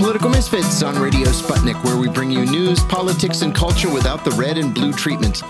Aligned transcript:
Political 0.00 0.30
Misfits 0.30 0.82
on 0.82 0.98
Radio 0.98 1.26
Sputnik, 1.26 1.84
where 1.84 1.98
we 1.98 2.08
bring 2.08 2.30
you 2.30 2.46
news, 2.46 2.82
politics, 2.84 3.42
and 3.42 3.54
culture 3.54 3.92
without 3.92 4.24
the 4.24 4.30
red 4.30 4.56
and 4.56 4.74
blue 4.74 4.94
treatment. 4.94 5.42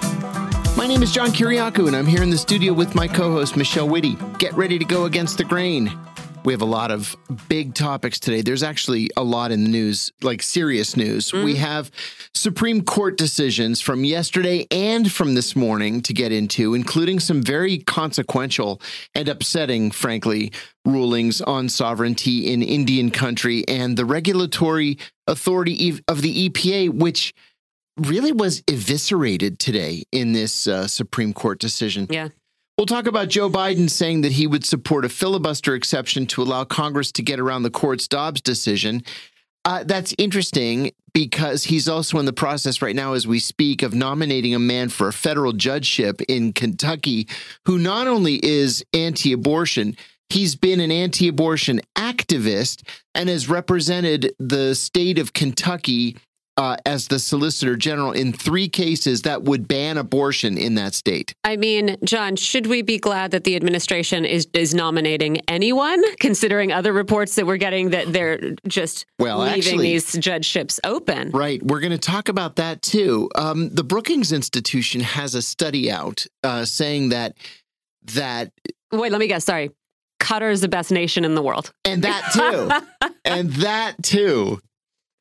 My 0.76 0.88
name 0.88 1.04
is 1.04 1.12
John 1.12 1.28
Kiriakou, 1.28 1.86
and 1.86 1.94
I'm 1.94 2.04
here 2.04 2.20
in 2.20 2.30
the 2.30 2.36
studio 2.36 2.72
with 2.72 2.96
my 2.96 3.06
co 3.06 3.30
host, 3.30 3.56
Michelle 3.56 3.88
Witte. 3.88 4.18
Get 4.38 4.52
ready 4.54 4.76
to 4.76 4.84
go 4.84 5.04
against 5.04 5.38
the 5.38 5.44
grain. 5.44 5.96
We 6.44 6.54
have 6.54 6.62
a 6.62 6.66
lot 6.66 6.90
of 6.90 7.16
big 7.48 7.74
topics 7.74 8.18
today. 8.18 8.40
There's 8.40 8.62
actually 8.62 9.10
a 9.16 9.22
lot 9.22 9.52
in 9.52 9.64
the 9.64 9.70
news, 9.70 10.10
like 10.22 10.42
serious 10.42 10.96
news. 10.96 11.32
Mm. 11.32 11.44
We 11.44 11.56
have 11.56 11.90
Supreme 12.34 12.82
Court 12.82 13.18
decisions 13.18 13.80
from 13.80 14.04
yesterday 14.04 14.66
and 14.70 15.10
from 15.10 15.34
this 15.34 15.54
morning 15.54 16.00
to 16.02 16.14
get 16.14 16.32
into, 16.32 16.74
including 16.74 17.20
some 17.20 17.42
very 17.42 17.78
consequential 17.78 18.80
and 19.14 19.28
upsetting, 19.28 19.90
frankly, 19.90 20.52
rulings 20.86 21.42
on 21.42 21.68
sovereignty 21.68 22.50
in 22.52 22.62
Indian 22.62 23.10
country 23.10 23.64
and 23.68 23.96
the 23.96 24.06
regulatory 24.06 24.98
authority 25.26 26.00
of 26.08 26.22
the 26.22 26.48
EPA, 26.48 26.90
which 26.90 27.34
really 27.98 28.32
was 28.32 28.62
eviscerated 28.66 29.58
today 29.58 30.04
in 30.10 30.32
this 30.32 30.66
uh, 30.66 30.86
Supreme 30.86 31.34
Court 31.34 31.58
decision. 31.58 32.06
Yeah. 32.08 32.28
We'll 32.80 32.86
talk 32.86 33.06
about 33.06 33.28
Joe 33.28 33.50
Biden 33.50 33.90
saying 33.90 34.22
that 34.22 34.32
he 34.32 34.46
would 34.46 34.64
support 34.64 35.04
a 35.04 35.10
filibuster 35.10 35.74
exception 35.74 36.24
to 36.28 36.42
allow 36.42 36.64
Congress 36.64 37.12
to 37.12 37.22
get 37.22 37.38
around 37.38 37.62
the 37.62 37.70
court's 37.70 38.08
Dobbs 38.08 38.40
decision. 38.40 39.02
Uh, 39.66 39.84
that's 39.84 40.14
interesting 40.16 40.90
because 41.12 41.64
he's 41.64 41.90
also 41.90 42.18
in 42.18 42.24
the 42.24 42.32
process 42.32 42.80
right 42.80 42.96
now, 42.96 43.12
as 43.12 43.26
we 43.26 43.38
speak, 43.38 43.82
of 43.82 43.92
nominating 43.92 44.54
a 44.54 44.58
man 44.58 44.88
for 44.88 45.08
a 45.08 45.12
federal 45.12 45.52
judgeship 45.52 46.22
in 46.22 46.54
Kentucky 46.54 47.28
who 47.66 47.76
not 47.76 48.06
only 48.06 48.42
is 48.42 48.82
anti 48.94 49.34
abortion, 49.34 49.94
he's 50.30 50.56
been 50.56 50.80
an 50.80 50.90
anti 50.90 51.28
abortion 51.28 51.82
activist 51.96 52.82
and 53.14 53.28
has 53.28 53.46
represented 53.46 54.32
the 54.38 54.74
state 54.74 55.18
of 55.18 55.34
Kentucky 55.34 56.16
uh, 56.60 56.76
as 56.84 57.08
the 57.08 57.18
Solicitor 57.18 57.74
General 57.74 58.12
in 58.12 58.34
three 58.34 58.68
cases 58.68 59.22
that 59.22 59.44
would 59.44 59.66
ban 59.66 59.96
abortion 59.96 60.58
in 60.58 60.74
that 60.74 60.92
state. 60.92 61.34
I 61.42 61.56
mean, 61.56 61.96
John, 62.04 62.36
should 62.36 62.66
we 62.66 62.82
be 62.82 62.98
glad 62.98 63.30
that 63.30 63.44
the 63.44 63.56
administration 63.56 64.26
is 64.26 64.46
is 64.52 64.74
nominating 64.74 65.40
anyone, 65.48 66.02
considering 66.16 66.70
other 66.70 66.92
reports 66.92 67.36
that 67.36 67.46
we're 67.46 67.56
getting 67.56 67.90
that 67.90 68.12
they're 68.12 68.56
just 68.68 69.06
well, 69.18 69.38
leaving 69.38 69.58
actually, 69.58 69.92
these 69.92 70.12
judgeships 70.12 70.78
open? 70.84 71.30
Right. 71.30 71.62
We're 71.62 71.80
going 71.80 71.92
to 71.92 71.98
talk 71.98 72.28
about 72.28 72.56
that 72.56 72.82
too. 72.82 73.30
Um, 73.36 73.70
the 73.70 73.84
Brookings 73.84 74.30
Institution 74.30 75.00
has 75.00 75.34
a 75.34 75.40
study 75.40 75.90
out 75.90 76.26
uh, 76.44 76.66
saying 76.66 77.08
that 77.08 77.38
that. 78.12 78.52
Wait, 78.92 79.10
let 79.10 79.18
me 79.18 79.28
guess. 79.28 79.46
Sorry. 79.46 79.70
Qatar 80.20 80.52
is 80.52 80.60
the 80.60 80.68
best 80.68 80.92
nation 80.92 81.24
in 81.24 81.34
the 81.34 81.40
world. 81.40 81.72
And 81.86 82.02
that 82.02 82.32
too. 82.34 83.08
and 83.24 83.50
that 83.54 83.94
too. 84.02 84.60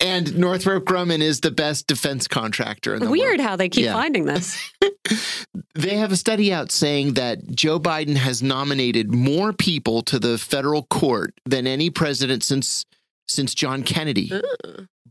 And 0.01 0.37
Northrop 0.37 0.85
Grumman 0.85 1.19
is 1.19 1.41
the 1.41 1.51
best 1.51 1.87
defense 1.87 2.27
contractor 2.27 2.93
in 2.93 3.01
the 3.01 3.09
Weird 3.09 3.21
world. 3.21 3.29
Weird 3.31 3.41
how 3.41 3.55
they 3.57 3.67
keep 3.67 3.85
yeah. 3.85 3.93
finding 3.93 4.25
this. 4.25 4.71
they 5.75 5.97
have 5.97 6.11
a 6.11 6.15
study 6.15 6.53
out 6.53 6.71
saying 6.71 7.13
that 7.13 7.45
Joe 7.53 7.79
Biden 7.79 8.15
has 8.15 8.41
nominated 8.41 9.13
more 9.13 9.51
people 9.51 10.01
to 10.03 10.17
the 10.17 10.37
federal 10.37 10.83
court 10.83 11.33
than 11.45 11.67
any 11.67 11.89
president 11.89 12.43
since 12.43 12.85
since 13.27 13.53
John 13.53 13.83
Kennedy, 13.83 14.31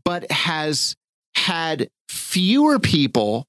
but 0.03 0.29
has 0.29 0.95
had 1.35 1.89
fewer 2.09 2.77
people 2.77 3.47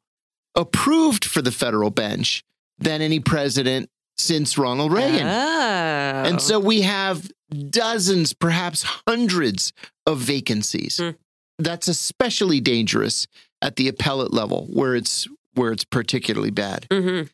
approved 0.54 1.24
for 1.24 1.42
the 1.42 1.50
federal 1.50 1.90
bench 1.90 2.44
than 2.78 3.02
any 3.02 3.18
president 3.18 3.90
since 4.16 4.56
Ronald 4.56 4.92
Reagan. 4.92 5.26
Oh. 5.26 6.22
And 6.24 6.40
so 6.40 6.60
we 6.60 6.82
have 6.82 7.28
dozens, 7.68 8.32
perhaps 8.32 8.84
hundreds 9.08 9.72
of 10.06 10.18
vacancies. 10.18 10.98
Mm 10.98 11.16
that's 11.60 11.88
especially 11.88 12.60
dangerous 12.60 13.26
at 13.62 13.76
the 13.76 13.88
appellate 13.88 14.32
level 14.32 14.66
where 14.72 14.94
it's 14.94 15.26
where 15.54 15.72
it's 15.72 15.84
particularly 15.84 16.50
bad. 16.50 16.86
Mm-hmm. 16.90 17.26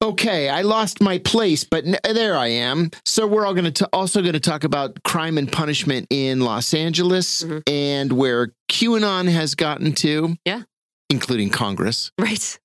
Okay, 0.00 0.48
I 0.48 0.62
lost 0.62 1.00
my 1.00 1.18
place, 1.18 1.64
but 1.64 1.84
n- 1.84 1.98
there 2.04 2.36
I 2.36 2.48
am. 2.48 2.90
So 3.04 3.26
we're 3.26 3.44
all 3.44 3.54
going 3.54 3.72
to 3.72 3.88
also 3.92 4.20
going 4.20 4.34
to 4.34 4.40
talk 4.40 4.62
about 4.62 5.02
crime 5.02 5.38
and 5.38 5.50
punishment 5.50 6.06
in 6.10 6.40
Los 6.40 6.72
Angeles 6.72 7.42
mm-hmm. 7.42 7.58
and 7.66 8.12
where 8.12 8.52
QAnon 8.70 9.28
has 9.28 9.56
gotten 9.56 9.92
to. 9.94 10.36
Yeah, 10.44 10.62
including 11.10 11.50
Congress. 11.50 12.12
Right. 12.18 12.58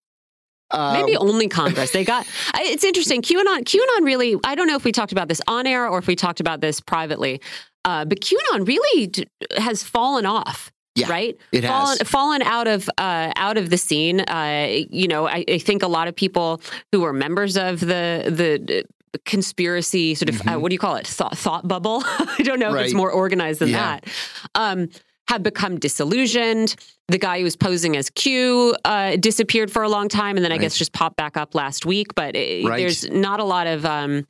Um, 0.69 0.94
Maybe 0.94 1.15
only 1.17 1.47
Congress. 1.47 1.91
They 1.91 2.03
got. 2.03 2.27
It's 2.55 2.83
interesting. 2.83 3.21
QAnon. 3.21 3.63
QAnon 3.63 4.05
really. 4.05 4.38
I 4.44 4.55
don't 4.55 4.67
know 4.67 4.75
if 4.75 4.83
we 4.83 4.91
talked 4.91 5.11
about 5.11 5.27
this 5.27 5.41
on 5.47 5.67
air 5.67 5.88
or 5.88 5.97
if 6.00 6.07
we 6.07 6.15
talked 6.15 6.39
about 6.39 6.61
this 6.61 6.79
privately. 6.79 7.41
Uh, 7.85 8.05
but 8.05 8.21
QAnon 8.21 8.67
really 8.67 9.07
d- 9.07 9.27
has 9.57 9.83
fallen 9.83 10.25
off. 10.25 10.71
Yeah, 10.95 11.09
right. 11.09 11.37
It 11.51 11.65
fallen, 11.65 11.97
has 11.97 12.07
fallen 12.07 12.41
out 12.43 12.67
of 12.67 12.89
uh, 12.97 13.31
out 13.35 13.57
of 13.57 13.71
the 13.71 13.77
scene. 13.77 14.19
Uh, 14.21 14.67
you 14.91 15.07
know, 15.07 15.27
I, 15.27 15.43
I, 15.47 15.57
think 15.57 15.81
a 15.81 15.87
lot 15.87 16.07
of 16.07 16.15
people 16.15 16.61
who 16.91 17.01
were 17.01 17.13
members 17.13 17.57
of 17.57 17.79
the 17.79 18.25
the 18.27 18.85
conspiracy 19.25 20.15
sort 20.15 20.29
of 20.29 20.35
uh, 20.35 20.43
mm-hmm. 20.43 20.49
uh, 20.49 20.59
what 20.59 20.69
do 20.69 20.75
you 20.75 20.79
call 20.79 20.95
it 20.95 21.07
thought, 21.07 21.37
thought 21.37 21.67
bubble? 21.67 22.03
I 22.05 22.43
don't 22.43 22.59
know 22.59 22.71
right. 22.71 22.81
if 22.81 22.85
it's 22.87 22.95
more 22.95 23.11
organized 23.11 23.59
than 23.59 23.69
yeah. 23.69 23.99
that. 23.99 24.07
Um, 24.55 24.89
have 25.29 25.41
become 25.41 25.79
disillusioned. 25.79 26.75
The 27.07 27.17
guy 27.17 27.37
who 27.37 27.43
was 27.43 27.55
posing 27.55 27.95
as 27.95 28.09
Q 28.09 28.75
uh, 28.85 29.15
disappeared 29.15 29.71
for 29.71 29.81
a 29.81 29.89
long 29.89 30.09
time, 30.09 30.35
and 30.35 30.43
then 30.43 30.51
I 30.51 30.55
right. 30.55 30.61
guess 30.61 30.77
just 30.77 30.93
popped 30.93 31.15
back 31.15 31.37
up 31.37 31.55
last 31.55 31.85
week. 31.85 32.13
But 32.13 32.35
it, 32.35 32.65
right. 32.65 32.77
there's 32.77 33.09
not 33.09 33.39
a 33.39 33.43
lot 33.43 33.67
of 33.67 33.85
um, 33.85 34.27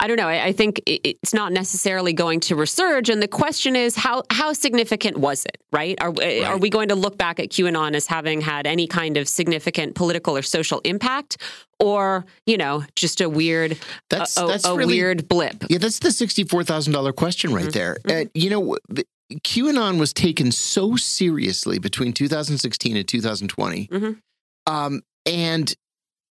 I 0.00 0.06
don't 0.06 0.16
know. 0.16 0.28
I, 0.28 0.46
I, 0.46 0.52
think 0.52 0.80
it's 0.86 1.34
not 1.34 1.52
necessarily 1.52 2.12
going 2.12 2.38
to 2.40 2.54
resurge, 2.54 3.12
and 3.12 3.20
the 3.20 3.28
question 3.28 3.74
is 3.74 3.96
how 3.96 4.22
how 4.30 4.52
significant 4.52 5.18
was 5.18 5.44
it? 5.44 5.58
Right? 5.72 6.00
Are 6.00 6.12
right. 6.12 6.44
are 6.44 6.56
we 6.56 6.70
going 6.70 6.88
to 6.88 6.94
look 6.94 7.18
back 7.18 7.40
at 7.40 7.48
QAnon 7.48 7.94
as 7.94 8.06
having 8.06 8.40
had 8.40 8.66
any 8.66 8.86
kind 8.86 9.16
of 9.16 9.28
significant 9.28 9.96
political 9.96 10.36
or 10.36 10.42
social 10.42 10.80
impact, 10.84 11.38
or 11.80 12.26
you 12.46 12.56
know, 12.56 12.84
just 12.94 13.20
a 13.20 13.28
weird 13.28 13.76
that's, 14.08 14.38
a, 14.38 14.46
that's 14.46 14.64
a 14.64 14.74
really, 14.74 14.94
weird 14.94 15.28
blip? 15.28 15.64
Yeah, 15.68 15.78
that's 15.78 15.98
the 15.98 16.12
sixty 16.12 16.44
four 16.44 16.62
thousand 16.62 16.92
dollar 16.92 17.12
question 17.12 17.52
right 17.52 17.64
mm-hmm. 17.64 17.70
there. 17.70 17.96
Mm-hmm. 18.04 18.26
Uh, 18.26 18.30
you 18.34 18.50
know. 18.50 18.76
QAnon 19.44 20.00
was 20.00 20.14
taken 20.14 20.50
so 20.50 20.96
seriously 20.96 21.78
between 21.78 22.14
2016 22.14 22.96
and 22.96 23.06
2020. 23.06 23.86
Mm-hmm. 23.88 24.12
Um, 24.74 25.02
and 25.26 25.74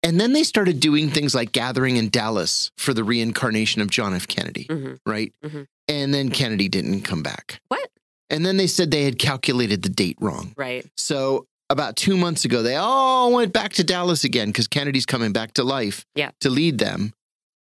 and 0.04 0.20
then 0.20 0.34
they 0.34 0.42
started 0.42 0.80
doing 0.80 1.08
things 1.08 1.34
like 1.34 1.52
gathering 1.52 1.96
in 1.96 2.10
Dallas 2.10 2.70
for 2.76 2.92
the 2.92 3.02
reincarnation 3.02 3.80
of 3.80 3.90
John 3.90 4.14
F. 4.14 4.28
Kennedy, 4.28 4.66
mm-hmm. 4.66 4.94
right? 5.10 5.32
Mm-hmm. 5.42 5.62
And 5.88 6.14
then 6.14 6.30
Kennedy 6.30 6.68
didn't 6.68 7.02
come 7.02 7.22
back. 7.22 7.60
What? 7.68 7.88
And 8.28 8.44
then 8.44 8.58
they 8.58 8.66
said 8.66 8.90
they 8.90 9.04
had 9.04 9.18
calculated 9.18 9.82
the 9.82 9.88
date 9.88 10.18
wrong. 10.20 10.52
Right. 10.56 10.86
So 10.96 11.46
about 11.70 11.96
two 11.96 12.16
months 12.18 12.44
ago, 12.44 12.62
they 12.62 12.76
all 12.76 13.32
went 13.32 13.52
back 13.52 13.72
to 13.74 13.84
Dallas 13.84 14.24
again 14.24 14.48
because 14.48 14.68
Kennedy's 14.68 15.06
coming 15.06 15.32
back 15.32 15.54
to 15.54 15.64
life 15.64 16.04
yeah. 16.14 16.30
to 16.40 16.50
lead 16.50 16.78
them. 16.78 17.14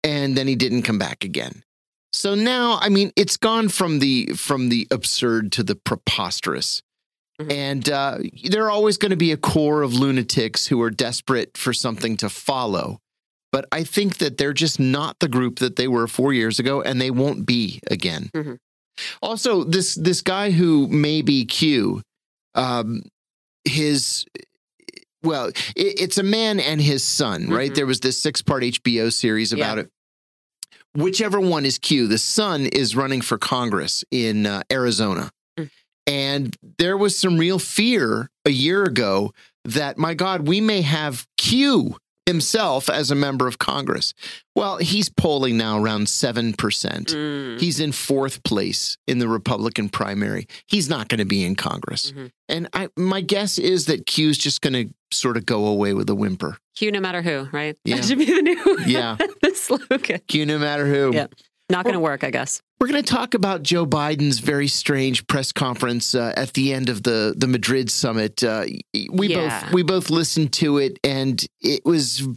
And 0.03 0.38
then 0.38 0.47
he 0.47 0.56
didn't 0.56 0.84
come 0.84 1.00
back 1.00 1.23
again. 1.23 1.63
So 2.13 2.35
now, 2.35 2.78
I 2.81 2.89
mean, 2.89 3.12
it's 3.16 3.38
gone 3.38 3.69
from 3.69 4.00
the 4.00 4.28
from 4.35 4.69
the 4.69 4.88
absurd 4.91 5.51
to 5.53 5.63
the 5.63 5.75
preposterous. 5.75 6.81
Mm-hmm. 7.39 7.51
And 7.51 7.89
uh, 7.89 8.17
there 8.50 8.66
are 8.66 8.72
always 8.72 8.97
going 8.97 9.11
to 9.11 9.17
be 9.17 9.31
a 9.31 9.38
core 9.38 9.81
of 9.81 9.94
lunatics 9.94 10.67
who 10.67 10.81
are 10.81 10.89
desperate 10.89 11.57
for 11.57 11.73
something 11.73 12.17
to 12.17 12.29
follow. 12.29 13.00
But 13.51 13.66
I 13.72 13.83
think 13.83 14.17
that 14.17 14.38
they're 14.38 14.53
just 14.53 14.79
not 14.79 15.19
the 15.19 15.27
group 15.27 15.59
that 15.59 15.75
they 15.75 15.88
were 15.88 16.07
four 16.07 16.33
years 16.33 16.59
ago, 16.59 16.81
and 16.81 17.01
they 17.01 17.09
won't 17.09 17.45
be 17.45 17.79
again. 17.88 18.29
Mm-hmm. 18.35 18.53
Also, 19.22 19.63
this 19.63 19.95
this 19.95 20.22
guy 20.22 20.51
who 20.51 20.88
may 20.88 21.22
be 21.22 21.45
Q, 21.45 22.01
um, 22.53 23.01
his 23.63 24.25
well, 25.23 25.47
it, 25.47 25.56
it's 25.75 26.18
a 26.18 26.24
man 26.24 26.59
and 26.59 26.80
his 26.80 27.03
son, 27.03 27.50
right? 27.50 27.68
Mm-hmm. 27.68 27.75
There 27.75 27.86
was 27.86 28.01
this 28.01 28.21
six 28.21 28.41
part 28.41 28.63
HBO 28.63 29.12
series 29.12 29.51
about 29.51 29.77
yeah. 29.77 29.83
it. 29.83 29.89
Whichever 30.95 31.39
one 31.39 31.65
is 31.65 31.77
Q, 31.77 32.07
the 32.07 32.18
son 32.18 32.65
is 32.65 32.95
running 32.95 33.21
for 33.21 33.38
Congress 33.38 34.03
in 34.12 34.45
uh, 34.45 34.62
Arizona. 34.71 35.31
And 36.07 36.56
there 36.78 36.98
was 36.98 37.18
some 37.18 37.38
real 37.38 37.60
fear 37.60 38.30
a 38.46 38.51
year 38.51 38.84
ago 38.84 39.31
that, 39.66 39.98
my 39.98 40.13
God, 40.13 40.48
we 40.48 40.62
may 40.62 40.81
have 40.81 41.28
Q 41.38 41.98
himself 42.30 42.90
as 42.90 43.10
a 43.10 43.16
member 43.16 43.48
of 43.48 43.57
Congress. 43.57 44.13
Well, 44.56 44.78
he's 44.78 45.10
polling 45.10 45.57
now 45.57 45.81
around 45.81 46.06
7%. 46.06 46.54
Mm. 46.56 47.60
He's 47.60 47.80
in 47.80 47.92
fourth 47.92 48.44
place 48.44 48.98
in 49.07 49.18
the 49.18 49.28
Republican 49.28 49.90
primary. 49.90 50.46
He's 50.68 50.88
not 50.88 51.07
going 51.07 51.19
to 51.19 51.25
be 51.25 51.44
in 51.44 51.56
Congress. 51.56 52.12
Mm-hmm. 52.12 52.28
And 52.48 52.69
I, 52.74 52.90
my 52.96 53.22
guess 53.22 53.57
is 53.57 53.88
that 53.88 54.06
Q's 54.06 54.38
just 54.38 54.62
going 54.62 54.74
to 54.74 54.94
sort 55.12 55.38
of 55.38 55.46
go 55.46 55.66
away 55.66 55.94
with 55.94 56.10
a 56.10 56.16
whimper. 56.16 56.57
Q 56.75 56.92
no 56.92 57.00
matter 57.00 57.22
who, 57.22 57.50
right? 57.51 57.75
Yeah. 57.84 57.96
That 57.96 58.06
should 58.06 58.19
be 58.19 58.25
the 58.25 58.42
new 58.42 58.78
yeah. 58.86 59.18
the 59.42 59.56
slogan. 59.56 60.22
Q 60.28 60.46
no 60.46 60.60
matter 60.60 60.86
who. 60.86 61.12
Yeah. 61.13 61.28
Not 61.69 61.83
going 61.83 61.94
to 61.94 62.00
work, 62.00 62.24
I 62.24 62.31
guess. 62.31 62.62
We're 62.80 62.88
going 62.88 63.04
to 63.04 63.13
talk 63.13 63.33
about 63.33 63.62
Joe 63.62 63.86
Biden's 63.86 64.39
very 64.39 64.68
strange 64.68 65.27
press 65.27 65.51
conference 65.51 66.16
uh, 66.16 66.33
at 66.36 66.54
the 66.54 66.74
end 66.74 66.89
of 66.89 67.04
the 67.04 67.33
the 67.38 67.48
Madrid 67.48 67.89
summit. 67.89 68.44
Uh, 68.44 68.66
we 69.12 69.27
yeah. 69.27 69.63
both 69.63 69.74
we 69.74 69.83
both 69.83 70.10
listened 70.10 70.54
to 70.54 70.77
it, 70.77 70.98
and 71.04 71.45
it 71.62 71.86
was 71.86 72.27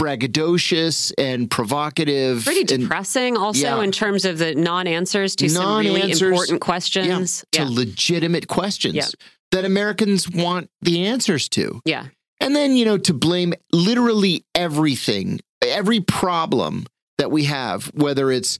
braggadocious 0.00 1.12
and 1.18 1.50
provocative. 1.50 2.44
Pretty 2.44 2.64
depressing, 2.64 3.36
and, 3.36 3.44
also, 3.44 3.78
yeah. 3.78 3.82
in 3.82 3.92
terms 3.92 4.24
of 4.24 4.38
the 4.38 4.54
non 4.54 4.86
answers 4.86 5.36
to 5.36 5.48
some 5.48 5.78
really 5.78 6.10
important 6.10 6.60
questions. 6.60 7.44
Yeah, 7.52 7.64
to 7.64 7.70
legitimate 7.70 8.48
questions 8.48 9.14
that 9.52 9.64
Americans 9.64 10.28
want 10.28 10.70
the 10.82 11.06
answers 11.06 11.48
to. 11.50 11.80
Yeah. 11.84 12.06
And 12.40 12.54
then, 12.54 12.76
you 12.76 12.84
know, 12.84 12.98
to 12.98 13.14
blame 13.14 13.54
literally 13.72 14.44
everything, 14.54 15.40
every 15.62 16.00
problem 16.00 16.86
that 17.18 17.30
we 17.30 17.44
have, 17.44 17.86
whether 17.94 18.30
it's 18.30 18.58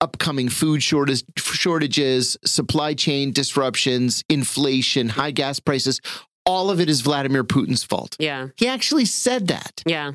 upcoming 0.00 0.48
food 0.48 0.82
shortage, 0.82 1.24
shortages, 1.36 2.36
supply 2.44 2.94
chain 2.94 3.32
disruptions, 3.32 4.24
inflation, 4.28 5.08
high 5.08 5.30
gas 5.30 5.58
prices, 5.60 6.00
all 6.44 6.70
of 6.70 6.80
it 6.80 6.88
is 6.88 7.00
Vladimir 7.00 7.44
Putin's 7.44 7.82
fault. 7.82 8.16
Yeah. 8.18 8.48
He 8.56 8.68
actually 8.68 9.04
said 9.04 9.48
that. 9.48 9.82
Yeah. 9.86 10.12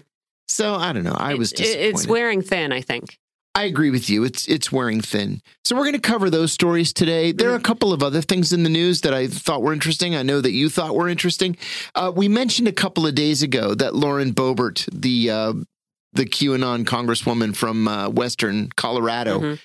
So 0.47 0.75
I 0.75 0.93
don't 0.93 1.03
know. 1.03 1.15
I 1.17 1.35
was 1.35 1.51
disappointed. 1.51 1.89
It's 1.89 2.07
wearing 2.07 2.41
thin, 2.41 2.71
I 2.71 2.81
think. 2.81 3.17
I 3.53 3.63
agree 3.65 3.89
with 3.89 4.09
you. 4.09 4.23
It's 4.23 4.47
it's 4.47 4.71
wearing 4.71 5.01
thin. 5.01 5.41
So 5.65 5.75
we're 5.75 5.83
going 5.83 5.93
to 5.93 5.99
cover 5.99 6.29
those 6.29 6.53
stories 6.53 6.93
today. 6.93 7.33
There 7.33 7.49
are 7.49 7.55
a 7.55 7.57
mm-hmm. 7.57 7.65
couple 7.65 7.91
of 7.91 8.01
other 8.01 8.21
things 8.21 8.53
in 8.53 8.63
the 8.63 8.69
news 8.69 9.01
that 9.01 9.13
I 9.13 9.27
thought 9.27 9.61
were 9.61 9.73
interesting. 9.73 10.15
I 10.15 10.23
know 10.23 10.39
that 10.39 10.51
you 10.51 10.69
thought 10.69 10.95
were 10.95 11.09
interesting. 11.09 11.57
Uh, 11.93 12.13
we 12.15 12.29
mentioned 12.29 12.69
a 12.69 12.73
couple 12.73 13.05
of 13.05 13.13
days 13.13 13.43
ago 13.43 13.75
that 13.75 13.93
Lauren 13.93 14.33
Boebert, 14.33 14.87
the 14.93 15.29
uh, 15.29 15.53
the 16.13 16.25
QAnon 16.25 16.85
congresswoman 16.85 17.55
from 17.55 17.87
uh, 17.87 18.09
Western 18.09 18.69
Colorado, 18.75 19.39
mm-hmm. 19.39 19.55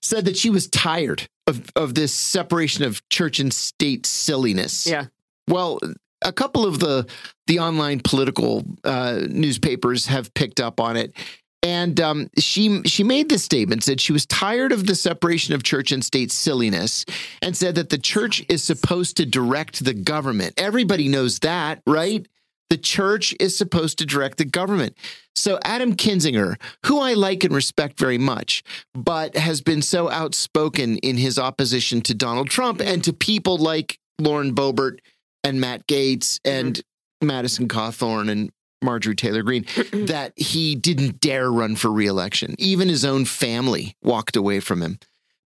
said 0.00 0.24
that 0.24 0.36
she 0.36 0.50
was 0.50 0.68
tired 0.68 1.28
of 1.46 1.70
of 1.76 1.94
this 1.94 2.12
separation 2.12 2.84
of 2.84 3.06
church 3.08 3.38
and 3.40 3.52
state 3.52 4.06
silliness. 4.06 4.86
Yeah. 4.86 5.06
Well, 5.48 5.78
a 6.22 6.32
couple 6.32 6.64
of 6.66 6.80
the 6.80 7.06
the 7.46 7.58
online 7.58 8.00
political 8.00 8.64
uh, 8.82 9.20
newspapers 9.28 10.06
have 10.06 10.32
picked 10.34 10.60
up 10.60 10.80
on 10.80 10.96
it. 10.96 11.14
And 11.62 11.98
um, 11.98 12.28
she 12.38 12.82
she 12.82 13.02
made 13.02 13.30
this 13.30 13.42
statement 13.42 13.82
said 13.82 13.98
she 13.98 14.12
was 14.12 14.26
tired 14.26 14.70
of 14.70 14.86
the 14.86 14.94
separation 14.94 15.54
of 15.54 15.62
church 15.62 15.92
and 15.92 16.04
state 16.04 16.30
silliness, 16.30 17.06
and 17.40 17.56
said 17.56 17.76
that 17.76 17.88
the 17.88 17.96
church 17.96 18.44
is 18.50 18.62
supposed 18.62 19.16
to 19.16 19.24
direct 19.24 19.82
the 19.82 19.94
government. 19.94 20.52
Everybody 20.58 21.08
knows 21.08 21.38
that, 21.38 21.80
right? 21.86 22.26
The 22.70 22.78
church 22.78 23.34
is 23.38 23.56
supposed 23.56 23.98
to 23.98 24.06
direct 24.06 24.38
the 24.38 24.44
government. 24.44 24.96
So 25.36 25.58
Adam 25.64 25.94
Kinzinger, 25.94 26.56
who 26.86 27.00
I 27.00 27.14
like 27.14 27.44
and 27.44 27.54
respect 27.54 27.98
very 27.98 28.18
much, 28.18 28.62
but 28.94 29.36
has 29.36 29.60
been 29.60 29.82
so 29.82 30.10
outspoken 30.10 30.98
in 30.98 31.16
his 31.16 31.38
opposition 31.38 32.00
to 32.02 32.14
Donald 32.14 32.48
Trump 32.48 32.80
and 32.80 33.02
to 33.04 33.12
people 33.12 33.58
like 33.58 33.98
Lauren 34.18 34.54
Boebert 34.54 34.98
and 35.42 35.60
Matt 35.60 35.86
Gaetz 35.86 36.40
and 36.44 36.76
mm-hmm. 36.76 37.26
Madison 37.26 37.68
Cawthorn 37.68 38.30
and 38.30 38.50
Marjorie 38.82 39.16
Taylor 39.16 39.42
Greene 39.42 39.64
that 39.92 40.32
he 40.36 40.74
didn't 40.74 41.20
dare 41.20 41.50
run 41.50 41.74
for 41.74 41.90
reelection. 41.90 42.54
Even 42.58 42.88
his 42.88 43.04
own 43.04 43.24
family 43.24 43.96
walked 44.02 44.36
away 44.36 44.60
from 44.60 44.82
him. 44.82 44.98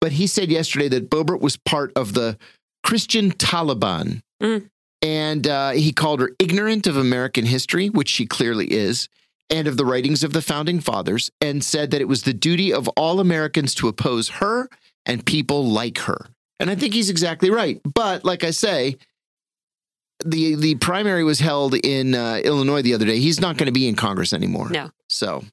But 0.00 0.12
he 0.12 0.26
said 0.26 0.50
yesterday 0.50 0.88
that 0.88 1.10
Boebert 1.10 1.40
was 1.40 1.56
part 1.56 1.92
of 1.96 2.14
the 2.14 2.38
Christian 2.82 3.32
Taliban. 3.32 4.22
Mm. 4.42 4.70
And 5.04 5.46
uh, 5.46 5.72
he 5.72 5.92
called 5.92 6.20
her 6.20 6.30
ignorant 6.38 6.86
of 6.86 6.96
American 6.96 7.44
history, 7.44 7.90
which 7.90 8.08
she 8.08 8.26
clearly 8.26 8.72
is, 8.72 9.08
and 9.50 9.68
of 9.68 9.76
the 9.76 9.84
writings 9.84 10.24
of 10.24 10.32
the 10.32 10.40
founding 10.40 10.80
fathers, 10.80 11.30
and 11.42 11.62
said 11.62 11.90
that 11.90 12.00
it 12.00 12.08
was 12.08 12.22
the 12.22 12.32
duty 12.32 12.72
of 12.72 12.88
all 12.88 13.20
Americans 13.20 13.74
to 13.76 13.88
oppose 13.88 14.30
her 14.30 14.68
and 15.04 15.26
people 15.26 15.66
like 15.66 15.98
her. 15.98 16.28
And 16.58 16.70
I 16.70 16.74
think 16.74 16.94
he's 16.94 17.10
exactly 17.10 17.50
right. 17.50 17.80
But 17.84 18.24
like 18.24 18.44
I 18.44 18.50
say, 18.50 18.96
the 20.24 20.54
the 20.54 20.76
primary 20.76 21.22
was 21.22 21.38
held 21.38 21.74
in 21.74 22.14
uh, 22.14 22.40
Illinois 22.42 22.80
the 22.80 22.94
other 22.94 23.04
day. 23.04 23.18
He's 23.18 23.40
not 23.40 23.58
going 23.58 23.66
to 23.66 23.72
be 23.72 23.86
in 23.86 23.96
Congress 23.96 24.32
anymore. 24.32 24.70
No. 24.70 24.90
So 25.10 25.44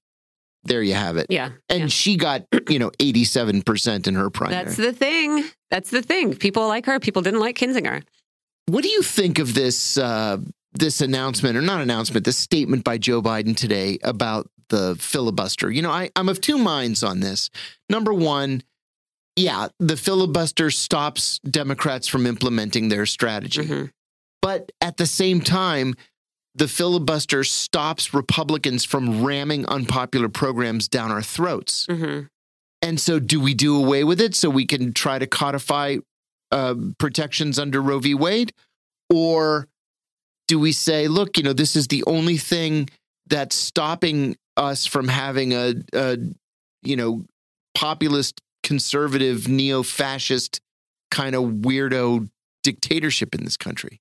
there 0.64 0.82
you 0.82 0.94
have 0.94 1.18
it. 1.18 1.28
Yeah. 1.30 1.50
And 1.70 1.82
yeah. 1.82 1.88
she 1.88 2.16
got, 2.18 2.46
you 2.70 2.78
know, 2.78 2.92
87% 3.00 4.08
in 4.08 4.16
her 4.16 4.30
primary. 4.30 4.64
That's 4.64 4.78
the 4.78 4.94
thing. 4.94 5.44
That's 5.70 5.90
the 5.90 6.02
thing. 6.02 6.36
People 6.36 6.68
like 6.68 6.86
her. 6.86 7.00
People 7.00 7.24
didn't 7.24 7.40
like 7.40 7.58
Kinzinger. 7.58 8.04
What 8.68 8.84
do 8.84 8.90
you 8.90 9.02
think 9.02 9.40
of 9.40 9.54
this 9.54 9.98
uh, 9.98 10.38
this 10.74 11.02
announcement 11.02 11.58
or 11.58 11.62
not 11.62 11.82
announcement, 11.82 12.26
this 12.26 12.38
statement 12.38 12.84
by 12.84 12.98
Joe 12.98 13.22
Biden 13.22 13.56
today 13.56 13.98
about 14.04 14.50
the 14.70 14.96
filibuster? 15.00 15.70
You 15.70 15.82
know, 15.82 15.92
I, 15.92 16.10
I'm 16.16 16.30
of 16.30 16.42
two 16.42 16.58
minds 16.58 17.04
on 17.04 17.20
this. 17.20 17.50
Number 17.90 18.14
one, 18.14 18.64
yeah, 19.36 19.70
the 19.80 19.98
filibuster 19.98 20.72
stops 20.72 21.40
Democrats 21.40 22.08
from 22.08 22.26
implementing 22.26 22.90
their 22.90 23.06
strategy. 23.06 23.64
Mm-hmm. 23.64 23.86
But 24.42 24.72
at 24.82 24.98
the 24.98 25.06
same 25.06 25.42
time, 25.42 25.96
the 26.56 26.68
filibuster 26.68 27.44
stops 27.44 28.14
Republicans 28.14 28.84
from 28.84 29.24
ramming 29.24 29.66
unpopular 29.68 30.30
programs 30.30 30.88
down 30.88 31.12
our 31.12 31.22
throats. 31.22 31.88
Mm-hmm. 31.88 32.26
And 32.82 33.00
so, 33.00 33.20
do 33.20 33.40
we 33.40 33.54
do 33.54 33.78
away 33.78 34.04
with 34.04 34.20
it 34.20 34.36
so 34.36 34.50
we 34.50 34.66
can 34.66 34.94
try 34.94 35.20
to 35.20 35.28
codify 35.28 35.98
uh, 36.52 36.76
protections 36.98 37.58
under 37.60 37.82
Roe 37.82 38.00
v. 38.00 38.14
Wade? 38.14 38.54
Or 39.10 39.68
do 40.48 40.60
we 40.60 40.72
say, 40.72 41.08
look, 41.08 41.38
you 41.38 41.44
know, 41.44 41.54
this 41.54 41.76
is 41.76 41.88
the 41.88 42.04
only 42.06 42.38
thing 42.38 42.90
that's 43.28 43.56
stopping 43.56 44.36
us 44.58 44.86
from 44.86 45.08
having 45.08 45.54
a, 45.54 45.76
a 45.94 46.18
you 46.84 46.96
know, 46.96 47.26
populist, 47.74 48.42
conservative, 48.64 49.48
neo 49.48 49.84
fascist 49.84 50.60
kind 51.10 51.36
of 51.36 51.44
weirdo 51.44 52.30
dictatorship 52.64 53.34
in 53.34 53.44
this 53.44 53.58
country? 53.58 54.01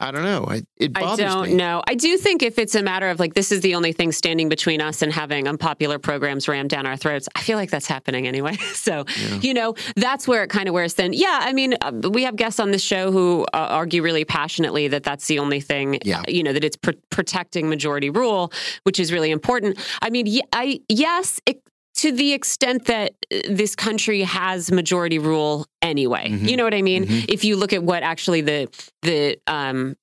I 0.00 0.10
don't 0.10 0.24
know. 0.24 0.46
I, 0.48 0.62
it 0.78 0.94
bothers 0.94 1.18
me. 1.18 1.24
I 1.24 1.28
don't 1.28 1.48
me. 1.48 1.54
know. 1.54 1.82
I 1.86 1.94
do 1.94 2.16
think 2.16 2.42
if 2.42 2.58
it's 2.58 2.74
a 2.74 2.82
matter 2.82 3.10
of 3.10 3.20
like 3.20 3.34
this 3.34 3.52
is 3.52 3.60
the 3.60 3.74
only 3.74 3.92
thing 3.92 4.12
standing 4.12 4.48
between 4.48 4.80
us 4.80 5.02
and 5.02 5.12
having 5.12 5.46
unpopular 5.46 5.98
programs 5.98 6.48
rammed 6.48 6.70
down 6.70 6.86
our 6.86 6.96
throats, 6.96 7.28
I 7.36 7.42
feel 7.42 7.58
like 7.58 7.70
that's 7.70 7.86
happening 7.86 8.26
anyway. 8.26 8.56
so, 8.74 9.04
yeah. 9.20 9.34
you 9.42 9.52
know, 9.52 9.74
that's 9.96 10.26
where 10.26 10.42
it 10.42 10.48
kind 10.48 10.68
of 10.68 10.74
wears 10.74 10.94
thin. 10.94 11.12
Yeah, 11.12 11.40
I 11.42 11.52
mean, 11.52 11.74
uh, 11.82 11.92
we 12.10 12.24
have 12.24 12.36
guests 12.36 12.58
on 12.58 12.70
this 12.70 12.82
show 12.82 13.12
who 13.12 13.44
uh, 13.52 13.68
argue 13.70 14.02
really 14.02 14.24
passionately 14.24 14.88
that 14.88 15.02
that's 15.02 15.26
the 15.26 15.38
only 15.38 15.60
thing. 15.60 15.98
Yeah. 16.02 16.22
you 16.26 16.42
know, 16.42 16.54
that 16.54 16.64
it's 16.64 16.76
pr- 16.76 16.92
protecting 17.10 17.68
majority 17.68 18.08
rule, 18.08 18.52
which 18.84 18.98
is 18.98 19.12
really 19.12 19.30
important. 19.30 19.78
I 20.00 20.08
mean, 20.08 20.40
I 20.52 20.80
yes, 20.88 21.40
it, 21.44 21.62
to 22.00 22.12
the 22.12 22.32
extent 22.32 22.86
that 22.86 23.12
uh, 23.32 23.38
this 23.48 23.76
country 23.76 24.22
has 24.22 24.72
majority 24.72 25.18
rule 25.18 25.66
anyway. 25.82 26.30
Mm-hmm. 26.30 26.46
You 26.46 26.56
know 26.56 26.64
what 26.64 26.74
I 26.74 26.82
mean? 26.82 27.04
Mm-hmm. 27.04 27.26
If 27.28 27.44
you 27.44 27.56
look 27.56 27.72
at 27.72 27.82
what 27.82 28.02
actually 28.02 28.40
the 28.40 28.68
the 29.02 29.38
um 29.46 29.96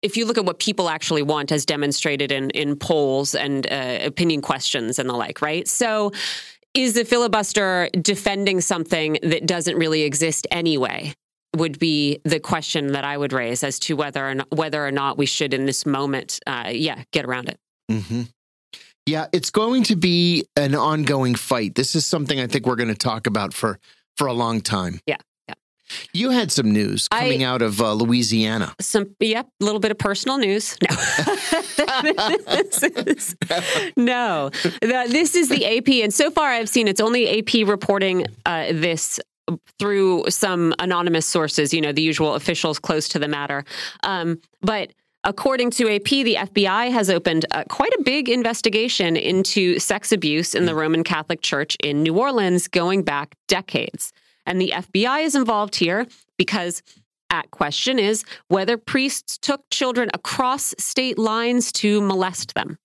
if 0.00 0.16
you 0.16 0.24
look 0.26 0.38
at 0.38 0.44
what 0.44 0.58
people 0.58 0.88
actually 0.88 1.22
want 1.22 1.50
as 1.52 1.66
demonstrated 1.66 2.30
in 2.30 2.50
in 2.50 2.76
polls 2.76 3.34
and 3.34 3.66
uh, 3.70 3.98
opinion 4.02 4.42
questions 4.42 4.98
and 4.98 5.08
the 5.08 5.14
like, 5.14 5.42
right? 5.42 5.66
So 5.66 6.12
is 6.72 6.94
the 6.94 7.04
filibuster 7.04 7.88
defending 8.00 8.60
something 8.60 9.18
that 9.22 9.46
doesn't 9.46 9.76
really 9.76 10.02
exist 10.02 10.46
anyway? 10.50 11.14
Would 11.56 11.78
be 11.78 12.20
the 12.24 12.38
question 12.38 12.92
that 12.92 13.04
I 13.04 13.16
would 13.16 13.32
raise 13.32 13.64
as 13.64 13.78
to 13.80 13.96
whether 13.96 14.28
or 14.28 14.34
not, 14.34 14.50
whether 14.54 14.86
or 14.86 14.90
not 14.92 15.16
we 15.16 15.24
should, 15.24 15.54
in 15.54 15.64
this 15.64 15.86
moment, 15.86 16.38
uh, 16.46 16.70
yeah, 16.70 17.02
get 17.12 17.24
around 17.24 17.48
it. 17.48 17.58
Mm-hmm. 17.90 18.22
Yeah, 19.06 19.26
it's 19.32 19.50
going 19.50 19.84
to 19.84 19.96
be 19.96 20.46
an 20.56 20.74
ongoing 20.74 21.36
fight. 21.36 21.76
This 21.76 21.94
is 21.94 22.04
something 22.04 22.40
I 22.40 22.48
think 22.48 22.66
we're 22.66 22.76
going 22.76 22.88
to 22.88 22.94
talk 22.94 23.28
about 23.28 23.54
for 23.54 23.78
for 24.16 24.26
a 24.26 24.32
long 24.32 24.60
time. 24.60 25.00
Yeah. 25.06 25.16
Yeah. 25.46 25.54
You 26.12 26.30
had 26.30 26.50
some 26.50 26.72
news 26.72 27.06
coming 27.06 27.44
I, 27.44 27.46
out 27.46 27.62
of 27.62 27.80
uh, 27.80 27.92
Louisiana. 27.92 28.74
Some, 28.80 29.14
yep, 29.20 29.46
a 29.60 29.64
little 29.64 29.78
bit 29.78 29.92
of 29.92 29.98
personal 29.98 30.38
news. 30.38 30.76
No, 30.82 30.88
no, 33.96 34.50
the, 34.50 35.06
this 35.08 35.36
is 35.36 35.48
the 35.48 35.64
AP, 35.78 35.88
and 36.02 36.12
so 36.12 36.32
far 36.32 36.50
I've 36.50 36.68
seen 36.68 36.88
it's 36.88 37.00
only 37.00 37.38
AP 37.38 37.68
reporting 37.68 38.26
uh, 38.44 38.72
this 38.72 39.20
through 39.78 40.24
some 40.28 40.74
anonymous 40.80 41.26
sources. 41.26 41.72
You 41.72 41.80
know, 41.80 41.92
the 41.92 42.02
usual 42.02 42.34
officials 42.34 42.80
close 42.80 43.06
to 43.10 43.20
the 43.20 43.28
matter, 43.28 43.64
um, 44.02 44.40
but 44.62 44.92
According 45.26 45.72
to 45.72 45.92
AP, 45.92 46.04
the 46.04 46.36
FBI 46.36 46.92
has 46.92 47.10
opened 47.10 47.46
uh, 47.50 47.64
quite 47.68 47.92
a 47.98 48.02
big 48.04 48.28
investigation 48.28 49.16
into 49.16 49.76
sex 49.80 50.12
abuse 50.12 50.54
in 50.54 50.66
the 50.66 50.74
Roman 50.74 51.02
Catholic 51.02 51.42
Church 51.42 51.76
in 51.82 52.04
New 52.04 52.16
Orleans 52.16 52.68
going 52.68 53.02
back 53.02 53.34
decades. 53.48 54.12
And 54.46 54.60
the 54.60 54.72
FBI 54.76 55.24
is 55.24 55.34
involved 55.34 55.74
here 55.74 56.06
because 56.38 56.80
at 57.28 57.50
question 57.50 57.98
is 57.98 58.24
whether 58.46 58.76
priests 58.76 59.36
took 59.36 59.68
children 59.68 60.10
across 60.14 60.76
state 60.78 61.18
lines 61.18 61.72
to 61.72 62.00
molest 62.00 62.54
them. 62.54 62.78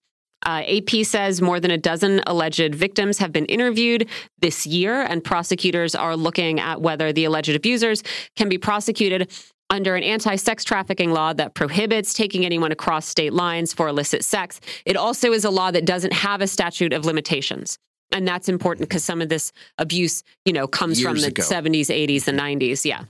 Uh, 0.43 0.63
AP 0.65 1.05
says 1.05 1.43
more 1.43 1.59
than 1.59 1.69
a 1.69 1.77
dozen 1.77 2.23
alleged 2.25 2.73
victims 2.73 3.19
have 3.19 3.31
been 3.31 3.45
interviewed 3.45 4.09
this 4.39 4.65
year, 4.65 5.03
and 5.03 5.23
prosecutors 5.23 5.93
are 5.93 6.15
looking 6.15 6.59
at 6.59 6.81
whether 6.81 7.13
the 7.13 7.25
alleged 7.25 7.55
abusers 7.55 8.01
can 8.35 8.49
be 8.49 8.57
prosecuted 8.57 9.29
under 9.71 9.95
an 9.95 10.03
anti 10.03 10.35
sex 10.35 10.63
trafficking 10.63 11.11
law 11.11 11.33
that 11.33 11.55
prohibits 11.55 12.13
taking 12.13 12.45
anyone 12.45 12.71
across 12.71 13.07
state 13.07 13.33
lines 13.33 13.73
for 13.73 13.87
illicit 13.87 14.23
sex. 14.23 14.59
It 14.85 14.97
also 14.97 15.31
is 15.31 15.45
a 15.45 15.49
law 15.49 15.71
that 15.71 15.85
doesn't 15.85 16.13
have 16.13 16.41
a 16.41 16.47
statute 16.47 16.93
of 16.93 17.05
limitations. 17.05 17.79
And 18.11 18.27
that's 18.27 18.49
important 18.49 18.89
because 18.89 19.05
some 19.05 19.21
of 19.21 19.29
this 19.29 19.53
abuse, 19.77 20.23
you 20.45 20.51
know, 20.51 20.67
comes 20.67 20.99
Years 20.99 21.09
from 21.09 21.21
the 21.21 21.27
ago. 21.27 21.41
70s, 21.41 21.87
80s, 21.87 22.27
and 22.27 22.37
90s. 22.37 22.83
Yeah. 22.83 23.05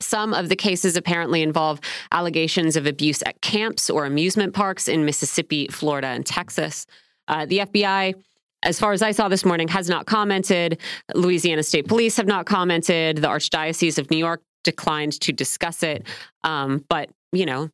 Some 0.00 0.34
of 0.34 0.50
the 0.50 0.56
cases 0.56 0.94
apparently 0.94 1.40
involve 1.40 1.80
allegations 2.12 2.76
of 2.76 2.84
abuse 2.86 3.22
at 3.24 3.40
camps 3.40 3.88
or 3.88 4.04
amusement 4.04 4.52
parks 4.52 4.88
in 4.88 5.06
Mississippi, 5.06 5.68
Florida, 5.68 6.08
and 6.08 6.26
Texas. 6.26 6.86
Uh, 7.28 7.46
the 7.46 7.60
FBI, 7.60 8.14
as 8.62 8.78
far 8.78 8.92
as 8.92 9.00
I 9.00 9.12
saw 9.12 9.28
this 9.28 9.46
morning, 9.46 9.68
has 9.68 9.88
not 9.88 10.04
commented. 10.04 10.78
Louisiana 11.14 11.62
State 11.62 11.88
Police 11.88 12.18
have 12.18 12.26
not 12.26 12.44
commented. 12.44 13.16
The 13.16 13.28
Archdiocese 13.28 13.98
of 13.98 14.10
New 14.10 14.18
York 14.18 14.42
declined 14.66 15.18
to 15.20 15.32
discuss 15.32 15.82
it. 15.82 16.06
Um, 16.44 16.84
but, 16.88 17.08
you 17.32 17.46
know, 17.46 17.70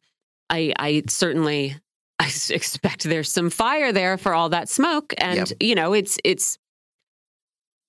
I, 0.49 0.73
I 0.79 1.03
certainly 1.09 1.77
I 2.21 2.27
expect 2.51 3.03
there's 3.03 3.33
some 3.33 3.51
fire 3.51 3.93
there 3.93 4.17
for 4.17 4.33
all 4.33 4.51
that 4.51 4.69
smoke. 4.69 5.13
And, 5.19 5.51
yep. 5.51 5.59
you 5.61 5.75
know, 5.75 5.93
it's, 5.93 6.19
it's, 6.23 6.59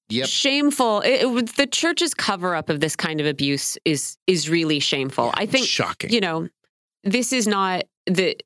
Yep. 0.10 0.28
Shameful. 0.28 1.00
It, 1.02 1.24
it, 1.24 1.56
the 1.56 1.66
church's 1.66 2.14
cover 2.14 2.56
up 2.56 2.70
of 2.70 2.82
this 2.82 2.96
kind 2.96 3.20
of 3.22 3.26
abuse 3.26 3.78
is 3.86 4.18
is 4.28 4.50
really 4.50 4.80
shameful. 4.80 5.28
Yeah, 5.28 5.34
I 5.36 5.46
think 5.46 5.66
shocking. 5.66 6.12
You 6.12 6.20
know, 6.20 6.50
this 7.04 7.34
is 7.34 7.48
not 7.48 7.86
the 8.06 8.38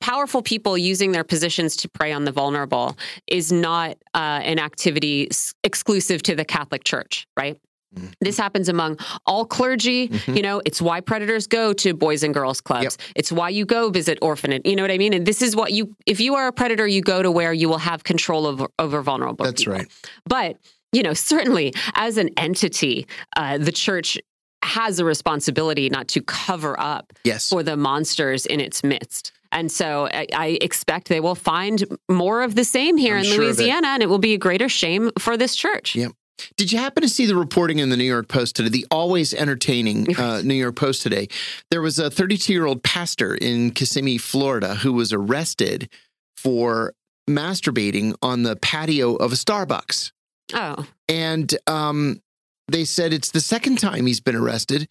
powerful 0.00 0.42
people 0.42 0.76
using 0.76 1.12
their 1.12 1.24
positions 1.24 1.76
to 1.76 1.88
prey 1.88 2.12
on 2.12 2.24
the 2.24 2.32
vulnerable 2.32 2.96
is 3.26 3.52
not 3.52 3.96
uh, 4.14 4.40
an 4.42 4.58
activity 4.58 5.28
exclusive 5.62 6.22
to 6.24 6.34
the 6.34 6.44
Catholic 6.44 6.84
Church, 6.84 7.26
right? 7.36 7.58
Mm-hmm. 7.94 8.08
This 8.20 8.36
happens 8.38 8.68
among 8.68 8.98
all 9.26 9.44
clergy. 9.44 10.08
Mm-hmm. 10.08 10.36
You 10.36 10.42
know, 10.42 10.62
it's 10.64 10.82
why 10.82 11.00
predators 11.00 11.46
go 11.46 11.72
to 11.74 11.94
boys 11.94 12.22
and 12.22 12.34
girls 12.34 12.60
clubs. 12.60 12.84
Yep. 12.84 12.92
It's 13.16 13.32
why 13.32 13.48
you 13.48 13.64
go 13.64 13.90
visit 13.90 14.18
orphanage. 14.22 14.62
You 14.64 14.76
know 14.76 14.82
what 14.82 14.90
I 14.90 14.98
mean? 14.98 15.14
And 15.14 15.26
this 15.26 15.42
is 15.42 15.54
what 15.56 15.72
you, 15.72 15.94
if 16.06 16.20
you 16.20 16.34
are 16.34 16.48
a 16.48 16.52
predator, 16.52 16.86
you 16.86 17.00
go 17.00 17.22
to 17.22 17.30
where 17.30 17.52
you 17.52 17.68
will 17.68 17.78
have 17.78 18.04
control 18.04 18.46
over, 18.46 18.66
over 18.78 19.02
vulnerable 19.02 19.44
That's 19.44 19.62
people. 19.62 19.74
right. 19.74 19.86
But 20.26 20.58
you 20.92 21.02
know, 21.02 21.12
certainly 21.12 21.74
as 21.94 22.16
an 22.16 22.30
entity, 22.36 23.06
uh, 23.36 23.58
the 23.58 23.72
church 23.72 24.18
has 24.62 24.98
a 24.98 25.04
responsibility 25.04 25.88
not 25.88 26.08
to 26.08 26.22
cover 26.22 26.78
up 26.80 27.12
yes. 27.22 27.48
for 27.48 27.62
the 27.62 27.76
monsters 27.76 28.46
in 28.46 28.60
its 28.60 28.82
midst. 28.82 29.32
And 29.52 29.70
so 29.70 30.08
I, 30.12 30.26
I, 30.34 30.58
expect 30.60 31.08
they 31.08 31.20
will 31.20 31.36
find 31.36 31.84
more 32.08 32.42
of 32.42 32.56
the 32.56 32.64
same 32.64 32.96
here 32.96 33.14
I'm 33.14 33.24
in 33.24 33.30
sure 33.30 33.44
Louisiana, 33.44 33.88
and 33.88 34.02
it 34.02 34.06
will 34.06 34.18
be 34.18 34.34
a 34.34 34.38
greater 34.38 34.68
shame 34.68 35.12
for 35.18 35.36
this 35.36 35.54
church. 35.54 35.94
Yep. 35.94 36.12
Did 36.56 36.72
you 36.72 36.78
happen 36.78 37.02
to 37.02 37.08
see 37.08 37.26
the 37.26 37.36
reporting 37.36 37.78
in 37.78 37.88
the 37.88 37.96
New 37.96 38.04
York 38.04 38.28
Post 38.28 38.56
today? 38.56 38.68
The 38.68 38.86
always 38.90 39.34
entertaining 39.34 40.16
uh, 40.16 40.42
New 40.42 40.54
York 40.54 40.76
Post 40.76 41.02
today. 41.02 41.28
There 41.70 41.82
was 41.82 41.98
a 41.98 42.10
32 42.10 42.52
year 42.52 42.66
old 42.66 42.82
pastor 42.82 43.34
in 43.34 43.70
Kissimmee, 43.70 44.18
Florida, 44.18 44.76
who 44.76 44.92
was 44.92 45.12
arrested 45.12 45.88
for 46.36 46.92
masturbating 47.28 48.14
on 48.22 48.42
the 48.42 48.56
patio 48.56 49.16
of 49.16 49.32
a 49.32 49.36
Starbucks. 49.36 50.12
Oh. 50.54 50.86
And 51.08 51.54
um, 51.66 52.20
they 52.68 52.84
said 52.84 53.12
it's 53.12 53.30
the 53.30 53.40
second 53.40 53.78
time 53.78 54.06
he's 54.06 54.20
been 54.20 54.36
arrested 54.36 54.88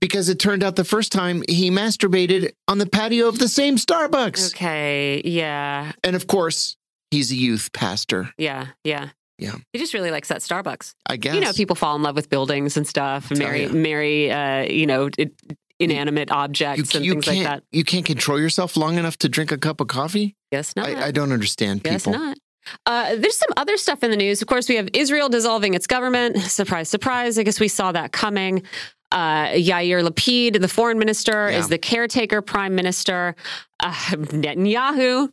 because 0.00 0.28
it 0.28 0.38
turned 0.38 0.62
out 0.62 0.76
the 0.76 0.84
first 0.84 1.10
time 1.12 1.42
he 1.48 1.70
masturbated 1.70 2.52
on 2.68 2.78
the 2.78 2.86
patio 2.86 3.26
of 3.28 3.38
the 3.38 3.48
same 3.48 3.76
Starbucks. 3.76 4.54
Okay. 4.54 5.20
Yeah. 5.24 5.92
And 6.04 6.14
of 6.14 6.26
course, 6.26 6.76
he's 7.10 7.32
a 7.32 7.36
youth 7.36 7.72
pastor. 7.72 8.30
Yeah. 8.38 8.68
Yeah. 8.84 9.10
Yeah. 9.38 9.54
He 9.72 9.78
just 9.78 9.94
really 9.94 10.10
likes 10.10 10.28
that 10.28 10.40
Starbucks. 10.40 10.94
I 11.06 11.16
guess. 11.16 11.34
You 11.34 11.40
know, 11.40 11.52
people 11.52 11.76
fall 11.76 11.94
in 11.96 12.02
love 12.02 12.16
with 12.16 12.28
buildings 12.28 12.76
and 12.76 12.86
stuff, 12.86 13.30
and 13.30 13.38
marry, 13.38 13.68
marry, 13.68 14.30
uh, 14.30 14.62
you 14.62 14.86
know, 14.86 15.10
it, 15.16 15.32
inanimate 15.78 16.30
objects 16.30 16.94
you, 16.94 17.00
you 17.00 17.12
and 17.12 17.24
things 17.24 17.36
like 17.38 17.46
that. 17.46 17.62
You 17.70 17.84
can't 17.84 18.04
control 18.04 18.40
yourself 18.40 18.76
long 18.76 18.98
enough 18.98 19.16
to 19.18 19.28
drink 19.28 19.52
a 19.52 19.58
cup 19.58 19.80
of 19.80 19.88
coffee? 19.88 20.36
Yes, 20.50 20.74
not. 20.76 20.88
I, 20.88 21.06
I 21.06 21.10
don't 21.10 21.32
understand 21.32 21.84
people. 21.84 21.92
Guess 21.92 22.06
not. 22.06 22.38
Uh, 22.84 23.16
there's 23.16 23.36
some 23.36 23.48
other 23.56 23.76
stuff 23.76 24.02
in 24.02 24.10
the 24.10 24.16
news. 24.16 24.42
Of 24.42 24.48
course, 24.48 24.68
we 24.68 24.76
have 24.76 24.88
Israel 24.92 25.28
dissolving 25.28 25.74
its 25.74 25.86
government. 25.86 26.36
Surprise, 26.42 26.88
surprise. 26.88 27.38
I 27.38 27.42
guess 27.42 27.60
we 27.60 27.68
saw 27.68 27.92
that 27.92 28.12
coming. 28.12 28.62
Uh, 29.10 29.46
Yair 29.48 30.06
Lapid, 30.06 30.60
the 30.60 30.68
foreign 30.68 30.98
minister, 30.98 31.48
yeah. 31.50 31.58
is 31.58 31.68
the 31.68 31.78
caretaker 31.78 32.42
prime 32.42 32.74
minister. 32.74 33.36
Uh, 33.80 33.92
Netanyahu 33.92 35.30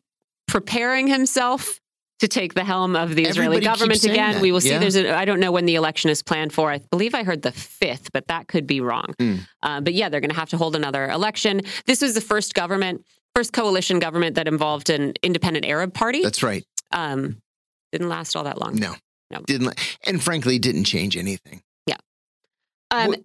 preparing 0.48 1.08
himself 1.08 1.82
to 2.20 2.28
take 2.28 2.54
the 2.54 2.64
helm 2.64 2.96
of 2.96 3.14
the 3.14 3.24
Israeli 3.24 3.58
Everybody 3.58 3.66
government 3.66 4.04
again. 4.04 4.34
That. 4.34 4.42
We 4.42 4.52
will 4.52 4.62
see. 4.62 4.70
Yeah. 4.70 4.80
There's 4.80 4.96
a, 4.96 5.16
I 5.16 5.26
don't 5.26 5.40
know 5.40 5.52
when 5.52 5.66
the 5.66 5.76
election 5.76 6.10
is 6.10 6.24
planned 6.24 6.54
for. 6.54 6.72
I 6.72 6.80
believe 6.90 7.14
I 7.14 7.24
heard 7.24 7.42
the 7.42 7.52
fifth, 7.52 8.12
but 8.14 8.28
that 8.28 8.48
could 8.48 8.66
be 8.66 8.80
wrong. 8.80 9.14
Mm. 9.20 9.40
Uh, 9.62 9.82
but 9.82 9.94
yeah, 9.94 10.10
they're 10.10 10.22
going 10.22 10.30
to 10.30 10.36
have 10.36 10.50
to 10.52 10.58
hold 10.58 10.76
another 10.76 11.10
election. 11.10 11.62
This 11.86 12.02
was 12.02 12.14
the 12.14 12.22
first 12.22 12.54
government, 12.54 13.06
first 13.36 13.52
coalition 13.52 14.00
government 14.00 14.36
that 14.36 14.48
involved 14.48 14.90
an 14.90 15.14
independent 15.24 15.66
Arab 15.66 15.94
party. 15.94 16.24
That's 16.24 16.42
right. 16.42 16.66
Um, 16.92 17.42
didn't 17.92 18.10
last 18.10 18.36
all 18.36 18.46
that 18.46 18.60
long. 18.60 18.76
No, 18.76 18.96
no, 19.32 19.42
didn't, 19.46 19.74
and 20.06 20.24
frankly, 20.24 20.58
didn't 20.58 20.86
change 20.86 21.18
anything. 21.18 21.62
Yeah. 21.86 21.98
Um, 22.92 23.16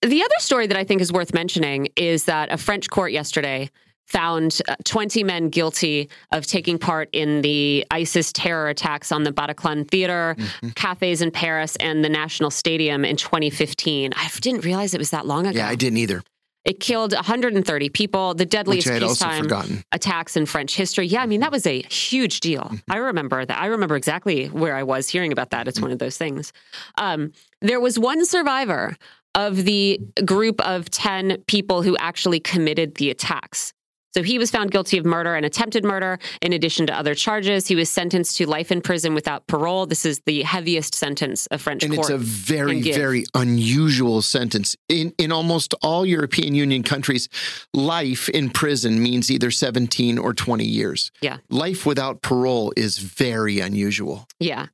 the 0.00 0.22
other 0.22 0.34
story 0.38 0.66
that 0.66 0.76
I 0.76 0.82
think 0.82 1.00
is 1.00 1.12
worth 1.12 1.32
mentioning 1.32 1.88
is 1.94 2.24
that 2.24 2.52
a 2.52 2.56
French 2.56 2.90
court 2.90 3.12
yesterday 3.12 3.70
found 4.12 4.60
uh, 4.68 4.76
20 4.84 5.24
men 5.24 5.48
guilty 5.48 6.08
of 6.30 6.46
taking 6.46 6.78
part 6.78 7.08
in 7.12 7.40
the 7.40 7.84
ISIS 7.90 8.30
terror 8.32 8.68
attacks 8.68 9.10
on 9.10 9.24
the 9.24 9.32
Bataclan 9.32 9.90
Theater, 9.90 10.36
mm-hmm. 10.38 10.68
cafes 10.70 11.22
in 11.22 11.30
Paris, 11.30 11.76
and 11.76 12.04
the 12.04 12.10
National 12.10 12.50
Stadium 12.50 13.04
in 13.04 13.16
2015. 13.16 14.12
I 14.14 14.30
didn't 14.40 14.64
realize 14.64 14.94
it 14.94 14.98
was 14.98 15.10
that 15.10 15.26
long 15.26 15.46
ago. 15.46 15.58
Yeah, 15.58 15.68
I 15.68 15.74
didn't 15.74 15.98
either. 15.98 16.22
It 16.64 16.78
killed 16.78 17.12
130 17.12 17.88
people, 17.88 18.34
the 18.34 18.46
deadliest 18.46 18.86
peacetime 18.86 19.48
attacks 19.90 20.36
in 20.36 20.46
French 20.46 20.76
history. 20.76 21.08
Yeah, 21.08 21.22
I 21.22 21.26
mean, 21.26 21.40
that 21.40 21.50
was 21.50 21.66
a 21.66 21.82
huge 21.82 22.38
deal. 22.38 22.62
Mm-hmm. 22.62 22.92
I 22.92 22.98
remember 22.98 23.44
that. 23.44 23.58
I 23.58 23.66
remember 23.66 23.96
exactly 23.96 24.46
where 24.46 24.76
I 24.76 24.84
was 24.84 25.08
hearing 25.08 25.32
about 25.32 25.50
that. 25.50 25.66
It's 25.66 25.78
mm-hmm. 25.78 25.86
one 25.86 25.92
of 25.92 25.98
those 25.98 26.16
things. 26.16 26.52
Um, 26.98 27.32
there 27.60 27.80
was 27.80 27.98
one 27.98 28.24
survivor 28.24 28.96
of 29.34 29.64
the 29.64 30.00
group 30.24 30.60
of 30.60 30.88
10 30.90 31.42
people 31.46 31.82
who 31.82 31.96
actually 31.96 32.38
committed 32.38 32.96
the 32.96 33.10
attacks. 33.10 33.72
So 34.14 34.22
he 34.22 34.38
was 34.38 34.50
found 34.50 34.70
guilty 34.70 34.98
of 34.98 35.04
murder 35.04 35.34
and 35.34 35.46
attempted 35.46 35.84
murder 35.84 36.18
in 36.40 36.52
addition 36.52 36.86
to 36.86 36.96
other 36.96 37.14
charges. 37.14 37.66
He 37.66 37.74
was 37.74 37.88
sentenced 37.88 38.36
to 38.36 38.46
life 38.46 38.70
in 38.70 38.80
prison 38.82 39.14
without 39.14 39.46
parole. 39.46 39.86
This 39.86 40.04
is 40.04 40.20
the 40.26 40.42
heaviest 40.42 40.94
sentence 40.94 41.46
of 41.46 41.60
French 41.60 41.82
and 41.82 41.94
court. 41.94 42.10
And 42.10 42.20
it's 42.20 42.30
a 42.30 42.32
very, 42.32 42.82
very 42.82 43.24
unusual 43.34 44.22
sentence. 44.22 44.76
In 44.88 45.12
in 45.18 45.32
almost 45.32 45.74
all 45.82 46.04
European 46.04 46.54
Union 46.54 46.82
countries, 46.82 47.28
life 47.72 48.28
in 48.28 48.50
prison 48.50 49.02
means 49.02 49.30
either 49.30 49.50
17 49.50 50.18
or 50.18 50.34
20 50.34 50.64
years. 50.64 51.10
Yeah. 51.20 51.38
Life 51.48 51.86
without 51.86 52.22
parole 52.22 52.72
is 52.76 52.98
very 52.98 53.60
unusual. 53.60 54.28
Yeah. 54.38 54.66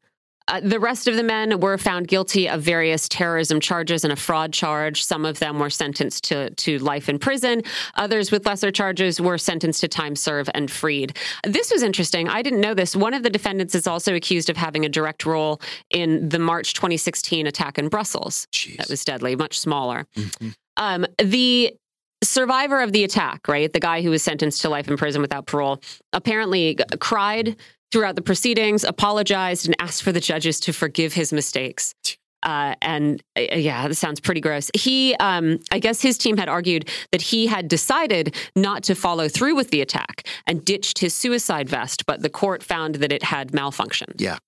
Uh, 0.49 0.61
the 0.61 0.81
rest 0.81 1.07
of 1.07 1.17
the 1.17 1.23
men 1.23 1.61
were 1.61 1.76
found 1.76 2.09
guilty 2.09 2.49
of 2.49 2.62
various 2.62 3.09
terrorism 3.09 3.61
charges 3.61 4.02
and 4.02 4.12
a 4.12 4.17
fraud 4.17 4.52
charge. 4.52 5.05
Some 5.05 5.25
of 5.25 5.38
them 5.38 5.59
were 5.59 5.71
sentenced 5.71 6.25
to, 6.25 6.50
to 6.50 6.78
life 6.78 7.09
in 7.09 7.19
prison. 7.19 7.62
Others 7.97 8.33
with 8.33 8.47
lesser 8.47 8.71
charges 8.71 9.21
were 9.21 9.38
sentenced 9.38 9.81
to 9.83 9.88
time 9.88 10.17
serve 10.17 10.49
and 10.55 10.71
freed. 10.71 11.17
This 11.45 11.71
was 11.71 11.83
interesting. 11.83 12.28
I 12.28 12.43
didn't 12.43 12.61
know 12.61 12.75
this. 12.75 12.97
One 12.97 13.14
of 13.14 13.23
the 13.23 13.31
defendants 13.31 13.75
is 13.75 13.87
also 13.87 14.14
accused 14.14 14.49
of 14.49 14.57
having 14.57 14.85
a 14.85 14.88
direct 14.88 15.26
role 15.26 15.61
in 15.90 16.28
the 16.31 16.38
March 16.38 16.73
2016 16.75 17.47
attack 17.47 17.78
in 17.78 17.88
Brussels. 17.88 18.47
Jeez. 18.52 18.78
That 18.78 18.88
was 18.88 19.05
deadly, 19.05 19.37
much 19.37 19.59
smaller. 19.59 20.07
Mm-hmm. 20.17 20.49
Um, 20.78 21.07
the 21.19 21.75
survivor 22.23 22.81
of 22.81 22.93
the 22.93 23.05
attack, 23.05 23.47
right, 23.49 23.73
the 23.73 23.81
guy 23.81 24.02
who 24.02 24.11
was 24.11 24.23
sentenced 24.23 24.62
to 24.62 24.69
life 24.69 24.88
in 24.88 24.97
prison 24.97 25.23
without 25.23 25.47
parole, 25.47 25.81
apparently 26.12 26.76
cried 27.00 27.57
throughout 27.90 28.16
the 28.16 28.23
proceedings, 28.23 28.85
apologized, 28.85 29.66
and 29.66 29.76
asked 29.80 30.02
for 30.02 30.12
the 30.12 30.21
judges 30.21 30.61
to 30.61 30.73
forgive 30.73 31.14
his 31.14 31.33
mistakes. 31.33 31.95
Uh, 32.42 32.75
and 32.83 33.23
uh, 33.37 33.42
yeah, 33.52 33.88
this 33.88 33.99
sounds 33.99 34.21
pretty 34.21 34.40
gross. 34.40 34.71
He, 34.75 35.14
um, 35.16 35.59
I 35.73 35.80
guess 35.80 36.00
his 36.00 36.16
team 36.16 36.37
had 36.37 36.49
argued 36.49 36.88
that 37.11 37.21
he 37.21 37.49
had 37.49 37.66
decided 37.66 38.37
not 38.54 38.85
to 38.85 38.95
follow 38.95 39.28
through 39.28 39.57
with 39.57 39.71
the 39.71 39.80
attack 39.80 40.26
and 40.47 40.64
ditched 40.64 40.99
his 41.00 41.14
suicide 41.14 41.68
vest, 41.68 42.07
but 42.07 42.23
the 42.23 42.30
court 42.30 42.62
found 42.62 42.97
that 42.97 43.11
it 43.11 43.25
had 43.25 43.50
malfunctioned. 43.50 44.21
Yeah. 44.21 44.38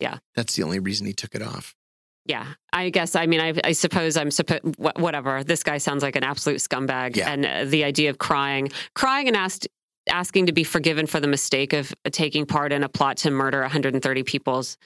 Yeah. 0.00 0.18
That's 0.34 0.56
the 0.56 0.62
only 0.62 0.78
reason 0.78 1.06
he 1.06 1.12
took 1.12 1.34
it 1.34 1.42
off. 1.42 1.74
Yeah, 2.26 2.46
I 2.72 2.88
guess. 2.88 3.14
I 3.14 3.26
mean, 3.26 3.40
I, 3.40 3.52
I 3.62 3.72
suppose 3.72 4.16
I'm 4.16 4.30
supposed. 4.30 4.62
Whatever. 4.78 5.44
This 5.44 5.62
guy 5.62 5.76
sounds 5.76 6.02
like 6.02 6.16
an 6.16 6.24
absolute 6.24 6.56
scumbag. 6.56 7.16
Yeah. 7.16 7.30
And 7.30 7.44
uh, 7.44 7.64
the 7.66 7.84
idea 7.84 8.08
of 8.08 8.16
crying, 8.16 8.70
crying, 8.94 9.28
and 9.28 9.36
asked 9.36 9.68
asking 10.08 10.46
to 10.46 10.52
be 10.52 10.64
forgiven 10.64 11.06
for 11.06 11.20
the 11.20 11.26
mistake 11.26 11.72
of 11.72 11.94
taking 12.10 12.46
part 12.46 12.72
in 12.72 12.82
a 12.82 12.88
plot 12.88 13.18
to 13.18 13.30
murder 13.30 13.60
130 13.60 14.22
people's 14.22 14.76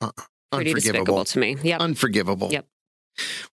uh, 0.00 0.10
pretty 0.52 0.74
despicable 0.74 1.24
to 1.24 1.38
me. 1.38 1.56
Yep. 1.62 1.80
Unforgivable. 1.80 2.50
Yep. 2.50 2.66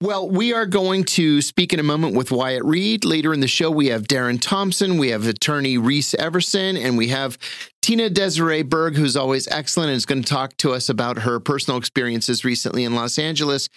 Well, 0.00 0.28
we 0.28 0.52
are 0.52 0.66
going 0.66 1.04
to 1.04 1.40
speak 1.40 1.72
in 1.72 1.80
a 1.80 1.84
moment 1.84 2.14
with 2.14 2.30
Wyatt 2.30 2.64
Reed. 2.64 3.04
Later 3.04 3.32
in 3.32 3.40
the 3.40 3.48
show, 3.48 3.70
we 3.70 3.86
have 3.86 4.02
Darren 4.02 4.38
Thompson, 4.40 4.98
we 4.98 5.08
have 5.08 5.26
attorney 5.26 5.78
Reese 5.78 6.14
Everson, 6.14 6.76
and 6.76 6.98
we 6.98 7.08
have 7.08 7.38
Tina 7.80 8.10
Desiree 8.10 8.62
Berg, 8.62 8.96
who's 8.96 9.16
always 9.16 9.48
excellent 9.48 9.90
and 9.90 9.96
is 9.96 10.06
going 10.06 10.22
to 10.22 10.28
talk 10.28 10.56
to 10.58 10.72
us 10.72 10.88
about 10.88 11.20
her 11.20 11.40
personal 11.40 11.78
experiences 11.78 12.44
recently 12.44 12.84
in 12.84 12.94
Los 12.94 13.18
Angeles. 13.18 13.68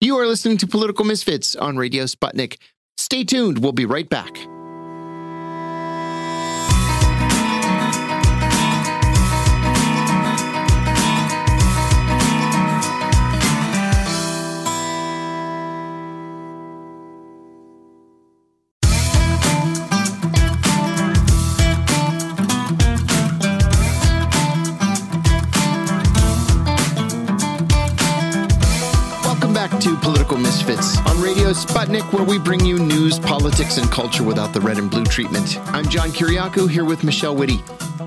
You 0.00 0.16
are 0.16 0.26
listening 0.26 0.58
to 0.58 0.66
Political 0.66 1.04
Misfits 1.04 1.54
on 1.54 1.76
Radio 1.76 2.04
Sputnik. 2.04 2.56
Stay 2.96 3.22
tuned. 3.24 3.58
We'll 3.58 3.72
be 3.72 3.86
right 3.86 4.08
back. 4.08 4.36
Sputnik, 31.56 32.12
where 32.12 32.22
we 32.22 32.38
bring 32.38 32.64
you 32.66 32.78
news, 32.78 33.18
politics, 33.18 33.78
and 33.78 33.90
culture 33.90 34.22
without 34.22 34.52
the 34.52 34.60
red 34.60 34.76
and 34.76 34.90
blue 34.90 35.04
treatment. 35.04 35.58
I'm 35.68 35.88
John 35.88 36.10
Kiriakou 36.10 36.68
here 36.70 36.84
with 36.84 37.02
Michelle 37.02 37.34
Witte. 37.34 37.58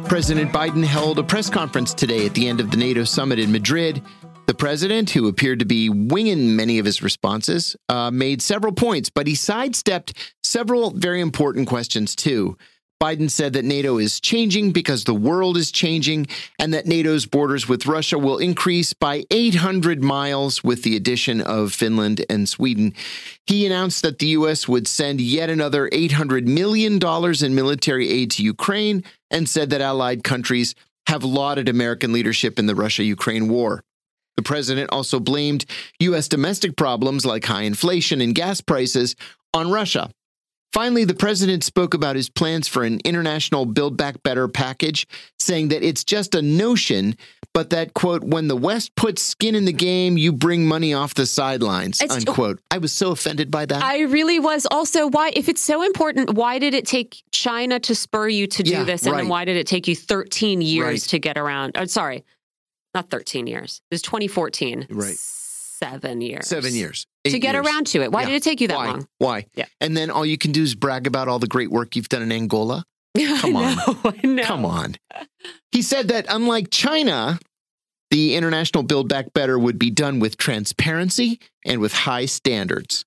President 0.08 0.51
Biden 0.51 0.84
held 0.84 1.18
a 1.18 1.24
press 1.24 1.50
conference 1.50 1.96
today 1.96 2.27
at 2.27 2.36
the 2.36 2.48
end 2.48 2.60
of 2.60 2.70
the 2.70 2.77
NATO 2.77 3.03
summit 3.03 3.39
in 3.39 3.51
Madrid. 3.51 4.03
The 4.46 4.53
president, 4.53 5.10
who 5.10 5.27
appeared 5.27 5.58
to 5.60 5.65
be 5.65 5.89
winging 5.89 6.56
many 6.56 6.77
of 6.77 6.86
his 6.86 7.01
responses, 7.01 7.75
uh, 7.89 8.12
made 8.12 8.44
several 8.44 8.72
points, 8.72 9.10
but 9.10 9.25
he 9.25 9.34
sidestepped 9.34 10.13
several 10.44 10.91
very 10.91 11.20
important 11.20 11.68
questions 11.68 12.15
too. 12.15 12.56
Biden 13.01 13.32
said 13.32 13.53
that 13.53 13.63
NATO 13.63 13.98
is 13.98 14.20
changing 14.20 14.72
because 14.72 15.06
the 15.06 15.13
world 15.13 15.56
is 15.56 15.72
changing 15.72 16.27
and 16.60 16.74
that 16.74 16.86
NATO's 16.86 17.25
borders 17.25 17.70
with 17.70 17.86
Russia 17.86 18.20
will 18.20 18.39
increase 18.39 18.91
by 18.91 19.24
800 19.32 20.03
miles 20.03 20.65
with 20.65 20.84
the 20.84 20.98
addition 20.98 21.39
of 21.39 21.72
Finland 21.72 22.25
and 22.29 22.50
Sweden. 22.50 22.94
He 23.46 23.65
announced 23.65 24.01
that 24.01 24.20
the 24.20 24.27
U.S. 24.27 24.68
would 24.68 24.86
send 24.86 25.22
yet 25.22 25.50
another 25.50 25.89
$800 25.89 26.46
million 26.46 27.00
in 27.01 27.56
military 27.56 28.10
aid 28.10 28.32
to 28.32 28.44
Ukraine 28.44 29.06
and 29.32 29.48
said 29.48 29.70
that 29.70 29.79
allied 29.79 30.25
countries 30.25 30.75
have 31.08 31.24
lauded 31.24 31.70
American 31.70 32.12
leadership 32.12 32.60
in 32.60 32.65
the 32.65 32.75
Russia 32.75 33.03
Ukraine 33.06 33.48
war. 33.48 33.82
The 34.36 34.44
president 34.44 34.91
also 34.91 35.22
blamed 35.22 35.65
U.S. 36.00 36.27
domestic 36.27 36.75
problems 36.75 37.25
like 37.25 37.46
high 37.46 37.63
inflation 37.63 38.20
and 38.20 38.36
gas 38.36 38.60
prices 38.60 39.15
on 39.53 39.72
Russia. 39.72 40.12
Finally, 40.72 41.04
the 41.04 41.16
president 41.16 41.64
spoke 41.64 41.96
about 41.96 42.16
his 42.16 42.30
plans 42.30 42.68
for 42.68 42.84
an 42.84 43.00
international 43.04 43.66
Build 43.66 43.98
Back 43.98 44.22
Better 44.22 44.48
package, 44.48 45.08
saying 45.40 45.70
that 45.70 45.82
it's 45.82 46.04
just 46.04 46.36
a 46.36 46.44
notion, 46.44 47.16
but 47.56 47.72
that, 47.72 47.96
quote, 47.96 48.24
when 48.24 48.48
the 48.48 48.56
West 48.56 48.96
puts 48.96 49.24
skin 49.24 49.56
in 49.56 49.66
the 49.66 49.74
game, 49.74 50.16
you 50.16 50.32
bring 50.32 50.68
money 50.68 50.94
off 50.94 51.16
the 51.16 51.26
sidelines, 51.26 52.02
it's, 52.02 52.14
unquote. 52.14 52.60
I 52.70 52.78
was 52.78 52.94
so 52.94 53.10
offended 53.10 53.50
by 53.50 53.66
that. 53.66 53.84
I 53.84 54.02
really 54.02 54.38
was. 54.38 54.68
Also, 54.70 55.08
why, 55.08 55.32
if 55.36 55.50
it's 55.50 55.62
so 55.62 55.82
important, 55.82 56.36
why 56.36 56.60
did 56.60 56.76
it 56.76 56.86
take 56.86 57.24
China 57.32 57.80
to 57.80 57.96
spur 57.96 58.28
you 58.28 58.46
to 58.46 58.62
do 58.62 58.72
yeah, 58.72 58.84
this? 58.84 59.04
And 59.04 59.14
right. 59.14 59.22
then 59.22 59.28
why 59.28 59.46
did 59.46 59.58
it 59.58 59.66
take 59.66 59.88
you 59.88 59.96
13 59.96 60.62
years 60.62 60.86
right. 60.86 61.02
to 61.02 61.20
get 61.20 61.38
around? 61.38 61.78
Oh, 61.80 61.86
sorry, 61.86 62.24
not 62.94 63.10
13 63.10 63.48
years. 63.48 63.82
It 63.90 63.96
was 63.96 64.02
2014. 64.04 64.86
Right 64.92 65.18
seven 65.80 66.22
years. 66.22 66.48
Seven 66.48 66.74
years. 66.74 67.08
to 67.26 67.40
get 67.40 67.56
years. 67.56 67.66
around 67.66 67.88
to 67.88 68.02
it. 68.02 68.12
Why 68.12 68.22
yeah. 68.22 68.28
did 68.28 68.36
it 68.36 68.44
take 68.44 68.62
you 68.62 68.68
that 68.68 68.78
Why? 68.78 68.88
long? 68.88 69.08
Why? 69.18 69.46
Yeah. 69.56 69.66
And 69.82 69.96
then 69.96 70.12
all 70.12 70.26
you 70.26 70.38
can 70.38 70.52
do 70.52 70.64
is 70.64 70.76
brag 70.76 71.08
about 71.08 71.28
all 71.28 71.40
the 71.40 71.48
great 71.48 71.72
work 71.72 71.96
you've 71.96 72.10
done 72.10 72.22
in 72.22 72.32
Angola. 72.32 72.84
Come 73.40 73.56
on. 73.56 74.40
Come 74.44 74.66
on. 74.66 74.96
He 75.72 75.82
said 75.82 76.10
that 76.10 76.26
unlike 76.30 76.70
China, 76.70 77.40
the 78.12 78.36
International 78.36 78.84
Build 78.84 79.10
Back 79.10 79.34
Better 79.34 79.58
would 79.58 79.80
be 79.80 79.90
done 79.90 80.20
with 80.20 80.38
transparency 80.38 81.40
and 81.66 81.82
with 81.82 81.94
high 81.94 82.26
standards. 82.26 83.06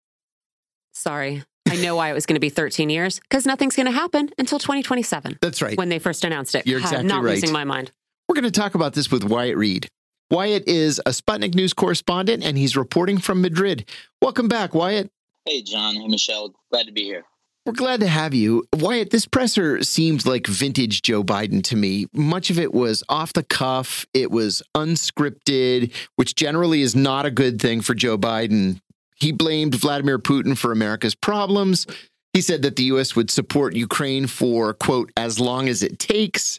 Sorry. 0.93 1.45
I 1.71 1.76
know 1.76 1.97
why 1.97 2.11
it 2.11 2.14
was 2.14 2.26
going 2.26 2.35
to 2.35 2.41
be 2.41 2.50
13 2.50 2.91
years 2.91 3.21
because 3.21 3.47
nothing's 3.47 3.76
going 3.76 3.87
to 3.87 3.93
happen 3.93 4.31
until 4.38 4.59
2027. 4.59 5.38
That's 5.41 5.62
right. 5.62 5.79
When 5.79 5.88
they 5.88 5.99
first 5.99 6.25
announced 6.25 6.55
it. 6.55 6.67
You're 6.67 6.81
exactly 6.81 7.00
I'm 7.00 7.07
not 7.07 7.23
right. 7.23 7.35
losing 7.35 7.52
my 7.52 7.64
mind. 7.64 7.93
We're 8.29 8.35
going 8.35 8.45
to 8.45 8.61
talk 8.61 8.75
about 8.75 8.95
this 8.95 9.11
with 9.11 9.25
Wyatt 9.25 9.57
Reed. 9.57 9.88
Wyatt 10.32 10.66
is 10.66 10.98
a 11.04 11.10
Sputnik 11.10 11.54
News 11.54 11.74
correspondent 11.74 12.42
and 12.42 12.56
he's 12.56 12.74
reporting 12.74 13.18
from 13.18 13.42
Madrid. 13.42 13.86
Welcome 14.22 14.48
back, 14.48 14.74
Wyatt. 14.74 15.10
Hey, 15.44 15.60
John. 15.60 15.94
Hey, 15.94 16.08
Michelle. 16.08 16.54
Glad 16.70 16.86
to 16.86 16.92
be 16.92 17.02
here. 17.02 17.24
We're 17.66 17.74
glad 17.74 18.00
to 18.00 18.06
have 18.06 18.32
you. 18.32 18.64
Wyatt, 18.74 19.10
this 19.10 19.26
presser 19.26 19.84
seemed 19.84 20.24
like 20.24 20.46
vintage 20.46 21.02
Joe 21.02 21.22
Biden 21.22 21.62
to 21.64 21.76
me. 21.76 22.06
Much 22.14 22.48
of 22.48 22.58
it 22.58 22.72
was 22.72 23.04
off 23.10 23.34
the 23.34 23.42
cuff, 23.42 24.06
it 24.14 24.30
was 24.30 24.62
unscripted, 24.75 25.92
which 26.16 26.34
generally 26.34 26.80
is 26.80 26.97
not 26.97 27.26
a 27.26 27.30
good 27.30 27.60
thing 27.60 27.82
for 27.82 27.95
Joe 27.95 28.16
Biden. 28.16 28.80
He 29.16 29.32
blamed 29.32 29.75
Vladimir 29.75 30.18
Putin 30.18 30.56
for 30.56 30.73
America's 30.73 31.14
problems. 31.14 31.86
He 32.32 32.40
said 32.40 32.62
that 32.62 32.76
the 32.76 32.84
U.S. 32.84 33.14
would 33.14 33.30
support 33.30 33.76
Ukraine 33.76 34.26
for, 34.26 34.73
quote, 34.73 35.12
as 35.14 35.38
long 35.38 35.68
as 35.68 35.82
it 35.82 35.99
takes 35.99 36.58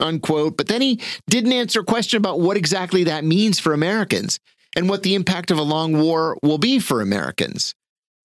unquote. 0.00 0.56
But 0.56 0.68
then 0.68 0.80
he 0.80 1.00
didn't 1.28 1.52
answer 1.52 1.80
a 1.80 1.84
question 1.84 2.18
about 2.18 2.40
what 2.40 2.56
exactly 2.56 3.04
that 3.04 3.24
means 3.24 3.58
for 3.58 3.72
Americans 3.72 4.38
and 4.76 4.88
what 4.88 5.02
the 5.02 5.14
impact 5.14 5.50
of 5.50 5.58
a 5.58 5.62
long 5.62 6.00
war 6.00 6.38
will 6.42 6.58
be 6.58 6.78
for 6.78 7.00
Americans. 7.00 7.74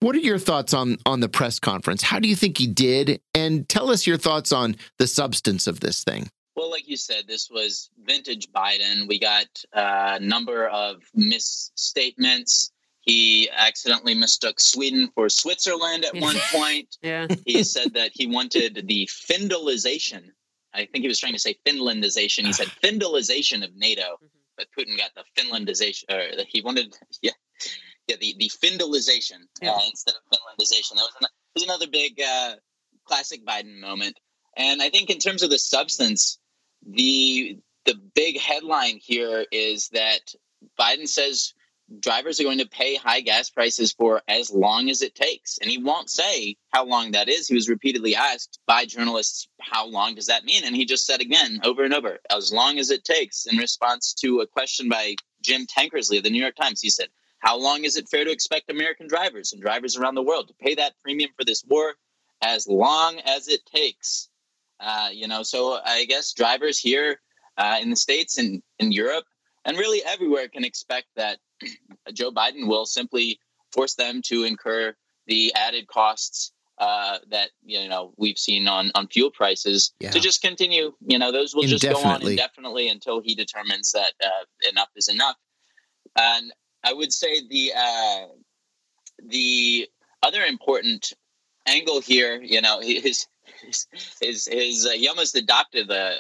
What 0.02 0.16
are 0.16 0.20
your 0.20 0.38
thoughts 0.38 0.74
on 0.74 0.98
on 1.06 1.22
the 1.22 1.30
press 1.30 1.60
conference? 1.60 2.04
How 2.04 2.20
do 2.20 2.28
you 2.28 2.36
think 2.36 2.58
he 2.58 2.68
did? 2.68 3.22
And 3.34 3.68
tell 3.68 3.90
us 3.90 4.06
your 4.06 4.18
thoughts 4.18 4.52
on 4.52 4.76
the 5.00 5.08
substance 5.08 5.68
of 5.68 5.80
this 5.80 6.04
thing. 6.04 6.30
Well, 6.56 6.72
like 6.72 6.88
you 6.88 6.96
said, 6.96 7.24
this 7.28 7.50
was 7.50 7.90
vintage 8.04 8.52
Biden. 8.52 9.08
We 9.08 9.20
got 9.20 9.48
a 9.74 10.20
number 10.20 10.68
of 10.68 11.02
misstatements. 11.14 12.72
He 13.02 13.50
accidentally 13.52 14.16
mistook 14.16 14.60
Sweden 14.60 15.10
for 15.14 15.30
Switzerland 15.30 16.06
at 16.06 16.16
one 16.16 16.38
point. 16.52 16.98
yeah. 17.02 17.28
He 17.46 17.64
said 17.64 17.94
that 17.94 18.12
he 18.14 18.26
wanted 18.26 18.86
the 18.88 19.08
Findalization 19.08 20.30
I 20.76 20.86
think 20.86 21.04
he 21.04 21.08
was 21.08 21.20
trying 21.20 21.34
to 21.34 21.40
say 21.40 21.56
Finlandization. 21.66 22.46
He 22.46 22.54
said 22.54 22.68
Findalization 22.84 23.64
of 23.64 23.76
NATO, 23.76 24.02
mm-hmm. 24.02 24.26
but 24.58 24.68
Putin 24.78 24.98
got 24.98 25.12
the 25.16 25.24
Finlandization, 25.42 26.04
or 26.12 26.44
he 26.48 26.62
wanted, 26.62 26.96
yeah, 27.22 27.32
yeah, 28.08 28.18
the 28.20 28.36
the 28.38 28.50
Findalization 28.50 29.40
yeah. 29.62 29.72
uh, 29.72 29.80
instead 29.88 30.16
of 30.16 30.38
Finlandization. 30.38 30.96
That 30.96 31.02
was, 31.02 31.16
an, 31.22 31.28
was 31.56 31.64
another 31.64 31.88
big 31.88 32.22
uh, 32.22 32.56
classic 33.06 33.46
Biden 33.46 33.80
moment. 33.80 34.20
And 34.58 34.82
I 34.82 34.90
think 34.90 35.10
in 35.10 35.20
terms 35.20 35.44
of 35.44 35.50
the 35.50 35.60
substance, 35.60 36.40
the 36.86 37.58
the 37.86 37.96
big 38.16 38.40
headline 38.40 39.00
here 39.02 39.46
is 39.52 39.90
that 39.90 40.34
Biden 40.80 41.08
says 41.08 41.54
drivers 42.00 42.40
are 42.40 42.44
going 42.44 42.60
to 42.60 42.68
pay 42.68 42.96
high 42.96 43.22
gas 43.22 43.50
prices 43.50 43.92
for 43.92 44.22
as 44.28 44.52
long 44.52 44.90
as 44.90 45.02
it 45.02 45.16
takes. 45.16 45.58
And 45.60 45.70
he 45.70 45.78
won't 45.78 46.10
say 46.10 46.58
how 46.74 46.86
long 46.86 47.12
that 47.12 47.30
is. 47.30 47.48
He 47.48 47.56
was 47.56 47.70
repeatedly 47.70 48.16
asked 48.16 48.60
by 48.66 48.86
journalists, 48.86 49.48
how 49.62 49.88
long 49.88 50.16
does 50.16 50.28
that 50.28 50.46
mean? 50.46 50.64
And 50.64 50.76
he 50.76 50.86
just 50.86 51.06
said 51.06 51.22
again, 51.22 51.60
over 51.64 51.84
and 51.84 51.94
over, 51.94 52.20
as 52.32 52.52
long 52.52 52.80
as 52.80 52.90
it 52.90 53.04
takes, 53.04 53.46
in 53.46 53.58
response 53.58 54.14
to 54.22 54.42
a 54.42 54.48
question 54.48 54.90
by 54.90 55.16
Jim 55.42 55.66
Tankersley 55.68 56.18
of 56.18 56.24
the 56.24 56.30
New 56.30 56.42
York 56.42 56.56
Times. 56.56 56.82
He 56.82 56.90
said, 56.90 57.10
How 57.40 57.58
long 57.58 57.84
is 57.84 57.98
it 57.98 58.10
fair 58.10 58.26
to 58.26 58.32
expect 58.32 58.70
American 58.70 59.08
drivers 59.08 59.54
and 59.54 59.62
drivers 59.62 59.96
around 59.96 60.16
the 60.16 60.24
world 60.24 60.48
to 60.48 60.56
pay 60.56 60.76
that 60.76 60.94
premium 61.04 61.32
for 61.38 61.46
this 61.46 61.64
war? 61.68 61.94
As 62.42 62.68
long 62.68 63.20
as 63.26 63.48
it 63.48 63.66
takes. 63.66 64.30
Uh, 64.80 65.10
you 65.12 65.28
know, 65.28 65.42
so 65.42 65.80
I 65.86 66.06
guess 66.06 66.34
drivers 66.34 66.78
here 66.78 67.22
uh, 67.58 67.78
in 67.82 67.90
the 67.90 67.96
States 67.96 68.38
and 68.38 68.62
in 68.80 68.92
Europe 68.92 69.26
and 69.66 69.78
really 69.78 70.02
everywhere 70.06 70.48
can 70.48 70.64
expect 70.64 71.08
that 71.16 71.40
Joe 72.14 72.32
Biden 72.32 72.68
will 72.68 72.86
simply 72.86 73.40
force 73.74 73.96
them 73.96 74.22
to 74.26 74.44
incur 74.44 74.96
the 75.28 75.54
added 75.56 75.88
costs 75.88 76.52
uh, 76.78 77.18
that 77.30 77.50
you 77.64 77.88
know 77.88 78.14
we've 78.18 78.38
seen 78.38 78.68
on 78.68 78.92
on 78.96 79.08
fuel 79.08 79.32
prices 79.32 79.94
yeah. 80.00 80.12
to 80.12 80.20
just 80.20 80.42
continue. 80.42 80.94
You 81.06 81.20
know, 81.20 81.32
those 81.32 81.56
will 81.56 81.64
just 81.64 81.84
go 81.84 81.98
on 82.04 82.22
indefinitely 82.22 82.90
until 82.90 83.22
he 83.22 83.34
determines 83.36 83.92
that 83.94 84.12
uh, 84.24 84.70
enough 84.70 84.90
is 84.96 85.08
enough. 85.08 85.38
And 86.18 86.52
I 86.84 86.94
would 86.94 87.14
say 87.14 87.42
the 87.48 87.72
uh, 87.76 88.26
the 89.26 89.88
other 90.22 90.42
important 90.44 91.14
angle 91.68 92.02
here, 92.02 92.42
you 92.42 92.62
know, 92.62 92.82
his 92.82 93.28
his 93.62 93.88
his, 94.22 94.46
his 94.46 94.86
uh, 94.86 94.92
he 94.92 95.08
almost 95.08 95.36
adopted 95.36 95.88
the 95.88 96.16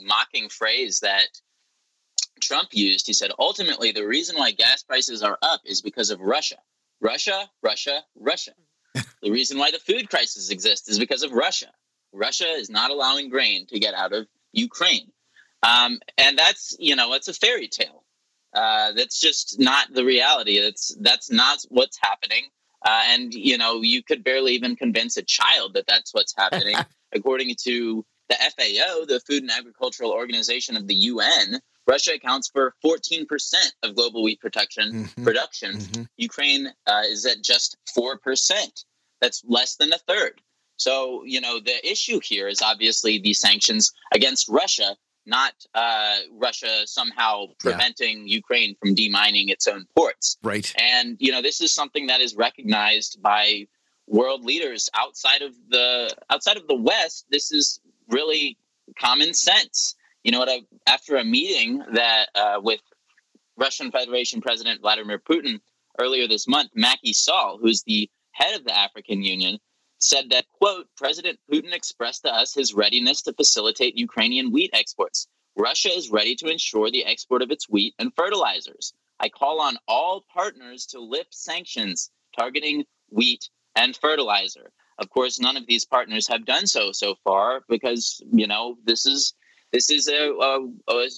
mocking 0.00 0.48
phrase 0.48 1.00
that 1.00 1.28
Trump 2.40 2.70
used. 2.72 3.06
He 3.06 3.12
said, 3.12 3.30
ultimately, 3.38 3.92
the 3.92 4.06
reason 4.06 4.36
why 4.36 4.52
gas 4.52 4.82
prices 4.82 5.22
are 5.22 5.38
up 5.42 5.60
is 5.64 5.82
because 5.82 6.10
of 6.10 6.20
Russia. 6.20 6.56
Russia, 7.00 7.48
Russia, 7.62 8.02
Russia. 8.16 8.52
the 9.22 9.30
reason 9.30 9.58
why 9.58 9.70
the 9.70 9.78
food 9.78 10.08
crisis 10.10 10.50
exists 10.50 10.88
is 10.88 10.98
because 10.98 11.22
of 11.22 11.32
Russia. 11.32 11.68
Russia 12.12 12.48
is 12.48 12.70
not 12.70 12.90
allowing 12.90 13.28
grain 13.28 13.66
to 13.66 13.78
get 13.78 13.94
out 13.94 14.12
of 14.12 14.26
Ukraine. 14.52 15.12
Um, 15.62 15.98
and 16.16 16.38
that's, 16.38 16.76
you 16.78 16.96
know, 16.96 17.12
it's 17.14 17.28
a 17.28 17.34
fairy 17.34 17.68
tale. 17.68 18.04
Uh, 18.54 18.92
that's 18.92 19.20
just 19.20 19.58
not 19.58 19.92
the 19.92 20.04
reality. 20.04 20.56
It's 20.56 20.96
that's 21.00 21.30
not 21.30 21.58
what's 21.68 21.98
happening. 22.00 22.44
Uh, 22.84 23.02
and 23.08 23.34
you 23.34 23.58
know, 23.58 23.82
you 23.82 24.02
could 24.02 24.24
barely 24.24 24.54
even 24.54 24.74
convince 24.74 25.16
a 25.16 25.22
child 25.22 25.74
that 25.74 25.86
that's 25.86 26.14
what's 26.14 26.34
happening. 26.36 26.76
According 27.14 27.54
to 27.64 28.04
the 28.28 28.36
FAO, 28.36 29.04
the 29.06 29.20
Food 29.20 29.42
and 29.42 29.50
Agricultural 29.50 30.12
Organization 30.12 30.76
of 30.76 30.86
the 30.86 30.94
UN, 30.94 31.60
Russia 31.86 32.12
accounts 32.14 32.48
for 32.48 32.74
14% 32.84 33.26
of 33.82 33.96
global 33.96 34.22
wheat 34.22 34.40
production. 34.40 34.92
Mm-hmm. 34.92 35.24
Production. 35.24 35.78
Mm-hmm. 35.78 36.02
Ukraine 36.18 36.72
uh, 36.86 37.02
is 37.06 37.24
at 37.24 37.42
just 37.42 37.76
4%. 37.96 38.14
That's 39.20 39.42
less 39.46 39.76
than 39.76 39.92
a 39.92 39.98
third. 39.98 40.40
So, 40.76 41.24
you 41.24 41.40
know, 41.40 41.58
the 41.58 41.90
issue 41.90 42.20
here 42.22 42.46
is 42.46 42.62
obviously 42.62 43.18
the 43.18 43.34
sanctions 43.34 43.92
against 44.14 44.48
Russia, 44.48 44.96
not 45.26 45.52
uh, 45.74 46.18
Russia 46.32 46.86
somehow 46.86 47.46
preventing 47.58 48.28
yeah. 48.28 48.36
Ukraine 48.36 48.76
from 48.80 48.94
demining 48.94 49.48
its 49.48 49.66
own 49.66 49.86
ports. 49.96 50.36
Right. 50.42 50.72
And, 50.78 51.16
you 51.18 51.32
know, 51.32 51.42
this 51.42 51.60
is 51.60 51.74
something 51.74 52.06
that 52.06 52.20
is 52.20 52.36
recognized 52.36 53.20
by 53.20 53.66
world 54.06 54.44
leaders 54.44 54.88
outside 54.94 55.42
of 55.42 55.52
the 55.68 56.14
outside 56.30 56.56
of 56.56 56.66
the 56.66 56.74
West. 56.74 57.26
This 57.30 57.52
is 57.52 57.80
really 58.08 58.58
common 58.98 59.34
sense 59.34 59.94
you 60.28 60.32
know 60.32 60.40
what? 60.40 60.50
I, 60.50 60.60
after 60.86 61.16
a 61.16 61.24
meeting 61.24 61.82
that 61.92 62.26
uh, 62.34 62.60
with 62.62 62.80
Russian 63.56 63.90
Federation 63.90 64.40
President 64.40 64.80
Vladimir 64.80 65.18
Putin 65.18 65.60
earlier 65.98 66.28
this 66.28 66.46
month, 66.46 66.70
Macky 66.74 67.12
Sall, 67.12 67.58
who's 67.60 67.82
the 67.84 68.10
head 68.32 68.54
of 68.54 68.64
the 68.64 68.76
African 68.76 69.22
Union, 69.22 69.58
said 70.00 70.30
that, 70.30 70.46
quote, 70.60 70.86
President 70.96 71.38
Putin 71.50 71.72
expressed 71.72 72.22
to 72.22 72.34
us 72.34 72.54
his 72.54 72.74
readiness 72.74 73.22
to 73.22 73.32
facilitate 73.32 73.96
Ukrainian 73.96 74.52
wheat 74.52 74.70
exports. 74.72 75.28
Russia 75.56 75.88
is 75.88 76.10
ready 76.10 76.36
to 76.36 76.48
ensure 76.48 76.90
the 76.90 77.04
export 77.04 77.42
of 77.42 77.50
its 77.50 77.68
wheat 77.68 77.94
and 77.98 78.12
fertilizers. 78.14 78.92
I 79.18 79.28
call 79.28 79.60
on 79.60 79.78
all 79.88 80.24
partners 80.32 80.86
to 80.86 81.00
lift 81.00 81.34
sanctions 81.34 82.10
targeting 82.38 82.84
wheat 83.08 83.48
and 83.74 83.96
fertilizer. 83.96 84.70
Of 84.98 85.10
course, 85.10 85.38
none 85.38 85.56
of 85.56 85.66
these 85.66 85.84
partners 85.84 86.26
have 86.28 86.44
done 86.44 86.66
so 86.66 86.92
so 86.92 87.14
far 87.24 87.62
because 87.68 88.22
you 88.32 88.46
know 88.46 88.76
this 88.84 89.06
is 89.06 89.34
this 89.72 89.90
is 89.90 90.08
a, 90.08 90.30
a, 90.30 90.66
a, 90.88 91.08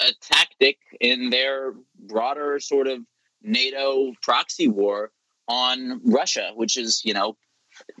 a 0.00 0.12
tactic 0.20 0.78
in 1.00 1.30
their 1.30 1.74
broader 1.98 2.60
sort 2.60 2.86
of 2.86 3.00
NATO 3.42 4.12
proxy 4.22 4.68
war 4.68 5.10
on 5.48 6.00
Russia, 6.04 6.52
which 6.54 6.76
is 6.76 7.02
you 7.04 7.14
know 7.14 7.36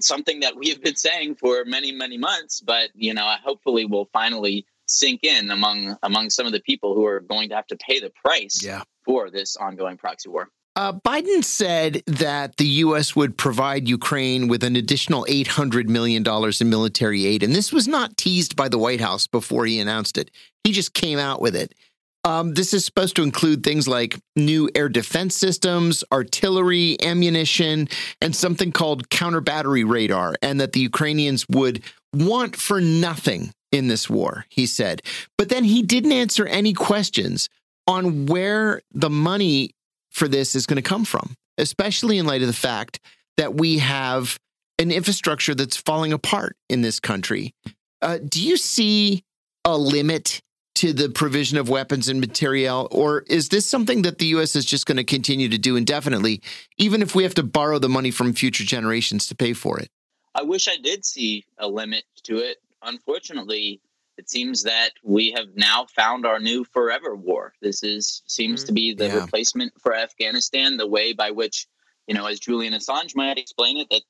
something 0.00 0.40
that 0.40 0.56
we 0.56 0.68
have 0.68 0.82
been 0.82 0.96
saying 0.96 1.36
for 1.36 1.64
many 1.64 1.92
many 1.92 2.18
months, 2.18 2.60
but 2.60 2.90
you 2.94 3.14
know 3.14 3.26
hopefully 3.42 3.84
will 3.84 4.08
finally 4.12 4.66
sink 4.86 5.24
in 5.24 5.50
among 5.50 5.96
among 6.02 6.30
some 6.30 6.46
of 6.46 6.52
the 6.52 6.60
people 6.60 6.94
who 6.94 7.06
are 7.06 7.20
going 7.20 7.48
to 7.48 7.54
have 7.54 7.66
to 7.68 7.76
pay 7.76 8.00
the 8.00 8.12
price 8.24 8.62
yeah. 8.62 8.82
for 9.04 9.30
this 9.30 9.56
ongoing 9.56 9.96
proxy 9.96 10.28
war. 10.28 10.48
Uh, 10.76 10.92
Biden 10.92 11.42
said 11.42 12.02
that 12.06 12.56
the 12.56 12.66
U.S. 12.66 13.16
would 13.16 13.36
provide 13.36 13.88
Ukraine 13.88 14.46
with 14.46 14.62
an 14.62 14.76
additional 14.76 15.26
$800 15.28 15.88
million 15.88 16.24
in 16.60 16.70
military 16.70 17.26
aid. 17.26 17.42
And 17.42 17.54
this 17.54 17.72
was 17.72 17.88
not 17.88 18.16
teased 18.16 18.54
by 18.54 18.68
the 18.68 18.78
White 18.78 19.00
House 19.00 19.26
before 19.26 19.66
he 19.66 19.80
announced 19.80 20.16
it. 20.16 20.30
He 20.62 20.72
just 20.72 20.94
came 20.94 21.18
out 21.18 21.40
with 21.40 21.56
it. 21.56 21.74
Um, 22.22 22.52
this 22.54 22.74
is 22.74 22.84
supposed 22.84 23.16
to 23.16 23.22
include 23.22 23.64
things 23.64 23.88
like 23.88 24.20
new 24.36 24.68
air 24.74 24.88
defense 24.88 25.34
systems, 25.34 26.04
artillery, 26.12 27.02
ammunition, 27.02 27.88
and 28.20 28.36
something 28.36 28.72
called 28.72 29.08
counter 29.08 29.40
battery 29.40 29.84
radar, 29.84 30.34
and 30.42 30.60
that 30.60 30.72
the 30.72 30.80
Ukrainians 30.80 31.46
would 31.48 31.82
want 32.12 32.56
for 32.56 32.80
nothing 32.80 33.52
in 33.72 33.88
this 33.88 34.10
war, 34.10 34.44
he 34.50 34.66
said. 34.66 35.00
But 35.38 35.48
then 35.48 35.64
he 35.64 35.82
didn't 35.82 36.12
answer 36.12 36.46
any 36.46 36.74
questions 36.74 37.48
on 37.86 38.26
where 38.26 38.82
the 38.92 39.10
money 39.10 39.70
for 40.10 40.28
this 40.28 40.54
is 40.54 40.66
going 40.66 40.76
to 40.76 40.82
come 40.82 41.04
from, 41.04 41.34
especially 41.58 42.18
in 42.18 42.26
light 42.26 42.42
of 42.42 42.46
the 42.48 42.52
fact 42.52 43.00
that 43.36 43.54
we 43.54 43.78
have 43.78 44.38
an 44.78 44.90
infrastructure 44.90 45.54
that's 45.54 45.76
falling 45.76 46.12
apart 46.12 46.56
in 46.68 46.82
this 46.82 47.00
country. 47.00 47.54
Uh, 48.02 48.18
do 48.18 48.42
you 48.42 48.56
see 48.56 49.22
a 49.64 49.76
limit 49.76 50.40
to 50.76 50.92
the 50.92 51.10
provision 51.10 51.58
of 51.58 51.68
weapons 51.68 52.08
and 52.08 52.20
materiel, 52.20 52.88
or 52.90 53.20
is 53.26 53.50
this 53.50 53.66
something 53.66 54.02
that 54.02 54.18
the 54.18 54.26
U.S. 54.26 54.56
is 54.56 54.64
just 54.64 54.86
going 54.86 54.96
to 54.96 55.04
continue 55.04 55.48
to 55.48 55.58
do 55.58 55.76
indefinitely, 55.76 56.40
even 56.78 57.02
if 57.02 57.14
we 57.14 57.22
have 57.22 57.34
to 57.34 57.42
borrow 57.42 57.78
the 57.78 57.88
money 57.88 58.10
from 58.10 58.32
future 58.32 58.64
generations 58.64 59.26
to 59.28 59.34
pay 59.34 59.52
for 59.52 59.78
it? 59.78 59.88
I 60.34 60.42
wish 60.42 60.68
I 60.68 60.76
did 60.76 61.04
see 61.04 61.44
a 61.58 61.68
limit 61.68 62.04
to 62.24 62.38
it. 62.38 62.58
Unfortunately, 62.82 63.80
it 64.18 64.28
seems 64.28 64.64
that 64.64 64.90
we 65.02 65.32
have 65.32 65.46
now 65.54 65.86
found 65.96 66.26
our 66.26 66.38
new 66.38 66.64
forever 66.64 67.16
war. 67.16 67.54
This 67.62 67.82
is 67.82 68.22
seems 68.26 68.60
mm-hmm. 68.60 68.66
to 68.66 68.72
be 68.72 68.94
the 68.94 69.06
yeah. 69.06 69.20
replacement 69.20 69.72
for 69.80 69.94
Afghanistan, 69.94 70.76
the 70.76 70.86
way 70.86 71.12
by 71.12 71.30
which, 71.30 71.66
you 72.06 72.14
know, 72.14 72.26
as 72.26 72.38
Julian 72.38 72.74
Assange 72.74 73.16
might 73.16 73.38
explain 73.38 73.78
it, 73.78 73.88
that 73.90 74.02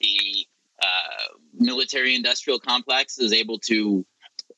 the 0.00 0.46
uh, 0.82 1.38
military 1.54 2.14
industrial 2.14 2.58
complex 2.58 3.18
is 3.18 3.32
able 3.32 3.58
to 3.60 4.04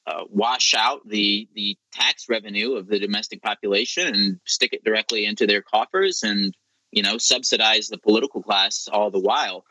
uh, 0.06 0.24
wash 0.30 0.74
out 0.74 1.06
the 1.06 1.48
the 1.54 1.76
tax 1.92 2.28
revenue 2.28 2.74
of 2.74 2.88
the 2.88 2.98
domestic 2.98 3.42
population 3.42 4.14
and 4.14 4.40
stick 4.46 4.72
it 4.72 4.84
directly 4.84 5.26
into 5.26 5.46
their 5.46 5.62
coffers 5.62 6.22
and 6.22 6.56
you 6.90 7.02
know 7.02 7.18
subsidize 7.18 7.88
the 7.88 7.98
political 7.98 8.42
class 8.42 8.88
all 8.90 9.10
the 9.10 9.20
while. 9.20 9.64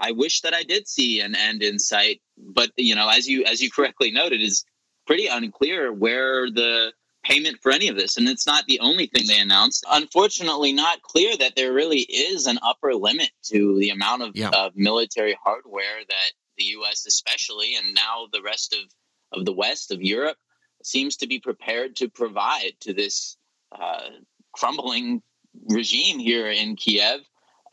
I 0.00 0.12
wish 0.12 0.40
that 0.42 0.54
I 0.54 0.62
did 0.62 0.88
see 0.88 1.20
an 1.20 1.34
end 1.34 1.62
in 1.62 1.78
sight, 1.78 2.20
but 2.36 2.70
you 2.76 2.94
know, 2.94 3.08
as 3.08 3.28
you 3.28 3.44
as 3.44 3.60
you 3.60 3.70
correctly 3.74 4.10
noted, 4.10 4.40
is 4.40 4.64
pretty 5.06 5.26
unclear 5.26 5.92
where 5.92 6.50
the 6.50 6.92
payment 7.24 7.58
for 7.62 7.72
any 7.72 7.88
of 7.88 7.96
this. 7.96 8.16
And 8.16 8.28
it's 8.28 8.46
not 8.46 8.64
the 8.66 8.80
only 8.80 9.06
thing 9.06 9.26
they 9.26 9.40
announced. 9.40 9.84
Unfortunately, 9.90 10.72
not 10.72 11.02
clear 11.02 11.36
that 11.38 11.56
there 11.56 11.72
really 11.72 12.00
is 12.00 12.46
an 12.46 12.58
upper 12.62 12.94
limit 12.94 13.30
to 13.44 13.78
the 13.78 13.90
amount 13.90 14.22
of, 14.22 14.32
yeah. 14.34 14.50
of 14.50 14.76
military 14.76 15.36
hardware 15.42 16.00
that 16.06 16.32
the 16.58 16.64
U.S. 16.64 17.06
especially, 17.06 17.74
and 17.76 17.94
now 17.94 18.26
the 18.32 18.42
rest 18.42 18.74
of 18.74 18.90
of 19.32 19.44
the 19.44 19.52
West 19.52 19.90
of 19.90 20.00
Europe, 20.00 20.36
seems 20.84 21.16
to 21.16 21.26
be 21.26 21.40
prepared 21.40 21.96
to 21.96 22.08
provide 22.08 22.72
to 22.80 22.92
this 22.92 23.36
uh, 23.72 24.10
crumbling 24.52 25.22
regime 25.68 26.18
here 26.18 26.50
in 26.50 26.76
Kiev. 26.76 27.20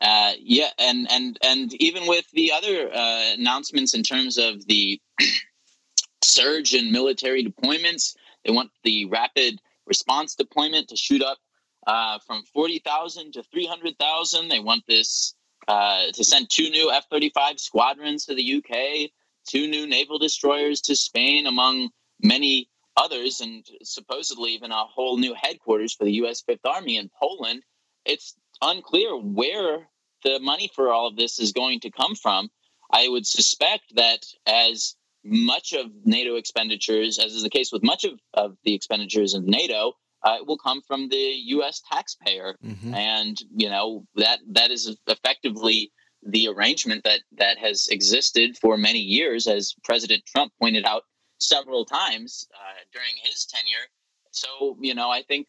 Uh, 0.02 0.32
yeah, 0.40 0.68
and 0.78 1.06
and 1.12 1.38
and 1.44 1.72
even 1.74 2.08
with 2.08 2.28
the 2.32 2.50
other 2.50 2.90
uh, 2.92 3.34
announcements 3.34 3.94
in 3.94 4.02
terms 4.02 4.36
of 4.36 4.66
the 4.66 5.00
surge 6.24 6.74
in 6.74 6.90
military 6.90 7.44
deployments, 7.44 8.16
they 8.44 8.52
want 8.52 8.70
the 8.82 9.04
rapid 9.06 9.62
response 9.86 10.34
deployment 10.34 10.88
to 10.88 10.96
shoot 10.96 11.22
up 11.22 11.38
uh, 11.86 12.18
from 12.26 12.42
forty 12.52 12.80
thousand 12.80 13.32
to 13.32 13.44
three 13.44 13.64
hundred 13.64 13.96
thousand. 13.96 14.48
They 14.48 14.58
want 14.58 14.82
this 14.88 15.34
uh, 15.68 16.06
to 16.12 16.24
send 16.24 16.50
two 16.50 16.68
new 16.70 16.90
F 16.90 17.04
thirty 17.08 17.30
five 17.30 17.60
squadrons 17.60 18.26
to 18.26 18.34
the 18.34 18.56
UK, 18.56 19.10
two 19.46 19.68
new 19.68 19.86
naval 19.86 20.18
destroyers 20.18 20.80
to 20.80 20.96
Spain, 20.96 21.46
among 21.46 21.90
many 22.20 22.68
others, 22.96 23.40
and 23.40 23.64
supposedly 23.84 24.50
even 24.50 24.72
a 24.72 24.84
whole 24.84 25.16
new 25.16 25.34
headquarters 25.40 25.94
for 25.94 26.02
the 26.02 26.14
U.S. 26.14 26.42
Fifth 26.42 26.66
Army 26.66 26.96
in 26.96 27.08
Poland. 27.20 27.62
It's 28.04 28.34
unclear 28.60 29.16
where 29.16 29.88
the 30.22 30.38
money 30.40 30.70
for 30.74 30.92
all 30.92 31.06
of 31.06 31.16
this 31.16 31.38
is 31.38 31.52
going 31.52 31.80
to 31.80 31.90
come 31.90 32.14
from. 32.14 32.48
I 32.92 33.08
would 33.08 33.26
suspect 33.26 33.94
that 33.96 34.24
as 34.46 34.96
much 35.24 35.72
of 35.72 35.86
NATO 36.04 36.36
expenditures, 36.36 37.18
as 37.18 37.32
is 37.32 37.42
the 37.42 37.50
case 37.50 37.72
with 37.72 37.82
much 37.82 38.04
of, 38.04 38.18
of 38.34 38.56
the 38.64 38.74
expenditures 38.74 39.34
of 39.34 39.44
NATO, 39.44 39.94
uh, 40.24 40.38
will 40.46 40.58
come 40.58 40.82
from 40.82 41.08
the 41.08 41.16
U.S. 41.16 41.82
taxpayer, 41.90 42.56
mm-hmm. 42.64 42.94
and 42.94 43.36
you 43.56 43.68
know 43.68 44.06
that 44.14 44.38
that 44.52 44.70
is 44.70 44.96
effectively 45.08 45.90
the 46.22 46.48
arrangement 46.48 47.02
that 47.04 47.20
that 47.38 47.58
has 47.58 47.88
existed 47.88 48.56
for 48.56 48.76
many 48.76 49.00
years, 49.00 49.48
as 49.48 49.74
President 49.82 50.22
Trump 50.26 50.52
pointed 50.60 50.84
out 50.84 51.02
several 51.40 51.84
times 51.84 52.46
uh, 52.54 52.84
during 52.92 53.14
his 53.24 53.46
tenure. 53.46 53.88
So 54.30 54.76
you 54.80 54.94
know, 54.94 55.10
I 55.10 55.22
think 55.22 55.48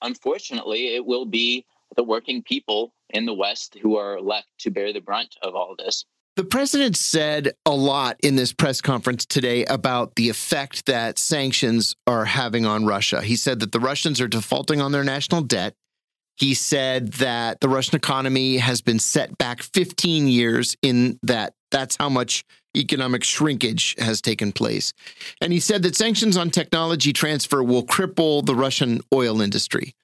unfortunately 0.00 0.94
it 0.94 1.04
will 1.04 1.26
be 1.26 1.66
the 1.96 2.04
working 2.04 2.42
people 2.42 2.92
in 3.10 3.26
the 3.26 3.34
West 3.34 3.76
who 3.82 3.96
are 3.96 4.20
left 4.20 4.48
to 4.60 4.70
bear 4.70 4.92
the 4.92 5.00
brunt 5.00 5.36
of 5.42 5.54
all 5.54 5.74
this. 5.78 6.04
The 6.36 6.44
president 6.44 6.98
said 6.98 7.52
a 7.64 7.70
lot 7.70 8.18
in 8.22 8.36
this 8.36 8.52
press 8.52 8.82
conference 8.82 9.24
today 9.24 9.64
about 9.64 10.16
the 10.16 10.28
effect 10.28 10.84
that 10.84 11.18
sanctions 11.18 11.94
are 12.06 12.26
having 12.26 12.66
on 12.66 12.84
Russia. 12.84 13.22
He 13.22 13.36
said 13.36 13.60
that 13.60 13.72
the 13.72 13.80
Russians 13.80 14.20
are 14.20 14.28
defaulting 14.28 14.82
on 14.82 14.92
their 14.92 15.04
national 15.04 15.40
debt. 15.40 15.72
He 16.36 16.52
said 16.52 17.14
that 17.14 17.60
the 17.60 17.70
Russian 17.70 17.96
economy 17.96 18.58
has 18.58 18.82
been 18.82 18.98
set 18.98 19.38
back 19.38 19.62
15 19.62 20.28
years 20.28 20.76
in 20.82 21.18
that 21.22 21.54
that's 21.70 21.96
how 21.96 22.10
much 22.10 22.44
economic 22.76 23.24
shrinkage 23.24 23.96
has 23.98 24.20
taken 24.20 24.52
place. 24.52 24.92
And 25.40 25.54
he 25.54 25.60
said 25.60 25.82
that 25.84 25.96
sanctions 25.96 26.36
on 26.36 26.50
technology 26.50 27.14
transfer 27.14 27.62
will 27.62 27.86
cripple 27.86 28.44
the 28.44 28.54
Russian 28.54 29.00
oil 29.14 29.40
industry. 29.40 29.94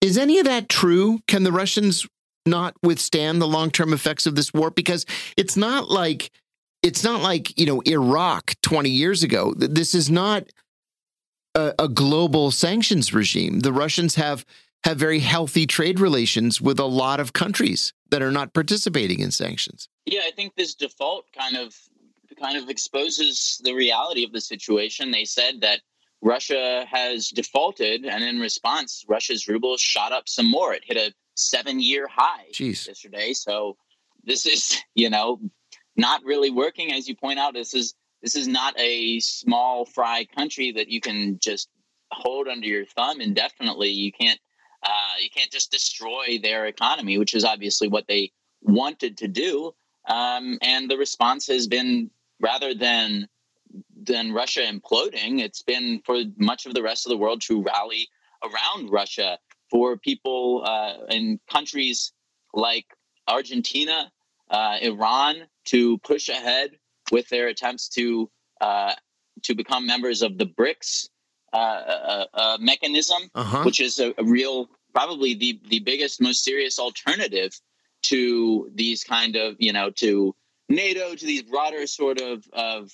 Is 0.00 0.18
any 0.18 0.38
of 0.38 0.44
that 0.44 0.68
true? 0.68 1.20
Can 1.26 1.42
the 1.42 1.52
Russians 1.52 2.06
not 2.44 2.74
withstand 2.82 3.40
the 3.40 3.48
long-term 3.48 3.92
effects 3.92 4.26
of 4.26 4.34
this 4.36 4.52
war? 4.52 4.70
Because 4.70 5.06
it's 5.36 5.56
not 5.56 5.90
like 5.90 6.30
it's 6.82 7.02
not 7.02 7.20
like, 7.20 7.58
you 7.58 7.66
know, 7.66 7.80
Iraq 7.80 8.54
20 8.62 8.90
years 8.90 9.22
ago. 9.22 9.54
This 9.56 9.94
is 9.94 10.08
not 10.08 10.44
a, 11.56 11.74
a 11.78 11.88
global 11.88 12.50
sanctions 12.50 13.12
regime. 13.12 13.60
The 13.60 13.72
Russians 13.72 14.14
have 14.14 14.44
have 14.84 14.98
very 14.98 15.18
healthy 15.18 15.66
trade 15.66 15.98
relations 15.98 16.60
with 16.60 16.78
a 16.78 16.84
lot 16.84 17.18
of 17.18 17.32
countries 17.32 17.92
that 18.10 18.22
are 18.22 18.30
not 18.30 18.54
participating 18.54 19.18
in 19.18 19.32
sanctions. 19.32 19.88
Yeah, 20.04 20.20
I 20.24 20.30
think 20.30 20.54
this 20.54 20.74
default 20.74 21.24
kind 21.36 21.56
of 21.56 21.74
kind 22.38 22.56
of 22.56 22.68
exposes 22.68 23.60
the 23.64 23.72
reality 23.72 24.22
of 24.22 24.32
the 24.32 24.40
situation. 24.40 25.10
They 25.10 25.24
said 25.24 25.62
that 25.62 25.80
Russia 26.22 26.84
has 26.90 27.28
defaulted, 27.28 28.04
and 28.04 28.24
in 28.24 28.40
response, 28.40 29.04
Russia's 29.08 29.46
ruble 29.48 29.76
shot 29.76 30.12
up 30.12 30.28
some 30.28 30.50
more. 30.50 30.74
It 30.74 30.82
hit 30.84 30.96
a 30.96 31.12
seven-year 31.34 32.08
high 32.08 32.46
Jeez. 32.52 32.86
yesterday. 32.86 33.32
So 33.32 33.76
this 34.24 34.46
is, 34.46 34.80
you 34.94 35.10
know, 35.10 35.40
not 35.96 36.22
really 36.24 36.50
working. 36.50 36.92
As 36.92 37.08
you 37.08 37.16
point 37.16 37.38
out, 37.38 37.54
this 37.54 37.74
is 37.74 37.94
this 38.22 38.34
is 38.34 38.48
not 38.48 38.78
a 38.78 39.20
small 39.20 39.84
fry 39.84 40.26
country 40.36 40.72
that 40.72 40.88
you 40.88 41.00
can 41.00 41.38
just 41.40 41.68
hold 42.10 42.48
under 42.48 42.66
your 42.66 42.86
thumb 42.86 43.20
indefinitely. 43.20 43.90
You 43.90 44.12
can't 44.12 44.40
uh, 44.82 45.14
you 45.20 45.28
can't 45.30 45.50
just 45.50 45.70
destroy 45.70 46.38
their 46.42 46.66
economy, 46.66 47.18
which 47.18 47.34
is 47.34 47.44
obviously 47.44 47.88
what 47.88 48.06
they 48.08 48.32
wanted 48.62 49.18
to 49.18 49.28
do. 49.28 49.74
Um, 50.08 50.58
and 50.62 50.88
the 50.88 50.96
response 50.96 51.46
has 51.48 51.66
been 51.66 52.10
rather 52.40 52.74
than 52.74 53.28
than 53.96 54.32
Russia 54.32 54.60
imploding, 54.60 55.40
it's 55.40 55.62
been 55.62 56.00
for 56.04 56.22
much 56.36 56.66
of 56.66 56.74
the 56.74 56.82
rest 56.82 57.06
of 57.06 57.10
the 57.10 57.16
world 57.16 57.40
to 57.42 57.62
rally 57.62 58.08
around 58.42 58.90
Russia. 58.90 59.38
For 59.70 59.96
people 59.96 60.62
uh, 60.64 61.06
in 61.08 61.40
countries 61.50 62.12
like 62.54 62.86
Argentina 63.26 64.12
uh, 64.50 64.78
Iran 64.80 65.46
to 65.66 65.98
push 65.98 66.28
ahead 66.28 66.78
with 67.10 67.28
their 67.28 67.48
attempts 67.48 67.88
to 67.90 68.30
uh, 68.60 68.92
to 69.42 69.54
become 69.54 69.86
members 69.86 70.22
of 70.22 70.38
the 70.38 70.46
BRICS 70.46 71.08
uh, 71.52 71.56
uh, 71.56 72.24
uh, 72.34 72.56
mechanism, 72.60 73.30
uh-huh. 73.34 73.62
which 73.64 73.80
is 73.80 73.98
a, 73.98 74.14
a, 74.18 74.24
real, 74.24 74.68
probably 74.94 75.34
the 75.34 75.60
the 75.68 75.80
biggest, 75.80 76.20
most 76.20 76.44
serious 76.44 76.78
alternative 76.78 77.58
to 78.02 78.70
these 78.74 79.04
kind 79.04 79.36
of 79.36 79.56
you 79.58 79.72
know 79.72 79.90
to 79.90 80.34
NATO, 80.68 81.14
to 81.14 81.26
these 81.26 81.42
broader 81.42 81.86
sort 81.86 82.20
of 82.20 82.44
of 82.52 82.92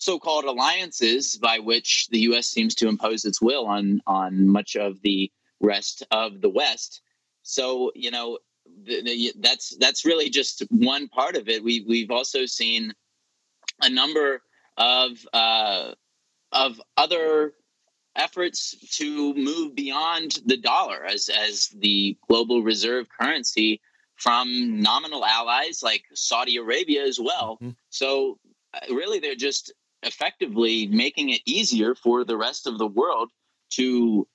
so-called 0.00 0.46
alliances 0.46 1.36
by 1.36 1.58
which 1.58 2.08
the 2.10 2.20
U.S. 2.20 2.48
seems 2.48 2.74
to 2.76 2.88
impose 2.88 3.24
its 3.24 3.40
will 3.40 3.66
on 3.66 4.00
on 4.06 4.48
much 4.48 4.74
of 4.74 5.00
the 5.02 5.30
rest 5.60 6.02
of 6.10 6.40
the 6.40 6.48
West. 6.48 7.02
So 7.42 7.92
you 7.94 8.10
know 8.10 8.38
the, 8.84 9.02
the, 9.02 9.32
that's 9.38 9.76
that's 9.76 10.04
really 10.04 10.30
just 10.30 10.62
one 10.70 11.08
part 11.08 11.36
of 11.36 11.48
it. 11.48 11.62
We 11.62 11.84
we've 11.86 12.10
also 12.10 12.46
seen 12.46 12.92
a 13.80 13.90
number 13.90 14.42
of 14.76 15.10
uh, 15.32 15.92
of 16.50 16.80
other 16.96 17.52
efforts 18.16 18.74
to 18.96 19.34
move 19.34 19.74
beyond 19.74 20.40
the 20.46 20.56
dollar 20.56 21.04
as 21.04 21.28
as 21.28 21.68
the 21.78 22.16
global 22.26 22.62
reserve 22.62 23.06
currency 23.20 23.80
from 24.16 24.80
nominal 24.80 25.24
allies 25.24 25.82
like 25.82 26.04
Saudi 26.14 26.56
Arabia 26.56 27.04
as 27.04 27.18
well. 27.18 27.56
Mm-hmm. 27.56 27.70
So 27.90 28.38
uh, 28.74 28.94
really, 28.94 29.18
they're 29.18 29.34
just 29.34 29.72
effectively 30.02 30.86
making 30.86 31.30
it 31.30 31.40
easier 31.46 31.94
for 31.94 32.24
the 32.24 32.36
rest 32.36 32.66
of 32.66 32.78
the 32.78 32.86
world 32.86 33.30
to 33.70 34.26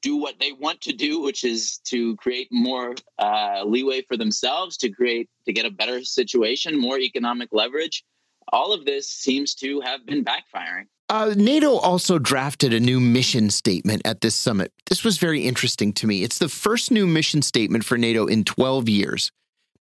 do 0.00 0.16
what 0.16 0.38
they 0.40 0.52
want 0.52 0.80
to 0.82 0.92
do, 0.92 1.20
which 1.20 1.44
is 1.44 1.78
to 1.84 2.16
create 2.16 2.48
more 2.50 2.94
uh, 3.18 3.62
leeway 3.64 4.02
for 4.02 4.16
themselves, 4.16 4.76
to 4.78 4.90
create 4.90 5.28
to 5.46 5.52
get 5.52 5.64
a 5.64 5.70
better 5.70 6.02
situation, 6.04 6.78
more 6.78 6.98
economic 6.98 7.48
leverage. 7.52 8.04
All 8.52 8.72
of 8.72 8.84
this 8.84 9.08
seems 9.08 9.54
to 9.56 9.80
have 9.80 10.04
been 10.06 10.24
backfiring. 10.24 10.86
Uh, 11.08 11.34
NATO 11.36 11.76
also 11.76 12.18
drafted 12.18 12.74
a 12.74 12.80
new 12.80 12.98
mission 12.98 13.50
statement 13.50 14.02
at 14.04 14.22
this 14.22 14.34
summit. 14.34 14.72
This 14.86 15.04
was 15.04 15.18
very 15.18 15.44
interesting 15.44 15.92
to 15.94 16.06
me. 16.06 16.24
It's 16.24 16.38
the 16.38 16.48
first 16.48 16.90
new 16.90 17.06
mission 17.06 17.42
statement 17.42 17.84
for 17.84 17.96
NATO 17.96 18.26
in 18.26 18.42
12 18.44 18.88
years. 18.88 19.30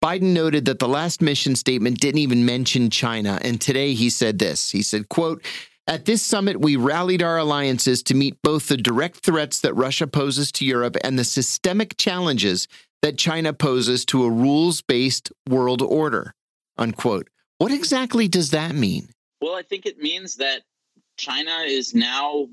Biden 0.04 0.34
noted 0.34 0.66
that 0.66 0.80
the 0.80 0.88
last 0.88 1.22
mission 1.22 1.56
statement 1.56 2.00
didn't 2.00 2.22
even 2.22 2.46
mention 2.46 2.90
China, 2.90 3.40
and 3.44 3.62
today 3.62 3.94
he 3.94 4.10
said 4.10 4.40
this. 4.40 4.72
He 4.72 4.82
said, 4.82 5.10
quote, 5.10 5.46
at 5.88 6.06
this 6.06 6.22
summit, 6.22 6.62
we 6.62 6.76
rallied 6.76 7.22
our 7.22 7.38
alliances 7.38 8.02
to 8.04 8.16
meet 8.16 8.42
both 8.42 8.68
the 8.68 8.78
direct 8.78 9.18
threats 9.18 9.62
that 9.62 9.74
Russia 9.74 10.08
poses 10.08 10.52
to 10.54 10.66
Europe 10.66 10.96
and 11.04 11.20
the 11.20 11.24
systemic 11.24 11.98
challenges 11.98 12.68
that 13.02 13.18
China 13.18 13.52
poses 13.52 14.06
to 14.06 14.24
a 14.24 14.30
rules 14.30 14.82
based 14.82 15.32
world 15.50 15.82
order. 15.82 16.34
Unquote. 16.78 17.30
What 17.58 17.72
exactly 17.72 18.28
does 18.28 18.52
that 18.52 18.74
mean? 18.74 19.10
Well, 19.42 19.56
I 19.56 19.64
think 19.64 19.86
it 19.86 20.00
means 20.00 20.36
that 20.38 20.62
China 21.18 21.64
is 21.66 21.94
now 21.94 22.48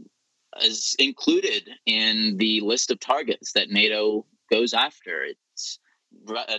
is 0.63 0.97
included 0.99 1.69
in 1.87 2.37
the 2.39 2.61
list 2.61 2.91
of 2.91 2.99
targets 2.99 3.53
that 3.53 3.71
NATO 3.71 4.25
goes 4.51 4.75
after. 4.75 5.25
It's 5.25 5.79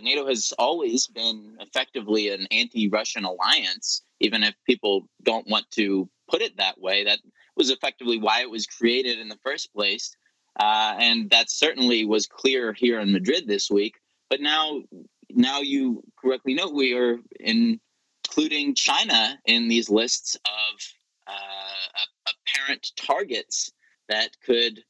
NATO 0.01 0.27
has 0.27 0.53
always 0.57 1.07
been 1.07 1.57
effectively 1.59 2.29
an 2.29 2.47
anti-Russian 2.51 3.25
alliance, 3.25 4.03
even 4.19 4.43
if 4.43 4.53
people 4.65 5.07
don't 5.23 5.47
want 5.47 5.69
to 5.71 6.09
put 6.29 6.41
it 6.41 6.57
that 6.57 6.79
way. 6.79 7.03
That 7.03 7.19
was 7.55 7.69
effectively 7.69 8.19
why 8.19 8.41
it 8.41 8.49
was 8.49 8.65
created 8.65 9.19
in 9.19 9.29
the 9.29 9.39
first 9.43 9.73
place, 9.73 10.15
uh, 10.59 10.95
and 10.99 11.29
that 11.29 11.49
certainly 11.49 12.05
was 12.05 12.27
clear 12.27 12.73
here 12.73 12.99
in 12.99 13.11
Madrid 13.11 13.47
this 13.47 13.69
week. 13.69 13.95
But 14.29 14.41
now, 14.41 14.81
now 15.29 15.61
you 15.61 16.03
correctly 16.21 16.53
note 16.53 16.73
we 16.73 16.93
are 16.93 17.17
including 17.39 18.75
China 18.75 19.39
in 19.45 19.67
these 19.67 19.89
lists 19.89 20.35
of 20.35 20.81
uh, 21.27 22.05
apparent 22.27 22.91
targets 22.95 23.71
that 24.07 24.29
could 24.45 24.83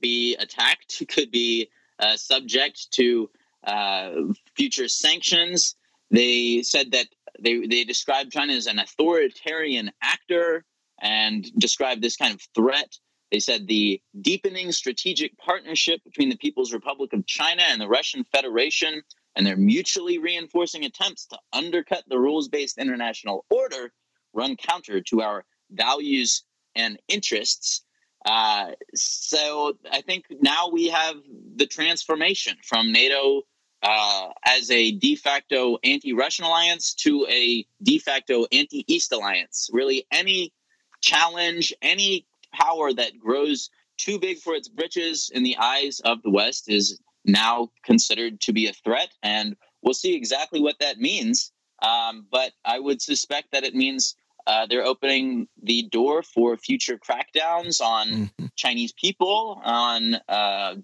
be 0.00 0.36
attacked, 0.36 1.02
could 1.08 1.30
be 1.30 1.68
uh, 1.98 2.16
subject 2.16 2.90
to 2.92 3.30
uh, 3.64 4.10
future 4.56 4.88
sanctions. 4.88 5.76
They 6.10 6.62
said 6.62 6.92
that 6.92 7.06
they, 7.38 7.66
they 7.66 7.84
described 7.84 8.32
China 8.32 8.52
as 8.52 8.66
an 8.66 8.78
authoritarian 8.78 9.92
actor 10.02 10.64
and 11.00 11.50
described 11.58 12.02
this 12.02 12.16
kind 12.16 12.34
of 12.34 12.40
threat. 12.54 12.98
They 13.30 13.38
said 13.38 13.66
the 13.66 14.00
deepening 14.20 14.72
strategic 14.72 15.36
partnership 15.38 16.02
between 16.04 16.30
the 16.30 16.36
People's 16.36 16.72
Republic 16.72 17.12
of 17.12 17.26
China 17.26 17.62
and 17.68 17.80
the 17.80 17.88
Russian 17.88 18.24
Federation 18.24 19.02
and 19.36 19.46
their 19.46 19.56
mutually 19.56 20.18
reinforcing 20.18 20.84
attempts 20.84 21.26
to 21.26 21.38
undercut 21.52 22.02
the 22.08 22.18
rules 22.18 22.48
based 22.48 22.78
international 22.78 23.44
order 23.50 23.92
run 24.32 24.56
counter 24.56 25.00
to 25.00 25.22
our 25.22 25.44
values 25.70 26.42
and 26.74 26.98
interests. 27.08 27.84
Uh, 28.24 28.72
so 28.94 29.74
I 29.90 30.02
think 30.02 30.26
now 30.40 30.68
we 30.70 30.88
have 30.88 31.16
the 31.56 31.66
transformation 31.66 32.56
from 32.62 32.92
NATO 32.92 33.42
uh, 33.82 34.28
as 34.44 34.70
a 34.70 34.92
de 34.92 35.16
facto 35.16 35.78
anti 35.82 36.12
Russian 36.12 36.44
alliance 36.44 36.92
to 36.94 37.26
a 37.30 37.66
de 37.82 37.98
facto 37.98 38.46
anti 38.52 38.84
East 38.92 39.12
alliance. 39.12 39.70
Really, 39.72 40.06
any 40.10 40.52
challenge, 41.00 41.72
any 41.80 42.26
power 42.52 42.92
that 42.92 43.18
grows 43.18 43.70
too 43.96 44.18
big 44.18 44.38
for 44.38 44.54
its 44.54 44.68
britches 44.68 45.30
in 45.32 45.42
the 45.42 45.56
eyes 45.58 46.00
of 46.00 46.22
the 46.22 46.30
West 46.30 46.68
is 46.68 46.98
now 47.24 47.70
considered 47.84 48.40
to 48.40 48.52
be 48.52 48.66
a 48.66 48.72
threat. 48.72 49.10
And 49.22 49.56
we'll 49.82 49.94
see 49.94 50.14
exactly 50.14 50.60
what 50.60 50.78
that 50.80 50.98
means. 50.98 51.52
Um, 51.82 52.26
but 52.30 52.52
I 52.64 52.78
would 52.78 53.00
suspect 53.00 53.52
that 53.52 53.64
it 53.64 53.74
means 53.74 54.14
uh, 54.50 54.66
they're 54.68 54.84
opening 54.84 55.46
the 55.62 55.84
door 55.92 56.24
for 56.24 56.56
future 56.56 56.98
crackdowns 56.98 57.80
on 57.80 58.08
mm-hmm. 58.08 58.46
Chinese 58.56 58.92
people, 58.92 59.60
on 59.64 60.16
uh, 60.28 60.74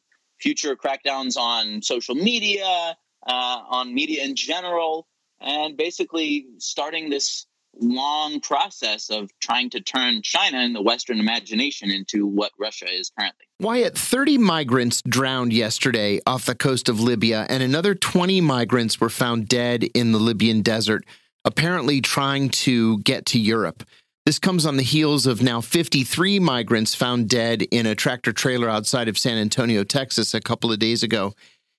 future 0.40 0.76
crackdowns 0.76 1.37
on 1.37 1.83
social 1.83 2.14
media, 2.14 2.96
uh, 3.26 3.59
on 3.68 3.92
media 3.92 4.24
in 4.24 4.37
general, 4.37 5.09
and 5.40 5.76
basically 5.76 6.46
starting 6.59 7.11
this 7.11 7.46
long 7.79 8.40
process 8.40 9.11
of 9.11 9.31
trying 9.40 9.68
to 9.68 9.81
turn 9.81 10.22
China 10.22 10.59
and 10.59 10.74
the 10.74 10.81
Western 10.81 11.18
imagination 11.18 11.90
into 11.90 12.24
what 12.24 12.52
Russia 12.61 12.87
is 12.88 13.11
currently. 13.18 13.46
Wyatt, 13.59 13.98
30 13.98 14.38
migrants 14.38 15.02
drowned 15.09 15.52
yesterday 15.52 16.20
off 16.24 16.46
the 16.46 16.55
coast 16.55 16.88
of 16.88 17.00
Libya, 17.00 17.46
and 17.48 17.64
another 17.64 17.96
20 17.96 18.40
migrants 18.40 19.00
were 19.00 19.11
found 19.11 19.48
dead 19.48 19.83
in 19.83 20.12
the 20.12 20.18
Libyan 20.18 20.62
desert, 20.62 21.05
apparently 21.46 22.00
trying 22.00 22.50
to 22.50 22.98
get 22.98 23.24
to 23.26 23.38
Europe. 23.38 23.85
This 24.26 24.40
comes 24.40 24.66
on 24.66 24.76
the 24.76 24.82
heels 24.82 25.24
of 25.24 25.40
now 25.40 25.61
53 25.61 26.40
migrants 26.40 26.96
found 26.96 27.28
dead 27.28 27.62
in 27.62 27.87
a 27.87 27.94
tractor 27.94 28.32
trailer 28.32 28.68
outside 28.68 29.06
of 29.06 29.16
San 29.16 29.38
Antonio, 29.38 29.85
Texas, 29.85 30.35
a 30.35 30.40
couple 30.40 30.72
of 30.72 30.80
days 30.80 31.04
ago. 31.04 31.32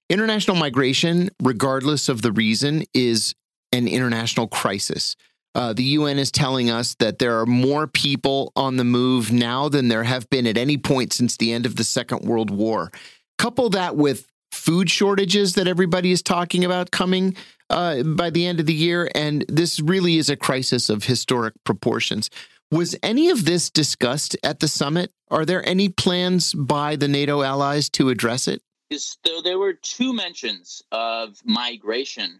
International 0.09 0.55
migration, 0.55 1.29
regardless 1.43 2.07
of 2.07 2.21
the 2.21 2.31
reason, 2.31 2.85
is 2.93 3.35
an 3.73 3.89
international 3.89 4.47
crisis. 4.47 5.17
Uh, 5.53 5.73
the 5.73 5.83
UN 5.83 6.17
is 6.17 6.31
telling 6.31 6.69
us 6.69 6.95
that 6.99 7.19
there 7.19 7.37
are 7.39 7.45
more 7.45 7.85
people 7.85 8.53
on 8.55 8.77
the 8.77 8.85
move 8.85 9.33
now 9.33 9.67
than 9.67 9.89
there 9.89 10.03
have 10.03 10.29
been 10.29 10.47
at 10.47 10.57
any 10.57 10.77
point 10.77 11.11
since 11.11 11.35
the 11.35 11.51
end 11.51 11.65
of 11.65 11.75
the 11.75 11.83
Second 11.83 12.21
World 12.21 12.49
War. 12.49 12.91
Couple 13.37 13.69
that 13.71 13.97
with 13.97 14.27
food 14.53 14.89
shortages 14.89 15.55
that 15.55 15.67
everybody 15.67 16.11
is 16.11 16.21
talking 16.21 16.63
about 16.63 16.91
coming 16.91 17.35
uh, 17.69 18.03
by 18.03 18.29
the 18.29 18.45
end 18.45 18.59
of 18.59 18.65
the 18.65 18.73
year. 18.73 19.09
And 19.15 19.45
this 19.47 19.79
really 19.79 20.17
is 20.17 20.29
a 20.29 20.35
crisis 20.35 20.89
of 20.89 21.05
historic 21.05 21.53
proportions. 21.63 22.29
Was 22.71 22.95
any 23.01 23.29
of 23.29 23.45
this 23.45 23.69
discussed 23.69 24.35
at 24.43 24.59
the 24.59 24.67
summit? 24.67 25.11
Are 25.29 25.45
there 25.45 25.67
any 25.67 25.89
plans 25.89 26.53
by 26.53 26.95
the 26.95 27.07
NATO 27.07 27.41
allies 27.41 27.89
to 27.91 28.09
address 28.09 28.47
it? 28.47 28.61
So 28.93 29.41
there 29.41 29.59
were 29.59 29.73
two 29.73 30.13
mentions 30.13 30.81
of 30.91 31.37
migration 31.43 32.39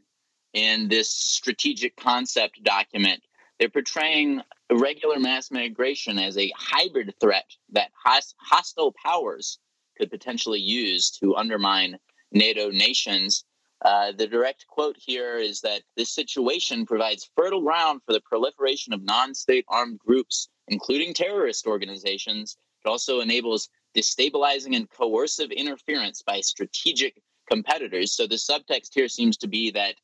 in 0.53 0.87
this 0.87 1.09
strategic 1.09 1.95
concept 1.97 2.63
document. 2.63 3.21
They're 3.59 3.69
portraying 3.69 4.41
irregular 4.69 5.19
mass 5.19 5.51
migration 5.51 6.19
as 6.19 6.37
a 6.37 6.51
hybrid 6.55 7.13
threat 7.19 7.45
that 7.71 7.91
hostile 7.95 8.93
powers 9.03 9.59
could 9.97 10.09
potentially 10.09 10.59
use 10.59 11.11
to 11.19 11.35
undermine 11.35 11.97
NATO 12.31 12.69
nations. 12.69 13.43
Uh, 13.83 14.11
the 14.11 14.27
direct 14.27 14.65
quote 14.67 14.95
here 14.97 15.37
is 15.37 15.61
that 15.61 15.83
this 15.95 16.09
situation 16.09 16.85
provides 16.85 17.29
fertile 17.35 17.61
ground 17.61 18.01
for 18.05 18.13
the 18.13 18.21
proliferation 18.21 18.93
of 18.93 19.03
non 19.03 19.35
state 19.35 19.65
armed 19.67 19.99
groups, 19.99 20.49
including 20.67 21.13
terrorist 21.13 21.67
organizations. 21.67 22.57
It 22.83 22.89
also 22.89 23.19
enables 23.19 23.69
destabilizing 23.95 24.75
and 24.75 24.89
coercive 24.89 25.51
interference 25.51 26.21
by 26.21 26.41
strategic 26.41 27.21
competitors. 27.49 28.13
So 28.13 28.27
the 28.27 28.35
subtext 28.35 28.93
here 28.93 29.07
seems 29.07 29.37
to 29.37 29.47
be 29.47 29.71
that 29.71 29.95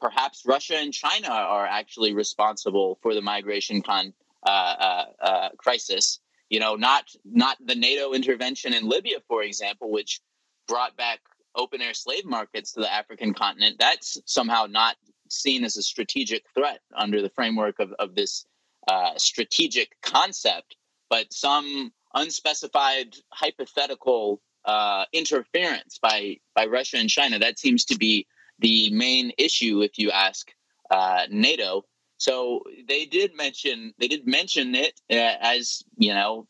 perhaps 0.00 0.42
Russia 0.46 0.76
and 0.76 0.92
China 0.92 1.28
are 1.28 1.66
actually 1.66 2.12
responsible 2.14 2.98
for 3.02 3.14
the 3.14 3.22
migration 3.22 3.82
con, 3.82 4.12
uh, 4.46 4.50
uh, 4.50 5.04
uh 5.20 5.48
crisis. 5.58 6.20
You 6.48 6.60
know, 6.60 6.76
not 6.76 7.10
not 7.24 7.56
the 7.64 7.74
NATO 7.74 8.12
intervention 8.12 8.72
in 8.72 8.88
Libya, 8.88 9.16
for 9.26 9.42
example, 9.42 9.90
which 9.90 10.20
brought 10.68 10.96
back 10.96 11.18
open 11.56 11.80
air 11.80 11.94
slave 11.94 12.24
markets 12.24 12.72
to 12.72 12.80
the 12.80 12.92
African 12.92 13.34
continent. 13.34 13.76
That's 13.78 14.18
somehow 14.26 14.66
not 14.66 14.96
seen 15.28 15.64
as 15.64 15.76
a 15.76 15.82
strategic 15.82 16.44
threat 16.54 16.80
under 16.94 17.22
the 17.22 17.30
framework 17.30 17.78
of, 17.80 17.92
of 17.98 18.14
this 18.14 18.46
uh, 18.88 19.12
strategic 19.16 19.96
concept, 20.02 20.76
but 21.10 21.32
some 21.32 21.92
unspecified 22.14 23.16
hypothetical 23.32 24.40
uh, 24.64 25.04
interference 25.12 25.98
by 25.98 26.36
by 26.54 26.66
Russia 26.66 26.98
and 26.98 27.10
China. 27.10 27.38
That 27.38 27.58
seems 27.58 27.84
to 27.86 27.96
be 27.96 28.26
the 28.58 28.90
main 28.90 29.32
issue, 29.38 29.82
if 29.82 29.98
you 29.98 30.10
ask 30.10 30.52
uh, 30.90 31.26
NATO. 31.30 31.84
So 32.18 32.62
they 32.88 33.04
did 33.04 33.36
mention 33.36 33.92
they 33.98 34.08
did 34.08 34.26
mention 34.26 34.74
it 34.74 35.00
uh, 35.10 35.36
as 35.40 35.82
you 35.96 36.14
know 36.14 36.46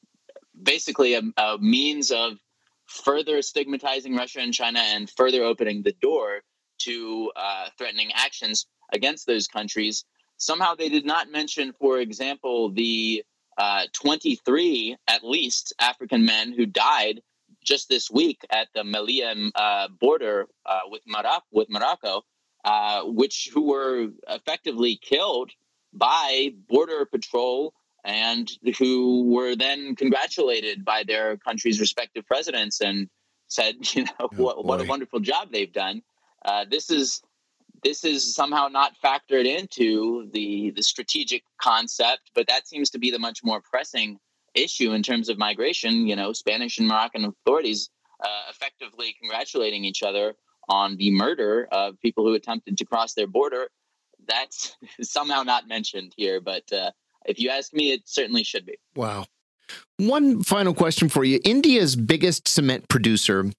basically 0.60 1.14
a, 1.14 1.22
a 1.36 1.58
means 1.58 2.10
of 2.10 2.38
further 2.86 3.42
stigmatizing 3.42 4.14
Russia 4.14 4.40
and 4.40 4.54
China 4.54 4.80
and 4.80 5.10
further 5.10 5.42
opening 5.42 5.82
the 5.82 5.94
door 6.00 6.42
to 6.78 7.32
uh, 7.36 7.68
threatening 7.78 8.10
actions 8.14 8.66
against 8.92 9.26
those 9.26 9.48
countries. 9.48 10.04
Somehow 10.36 10.74
they 10.74 10.88
did 10.88 11.06
not 11.06 11.30
mention, 11.30 11.72
for 11.72 11.98
example, 11.98 12.70
the 12.70 13.24
uh, 13.58 13.84
23 13.94 14.96
at 15.08 15.24
least 15.24 15.74
African 15.80 16.24
men 16.26 16.52
who 16.52 16.66
died 16.66 17.22
just 17.64 17.88
this 17.88 18.10
week 18.10 18.44
at 18.50 18.68
the 18.74 18.82
Melilla 18.82 19.50
uh, 19.54 19.88
border 19.98 20.46
uh, 20.64 20.80
with, 20.88 21.02
Morocco, 21.06 21.44
with 21.50 21.68
Morocco, 21.70 22.22
uh, 22.64 23.02
which 23.04 23.50
who 23.52 23.62
were 23.62 24.08
effectively 24.28 24.98
killed 25.00 25.50
by 25.92 26.50
border 26.68 27.06
patrol 27.06 27.72
and 28.06 28.48
who 28.78 29.24
were 29.24 29.56
then 29.56 29.96
congratulated 29.96 30.84
by 30.84 31.02
their 31.02 31.36
country's 31.38 31.80
respective 31.80 32.24
presidents 32.24 32.80
and 32.80 33.08
said, 33.48 33.74
you 33.94 34.04
know, 34.04 34.10
oh, 34.20 34.28
what, 34.36 34.64
what, 34.64 34.80
a 34.80 34.84
wonderful 34.84 35.20
job 35.20 35.48
they've 35.52 35.72
done. 35.72 36.02
Uh, 36.44 36.64
this 36.70 36.90
is 36.90 37.20
this 37.82 38.04
is 38.04 38.34
somehow 38.34 38.68
not 38.68 38.92
factored 39.04 39.44
into 39.44 40.30
the 40.32 40.70
the 40.70 40.82
strategic 40.82 41.42
concept, 41.60 42.30
but 42.34 42.46
that 42.46 42.66
seems 42.66 42.90
to 42.90 42.98
be 42.98 43.10
the 43.10 43.18
much 43.18 43.40
more 43.42 43.60
pressing 43.60 44.18
issue 44.54 44.92
in 44.92 45.02
terms 45.02 45.28
of 45.28 45.36
migration. 45.36 46.06
You 46.06 46.14
know, 46.14 46.32
Spanish 46.32 46.78
and 46.78 46.86
Moroccan 46.86 47.24
authorities 47.24 47.90
uh, 48.24 48.44
effectively 48.48 49.16
congratulating 49.20 49.84
each 49.84 50.04
other 50.04 50.34
on 50.68 50.96
the 50.96 51.10
murder 51.10 51.68
of 51.72 52.00
people 52.00 52.24
who 52.24 52.34
attempted 52.34 52.78
to 52.78 52.84
cross 52.84 53.14
their 53.14 53.26
border. 53.26 53.68
That's 54.28 54.76
somehow 55.02 55.42
not 55.42 55.66
mentioned 55.66 56.12
here, 56.16 56.40
but 56.40 56.72
uh, 56.72 56.92
if 57.28 57.38
you 57.38 57.50
ask 57.50 57.72
me, 57.72 57.92
it 57.92 58.02
certainly 58.04 58.42
should 58.42 58.66
be. 58.66 58.76
Wow. 58.94 59.26
One 59.98 60.42
final 60.42 60.74
question 60.74 61.08
for 61.08 61.24
you. 61.24 61.40
India's 61.44 61.96
biggest 61.96 62.48
cement 62.48 62.88
producer, 62.88 63.50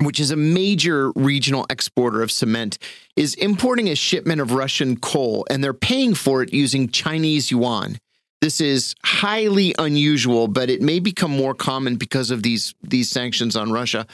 which 0.00 0.18
is 0.18 0.30
a 0.30 0.36
major 0.36 1.12
regional 1.12 1.66
exporter 1.70 2.22
of 2.22 2.30
cement, 2.30 2.78
is 3.16 3.34
importing 3.34 3.88
a 3.88 3.94
shipment 3.94 4.40
of 4.40 4.52
Russian 4.52 4.96
coal 4.96 5.46
and 5.50 5.62
they're 5.62 5.74
paying 5.74 6.14
for 6.14 6.42
it 6.42 6.52
using 6.52 6.88
Chinese 6.88 7.50
yuan. 7.50 7.98
This 8.40 8.60
is 8.60 8.94
highly 9.04 9.74
unusual, 9.78 10.46
but 10.46 10.68
it 10.68 10.82
may 10.82 10.98
become 10.98 11.30
more 11.30 11.54
common 11.54 11.96
because 11.96 12.30
of 12.30 12.42
these, 12.42 12.74
these 12.82 13.08
sanctions 13.08 13.56
on 13.56 13.72
Russia. 13.72 14.06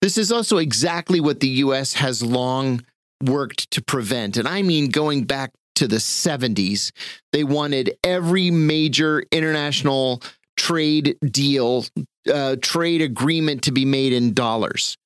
This 0.00 0.18
is 0.18 0.32
also 0.32 0.58
exactly 0.58 1.20
what 1.20 1.40
the 1.40 1.48
US 1.48 1.94
has 1.94 2.22
long 2.22 2.84
worked 3.22 3.70
to 3.72 3.82
prevent. 3.82 4.36
And 4.36 4.46
I 4.46 4.62
mean, 4.62 4.90
going 4.90 5.24
back 5.24 5.52
to 5.78 5.88
the 5.88 5.96
70s. 5.96 6.92
They 7.32 7.44
wanted 7.44 7.96
every 8.04 8.50
major 8.50 9.22
international 9.30 10.22
trade 10.56 11.16
deal, 11.24 11.86
uh, 12.32 12.56
trade 12.60 13.00
agreement 13.00 13.62
to 13.62 13.72
be 13.72 13.84
made 13.84 14.12
in 14.12 14.34
dollars. 14.34 14.96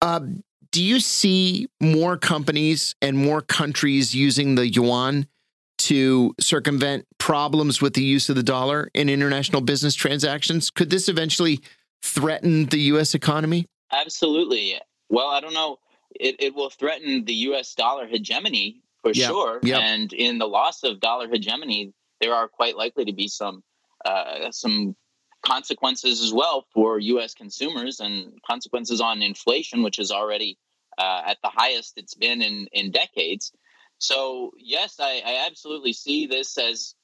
Uh, 0.00 0.20
do 0.70 0.82
you 0.82 1.00
see 1.00 1.68
more 1.80 2.16
companies 2.16 2.94
and 3.02 3.18
more 3.18 3.42
countries 3.42 4.14
using 4.14 4.54
the 4.54 4.66
yuan 4.66 5.26
to 5.78 6.34
circumvent 6.40 7.04
problems 7.18 7.82
with 7.82 7.94
the 7.94 8.02
use 8.02 8.28
of 8.28 8.36
the 8.36 8.42
dollar 8.42 8.88
in 8.94 9.08
international 9.08 9.60
business 9.60 9.94
transactions? 9.94 10.70
Could 10.70 10.90
this 10.90 11.08
eventually 11.08 11.60
threaten 12.02 12.66
the 12.66 12.80
U.S. 12.92 13.14
economy? 13.14 13.66
Absolutely. 13.92 14.78
Well, 15.10 15.28
I 15.28 15.40
don't 15.40 15.54
know. 15.54 15.78
It, 16.18 16.36
it 16.38 16.54
will 16.54 16.70
threaten 16.70 17.24
the 17.24 17.34
U.S. 17.34 17.74
dollar 17.74 18.06
hegemony 18.06 18.81
for 19.02 19.12
yep. 19.12 19.28
sure. 19.28 19.60
Yep. 19.62 19.80
And 19.80 20.12
in 20.12 20.38
the 20.38 20.46
loss 20.46 20.82
of 20.82 21.00
dollar 21.00 21.28
hegemony, 21.28 21.92
there 22.20 22.34
are 22.34 22.48
quite 22.48 22.76
likely 22.76 23.04
to 23.04 23.12
be 23.12 23.28
some 23.28 23.62
uh, 24.04 24.50
some 24.50 24.96
consequences 25.44 26.22
as 26.22 26.32
well 26.32 26.66
for 26.72 26.98
U.S. 26.98 27.34
consumers 27.34 28.00
and 28.00 28.40
consequences 28.46 29.00
on 29.00 29.22
inflation, 29.22 29.82
which 29.82 29.98
is 29.98 30.10
already 30.10 30.56
uh, 30.98 31.22
at 31.26 31.38
the 31.42 31.50
highest 31.50 31.94
it's 31.96 32.14
been 32.14 32.42
in 32.42 32.68
in 32.72 32.90
decades. 32.90 33.52
So 33.98 34.52
yes, 34.58 34.96
I, 34.98 35.22
I 35.24 35.46
absolutely 35.46 35.92
see 35.92 36.26
this 36.26 36.58
as 36.58 36.94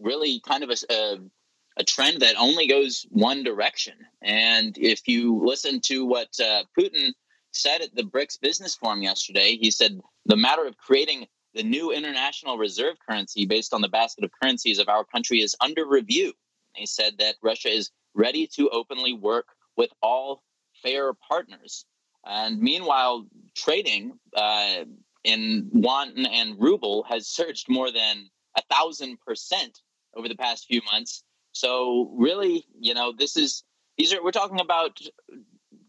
really 0.00 0.40
kind 0.40 0.64
of 0.64 0.70
a, 0.70 0.92
a, 0.92 1.18
a 1.76 1.84
trend 1.84 2.20
that 2.20 2.34
only 2.36 2.66
goes 2.66 3.06
one 3.10 3.44
direction. 3.44 3.94
And 4.20 4.76
if 4.76 5.06
you 5.06 5.40
listen 5.44 5.80
to 5.82 6.04
what 6.04 6.28
uh, 6.40 6.64
Putin 6.78 7.12
said 7.52 7.82
at 7.82 7.94
the 7.94 8.02
BRICS 8.02 8.40
Business 8.40 8.74
Forum 8.74 9.02
yesterday, 9.02 9.56
he 9.60 9.70
said 9.70 10.00
the 10.26 10.36
matter 10.36 10.66
of 10.66 10.76
creating 10.76 11.26
the 11.54 11.62
new 11.62 11.92
international 11.92 12.58
reserve 12.58 12.96
currency 13.06 13.46
based 13.46 13.74
on 13.74 13.82
the 13.82 13.88
basket 13.88 14.24
of 14.24 14.30
currencies 14.42 14.78
of 14.78 14.88
our 14.88 15.04
country 15.04 15.40
is 15.40 15.54
under 15.60 15.86
review. 15.86 16.32
He 16.74 16.86
said 16.86 17.18
that 17.18 17.36
Russia 17.42 17.68
is 17.68 17.90
ready 18.14 18.46
to 18.56 18.70
openly 18.70 19.12
work 19.12 19.48
with 19.76 19.90
all 20.02 20.42
fair 20.82 21.12
partners. 21.14 21.84
And 22.24 22.60
meanwhile, 22.60 23.26
trading 23.54 24.18
uh, 24.36 24.84
in 25.24 25.70
yuan 25.72 26.26
and 26.26 26.60
ruble 26.60 27.04
has 27.04 27.28
surged 27.28 27.68
more 27.68 27.90
than 27.90 28.28
a 28.56 28.62
thousand 28.74 29.18
percent 29.20 29.80
over 30.14 30.28
the 30.28 30.36
past 30.36 30.66
few 30.66 30.80
months. 30.90 31.24
So 31.52 32.10
really, 32.14 32.66
you 32.78 32.94
know, 32.94 33.12
this 33.16 33.36
is 33.36 33.64
these 33.98 34.12
are 34.12 34.22
we're 34.22 34.30
talking 34.30 34.60
about 34.60 34.98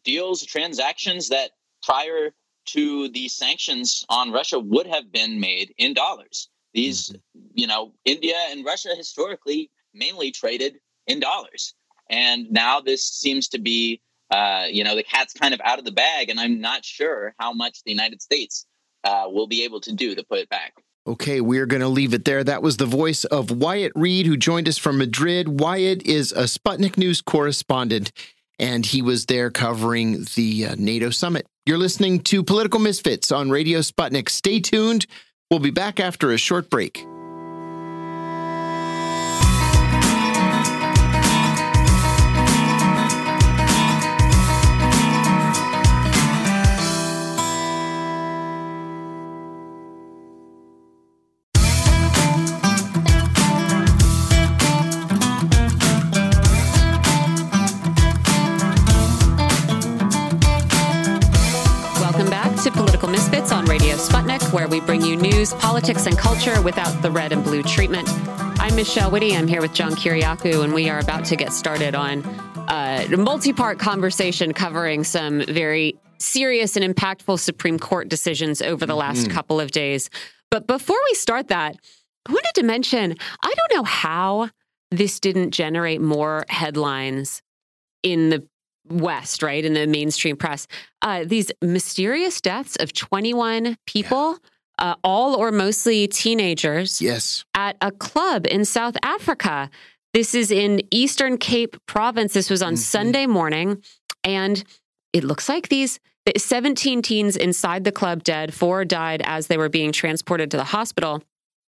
deals, 0.03 0.45
transactions 0.45 1.29
that 1.29 1.51
prior 1.81 2.31
to 2.65 3.09
the 3.09 3.27
sanctions 3.27 4.05
on 4.09 4.31
Russia 4.31 4.59
would 4.59 4.87
have 4.87 5.11
been 5.11 5.39
made 5.39 5.73
in 5.77 5.93
dollars. 5.93 6.49
These, 6.73 7.09
mm-hmm. 7.09 7.47
you 7.53 7.67
know, 7.67 7.93
India 8.05 8.35
and 8.49 8.65
Russia 8.65 8.89
historically 8.95 9.69
mainly 9.93 10.31
traded 10.31 10.77
in 11.07 11.19
dollars. 11.19 11.73
And 12.09 12.51
now 12.51 12.79
this 12.79 13.03
seems 13.03 13.47
to 13.49 13.59
be, 13.59 14.01
uh, 14.31 14.65
you 14.69 14.83
know, 14.83 14.95
the 14.95 15.03
cat's 15.03 15.33
kind 15.33 15.53
of 15.53 15.61
out 15.63 15.79
of 15.79 15.85
the 15.85 15.91
bag. 15.91 16.29
And 16.29 16.39
I'm 16.39 16.59
not 16.59 16.83
sure 16.83 17.35
how 17.39 17.53
much 17.53 17.83
the 17.83 17.91
United 17.91 18.21
States 18.21 18.65
uh, 19.03 19.25
will 19.27 19.47
be 19.47 19.63
able 19.63 19.81
to 19.81 19.93
do 19.93 20.15
to 20.15 20.23
put 20.23 20.39
it 20.39 20.49
back. 20.49 20.73
Okay, 21.05 21.41
we're 21.41 21.65
going 21.65 21.81
to 21.81 21.89
leave 21.89 22.13
it 22.13 22.23
there. 22.23 22.45
That 22.45 22.63
was 22.63 22.77
the 22.77 22.85
voice 22.85 23.25
of 23.25 23.51
Wyatt 23.51 23.91
Reed, 23.93 24.25
who 24.25 24.37
joined 24.37 24.69
us 24.69 24.77
from 24.77 24.97
Madrid. 24.97 25.59
Wyatt 25.59 26.01
is 26.03 26.31
a 26.31 26.43
Sputnik 26.43 26.97
News 26.97 27.19
correspondent 27.21 28.13
and 28.59 28.85
he 28.85 29.01
was 29.01 29.25
there 29.25 29.49
covering 29.49 30.25
the 30.35 30.67
uh, 30.67 30.75
NATO 30.77 31.09
summit. 31.09 31.45
You're 31.65 31.77
listening 31.77 32.21
to 32.21 32.43
Political 32.43 32.79
Misfits 32.79 33.31
on 33.31 33.49
Radio 33.49 33.79
Sputnik. 33.79 34.29
Stay 34.29 34.59
tuned. 34.59 35.05
We'll 35.49 35.59
be 35.59 35.71
back 35.71 35.99
after 35.99 36.31
a 36.31 36.37
short 36.37 36.69
break. 36.69 37.05
Where 64.53 64.67
we 64.67 64.79
bring 64.79 65.01
you 65.01 65.15
news, 65.15 65.51
politics, 65.55 66.05
and 66.05 66.15
culture 66.15 66.61
without 66.61 67.01
the 67.01 67.09
red 67.09 67.31
and 67.31 67.43
blue 67.43 67.63
treatment. 67.63 68.07
I'm 68.59 68.75
Michelle 68.75 69.09
Witte. 69.09 69.33
I'm 69.33 69.47
here 69.47 69.61
with 69.61 69.73
John 69.73 69.93
Kiriakou, 69.93 70.63
and 70.63 70.73
we 70.75 70.91
are 70.91 70.99
about 70.99 71.25
to 71.25 71.35
get 71.35 71.51
started 71.51 71.95
on 71.95 72.23
a 72.69 73.07
multi 73.17 73.51
part 73.51 73.79
conversation 73.79 74.53
covering 74.53 75.03
some 75.03 75.41
very 75.41 75.95
serious 76.19 76.75
and 76.77 76.85
impactful 76.85 77.39
Supreme 77.39 77.79
Court 77.79 78.09
decisions 78.09 78.61
over 78.61 78.85
the 78.85 78.95
last 78.95 79.23
mm-hmm. 79.23 79.33
couple 79.33 79.59
of 79.59 79.71
days. 79.71 80.11
But 80.51 80.67
before 80.67 80.99
we 81.09 81.15
start 81.15 81.47
that, 81.47 81.75
I 82.27 82.31
wanted 82.31 82.53
to 82.53 82.63
mention 82.63 83.15
I 83.41 83.53
don't 83.55 83.73
know 83.75 83.83
how 83.83 84.49
this 84.91 85.19
didn't 85.19 85.49
generate 85.49 85.99
more 85.99 86.45
headlines 86.47 87.41
in 88.03 88.29
the 88.29 88.47
West, 88.89 89.43
right, 89.43 89.63
in 89.63 89.73
the 89.73 89.87
mainstream 89.87 90.35
press, 90.35 90.67
uh, 91.01 91.23
these 91.25 91.51
mysterious 91.61 92.41
deaths 92.41 92.75
of 92.77 92.93
21 92.93 93.77
people, 93.85 94.37
yeah. 94.79 94.91
uh, 94.91 94.95
all 95.03 95.35
or 95.35 95.51
mostly 95.51 96.07
teenagers, 96.07 97.01
yes, 97.01 97.45
at 97.53 97.77
a 97.81 97.91
club 97.91 98.45
in 98.47 98.65
South 98.65 98.95
Africa. 99.03 99.69
This 100.13 100.35
is 100.35 100.51
in 100.51 100.81
Eastern 100.91 101.37
Cape 101.37 101.75
Province. 101.87 102.33
This 102.33 102.49
was 102.49 102.61
on 102.61 102.73
mm-hmm. 102.73 102.81
Sunday 102.81 103.25
morning, 103.25 103.81
and 104.23 104.63
it 105.11 105.23
looks 105.23 105.49
like 105.49 105.69
these 105.69 105.99
17 106.37 107.01
teens 107.01 107.35
inside 107.35 107.83
the 107.83 107.91
club 107.91 108.23
dead, 108.23 108.53
four 108.53 108.85
died 108.85 109.21
as 109.25 109.47
they 109.47 109.57
were 109.57 109.69
being 109.69 109.91
transported 109.91 110.51
to 110.51 110.57
the 110.57 110.63
hospital. 110.63 111.23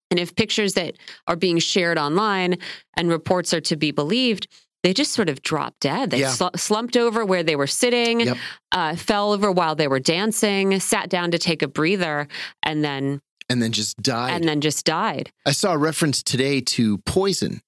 And 0.09 0.19
if 0.19 0.35
pictures 0.35 0.73
that 0.73 0.95
are 1.27 1.35
being 1.35 1.59
shared 1.59 1.97
online 1.97 2.57
and 2.95 3.09
reports 3.09 3.53
are 3.53 3.61
to 3.61 3.75
be 3.75 3.91
believed, 3.91 4.47
they 4.83 4.93
just 4.93 5.13
sort 5.13 5.29
of 5.29 5.41
dropped 5.41 5.81
dead. 5.81 6.11
They 6.11 6.21
yeah. 6.21 6.29
sl- 6.29 6.55
slumped 6.55 6.97
over 6.97 7.25
where 7.25 7.43
they 7.43 7.55
were 7.55 7.67
sitting, 7.67 8.21
yep. 8.21 8.37
uh, 8.71 8.95
fell 8.95 9.33
over 9.33 9.51
while 9.51 9.75
they 9.75 9.87
were 9.87 9.99
dancing, 9.99 10.79
sat 10.79 11.09
down 11.09 11.31
to 11.31 11.37
take 11.37 11.61
a 11.61 11.67
breather, 11.67 12.27
and 12.63 12.83
then 12.83 13.21
and 13.49 13.61
then 13.61 13.71
just 13.71 13.97
died. 13.97 14.33
And 14.33 14.47
then 14.47 14.61
just 14.61 14.85
died. 14.85 15.31
I 15.45 15.51
saw 15.51 15.73
a 15.73 15.77
reference 15.77 16.21
today 16.21 16.61
to 16.61 16.97
poison, 16.99 17.61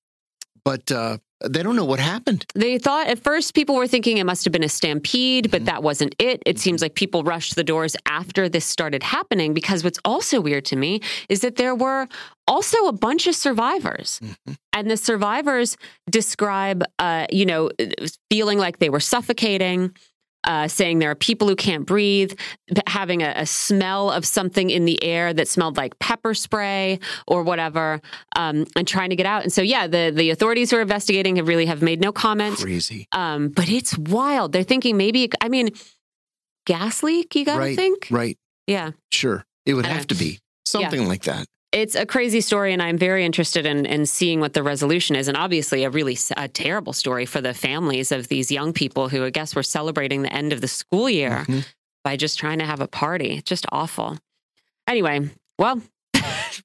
but 0.63 0.91
uh, 0.91 1.17
they 1.45 1.63
don't 1.63 1.75
know 1.75 1.85
what 1.85 1.99
happened. 1.99 2.45
They 2.53 2.77
thought 2.77 3.07
at 3.07 3.19
first 3.19 3.53
people 3.53 3.75
were 3.75 3.87
thinking 3.87 4.17
it 4.17 4.25
must 4.25 4.43
have 4.43 4.51
been 4.51 4.63
a 4.63 4.69
stampede, 4.69 5.49
but 5.51 5.59
mm-hmm. 5.59 5.65
that 5.65 5.83
wasn't 5.83 6.15
it. 6.19 6.43
It 6.45 6.59
seems 6.59 6.81
like 6.81 6.95
people 6.95 7.23
rushed 7.23 7.55
the 7.55 7.63
doors 7.63 7.95
after 8.05 8.49
this 8.49 8.65
started 8.65 9.03
happening 9.03 9.53
because 9.53 9.83
what's 9.83 9.99
also 10.03 10.41
weird 10.41 10.65
to 10.65 10.75
me 10.75 11.01
is 11.29 11.41
that 11.41 11.55
there 11.55 11.75
were 11.75 12.07
also 12.47 12.87
a 12.87 12.91
bunch 12.91 13.27
of 13.27 13.35
survivors. 13.35 14.19
Mm-hmm. 14.23 14.53
And 14.73 14.91
the 14.91 14.97
survivors 14.97 15.77
describe, 16.09 16.83
uh, 16.97 17.27
you 17.31 17.45
know, 17.45 17.69
feeling 18.29 18.57
like 18.57 18.79
they 18.79 18.89
were 18.89 18.99
suffocating, 18.99 19.95
uh, 20.45 20.67
saying 20.67 20.99
there 20.99 21.11
are 21.11 21.15
people 21.15 21.47
who 21.47 21.55
can't 21.55 21.85
breathe, 21.85 22.33
having 22.87 23.21
a, 23.21 23.33
a, 23.35 23.45
smell 23.45 24.09
of 24.09 24.25
something 24.25 24.69
in 24.69 24.85
the 24.85 25.01
air 25.03 25.33
that 25.33 25.47
smelled 25.47 25.77
like 25.77 25.97
pepper 25.99 26.33
spray 26.33 26.99
or 27.27 27.43
whatever, 27.43 28.01
um, 28.35 28.65
and 28.75 28.87
trying 28.87 29.09
to 29.09 29.15
get 29.15 29.25
out. 29.25 29.43
And 29.43 29.51
so, 29.51 29.61
yeah, 29.61 29.87
the 29.87 30.11
the 30.15 30.29
authorities 30.29 30.71
who 30.71 30.77
are 30.77 30.81
investigating 30.81 31.35
have 31.37 31.47
really 31.47 31.65
have 31.65 31.81
made 31.81 31.99
no 31.99 32.11
comment. 32.11 32.57
Crazy, 32.57 33.07
um, 33.11 33.49
but 33.49 33.69
it's 33.69 33.97
wild. 33.97 34.51
They're 34.51 34.63
thinking 34.63 34.97
maybe. 34.97 35.29
I 35.41 35.49
mean, 35.49 35.71
gas 36.65 37.03
leak. 37.03 37.35
You 37.35 37.45
got 37.45 37.55
to 37.55 37.59
right, 37.59 37.75
think, 37.75 38.07
right? 38.09 38.37
Yeah, 38.67 38.91
sure. 39.11 39.45
It 39.65 39.73
would 39.73 39.85
have 39.85 40.07
to 40.07 40.15
be 40.15 40.39
something 40.65 41.01
yeah. 41.01 41.07
like 41.07 41.23
that 41.23 41.47
it's 41.71 41.95
a 41.95 42.05
crazy 42.05 42.41
story, 42.41 42.73
and 42.73 42.81
I'm 42.81 42.97
very 42.97 43.23
interested 43.23 43.65
in, 43.65 43.85
in 43.85 44.05
seeing 44.05 44.39
what 44.39 44.53
the 44.53 44.63
resolution 44.63 45.15
is. 45.15 45.27
And 45.27 45.37
obviously, 45.37 45.83
a 45.83 45.89
really 45.89 46.17
a 46.35 46.47
terrible 46.47 46.93
story 46.93 47.25
for 47.25 47.41
the 47.41 47.53
families 47.53 48.11
of 48.11 48.27
these 48.27 48.51
young 48.51 48.73
people 48.73 49.09
who 49.09 49.23
I 49.23 49.29
guess 49.29 49.55
were 49.55 49.63
celebrating 49.63 50.23
the 50.23 50.33
end 50.33 50.51
of 50.51 50.61
the 50.61 50.67
school 50.67 51.09
year 51.09 51.45
mm-hmm. 51.47 51.59
by 52.03 52.15
just 52.15 52.39
trying 52.39 52.59
to 52.59 52.65
have 52.65 52.81
a 52.81 52.87
party. 52.87 53.41
Just 53.43 53.65
awful. 53.71 54.17
Anyway, 54.87 55.29
well, 55.59 55.81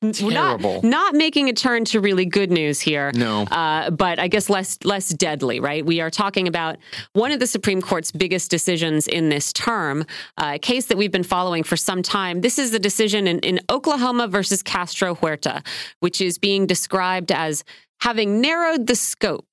Terrible. 0.00 0.74
Not, 0.82 0.84
not 0.84 1.14
making 1.14 1.48
a 1.48 1.52
turn 1.52 1.84
to 1.86 2.00
really 2.00 2.26
good 2.26 2.50
news 2.50 2.80
here. 2.80 3.12
No. 3.14 3.42
Uh, 3.44 3.90
but 3.90 4.18
I 4.18 4.28
guess 4.28 4.50
less 4.50 4.78
less 4.84 5.08
deadly, 5.10 5.60
right? 5.60 5.84
We 5.84 6.00
are 6.00 6.10
talking 6.10 6.48
about 6.48 6.76
one 7.12 7.32
of 7.32 7.40
the 7.40 7.46
Supreme 7.46 7.80
Court's 7.80 8.12
biggest 8.12 8.50
decisions 8.50 9.06
in 9.06 9.28
this 9.28 9.52
term, 9.52 10.04
uh, 10.38 10.52
a 10.54 10.58
case 10.58 10.86
that 10.86 10.96
we've 10.96 11.12
been 11.12 11.22
following 11.22 11.62
for 11.62 11.76
some 11.76 12.02
time. 12.02 12.40
This 12.40 12.58
is 12.58 12.70
the 12.70 12.78
decision 12.78 13.26
in, 13.26 13.38
in 13.40 13.60
Oklahoma 13.70 14.28
versus 14.28 14.62
Castro 14.62 15.14
Huerta, 15.14 15.62
which 16.00 16.20
is 16.20 16.38
being 16.38 16.66
described 16.66 17.32
as 17.32 17.64
having 18.00 18.40
narrowed 18.40 18.86
the 18.86 18.96
scope 18.96 19.46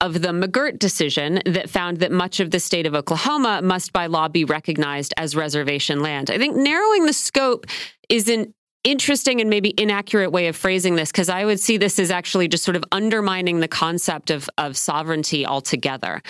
of 0.00 0.22
the 0.22 0.28
McGirt 0.28 0.78
decision 0.78 1.40
that 1.44 1.68
found 1.68 1.98
that 1.98 2.12
much 2.12 2.38
of 2.38 2.50
the 2.50 2.60
state 2.60 2.86
of 2.86 2.94
Oklahoma 2.94 3.60
must 3.62 3.92
by 3.92 4.06
law 4.06 4.28
be 4.28 4.44
recognized 4.44 5.12
as 5.16 5.34
reservation 5.34 6.00
land. 6.00 6.30
I 6.30 6.38
think 6.38 6.56
narrowing 6.56 7.06
the 7.06 7.12
scope 7.12 7.66
isn't 8.08 8.54
interesting 8.84 9.40
and 9.40 9.50
maybe 9.50 9.74
inaccurate 9.76 10.30
way 10.30 10.48
of 10.48 10.56
phrasing 10.56 10.96
this 10.96 11.10
because 11.10 11.28
I 11.28 11.44
would 11.44 11.60
see 11.60 11.76
this 11.76 11.98
as 11.98 12.10
actually 12.10 12.48
just 12.48 12.64
sort 12.64 12.76
of 12.76 12.84
undermining 12.92 13.60
the 13.60 13.68
concept 13.68 14.30
of, 14.30 14.48
of 14.58 14.76
sovereignty 14.76 15.46
altogether. 15.46 16.22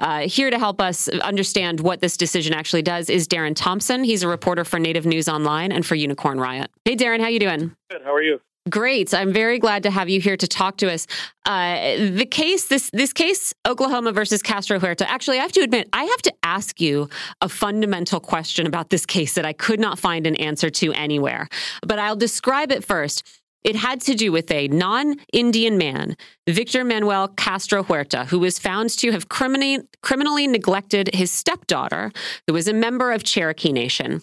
Uh, 0.00 0.20
here 0.20 0.50
to 0.50 0.58
help 0.58 0.80
us 0.80 1.08
understand 1.08 1.80
what 1.80 2.00
this 2.00 2.16
decision 2.16 2.52
actually 2.52 2.82
does 2.82 3.08
is 3.08 3.28
Darren 3.28 3.54
Thompson. 3.54 4.02
He's 4.02 4.24
a 4.24 4.28
reporter 4.28 4.64
for 4.64 4.78
Native 4.78 5.06
News 5.06 5.28
Online 5.28 5.70
and 5.70 5.86
for 5.86 5.94
Unicorn 5.94 6.40
Riot. 6.40 6.70
Hey, 6.84 6.96
Darren, 6.96 7.20
how 7.20 7.28
you 7.28 7.38
doing? 7.38 7.76
Good. 7.90 8.02
How 8.02 8.12
are 8.12 8.22
you? 8.22 8.40
Great. 8.70 9.12
I'm 9.12 9.30
very 9.30 9.58
glad 9.58 9.82
to 9.82 9.90
have 9.90 10.08
you 10.08 10.22
here 10.22 10.38
to 10.38 10.48
talk 10.48 10.78
to 10.78 10.90
us. 10.90 11.06
Uh, 11.44 11.96
the 11.96 12.24
case, 12.24 12.66
this 12.66 12.88
this 12.94 13.12
case, 13.12 13.52
Oklahoma 13.66 14.12
versus 14.12 14.40
Castro 14.40 14.78
Huerta. 14.78 15.06
Actually, 15.06 15.38
I 15.38 15.42
have 15.42 15.52
to 15.52 15.60
admit, 15.60 15.90
I 15.92 16.04
have 16.04 16.22
to 16.22 16.32
ask 16.42 16.80
you 16.80 17.10
a 17.42 17.48
fundamental 17.50 18.20
question 18.20 18.66
about 18.66 18.88
this 18.88 19.04
case 19.04 19.34
that 19.34 19.44
I 19.44 19.52
could 19.52 19.80
not 19.80 19.98
find 19.98 20.26
an 20.26 20.34
answer 20.36 20.70
to 20.70 20.94
anywhere. 20.94 21.48
But 21.86 21.98
I'll 21.98 22.16
describe 22.16 22.72
it 22.72 22.84
first. 22.84 23.22
It 23.64 23.76
had 23.76 24.02
to 24.02 24.14
do 24.14 24.30
with 24.30 24.50
a 24.50 24.68
non 24.68 25.16
Indian 25.32 25.78
man, 25.78 26.16
Victor 26.46 26.84
Manuel 26.84 27.28
Castro 27.28 27.82
Huerta, 27.82 28.26
who 28.26 28.38
was 28.38 28.58
found 28.58 28.90
to 28.98 29.10
have 29.10 29.30
criminally, 29.30 29.80
criminally 30.02 30.46
neglected 30.46 31.10
his 31.14 31.30
stepdaughter, 31.30 32.12
who 32.46 32.52
was 32.52 32.68
a 32.68 32.74
member 32.74 33.12
of 33.12 33.24
Cherokee 33.24 33.72
Nation. 33.72 34.22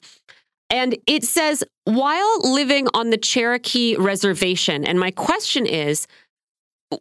And 0.71 0.97
it 1.05 1.25
says, 1.25 1.63
while 1.83 2.39
living 2.41 2.87
on 2.93 3.09
the 3.09 3.17
Cherokee 3.17 3.97
reservation. 3.97 4.85
And 4.85 4.99
my 4.99 5.11
question 5.11 5.65
is, 5.65 6.07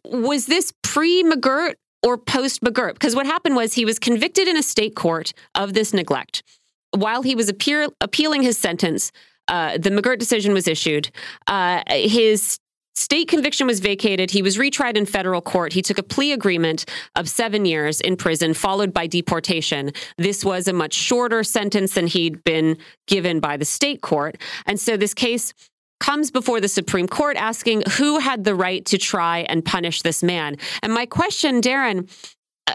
was 0.03 0.45
this 0.45 0.73
pre 0.83 1.23
McGirt 1.23 1.75
or 2.03 2.17
post 2.17 2.61
McGirt? 2.61 2.93
Because 2.93 3.15
what 3.15 3.25
happened 3.25 3.55
was 3.55 3.73
he 3.73 3.85
was 3.85 3.97
convicted 3.97 4.47
in 4.47 4.57
a 4.57 4.63
state 4.63 4.95
court 4.95 5.33
of 5.55 5.73
this 5.73 5.93
neglect. 5.93 6.43
While 6.91 7.21
he 7.21 7.33
was 7.33 7.47
appeal- 7.47 7.93
appealing 8.01 8.41
his 8.43 8.57
sentence, 8.57 9.13
uh, 9.47 9.77
the 9.77 9.89
McGirt 9.89 10.19
decision 10.19 10.53
was 10.53 10.67
issued. 10.67 11.09
Uh, 11.47 11.81
his 11.87 12.59
State 12.95 13.27
conviction 13.27 13.67
was 13.67 13.79
vacated. 13.79 14.31
He 14.31 14.41
was 14.41 14.57
retried 14.57 14.97
in 14.97 15.05
federal 15.05 15.41
court. 15.41 15.73
He 15.73 15.81
took 15.81 15.97
a 15.97 16.03
plea 16.03 16.33
agreement 16.33 16.85
of 17.15 17.29
seven 17.29 17.65
years 17.65 18.01
in 18.01 18.17
prison, 18.17 18.53
followed 18.53 18.93
by 18.93 19.07
deportation. 19.07 19.91
This 20.17 20.43
was 20.43 20.67
a 20.67 20.73
much 20.73 20.93
shorter 20.93 21.43
sentence 21.43 21.93
than 21.93 22.07
he'd 22.07 22.43
been 22.43 22.77
given 23.07 23.39
by 23.39 23.57
the 23.57 23.65
state 23.65 24.01
court. 24.01 24.37
And 24.65 24.79
so 24.79 24.97
this 24.97 25.13
case 25.13 25.53
comes 26.01 26.31
before 26.31 26.59
the 26.59 26.67
Supreme 26.67 27.07
Court 27.07 27.37
asking 27.37 27.83
who 27.97 28.19
had 28.19 28.43
the 28.43 28.55
right 28.55 28.83
to 28.87 28.97
try 28.97 29.39
and 29.39 29.63
punish 29.63 30.01
this 30.01 30.21
man. 30.21 30.57
And 30.83 30.93
my 30.93 31.05
question, 31.05 31.61
Darren, 31.61 32.09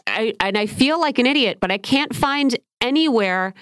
I, 0.07 0.35
and 0.41 0.57
I 0.57 0.67
feel 0.67 1.01
like 1.01 1.19
an 1.19 1.27
idiot, 1.27 1.59
but 1.61 1.71
I 1.71 1.79
can't 1.79 2.15
find 2.15 2.57
anywhere. 2.81 3.53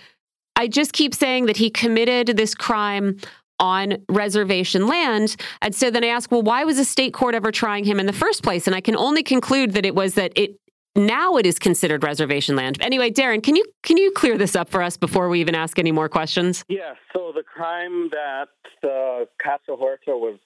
I 0.54 0.68
just 0.68 0.92
keep 0.92 1.14
saying 1.14 1.46
that 1.46 1.56
he 1.56 1.70
committed 1.70 2.36
this 2.36 2.54
crime 2.54 3.18
on 3.58 3.98
reservation 4.08 4.86
land. 4.86 5.36
And 5.62 5.74
so 5.74 5.90
then 5.90 6.04
I 6.04 6.08
ask, 6.08 6.30
well, 6.30 6.42
why 6.42 6.64
was 6.64 6.78
a 6.78 6.84
state 6.84 7.14
court 7.14 7.34
ever 7.34 7.52
trying 7.52 7.84
him 7.84 8.00
in 8.00 8.06
the 8.06 8.12
first 8.12 8.42
place? 8.42 8.66
And 8.66 8.74
I 8.74 8.80
can 8.80 8.96
only 8.96 9.22
conclude 9.22 9.72
that 9.72 9.86
it 9.86 9.94
was 9.94 10.14
that 10.14 10.32
it 10.36 10.58
now 10.96 11.36
it 11.36 11.46
is 11.46 11.58
considered 11.58 12.04
reservation 12.04 12.54
land. 12.56 12.78
Anyway, 12.80 13.10
Darren, 13.10 13.42
can 13.42 13.56
you 13.56 13.64
can 13.82 13.96
you 13.96 14.12
clear 14.12 14.38
this 14.38 14.54
up 14.54 14.68
for 14.68 14.82
us 14.82 14.96
before 14.96 15.28
we 15.28 15.40
even 15.40 15.54
ask 15.54 15.78
any 15.78 15.92
more 15.92 16.08
questions? 16.08 16.64
Yeah. 16.68 16.94
So 17.12 17.32
the 17.34 17.42
crime 17.42 18.10
that 18.10 18.48
uh, 18.82 19.24
Castro 19.42 19.76
Huerta 19.76 20.16
was 20.16 20.38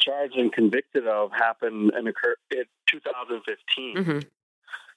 charged 0.00 0.36
and 0.36 0.52
convicted 0.52 1.06
of 1.06 1.30
happened 1.32 1.92
in, 1.96 2.06
in 2.06 2.12
2015. 2.90 3.96
Mm-hmm. 3.96 4.18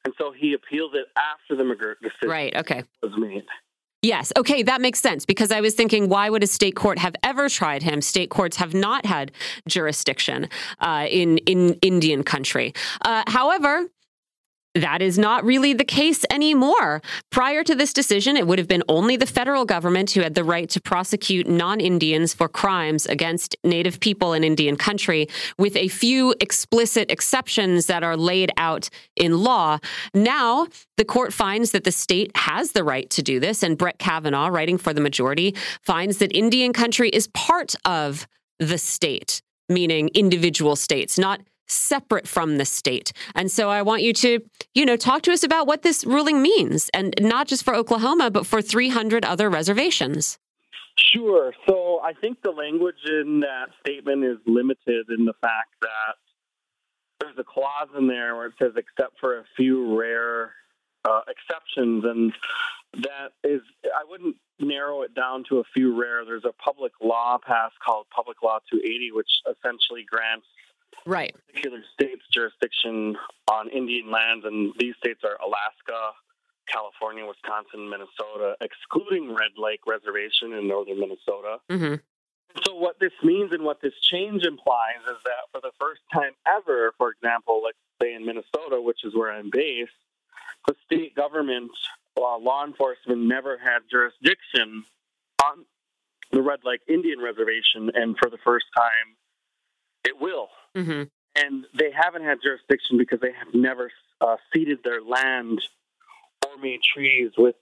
And 0.05 0.13
so 0.17 0.31
he 0.31 0.53
appealed 0.53 0.95
it 0.95 1.07
after 1.17 1.55
the 1.55 1.63
McGirt 1.63 1.95
decision 2.01 2.29
right, 2.29 2.55
okay. 2.55 2.83
was 3.03 3.11
made. 3.17 3.43
Yes. 4.01 4.31
Okay. 4.37 4.63
That 4.63 4.79
makes 4.79 4.99
sense 4.99 5.25
because 5.25 5.51
I 5.51 5.59
was 5.59 5.75
thinking, 5.75 6.07
why 6.07 6.29
would 6.29 6.41
a 6.41 6.47
state 6.47 6.75
court 6.75 6.99
have 6.99 7.15
ever 7.21 7.49
tried 7.49 7.83
him? 7.83 8.01
State 8.01 8.29
courts 8.29 8.55
have 8.57 8.73
not 8.73 9.05
had 9.05 9.31
jurisdiction 9.67 10.47
uh, 10.79 11.05
in 11.09 11.37
in 11.39 11.73
Indian 11.81 12.23
country. 12.23 12.73
Uh, 13.03 13.23
however, 13.27 13.87
that 14.81 15.01
is 15.01 15.17
not 15.17 15.43
really 15.43 15.73
the 15.73 15.83
case 15.83 16.25
anymore. 16.29 17.01
Prior 17.31 17.63
to 17.63 17.75
this 17.75 17.93
decision, 17.93 18.37
it 18.37 18.47
would 18.47 18.59
have 18.59 18.67
been 18.67 18.83
only 18.87 19.17
the 19.17 19.25
federal 19.25 19.65
government 19.65 20.11
who 20.11 20.21
had 20.21 20.35
the 20.35 20.43
right 20.43 20.69
to 20.69 20.81
prosecute 20.81 21.47
non 21.47 21.79
Indians 21.79 22.33
for 22.33 22.47
crimes 22.47 23.05
against 23.05 23.55
Native 23.63 23.99
people 23.99 24.33
in 24.33 24.43
Indian 24.43 24.75
country, 24.75 25.27
with 25.57 25.75
a 25.75 25.87
few 25.87 26.35
explicit 26.39 27.11
exceptions 27.11 27.87
that 27.87 28.03
are 28.03 28.17
laid 28.17 28.51
out 28.57 28.89
in 29.15 29.43
law. 29.43 29.79
Now, 30.13 30.67
the 30.97 31.05
court 31.05 31.33
finds 31.33 31.71
that 31.71 31.83
the 31.83 31.91
state 31.91 32.31
has 32.35 32.71
the 32.71 32.83
right 32.83 33.09
to 33.11 33.21
do 33.21 33.39
this, 33.39 33.63
and 33.63 33.77
Brett 33.77 33.99
Kavanaugh, 33.99 34.47
writing 34.47 34.77
for 34.77 34.93
the 34.93 35.01
majority, 35.01 35.55
finds 35.81 36.17
that 36.17 36.35
Indian 36.35 36.73
country 36.73 37.09
is 37.09 37.27
part 37.27 37.75
of 37.85 38.27
the 38.59 38.77
state 38.77 39.41
meaning 39.69 40.09
individual 40.13 40.75
states, 40.75 41.17
not 41.17 41.39
separate 41.71 42.27
from 42.27 42.57
the 42.57 42.65
state. 42.65 43.11
And 43.35 43.51
so 43.51 43.69
I 43.69 43.81
want 43.81 44.01
you 44.01 44.13
to, 44.13 44.39
you 44.73 44.85
know, 44.85 44.95
talk 44.95 45.21
to 45.23 45.31
us 45.31 45.43
about 45.43 45.67
what 45.67 45.81
this 45.81 46.05
ruling 46.05 46.41
means 46.41 46.89
and 46.93 47.13
not 47.19 47.47
just 47.47 47.63
for 47.63 47.75
Oklahoma, 47.75 48.31
but 48.31 48.45
for 48.45 48.61
300 48.61 49.25
other 49.25 49.49
reservations. 49.49 50.37
Sure. 50.97 51.53
So 51.67 52.01
I 52.03 52.13
think 52.13 52.41
the 52.43 52.51
language 52.51 53.03
in 53.05 53.39
that 53.41 53.67
statement 53.79 54.23
is 54.23 54.37
limited 54.45 55.09
in 55.09 55.25
the 55.25 55.33
fact 55.41 55.69
that 55.81 56.15
there's 57.19 57.37
a 57.37 57.43
clause 57.43 57.89
in 57.97 58.07
there 58.07 58.35
where 58.35 58.47
it 58.47 58.53
says, 58.61 58.73
except 58.75 59.19
for 59.19 59.39
a 59.39 59.43
few 59.55 59.97
rare 59.97 60.53
uh, 61.05 61.21
exceptions. 61.27 62.03
And 62.05 62.33
that 63.03 63.29
is, 63.43 63.61
I 63.85 64.03
wouldn't 64.09 64.35
narrow 64.59 65.01
it 65.03 65.13
down 65.15 65.43
to 65.49 65.59
a 65.59 65.63
few 65.75 65.99
rare. 65.99 66.25
There's 66.25 66.45
a 66.45 66.53
public 66.53 66.91
law 67.01 67.37
passed 67.45 67.75
called 67.85 68.07
Public 68.13 68.41
Law 68.43 68.59
280, 68.71 69.11
which 69.13 69.29
essentially 69.45 70.05
grants 70.09 70.45
right. 71.05 71.35
particular 71.47 71.81
state's 71.93 72.27
jurisdiction 72.31 73.15
on 73.51 73.69
Indian 73.69 74.11
lands, 74.11 74.45
and 74.45 74.73
these 74.77 74.95
states 74.97 75.21
are 75.23 75.37
Alaska, 75.41 76.11
California, 76.67 77.25
Wisconsin, 77.25 77.89
Minnesota, 77.89 78.55
excluding 78.61 79.33
Red 79.33 79.57
Lake 79.57 79.81
Reservation 79.87 80.53
in 80.53 80.67
northern 80.67 80.99
Minnesota. 80.99 81.57
Mm-hmm. 81.69 81.95
So, 82.65 82.75
what 82.75 82.99
this 82.99 83.13
means 83.23 83.51
and 83.51 83.63
what 83.63 83.81
this 83.81 83.93
change 84.01 84.43
implies 84.43 85.01
is 85.05 85.17
that 85.23 85.49
for 85.51 85.61
the 85.61 85.71
first 85.79 86.01
time 86.13 86.31
ever, 86.47 86.93
for 86.97 87.11
example, 87.11 87.61
let's 87.63 87.77
say 88.01 88.13
in 88.13 88.25
Minnesota, 88.25 88.81
which 88.81 89.03
is 89.03 89.13
where 89.15 89.31
I'm 89.31 89.49
based, 89.51 89.91
the 90.67 90.75
state 90.85 91.15
government, 91.15 91.71
uh, 92.17 92.37
law 92.37 92.65
enforcement 92.65 93.21
never 93.21 93.57
had 93.57 93.81
jurisdiction 93.89 94.83
on 95.43 95.65
the 96.31 96.41
Red 96.41 96.59
Lake 96.63 96.81
Indian 96.87 97.19
Reservation, 97.19 97.91
and 97.93 98.15
for 98.17 98.29
the 98.29 98.37
first 98.43 98.65
time, 98.75 99.15
it 100.03 100.19
will. 100.19 100.49
Mm-hmm. 100.75 101.03
And 101.35 101.65
they 101.77 101.91
haven't 101.91 102.23
had 102.23 102.39
jurisdiction 102.43 102.97
because 102.97 103.19
they 103.19 103.31
have 103.31 103.53
never 103.53 103.91
uh, 104.21 104.37
ceded 104.53 104.79
their 104.83 105.01
land 105.01 105.61
or 106.45 106.57
made 106.61 106.81
treaties 106.81 107.31
with 107.37 107.55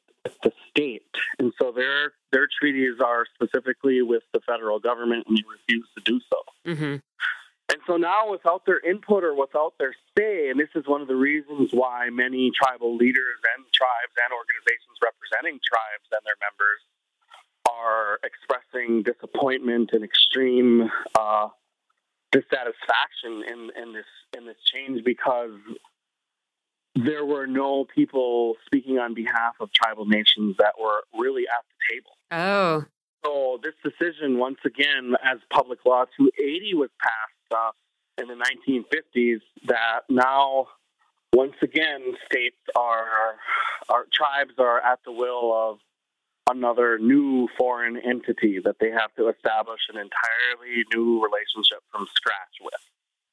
the 0.43 0.51
state, 0.69 1.03
and 1.39 1.53
so 1.61 1.71
their 1.71 2.11
their 2.31 2.47
treaties 2.59 2.95
are 3.03 3.25
specifically 3.33 4.01
with 4.01 4.23
the 4.33 4.41
federal 4.45 4.79
government, 4.79 5.25
and 5.27 5.37
they 5.37 5.43
refuse 5.49 5.87
to 5.95 6.03
do 6.03 6.19
so. 6.29 6.71
Mm-hmm. 6.71 6.95
And 7.69 7.81
so 7.85 7.97
now, 7.97 8.31
without 8.31 8.65
their 8.65 8.79
input 8.79 9.23
or 9.23 9.35
without 9.35 9.73
their 9.77 9.93
say, 10.17 10.49
and 10.49 10.59
this 10.59 10.69
is 10.75 10.87
one 10.87 11.01
of 11.01 11.07
the 11.07 11.15
reasons 11.15 11.69
why 11.71 12.09
many 12.09 12.51
tribal 12.51 12.95
leaders 12.95 13.39
and 13.55 13.65
tribes 13.73 14.15
and 14.23 14.31
organizations 14.31 14.95
representing 15.03 15.59
tribes 15.63 16.07
and 16.11 16.21
their 16.23 16.39
members 16.39 16.81
are 17.69 18.19
expressing 18.23 19.03
disappointment 19.03 19.89
and 19.91 20.03
extreme 20.03 20.89
uh, 21.19 21.49
dissatisfaction 22.31 23.43
in, 23.47 23.69
in 23.81 23.93
this 23.93 24.05
in 24.37 24.45
this 24.45 24.57
change 24.65 25.03
because 25.03 25.51
there 26.95 27.25
were 27.25 27.45
no 27.45 27.85
people 27.85 28.55
speaking 28.65 28.97
on 28.97 29.13
behalf 29.13 29.55
of 29.59 29.71
tribal 29.71 30.05
nations 30.05 30.55
that 30.59 30.73
were 30.79 31.03
really 31.17 31.43
at 31.43 31.63
the 31.69 31.95
table. 31.95 32.11
Oh. 32.31 32.85
So 33.23 33.59
this 33.63 33.73
decision, 33.83 34.37
once 34.37 34.57
again, 34.65 35.15
as 35.23 35.37
Public 35.51 35.79
Law 35.85 36.05
280 36.17 36.73
was 36.75 36.89
passed 36.99 37.61
uh, 37.61 38.21
in 38.21 38.27
the 38.27 38.35
1950s, 38.35 39.41
that 39.65 40.01
now 40.09 40.67
once 41.33 41.55
again 41.61 42.01
states 42.25 42.57
are, 42.75 43.35
our 43.89 44.05
tribes 44.13 44.53
are 44.57 44.79
at 44.79 44.99
the 45.05 45.11
will 45.11 45.53
of 45.53 45.79
another 46.49 46.97
new 46.99 47.47
foreign 47.57 47.97
entity 47.97 48.59
that 48.63 48.75
they 48.79 48.89
have 48.89 49.13
to 49.15 49.29
establish 49.29 49.81
an 49.89 49.95
entirely 49.95 50.83
new 50.93 51.23
relationship 51.23 51.83
from 51.91 52.05
scratch 52.15 52.57
with. 52.61 52.73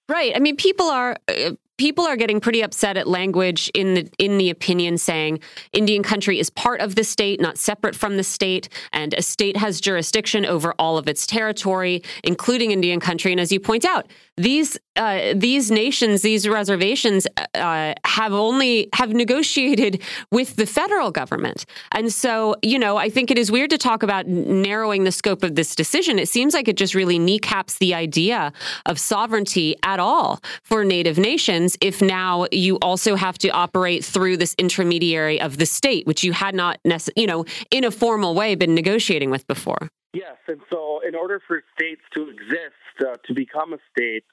Right. 0.08 0.32
I 0.36 0.38
mean, 0.38 0.56
people 0.56 0.86
are 0.86 1.16
uh, 1.28 1.52
people 1.76 2.06
are 2.06 2.16
getting 2.16 2.40
pretty 2.40 2.62
upset 2.62 2.96
at 2.96 3.06
language 3.06 3.70
in 3.74 3.94
the 3.94 4.10
in 4.18 4.38
the 4.38 4.50
opinion 4.50 4.98
saying 4.98 5.40
Indian 5.72 6.02
country 6.02 6.38
is 6.38 6.50
part 6.50 6.80
of 6.80 6.94
the 6.94 7.04
state, 7.04 7.40
not 7.40 7.58
separate 7.58 7.96
from 7.96 8.16
the 8.16 8.24
state, 8.24 8.68
and 8.92 9.14
a 9.14 9.22
state 9.22 9.56
has 9.56 9.80
jurisdiction 9.80 10.46
over 10.46 10.74
all 10.78 10.98
of 10.98 11.08
its 11.08 11.26
territory, 11.26 12.02
including 12.22 12.70
Indian 12.70 13.00
country. 13.00 13.32
And 13.32 13.40
as 13.40 13.50
you 13.50 13.60
point 13.60 13.84
out, 13.84 14.06
these 14.36 14.78
uh, 14.96 15.32
these 15.34 15.70
nations, 15.70 16.22
these 16.22 16.48
reservations, 16.48 17.26
uh, 17.54 17.94
have 18.04 18.32
only 18.32 18.88
have 18.92 19.12
negotiated 19.12 20.02
with 20.30 20.56
the 20.56 20.66
federal 20.66 21.10
government, 21.10 21.64
and 21.92 22.12
so 22.12 22.56
you 22.62 22.78
know 22.78 22.96
I 22.96 23.08
think 23.10 23.30
it 23.30 23.38
is 23.38 23.50
weird 23.50 23.70
to 23.70 23.78
talk 23.78 24.02
about 24.02 24.26
narrowing 24.26 25.04
the 25.04 25.12
scope 25.12 25.42
of 25.42 25.54
this 25.54 25.74
decision. 25.74 26.18
It 26.18 26.28
seems 26.28 26.54
like 26.54 26.68
it 26.68 26.76
just 26.76 26.94
really 26.94 27.18
kneecaps 27.18 27.78
the 27.78 27.94
idea 27.94 28.52
of 28.86 28.98
sovereignty 28.98 29.76
at 29.82 30.00
all 30.00 30.40
for 30.62 30.84
Native 30.84 31.18
nations. 31.18 31.63
If 31.80 32.02
now 32.02 32.46
you 32.52 32.78
also 32.82 33.14
have 33.16 33.38
to 33.38 33.48
operate 33.50 34.04
through 34.04 34.36
this 34.36 34.54
intermediary 34.58 35.40
of 35.40 35.58
the 35.58 35.66
state, 35.66 36.06
which 36.06 36.22
you 36.24 36.32
had 36.32 36.54
not, 36.54 36.78
nece- 36.86 37.10
you 37.16 37.26
know, 37.26 37.44
in 37.70 37.84
a 37.84 37.90
formal 37.90 38.34
way 38.34 38.54
been 38.54 38.74
negotiating 38.74 39.30
with 39.30 39.46
before. 39.46 39.88
Yes, 40.12 40.36
and 40.46 40.60
so 40.70 41.00
in 41.06 41.14
order 41.14 41.40
for 41.46 41.62
states 41.74 42.02
to 42.14 42.28
exist, 42.28 42.74
uh, 43.00 43.16
to 43.26 43.34
become 43.34 43.72
a 43.72 43.78
state, 43.90 44.24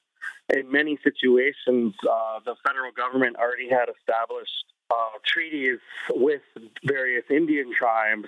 in 0.53 0.71
many 0.71 0.99
situations, 1.03 1.93
uh, 2.09 2.39
the 2.45 2.55
federal 2.65 2.91
government 2.91 3.36
already 3.38 3.69
had 3.69 3.86
established 3.89 4.65
uh, 4.91 5.17
treaties 5.25 5.79
with 6.09 6.41
various 6.84 7.23
Indian 7.29 7.73
tribes. 7.73 8.27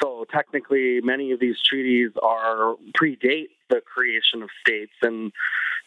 So 0.00 0.24
technically, 0.30 1.00
many 1.02 1.32
of 1.32 1.40
these 1.40 1.56
treaties 1.62 2.10
are 2.22 2.76
predate 2.96 3.50
the 3.68 3.80
creation 3.80 4.42
of 4.42 4.48
states, 4.60 4.92
and 5.02 5.32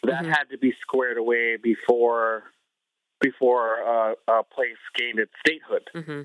that 0.04 0.22
mm-hmm. 0.22 0.30
had 0.30 0.44
to 0.50 0.58
be 0.58 0.74
squared 0.80 1.18
away 1.18 1.56
before 1.56 2.44
before 3.20 3.82
uh, 3.82 4.14
a 4.28 4.42
place 4.42 4.76
gained 4.94 5.18
its 5.18 5.32
statehood. 5.46 5.88
Mm-hmm. 5.94 6.22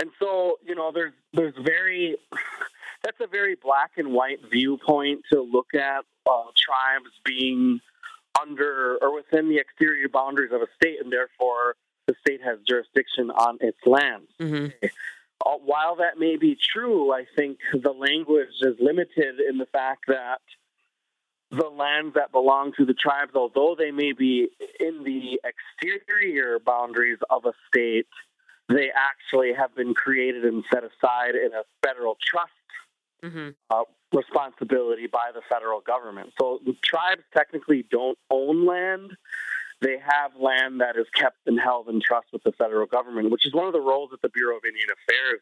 And 0.00 0.10
so, 0.18 0.58
you 0.64 0.74
know, 0.74 0.90
there's 0.92 1.12
there's 1.32 1.54
very 1.64 2.16
that's 3.02 3.20
a 3.20 3.26
very 3.26 3.54
black 3.54 3.92
and 3.96 4.12
white 4.12 4.38
viewpoint 4.50 5.22
to 5.32 5.40
look 5.40 5.74
at 5.74 6.04
uh, 6.28 6.42
tribes 6.56 7.10
being 7.24 7.80
under 8.40 8.98
or 9.00 9.14
within 9.14 9.48
the 9.48 9.58
exterior 9.58 10.08
boundaries 10.08 10.52
of 10.52 10.62
a 10.62 10.66
state, 10.76 10.98
and 11.02 11.12
therefore 11.12 11.76
the 12.06 12.14
state 12.20 12.40
has 12.42 12.58
jurisdiction 12.66 13.30
on 13.30 13.58
its 13.60 13.78
land. 13.86 14.26
Mm-hmm. 14.40 14.86
Uh, 15.44 15.58
while 15.64 15.96
that 15.96 16.18
may 16.18 16.36
be 16.36 16.56
true, 16.72 17.12
I 17.12 17.26
think 17.36 17.58
the 17.72 17.92
language 17.92 18.48
is 18.62 18.76
limited 18.80 19.40
in 19.48 19.58
the 19.58 19.66
fact 19.66 20.04
that 20.08 20.40
the 21.56 21.68
lands 21.68 22.14
that 22.14 22.32
belong 22.32 22.72
to 22.76 22.84
the 22.84 22.94
tribes, 22.94 23.32
although 23.34 23.74
they 23.78 23.90
may 23.90 24.12
be 24.12 24.48
in 24.80 25.04
the 25.04 25.40
exterior 25.44 26.58
boundaries 26.58 27.18
of 27.30 27.44
a 27.44 27.52
state, 27.68 28.06
they 28.68 28.90
actually 28.94 29.52
have 29.52 29.74
been 29.74 29.94
created 29.94 30.44
and 30.44 30.64
set 30.72 30.82
aside 30.84 31.34
in 31.34 31.52
a 31.52 31.62
federal 31.86 32.16
trust 32.24 32.50
mm-hmm. 33.22 33.50
uh, 33.70 33.84
responsibility 34.12 35.06
by 35.06 35.30
the 35.34 35.42
federal 35.48 35.80
government. 35.80 36.32
So 36.40 36.60
tribes 36.82 37.22
technically 37.36 37.84
don't 37.90 38.18
own 38.30 38.66
land. 38.66 39.12
They 39.80 39.98
have 39.98 40.32
land 40.40 40.80
that 40.80 40.96
is 40.96 41.06
kept 41.14 41.38
and 41.46 41.60
held 41.60 41.88
in 41.88 42.00
trust 42.00 42.28
with 42.32 42.42
the 42.42 42.52
federal 42.52 42.86
government, 42.86 43.30
which 43.30 43.46
is 43.46 43.52
one 43.52 43.66
of 43.66 43.72
the 43.72 43.80
roles 43.80 44.10
that 44.10 44.22
the 44.22 44.30
Bureau 44.30 44.56
of 44.56 44.64
Indian 44.64 44.88
Affairs 44.90 45.40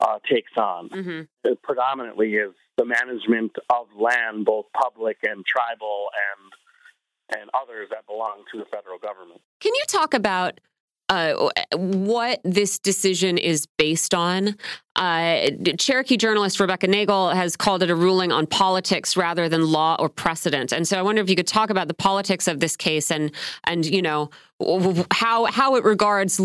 uh, 0.00 0.18
takes 0.28 0.52
on. 0.56 0.88
Mm-hmm. 0.88 1.20
It 1.44 1.62
predominantly 1.62 2.34
is 2.34 2.52
the 2.76 2.84
management 2.84 3.52
of 3.70 3.86
land, 3.98 4.44
both 4.44 4.66
public 4.72 5.18
and 5.22 5.44
tribal 5.44 6.08
and 6.14 7.40
and 7.40 7.48
others 7.54 7.88
that 7.90 8.04
belong 8.06 8.42
to 8.52 8.58
the 8.58 8.64
federal 8.64 8.98
government. 8.98 9.40
Can 9.60 9.72
you 9.74 9.84
talk 9.86 10.14
about 10.14 10.58
uh, 11.10 11.50
what 11.74 12.40
this 12.44 12.78
decision 12.78 13.36
is 13.36 13.66
based 13.76 14.14
on. 14.14 14.54
Uh, 14.94 15.50
Cherokee 15.76 16.16
journalist 16.16 16.60
Rebecca 16.60 16.86
Nagle 16.86 17.30
has 17.30 17.56
called 17.56 17.82
it 17.82 17.90
a 17.90 17.96
ruling 17.96 18.30
on 18.30 18.46
politics 18.46 19.16
rather 19.16 19.48
than 19.48 19.72
law 19.72 19.96
or 19.98 20.08
precedent. 20.08 20.72
And 20.72 20.86
so 20.86 20.98
I 20.98 21.02
wonder 21.02 21.20
if 21.20 21.28
you 21.28 21.34
could 21.34 21.48
talk 21.48 21.70
about 21.70 21.88
the 21.88 21.94
politics 21.94 22.46
of 22.46 22.60
this 22.60 22.76
case 22.76 23.10
and 23.10 23.32
and 23.64 23.84
you 23.84 24.02
know 24.02 24.30
how 25.10 25.46
how 25.46 25.74
it 25.74 25.82
regards 25.82 26.40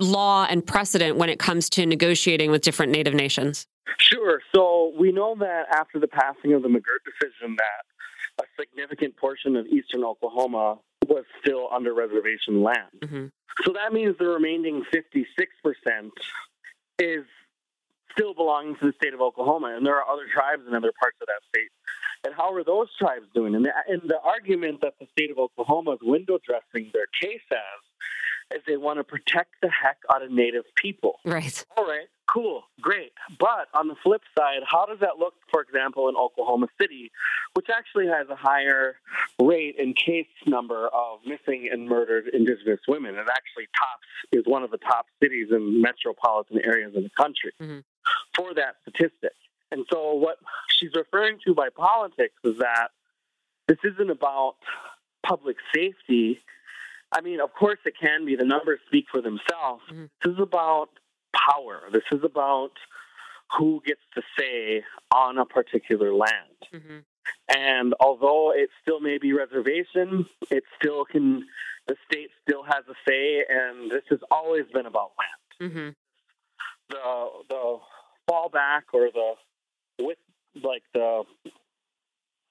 law 0.00 0.46
and 0.50 0.66
precedent 0.66 1.16
when 1.16 1.28
it 1.28 1.38
comes 1.38 1.70
to 1.70 1.86
negotiating 1.86 2.50
with 2.50 2.62
different 2.62 2.90
Native 2.90 3.14
nations. 3.14 3.68
Sure. 4.00 4.40
So 4.52 4.92
we 4.98 5.12
know 5.12 5.36
that 5.38 5.66
after 5.70 6.00
the 6.00 6.08
passing 6.08 6.54
of 6.54 6.62
the 6.62 6.68
McGirt 6.68 7.04
decision, 7.04 7.56
that 7.56 8.44
a 8.44 8.46
significant 8.60 9.16
portion 9.16 9.54
of 9.54 9.66
eastern 9.66 10.04
Oklahoma 10.04 10.78
was 11.08 11.24
still 11.40 11.68
under 11.72 11.94
reservation 11.94 12.62
land. 12.62 13.00
Mm-hmm. 13.00 13.26
So 13.64 13.72
that 13.72 13.92
means 13.92 14.16
the 14.18 14.28
remaining 14.28 14.84
56% 14.92 16.10
is 16.98 17.24
still 18.12 18.34
belonging 18.34 18.76
to 18.76 18.86
the 18.86 18.92
state 18.92 19.14
of 19.14 19.20
Oklahoma, 19.20 19.74
and 19.76 19.86
there 19.86 19.96
are 19.96 20.08
other 20.08 20.26
tribes 20.32 20.62
in 20.68 20.74
other 20.74 20.92
parts 21.00 21.16
of 21.20 21.26
that 21.26 21.40
state. 21.48 21.70
And 22.24 22.34
how 22.34 22.52
are 22.52 22.64
those 22.64 22.88
tribes 22.98 23.26
doing? 23.34 23.54
And 23.54 23.64
the, 23.64 23.72
and 23.86 24.02
the 24.04 24.18
argument 24.20 24.80
that 24.82 24.94
the 25.00 25.06
state 25.12 25.30
of 25.30 25.38
Oklahoma 25.38 25.92
is 25.92 25.98
window 26.02 26.38
dressing 26.44 26.90
their 26.92 27.06
case 27.20 27.40
as 27.50 28.58
is 28.58 28.62
they 28.66 28.76
want 28.76 28.98
to 28.98 29.04
protect 29.04 29.54
the 29.62 29.70
heck 29.70 29.98
out 30.12 30.22
of 30.22 30.30
Native 30.30 30.64
people. 30.74 31.20
Right. 31.24 31.64
All 31.76 31.84
right. 31.84 32.08
Cool, 32.32 32.64
great. 32.80 33.12
But 33.38 33.68
on 33.72 33.88
the 33.88 33.94
flip 34.02 34.20
side, 34.36 34.60
how 34.66 34.84
does 34.84 34.98
that 35.00 35.18
look, 35.18 35.34
for 35.50 35.62
example, 35.62 36.10
in 36.10 36.16
Oklahoma 36.16 36.68
City, 36.78 37.10
which 37.54 37.68
actually 37.74 38.06
has 38.06 38.28
a 38.28 38.36
higher 38.36 38.96
rate 39.40 39.76
and 39.78 39.96
case 39.96 40.26
number 40.46 40.88
of 40.88 41.20
missing 41.24 41.70
and 41.72 41.88
murdered 41.88 42.28
Indigenous 42.28 42.80
women? 42.86 43.14
It 43.14 43.26
actually 43.30 43.64
tops 43.64 44.06
is 44.32 44.44
one 44.46 44.62
of 44.62 44.70
the 44.70 44.76
top 44.76 45.06
cities 45.22 45.48
in 45.50 45.80
metropolitan 45.80 46.60
areas 46.64 46.92
in 46.94 47.02
the 47.02 47.10
country 47.10 47.52
mm-hmm. 47.60 47.78
for 48.36 48.52
that 48.54 48.76
statistic. 48.82 49.32
And 49.70 49.86
so, 49.90 50.14
what 50.14 50.36
she's 50.68 50.92
referring 50.94 51.38
to 51.46 51.54
by 51.54 51.68
politics 51.74 52.34
is 52.44 52.58
that 52.58 52.88
this 53.68 53.78
isn't 53.84 54.10
about 54.10 54.56
public 55.26 55.56
safety. 55.74 56.40
I 57.12 57.22
mean, 57.22 57.40
of 57.40 57.54
course, 57.54 57.78
it 57.86 57.94
can 57.98 58.26
be. 58.26 58.36
The 58.36 58.44
numbers 58.44 58.80
speak 58.86 59.06
for 59.10 59.22
themselves. 59.22 59.82
Mm-hmm. 59.90 60.04
This 60.24 60.34
is 60.34 60.40
about 60.40 60.90
power. 61.46 61.82
This 61.92 62.02
is 62.12 62.20
about 62.24 62.72
who 63.56 63.82
gets 63.86 64.00
to 64.14 64.22
say 64.38 64.84
on 65.14 65.38
a 65.38 65.46
particular 65.46 66.12
land. 66.12 66.58
Mm-hmm. 66.74 66.98
And 67.48 67.94
although 68.00 68.52
it 68.54 68.70
still 68.82 69.00
may 69.00 69.18
be 69.18 69.32
reservation, 69.32 70.26
it 70.50 70.64
still 70.80 71.04
can, 71.04 71.46
the 71.86 71.96
state 72.10 72.30
still 72.42 72.62
has 72.62 72.84
a 72.88 72.94
say, 73.08 73.44
and 73.48 73.90
this 73.90 74.04
has 74.10 74.20
always 74.30 74.64
been 74.72 74.86
about 74.86 75.12
land. 75.18 75.72
Mm-hmm. 75.72 75.88
the 76.90 77.28
the 77.48 77.78
fallback 78.30 78.82
or 78.92 79.10
the 79.12 79.34
with 80.04 80.18
like 80.62 80.82
the 80.94 81.24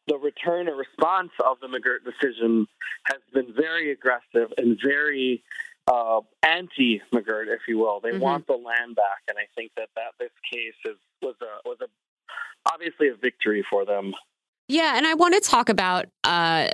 the 0.08 0.18
return 0.18 0.68
or 0.68 0.76
response 0.76 1.32
of 1.46 1.58
the 1.60 1.68
McGirt 1.68 2.04
decision 2.06 2.68
has 3.06 3.22
been 3.34 3.54
very 3.54 3.92
aggressive 3.92 4.54
and 4.58 4.78
very 4.84 5.44
uh, 5.88 6.22
anti 6.46 7.02
McGirt, 7.14 7.48
if 7.48 7.62
you 7.68 7.78
will. 7.78 8.00
They 8.00 8.10
mm-hmm. 8.10 8.20
want 8.20 8.48
the 8.48 8.54
land 8.54 8.96
back, 8.96 9.24
and 9.28 9.38
I 9.38 9.48
think 9.56 9.72
that, 9.78 9.90
that 9.96 10.14
this 10.20 10.32
case 10.52 10.76
is 10.86 10.98
was 11.22 11.36
a 11.42 11.68
was 11.68 11.78
a 11.82 11.88
obviously 12.72 13.10
a 13.10 13.16
victory 13.16 13.66
for 13.70 13.86
them. 13.86 14.14
Yeah, 14.70 14.98
and 14.98 15.08
I 15.08 15.14
want 15.14 15.34
to 15.34 15.40
talk 15.40 15.70
about 15.70 16.08
uh, 16.26 16.68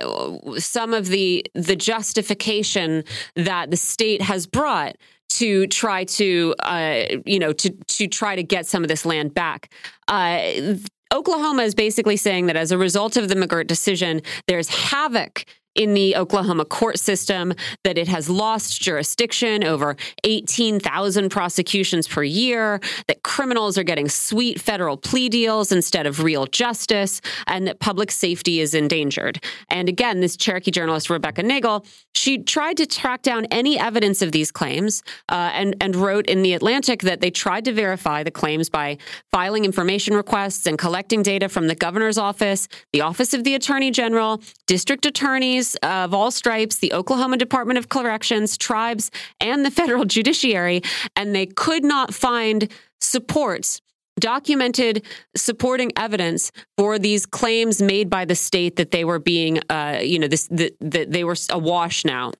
some 0.58 0.92
of 0.92 1.06
the 1.06 1.44
the 1.54 1.76
justification 1.76 3.04
that 3.36 3.70
the 3.70 3.76
state 3.76 4.20
has 4.22 4.46
brought 4.46 4.96
to 5.30 5.66
try 5.68 6.04
to 6.04 6.54
uh, 6.60 7.04
you 7.24 7.38
know 7.38 7.52
to 7.52 7.70
to 7.70 8.08
try 8.08 8.34
to 8.34 8.42
get 8.42 8.66
some 8.66 8.82
of 8.82 8.88
this 8.88 9.06
land 9.06 9.32
back. 9.32 9.72
Uh, 10.08 10.74
Oklahoma 11.12 11.62
is 11.62 11.76
basically 11.76 12.16
saying 12.16 12.46
that 12.46 12.56
as 12.56 12.72
a 12.72 12.78
result 12.78 13.16
of 13.16 13.28
the 13.28 13.36
McGirt 13.36 13.68
decision, 13.68 14.22
there's 14.48 14.68
havoc 14.68 15.44
in 15.74 15.94
the 15.94 16.16
Oklahoma 16.16 16.64
court 16.64 16.98
system, 16.98 17.52
that 17.82 17.98
it 17.98 18.08
has 18.08 18.28
lost 18.28 18.80
jurisdiction 18.80 19.64
over 19.64 19.96
18,000 20.24 21.30
prosecutions 21.30 22.06
per 22.06 22.22
year, 22.22 22.80
that 23.08 23.22
criminals 23.22 23.76
are 23.76 23.82
getting 23.82 24.08
sweet 24.08 24.60
federal 24.60 24.96
plea 24.96 25.28
deals 25.28 25.72
instead 25.72 26.06
of 26.06 26.22
real 26.22 26.46
justice, 26.46 27.20
and 27.46 27.66
that 27.66 27.80
public 27.80 28.10
safety 28.10 28.60
is 28.60 28.74
endangered. 28.74 29.42
And 29.68 29.88
again, 29.88 30.20
this 30.20 30.36
Cherokee 30.36 30.70
journalist, 30.70 31.10
Rebecca 31.10 31.42
Nagle, 31.42 31.84
she 32.14 32.38
tried 32.38 32.76
to 32.78 32.86
track 32.86 33.22
down 33.22 33.46
any 33.46 33.78
evidence 33.78 34.22
of 34.22 34.32
these 34.32 34.50
claims 34.50 35.02
uh, 35.28 35.50
and, 35.52 35.76
and 35.80 35.96
wrote 35.96 36.26
in 36.26 36.42
The 36.42 36.54
Atlantic 36.54 37.02
that 37.02 37.20
they 37.20 37.30
tried 37.30 37.64
to 37.64 37.72
verify 37.72 38.22
the 38.22 38.30
claims 38.30 38.68
by 38.68 38.98
filing 39.32 39.64
information 39.64 40.14
requests 40.14 40.66
and 40.66 40.78
collecting 40.78 41.22
data 41.22 41.48
from 41.48 41.66
the 41.66 41.74
governor's 41.74 42.18
office, 42.18 42.68
the 42.92 43.00
Office 43.00 43.34
of 43.34 43.44
the 43.44 43.54
Attorney 43.54 43.90
General, 43.90 44.40
district 44.66 45.06
attorneys, 45.06 45.63
of 45.76 46.12
all 46.12 46.30
stripes, 46.30 46.76
the 46.76 46.92
Oklahoma 46.92 47.36
Department 47.36 47.78
of 47.78 47.88
Corrections, 47.88 48.56
tribes, 48.56 49.10
and 49.40 49.64
the 49.64 49.70
federal 49.70 50.04
judiciary, 50.16 50.82
and 51.16 51.34
they 51.34 51.46
could 51.46 51.84
not 51.84 52.12
find 52.14 52.70
supports 53.00 53.80
documented 54.20 55.04
supporting 55.36 55.90
evidence 55.96 56.52
for 56.78 56.98
these 56.98 57.26
claims 57.26 57.82
made 57.82 58.08
by 58.08 58.24
the 58.24 58.34
state 58.34 58.76
that 58.76 58.92
they 58.92 59.04
were 59.04 59.18
being 59.18 59.58
uh, 59.70 59.98
you 60.02 60.18
know 60.18 60.28
this 60.28 60.46
that, 60.48 60.76
that 60.80 61.10
they 61.10 61.24
were 61.24 61.36
awash 61.50 62.04
now 62.04 62.32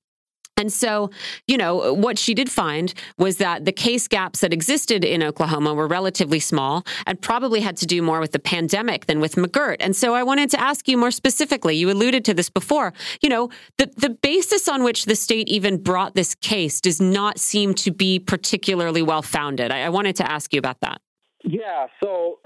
and 0.56 0.72
so, 0.72 1.10
you 1.46 1.56
know, 1.56 1.92
what 1.94 2.18
she 2.18 2.32
did 2.34 2.50
find 2.50 2.94
was 3.18 3.38
that 3.38 3.64
the 3.64 3.72
case 3.72 4.06
gaps 4.06 4.40
that 4.40 4.52
existed 4.52 5.04
in 5.04 5.22
Oklahoma 5.22 5.74
were 5.74 5.88
relatively 5.88 6.38
small 6.38 6.84
and 7.06 7.20
probably 7.20 7.60
had 7.60 7.76
to 7.78 7.86
do 7.86 8.02
more 8.02 8.20
with 8.20 8.32
the 8.32 8.38
pandemic 8.38 9.06
than 9.06 9.20
with 9.20 9.34
McGirt. 9.34 9.76
And 9.80 9.96
so 9.96 10.14
I 10.14 10.22
wanted 10.22 10.50
to 10.50 10.60
ask 10.60 10.86
you 10.86 10.96
more 10.96 11.10
specifically. 11.10 11.76
You 11.76 11.90
alluded 11.90 12.24
to 12.26 12.34
this 12.34 12.50
before. 12.50 12.92
You 13.20 13.30
know, 13.30 13.50
the, 13.78 13.90
the 13.96 14.10
basis 14.10 14.68
on 14.68 14.84
which 14.84 15.06
the 15.06 15.16
state 15.16 15.48
even 15.48 15.82
brought 15.82 16.14
this 16.14 16.34
case 16.36 16.80
does 16.80 17.00
not 17.00 17.40
seem 17.40 17.74
to 17.74 17.90
be 17.90 18.18
particularly 18.18 19.02
well 19.02 19.22
founded. 19.22 19.72
I, 19.72 19.82
I 19.82 19.88
wanted 19.88 20.16
to 20.16 20.30
ask 20.30 20.52
you 20.52 20.58
about 20.58 20.80
that. 20.80 21.00
Yeah, 21.46 21.88
so 22.02 22.38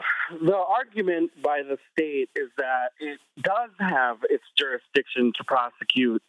the 0.42 0.56
argument 0.56 1.30
by 1.42 1.62
the 1.62 1.78
state 1.92 2.30
is 2.34 2.48
that 2.56 2.88
it 2.98 3.20
does 3.42 3.70
have 3.78 4.18
its 4.28 4.42
jurisdiction 4.56 5.32
to 5.36 5.44
prosecute 5.44 6.22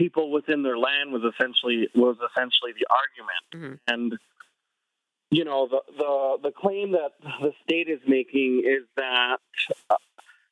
people 0.00 0.30
within 0.30 0.62
their 0.62 0.78
land 0.78 1.12
was 1.12 1.22
essentially 1.22 1.86
was 1.94 2.16
essentially 2.16 2.72
the 2.72 2.86
argument, 2.90 3.80
mm-hmm. 3.86 3.94
and 3.94 4.18
you 5.30 5.44
know 5.44 5.68
the 5.68 5.80
the 5.98 6.48
the 6.48 6.52
claim 6.52 6.92
that 6.92 7.12
the 7.42 7.52
state 7.62 7.88
is 7.88 8.00
making 8.06 8.62
is 8.64 8.88
that 8.96 9.36
uh, 9.90 9.96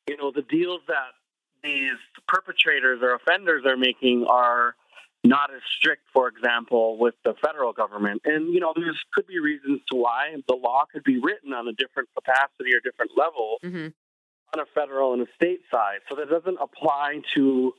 you 0.07 0.15
know 0.17 0.31
the 0.31 0.43
deals 0.43 0.81
that 0.87 1.17
these 1.63 1.97
perpetrators 2.27 2.99
or 3.01 3.15
offenders 3.15 3.65
are 3.65 3.75
making 3.75 4.25
are 4.29 4.75
not 5.25 5.53
as 5.53 5.61
strict, 5.77 6.03
for 6.13 6.29
example, 6.29 6.97
with 6.97 7.15
the 7.25 7.33
federal 7.43 7.73
government. 7.73 8.21
And, 8.23 8.53
you 8.53 8.61
know, 8.61 8.71
there 8.73 8.93
could 9.13 9.27
be 9.27 9.37
reasons 9.37 9.81
to 9.91 9.97
why 9.97 10.33
the 10.47 10.55
law 10.55 10.85
could 10.89 11.03
be 11.03 11.19
written 11.19 11.51
on 11.51 11.67
a 11.67 11.73
different 11.73 12.07
capacity 12.15 12.73
or 12.73 12.79
different 12.79 13.11
level 13.17 13.57
mm-hmm. 13.61 13.87
on 14.53 14.59
a 14.61 14.65
federal 14.73 15.11
and 15.11 15.21
a 15.23 15.27
state 15.35 15.59
side. 15.69 15.99
So 16.07 16.15
that 16.15 16.29
doesn't 16.29 16.57
apply 16.61 17.19
to 17.35 17.73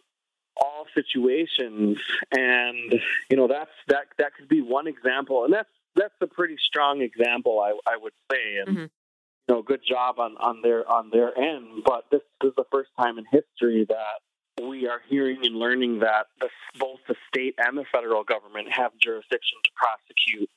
all 0.56 0.86
situations, 0.94 1.98
and 2.36 3.00
you 3.30 3.36
know 3.36 3.48
that's 3.48 3.70
that 3.88 4.06
that 4.18 4.34
could 4.34 4.48
be 4.48 4.60
one 4.60 4.86
example, 4.86 5.44
and 5.44 5.52
that's 5.52 5.68
that's 5.96 6.14
a 6.20 6.26
pretty 6.26 6.56
strong 6.58 7.00
example, 7.00 7.60
I, 7.60 7.72
I 7.90 7.96
would 7.96 8.12
say, 8.30 8.58
and 8.58 8.68
mm-hmm. 8.68 8.80
you 8.80 9.54
know, 9.54 9.62
good 9.62 9.80
job 9.86 10.18
on 10.18 10.36
on 10.38 10.62
their 10.62 10.88
on 10.90 11.10
their 11.10 11.36
end. 11.36 11.82
But 11.84 12.06
this 12.10 12.22
is 12.44 12.52
the 12.56 12.64
first 12.70 12.90
time 12.98 13.18
in 13.18 13.24
history 13.30 13.86
that 13.88 14.66
we 14.66 14.86
are 14.86 15.00
hearing 15.08 15.38
and 15.44 15.56
learning 15.56 16.00
that 16.00 16.26
the, 16.40 16.48
both 16.78 17.00
the 17.08 17.14
state 17.28 17.54
and 17.58 17.78
the 17.78 17.84
federal 17.92 18.24
government 18.24 18.68
have 18.70 18.92
jurisdiction 19.00 19.58
to 19.64 19.70
prosecute 19.74 20.50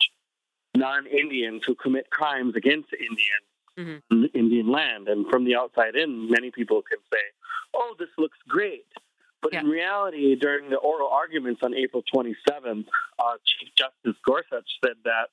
non-Indians 0.75 1.63
who 1.65 1.75
commit 1.75 2.09
crimes 2.09 2.55
against 2.55 2.89
Indians. 2.93 3.47
Mm-hmm. 3.75 4.25
Indian 4.35 4.71
land. 4.71 5.07
And 5.07 5.25
from 5.29 5.45
the 5.45 5.55
outside 5.55 5.95
in, 5.95 6.29
many 6.29 6.51
people 6.51 6.83
can 6.83 6.99
say, 7.11 7.19
oh, 7.73 7.95
this 7.97 8.09
looks 8.19 8.37
great. 8.47 8.85
But 9.43 9.53
yeah. 9.53 9.59
in 9.59 9.67
reality, 9.67 10.35
during 10.35 10.69
the 10.69 10.77
oral 10.77 11.09
arguments 11.09 11.61
on 11.63 11.75
April 11.75 12.01
27th, 12.15 12.85
uh, 13.19 13.33
Chief 13.45 13.69
Justice 13.75 14.19
Gorsuch 14.25 14.79
said 14.83 14.95
that 15.03 15.27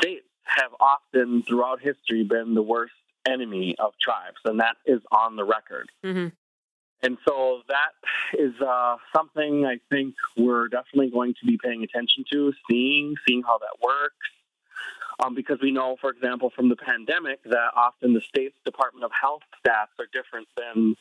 states 0.00 0.24
have 0.44 0.70
often, 0.80 1.42
throughout 1.42 1.80
history, 1.80 2.22
been 2.22 2.54
the 2.54 2.62
worst 2.62 2.94
enemy 3.28 3.74
of 3.78 3.92
tribes, 4.00 4.38
and 4.44 4.60
that 4.60 4.76
is 4.86 5.00
on 5.10 5.36
the 5.36 5.44
record. 5.44 5.90
Mm-hmm. 6.04 6.28
And 7.02 7.18
so 7.26 7.62
that 7.68 8.38
is 8.38 8.54
uh, 8.60 8.96
something 9.14 9.66
I 9.66 9.78
think 9.90 10.14
we're 10.36 10.68
definitely 10.68 11.10
going 11.10 11.34
to 11.40 11.46
be 11.46 11.58
paying 11.62 11.82
attention 11.82 12.24
to, 12.32 12.52
seeing, 12.70 13.14
seeing 13.26 13.42
how 13.42 13.58
that 13.58 13.82
works. 13.82 14.14
Um, 15.20 15.34
because 15.34 15.58
we 15.60 15.72
know, 15.72 15.96
for 16.00 16.10
example, 16.10 16.50
from 16.54 16.68
the 16.68 16.76
pandemic, 16.76 17.42
that 17.44 17.70
often 17.74 18.14
the 18.14 18.20
state's 18.20 18.56
Department 18.64 19.04
of 19.04 19.10
Health 19.20 19.42
stats 19.58 19.98
are 19.98 20.06
different 20.12 20.46
than 20.56 20.94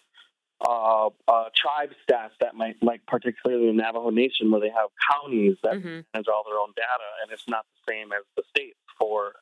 uh, 0.62 1.10
uh, 1.28 1.46
tribe 1.56 1.92
stats 2.08 2.32
that 2.40 2.56
might, 2.56 2.76
like 2.82 3.06
particularly 3.06 3.68
the 3.68 3.74
Navajo 3.74 4.10
Nation, 4.10 4.52
where 4.52 4.62
they 4.62 4.70
have 4.70 4.90
counties 5.12 5.56
that 5.64 5.74
mm-hmm. 5.74 6.02
manage 6.14 6.28
all 6.28 6.44
their 6.48 6.60
own 6.60 6.74
data, 6.76 7.08
and 7.22 7.32
it's 7.32 7.48
not 7.48 7.66
the 7.76 7.92
same 7.92 8.12
as 8.12 8.24
the 8.36 8.44
states 8.50 8.78
for 8.98 9.34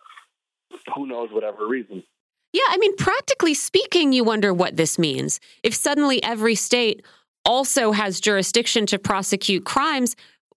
who 0.93 1.07
knows 1.07 1.29
whatever 1.31 1.67
reason. 1.67 2.03
Yeah, 2.53 2.63
I 2.69 2.77
mean, 2.77 2.95
practically 2.95 3.53
speaking, 3.53 4.13
you 4.13 4.23
wonder 4.23 4.53
what 4.53 4.77
this 4.77 4.97
means. 4.97 5.39
If 5.63 5.73
suddenly 5.73 6.23
every 6.23 6.55
state 6.55 7.05
also 7.43 7.91
has 7.91 8.19
jurisdiction 8.19 8.85
to 8.87 8.99
prosecute 8.99 9.65
crimes, 9.65 10.15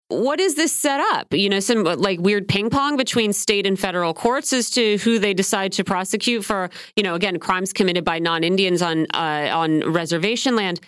what 0.09 0.39
is 0.39 0.55
this 0.55 0.71
set 0.71 0.99
up? 0.99 1.33
You 1.33 1.49
know, 1.49 1.59
some 1.59 1.83
like 1.83 2.19
weird 2.19 2.47
ping 2.47 2.69
pong 2.69 2.97
between 2.97 3.33
state 3.33 3.65
and 3.65 3.79
federal 3.79 4.13
courts 4.13 4.53
as 4.53 4.69
to 4.71 4.97
who 4.99 5.19
they 5.19 5.33
decide 5.33 5.73
to 5.73 5.83
prosecute 5.83 6.45
for, 6.45 6.69
you 6.95 7.03
know, 7.03 7.15
again, 7.15 7.39
crimes 7.39 7.73
committed 7.73 8.05
by 8.05 8.19
non-Indians 8.19 8.81
on 8.81 9.05
uh, 9.13 9.49
on 9.51 9.91
reservation 9.91 10.55
land. 10.55 10.79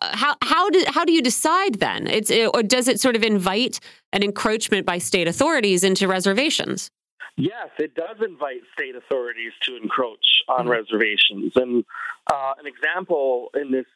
How 0.00 0.36
how 0.42 0.70
do 0.70 0.84
how 0.88 1.04
do 1.04 1.12
you 1.12 1.22
decide 1.22 1.76
then? 1.76 2.06
It's 2.06 2.30
it, 2.30 2.50
or 2.54 2.62
does 2.62 2.88
it 2.88 2.98
sort 2.98 3.14
of 3.14 3.22
invite 3.22 3.78
an 4.12 4.22
encroachment 4.22 4.86
by 4.86 4.98
state 4.98 5.28
authorities 5.28 5.84
into 5.84 6.08
reservations? 6.08 6.90
Yes, 7.36 7.68
it 7.78 7.94
does 7.94 8.16
invite 8.20 8.62
state 8.72 8.96
authorities 8.96 9.52
to 9.62 9.76
encroach 9.76 10.42
on 10.48 10.60
mm-hmm. 10.60 10.70
reservations. 10.70 11.52
And 11.54 11.84
uh, 12.26 12.54
an 12.58 12.66
example 12.66 13.50
in 13.54 13.70
this 13.70 13.86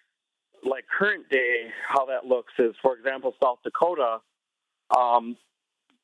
like 0.65 0.85
current 0.87 1.29
day, 1.29 1.69
how 1.89 2.07
that 2.07 2.27
looks 2.27 2.53
is, 2.59 2.75
for 2.83 2.97
example, 2.97 3.35
South 3.43 3.59
Dakota, 3.65 4.19
um, 4.97 5.37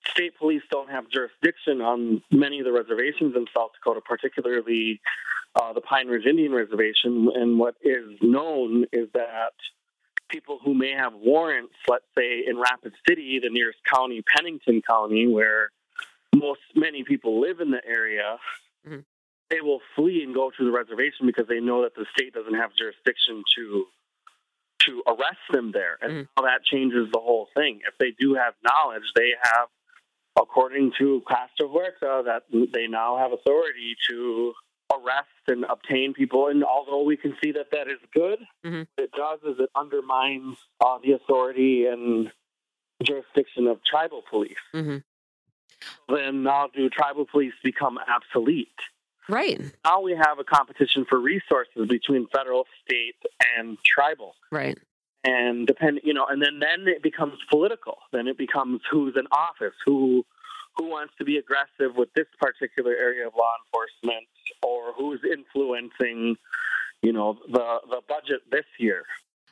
state 0.07 0.37
police 0.39 0.63
don't 0.71 0.91
have 0.91 1.09
jurisdiction 1.11 1.81
on 1.81 2.23
many 2.31 2.59
of 2.59 2.65
the 2.65 2.73
reservations 2.73 3.35
in 3.37 3.47
South 3.57 3.71
Dakota, 3.75 4.01
particularly 4.05 5.01
uh, 5.55 5.73
the 5.73 5.81
Pine 5.81 6.09
Ridge 6.09 6.27
Indian 6.27 6.53
Reservation. 6.53 7.31
And 7.35 7.59
what 7.59 7.77
is 7.83 8.05
known 8.21 8.85
is 8.93 9.09
that 9.15 9.53
people 10.29 10.59
who 10.63 10.75
may 10.75 10.93
have 10.93 11.15
warrants, 11.15 11.75
let's 11.89 12.05
say 12.17 12.45
in 12.47 12.59
Rapid 12.59 12.93
City, 13.09 13.41
the 13.43 13.51
nearest 13.51 13.79
county, 13.93 14.23
Pennington 14.37 14.83
County, 14.89 15.27
where 15.27 15.71
most 16.35 16.61
many 16.75 17.05
people 17.05 17.41
live 17.41 17.61
in 17.61 17.71
the 17.71 17.81
area, 17.87 18.39
mm-hmm. 18.87 19.01
they 19.51 19.61
will 19.61 19.81
flee 19.97 20.23
and 20.23 20.35
go 20.35 20.51
to 20.51 20.65
the 20.65 20.71
reservation 20.71 21.27
because 21.27 21.47
they 21.49 21.61
know 21.61 21.83
that 21.83 21.95
the 21.95 22.07
state 22.15 22.35
doesn't 22.35 22.55
have 22.55 22.75
jurisdiction 22.75 23.43
to 23.57 23.87
to 24.87 25.03
arrest 25.07 25.45
them 25.53 25.73
there. 25.73 25.99
And 26.01 26.13
mm. 26.13 26.29
how 26.37 26.45
that 26.45 26.65
changes 26.65 27.09
the 27.13 27.21
whole 27.21 27.49
thing. 27.57 27.81
If 27.87 27.99
they 27.99 28.13
do 28.19 28.35
have 28.35 28.55
knowledge, 28.63 29.05
they 29.15 29.33
have, 29.43 29.69
according 30.41 30.93
to 30.99 31.23
Costa 31.27 31.67
Huerta, 31.69 32.25
that 32.27 32.43
they 32.51 32.87
now 32.87 33.19
have 33.19 33.33
authority 33.33 33.97
to 34.11 34.53
arrest 34.93 35.29
and 35.49 35.65
obtain 35.65 36.15
people. 36.15 36.49
And 36.49 36.65
although 36.65 37.03
we 37.03 37.17
can 37.17 37.37
see 37.43 37.53
that 37.53 37.71
that 37.73 37.89
is 37.89 37.99
good, 38.15 38.39
mm-hmm. 38.65 38.83
it 38.97 39.11
does 39.13 39.41
is 39.45 39.61
it 39.61 39.71
undermines 39.75 40.57
uh, 40.85 40.99
the 41.03 41.13
authority 41.13 41.87
and 41.87 42.31
jurisdiction 43.03 43.67
of 43.67 43.79
tribal 43.85 44.23
police. 44.29 44.57
Mm-hmm. 44.75 46.15
Then 46.15 46.43
now 46.43 46.69
do 46.75 46.89
tribal 46.89 47.27
police 47.31 47.53
become 47.63 47.99
obsolete? 47.99 48.69
Right. 49.29 49.61
Now 49.85 50.01
we 50.01 50.13
have 50.13 50.39
a 50.39 50.45
competition 50.45 51.05
for 51.09 51.19
resources 51.21 51.87
between 51.89 52.27
federal, 52.29 52.67
state, 52.85 53.17
and 53.57 53.77
tribal. 53.85 54.35
Right. 54.51 54.79
And 55.25 55.67
depend, 55.67 56.01
you 56.05 56.15
know, 56.15 56.27
and 56.27 56.41
then 56.41 56.61
then 56.61 56.87
it 56.87 57.03
becomes 57.03 57.35
political. 57.51 57.99
Then 58.13 58.29
it 58.29 58.39
becomes 58.39 58.81
who's 58.91 59.15
in 59.17 59.27
office, 59.33 59.75
who 59.85 60.25
who 60.77 60.87
wants 60.89 61.13
to 61.19 61.25
be 61.25 61.37
aggressive 61.37 61.97
with 61.97 62.09
this 62.15 62.27
particular 62.41 62.93
area 62.93 63.27
of 63.27 63.35
law 63.37 63.53
enforcement, 63.67 64.29
or 64.63 64.93
who's 64.97 65.21
influencing, 65.25 66.37
you 67.03 67.13
know, 67.13 67.39
the 67.51 67.81
the 67.91 68.01
budget 68.09 68.43
this 68.51 68.65
year. 68.79 69.05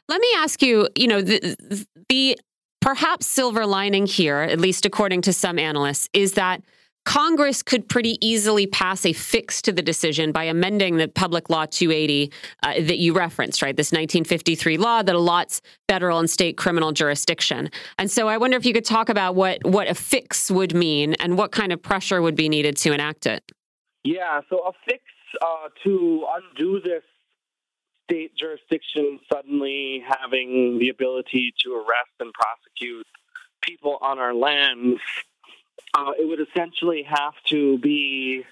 Let 0.09 0.21
me 0.21 0.29
ask 0.37 0.63
you, 0.63 0.89
you 0.95 1.09
know, 1.09 1.21
the, 1.21 1.87
the 2.09 2.39
perhaps 2.81 3.27
silver 3.27 3.67
lining 3.67 4.07
here, 4.07 4.39
at 4.39 4.61
least 4.61 4.87
according 4.87 5.23
to 5.23 5.33
some 5.33 5.59
analysts, 5.59 6.09
is 6.13 6.35
that 6.35 6.63
Congress 7.07 7.63
could 7.63 7.89
pretty 7.89 8.19
easily 8.21 8.67
pass 8.67 9.07
a 9.07 9.13
fix 9.13 9.63
to 9.63 9.73
the 9.73 9.81
decision 9.81 10.33
by 10.33 10.43
amending 10.43 10.97
the 10.97 11.07
Public 11.07 11.49
Law 11.49 11.65
280 11.65 12.33
uh, 12.65 12.75
that 12.75 12.99
you 12.99 13.15
referenced, 13.15 13.63
right? 13.63 13.77
This 13.77 13.93
1953 13.93 14.77
law 14.77 15.03
that 15.03 15.15
allots 15.15 15.61
federal 15.89 16.19
and 16.19 16.29
state 16.29 16.57
criminal 16.57 16.91
jurisdiction. 16.91 17.71
And 17.97 18.11
so 18.11 18.27
I 18.27 18.37
wonder 18.39 18.57
if 18.57 18.67
you 18.67 18.73
could 18.73 18.85
talk 18.85 19.09
about 19.09 19.37
what, 19.37 19.65
what 19.65 19.89
a 19.89 19.95
fix 19.95 20.51
would 20.51 20.75
mean 20.75 21.15
and 21.21 21.39
what 21.39 21.53
kind 21.53 21.73
of 21.73 21.81
pressure 21.81 22.21
would 22.21 22.35
be 22.35 22.49
needed 22.49 22.77
to 22.79 22.93
enact 22.93 23.27
it. 23.27 23.45
Yeah, 24.03 24.41
so 24.51 24.59
a 24.67 24.73
fix 24.85 25.05
uh, 25.41 25.69
to 25.85 26.27
undo 26.35 26.81
this 26.85 27.05
state 28.11 28.33
jurisdiction 28.37 29.21
suddenly 29.33 30.03
having 30.07 30.79
the 30.81 30.89
ability 30.89 31.55
to 31.65 31.75
arrest 31.75 32.15
and 32.19 32.33
prosecute 32.33 33.07
people 33.63 33.97
on 34.03 34.19
our 34.19 34.35
lands 34.35 35.01
uh, 35.97 36.13
it 36.19 36.29
would 36.29 36.41
essentially 36.41 37.03
have 37.03 37.35
to 37.47 37.79
be 37.79 38.45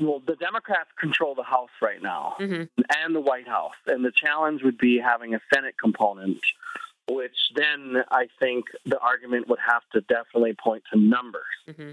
well, 0.00 0.22
the 0.24 0.36
Democrats 0.36 0.90
control 0.98 1.34
the 1.34 1.42
House 1.42 1.70
right 1.80 2.00
now 2.00 2.36
mm-hmm. 2.38 2.64
and 3.02 3.14
the 3.14 3.20
White 3.20 3.48
House, 3.48 3.74
and 3.86 4.04
the 4.04 4.12
challenge 4.12 4.62
would 4.62 4.78
be 4.78 4.98
having 4.98 5.34
a 5.34 5.40
Senate 5.52 5.74
component, 5.80 6.38
which 7.10 7.36
then 7.56 7.96
I 8.10 8.28
think 8.38 8.66
the 8.86 8.98
argument 8.98 9.48
would 9.48 9.58
have 9.66 9.82
to 9.92 10.00
definitely 10.02 10.54
point 10.54 10.84
to 10.92 10.98
numbers. 10.98 11.42
Mm-hmm 11.68 11.92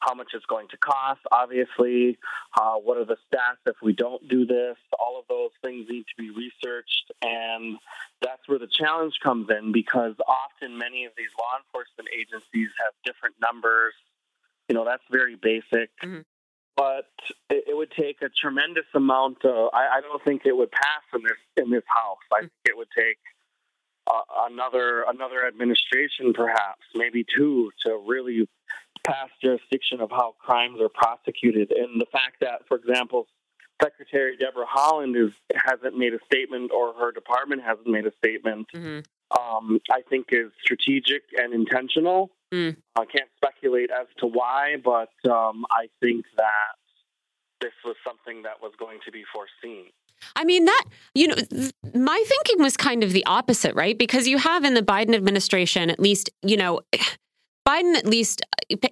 how 0.00 0.14
much 0.14 0.28
it's 0.34 0.46
going 0.46 0.68
to 0.68 0.76
cost, 0.76 1.20
obviously, 1.32 2.18
uh, 2.60 2.74
what 2.74 2.98
are 2.98 3.04
the 3.04 3.16
stats 3.30 3.60
if 3.66 3.76
we 3.82 3.92
don't 3.92 4.26
do 4.28 4.46
this. 4.46 4.76
All 4.98 5.18
of 5.18 5.26
those 5.28 5.50
things 5.62 5.86
need 5.88 6.04
to 6.04 6.22
be 6.22 6.30
researched, 6.30 7.12
and 7.22 7.78
that's 8.20 8.46
where 8.46 8.58
the 8.58 8.68
challenge 8.70 9.14
comes 9.22 9.48
in 9.50 9.72
because 9.72 10.14
often 10.26 10.78
many 10.78 11.04
of 11.04 11.12
these 11.16 11.30
law 11.38 11.58
enforcement 11.58 12.08
agencies 12.14 12.70
have 12.84 12.92
different 13.04 13.36
numbers. 13.40 13.94
You 14.68 14.74
know, 14.74 14.84
that's 14.84 15.02
very 15.10 15.36
basic. 15.36 15.90
Mm-hmm. 16.02 16.20
But 16.76 17.10
it, 17.50 17.64
it, 17.68 17.76
would 17.76 17.90
take 17.90 18.22
a 18.22 18.28
tremendous 18.30 18.86
amount. 18.94 19.44
Of, 19.44 19.70
I, 19.74 19.98
I, 19.98 20.00
don't 20.00 20.22
think 20.24 20.42
it 20.46 20.56
would 20.56 20.70
pass 20.70 21.02
in 21.14 21.22
this 21.22 21.36
in 21.56 21.70
this 21.70 21.82
house. 21.86 22.18
I 22.32 22.36
mm-hmm. 22.36 22.46
think 22.46 22.64
it 22.64 22.76
would 22.76 22.88
take 22.96 23.18
uh, 24.06 24.22
another 24.50 25.04
another 25.08 25.46
administration, 25.46 26.32
perhaps 26.32 26.82
maybe 26.94 27.24
two, 27.36 27.70
to 27.84 28.00
really 28.06 28.48
past 29.06 29.32
jurisdiction 29.42 30.00
of 30.00 30.10
how 30.10 30.34
crimes 30.38 30.80
are 30.80 30.88
prosecuted. 30.88 31.72
And 31.72 32.00
the 32.00 32.06
fact 32.12 32.36
that, 32.40 32.62
for 32.68 32.76
example, 32.76 33.26
Secretary 33.82 34.36
Deborah 34.36 34.66
Haaland 34.66 35.16
is, 35.16 35.32
hasn't 35.54 35.96
made 35.96 36.12
a 36.12 36.18
statement 36.26 36.70
or 36.70 36.92
her 36.94 37.12
department 37.12 37.62
hasn't 37.62 37.86
made 37.86 38.06
a 38.06 38.12
statement, 38.24 38.66
mm-hmm. 38.74 39.00
um, 39.40 39.80
I 39.90 40.02
think 40.08 40.26
is 40.30 40.50
strategic 40.62 41.22
and 41.36 41.54
intentional. 41.54 42.30
Mm. 42.52 42.76
I 42.96 43.04
can't 43.04 43.30
speculate 43.36 43.90
as 43.90 44.06
to 44.18 44.26
why, 44.26 44.76
but 44.84 45.10
um, 45.30 45.64
I 45.70 45.88
think 46.00 46.26
that 46.36 46.76
this 47.60 47.72
was 47.84 47.96
something 48.06 48.42
that 48.42 48.60
was 48.60 48.72
going 48.78 48.98
to 49.04 49.12
be 49.12 49.24
foreseen. 49.32 49.86
I 50.36 50.44
mean, 50.44 50.66
that, 50.66 50.84
you 51.14 51.28
know, 51.28 51.36
th- 51.36 51.72
my 51.94 52.22
thinking 52.26 52.62
was 52.62 52.76
kind 52.76 53.02
of 53.02 53.12
the 53.12 53.24
opposite, 53.24 53.74
right? 53.74 53.96
Because 53.96 54.28
you 54.28 54.38
have 54.38 54.64
in 54.64 54.74
the 54.74 54.82
Biden 54.82 55.14
administration, 55.14 55.90
at 55.90 56.00
least, 56.00 56.30
you 56.42 56.56
know, 56.56 56.80
Biden 57.70 57.94
at 57.94 58.06
least, 58.06 58.42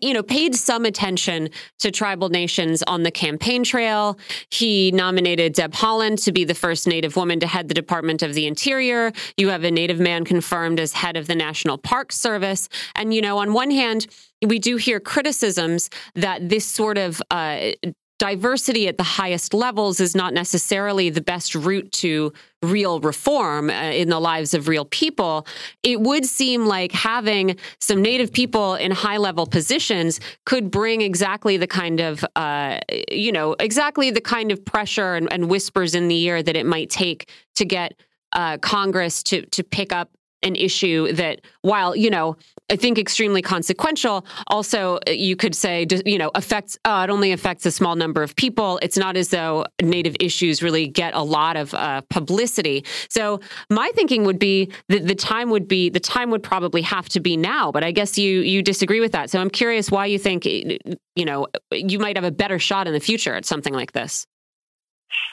you 0.01 0.15
know, 0.15 0.23
paid 0.23 0.55
some 0.55 0.85
attention 0.85 1.51
to 1.81 1.91
tribal 1.91 2.29
nations 2.29 2.83
on 2.85 3.03
the 3.03 3.11
campaign 3.11 3.65
trail. 3.65 4.19
He 4.51 4.93
nominated 4.93 5.55
Deb 5.55 5.73
Haaland 5.73 6.23
to 6.25 6.33
be 6.33 6.45
the 6.45 6.55
first 6.55 6.87
Native 6.87 7.17
woman 7.17 7.41
to 7.41 7.47
head 7.47 7.67
the 7.67 7.75
Department 7.75 8.23
of 8.23 8.35
the 8.35 8.47
Interior. 8.47 9.13
You 9.37 9.49
have 9.49 9.65
a 9.65 9.71
Native 9.71 9.99
man 9.99 10.25
confirmed 10.25 10.79
as 10.79 10.93
head 10.93 11.17
of 11.17 11.27
the 11.27 11.35
National 11.35 11.77
Park 11.77 12.13
Service. 12.13 12.69
And, 12.95 13.13
you 13.13 13.21
know, 13.21 13.39
on 13.39 13.53
one 13.53 13.73
hand, 13.73 14.07
we 14.47 14.61
do 14.61 14.77
hear 14.77 15.01
criticisms 15.01 15.91
that 16.15 16.49
this 16.49 16.65
sort 16.65 16.99
of 16.99 17.21
uh, 17.33 17.73
diversity 18.19 18.89
at 18.89 18.97
the 18.97 19.05
highest 19.05 19.55
levels 19.55 20.01
is 20.01 20.15
not 20.15 20.35
necessarily 20.35 21.09
the 21.09 21.21
best 21.21 21.55
route 21.55 21.91
to 21.93 22.33
real 22.63 22.99
reform 23.01 23.71
uh, 23.71 23.73
in 23.73 24.09
the 24.09 24.19
lives 24.19 24.55
of 24.55 24.67
real 24.67 24.85
people, 24.85 25.47
it 25.85 26.01
would 26.01 26.27
seem 26.27 26.67
like 26.67 26.91
having 26.91 27.57
some 27.81 28.03
Native 28.03 28.33
people 28.33 28.75
in 28.75 28.91
high 28.91 29.17
level 29.17 29.47
positions 29.47 30.21
could 30.45 30.71
bring 30.71 31.01
exactly 31.01 31.57
the 31.57 31.69
kind 31.69 32.01
of, 32.01 32.25
uh, 32.35 32.81
you 33.11 33.31
know, 33.31 33.55
exactly 33.61 34.11
the 34.11 34.21
kind 34.21 34.51
of 34.51 34.65
pressure 34.65 35.15
and, 35.15 35.33
and, 35.33 35.49
whispers 35.49 35.95
in 35.95 36.09
the 36.09 36.21
ear 36.25 36.43
that 36.43 36.57
it 36.57 36.67
might 36.67 36.91
take 36.91 37.31
to 37.55 37.65
get 37.65 37.95
uh, 38.33 38.59
Congress 38.59 39.23
to 39.23 39.47
to 39.47 39.63
pick 39.65 39.93
up 39.93 40.11
an 40.43 40.57
issue 40.57 41.13
that, 41.13 41.41
while 41.63 41.97
you 41.97 42.11
know, 42.11 42.37
I 42.71 42.77
think 42.77 42.99
extremely 42.99 43.43
consequential, 43.43 44.27
also 44.47 44.99
uh, 45.07 45.11
you 45.11 45.37
could 45.37 45.55
say, 45.55 45.87
you 46.05 46.19
know, 46.19 46.31
affects. 46.35 46.79
Uh, 46.85 47.07
it 47.09 47.11
only 47.11 47.33
affects 47.33 47.67
a 47.67 47.71
small 47.71 47.97
number 47.97 48.23
of 48.23 48.37
people. 48.37 48.79
It's 48.83 48.97
not 48.97 49.17
as 49.17 49.29
though 49.31 49.65
Native 49.83 50.17
issues 50.21 50.63
really 50.63 50.87
get 50.87 51.15
a 51.15 51.23
lot 51.23 51.57
of 51.57 51.75
uh, 51.75 52.03
publicity. 52.11 52.85
So 53.09 53.41
my 53.71 53.91
thinking 53.95 54.25
would 54.25 54.39
be 54.39 54.71
that 54.89 55.07
the 55.07 55.15
time 55.15 55.51
would 55.51 55.67
be 55.67 55.91
the 55.91 56.01
time 56.01 56.31
would 56.31 56.43
probably 56.43 56.83
have 56.83 57.09
to 57.11 57.21
be 57.21 57.37
now. 57.37 57.73
But 57.73 57.85
I 57.85 57.91
guess 57.91 58.19
you 58.19 58.41
you 58.41 58.63
disagree 58.63 59.01
with 59.01 59.13
that. 59.13 59.31
So 59.31 59.41
I'm 59.41 59.51
curious 59.51 59.91
why 59.91 60.07
you 60.07 60.19
think 60.19 60.45
you 60.45 60.79
know 61.25 61.47
you 61.73 61.99
might 61.99 62.17
have 62.17 62.25
a 62.25 62.31
better 62.31 62.59
shot 62.59 62.87
in 62.87 62.93
the 62.93 63.01
future 63.01 63.35
at 63.35 63.45
something 63.45 63.75
like 63.75 63.93
this. 63.93 64.27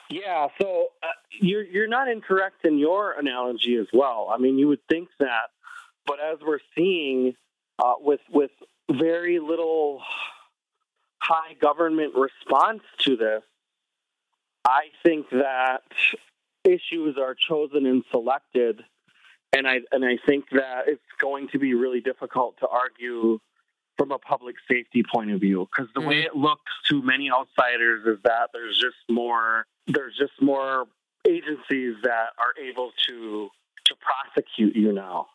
Yeah, 0.09 0.47
so 0.61 0.87
uh, 1.03 1.07
you're 1.39 1.63
you're 1.63 1.87
not 1.87 2.07
incorrect 2.07 2.65
in 2.65 2.77
your 2.77 3.13
analogy 3.13 3.75
as 3.75 3.87
well. 3.93 4.29
I 4.33 4.37
mean, 4.37 4.57
you 4.57 4.67
would 4.67 4.85
think 4.89 5.09
that, 5.19 5.49
but 6.05 6.17
as 6.19 6.39
we're 6.45 6.59
seeing 6.75 7.35
uh, 7.79 7.93
with 7.99 8.21
with 8.31 8.51
very 8.91 9.39
little 9.39 10.01
high 11.21 11.53
government 11.61 12.13
response 12.15 12.81
to 12.99 13.17
this, 13.17 13.43
I 14.65 14.85
think 15.03 15.29
that 15.31 15.81
issues 16.63 17.17
are 17.17 17.35
chosen 17.35 17.85
and 17.85 18.03
selected, 18.11 18.81
and 19.53 19.67
I 19.67 19.79
and 19.91 20.05
I 20.05 20.17
think 20.25 20.45
that 20.51 20.83
it's 20.87 21.01
going 21.21 21.49
to 21.49 21.59
be 21.59 21.73
really 21.73 22.01
difficult 22.01 22.57
to 22.59 22.67
argue 22.67 23.39
from 23.97 24.11
a 24.11 24.19
public 24.19 24.55
safety 24.69 25.03
point 25.09 25.31
of 25.31 25.39
view 25.39 25.67
because 25.71 25.91
the 25.93 26.01
mm 26.01 26.07
way 26.07 26.19
it 26.21 26.35
looks 26.35 26.71
to 26.89 27.01
many 27.01 27.31
outsiders 27.31 28.05
is 28.05 28.21
that 28.23 28.49
there's 28.53 28.77
just 28.77 28.97
more 29.09 29.65
there's 29.87 30.15
just 30.17 30.33
more 30.41 30.85
agencies 31.27 31.95
that 32.03 32.29
are 32.37 32.53
able 32.61 32.91
to 33.07 33.49
to 33.85 33.95
prosecute 34.01 34.75
you 34.75 34.91
now 34.91 35.27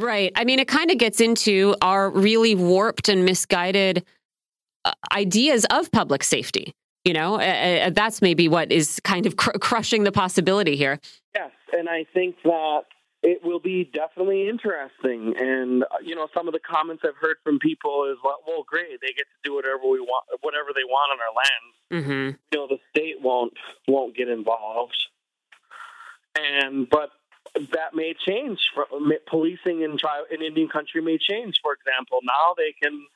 right 0.00 0.32
i 0.36 0.44
mean 0.44 0.58
it 0.58 0.68
kind 0.68 0.90
of 0.90 0.98
gets 0.98 1.20
into 1.20 1.74
our 1.82 2.10
really 2.10 2.54
warped 2.54 3.08
and 3.08 3.24
misguided 3.24 4.04
uh, 4.84 4.92
ideas 5.12 5.66
of 5.70 5.90
public 5.92 6.22
safety 6.22 6.74
you 7.04 7.12
know 7.12 7.34
uh, 7.34 7.86
uh, 7.86 7.90
that's 7.90 8.22
maybe 8.22 8.48
what 8.48 8.72
is 8.72 9.00
kind 9.04 9.26
of 9.26 9.36
cr- 9.36 9.58
crushing 9.60 10.04
the 10.04 10.12
possibility 10.12 10.76
here 10.76 10.98
yes 11.34 11.50
and 11.72 11.88
i 11.88 12.04
think 12.14 12.36
that 12.44 12.82
it 13.22 13.40
will 13.42 13.58
be 13.58 13.90
definitely 13.92 14.48
interesting. 14.48 15.34
And 15.38 15.82
uh, 15.84 15.98
you 16.02 16.14
know, 16.14 16.28
some 16.32 16.46
of 16.46 16.54
the 16.54 16.60
comments 16.60 17.02
I've 17.06 17.16
heard 17.20 17.36
from 17.42 17.58
people 17.58 18.08
is, 18.10 18.18
"Well, 18.22 18.64
great, 18.66 19.00
they 19.00 19.08
get 19.08 19.26
to 19.26 19.38
do 19.44 19.54
whatever 19.54 19.82
we 19.90 20.00
want, 20.00 20.24
whatever 20.40 20.68
they 20.74 20.84
want 20.84 21.12
on 21.12 21.18
our 21.20 21.34
lands." 21.34 22.06
Mm-hmm. 22.06 22.36
You 22.52 22.58
know, 22.58 22.66
the 22.68 22.78
state 22.90 23.16
won't 23.20 23.54
won't 23.88 24.16
get 24.16 24.28
involved. 24.28 24.96
And 26.38 26.88
but 26.88 27.10
that 27.54 27.94
may 27.94 28.14
change. 28.26 28.58
Policing 29.26 29.82
in 29.82 29.98
tri- 29.98 30.24
in 30.30 30.42
Indian 30.42 30.68
country 30.68 31.00
may 31.00 31.18
change. 31.18 31.56
For 31.62 31.72
example, 31.72 32.20
now 32.22 32.54
they 32.56 32.74
can, 32.82 33.06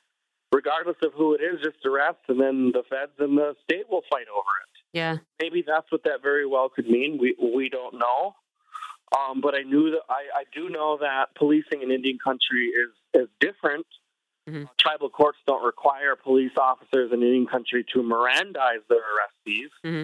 regardless 0.51 0.97
of 1.03 1.13
who 1.13 1.33
it 1.33 1.41
is, 1.41 1.61
just 1.61 1.85
arrest, 1.85 2.19
and 2.27 2.39
then 2.39 2.71
the 2.73 2.83
feds 2.89 3.13
and 3.19 3.37
the 3.37 3.55
state 3.63 3.89
will 3.89 4.03
fight 4.09 4.27
over 4.33 4.49
it. 4.63 4.69
Yeah, 4.93 5.17
maybe 5.39 5.63
that's 5.65 5.91
what 5.91 6.03
that 6.03 6.21
very 6.21 6.45
well 6.45 6.69
could 6.69 6.87
mean. 6.87 7.17
We 7.19 7.35
we 7.39 7.69
don't 7.69 7.95
know. 7.97 8.35
Um, 9.13 9.41
but 9.41 9.53
I 9.53 9.61
knew 9.61 9.91
that 9.91 10.01
I, 10.09 10.39
I, 10.39 10.43
do 10.55 10.69
know 10.69 10.97
that 10.99 11.35
policing 11.35 11.83
in 11.83 11.91
Indian 11.91 12.17
country 12.23 12.71
is 12.73 13.21
is 13.21 13.27
different. 13.39 13.85
Mm-hmm. 14.49 14.65
tribal 14.77 15.09
courts 15.09 15.37
don't 15.47 15.63
require 15.63 16.17
police 16.17 16.51
officers 16.57 17.13
in 17.13 17.21
Indian 17.21 17.47
country 17.47 17.85
to 17.93 17.99
Mirandize 17.99 18.83
their 18.89 18.99
arrestees. 18.99 19.69
Mm-hmm. 19.85 20.03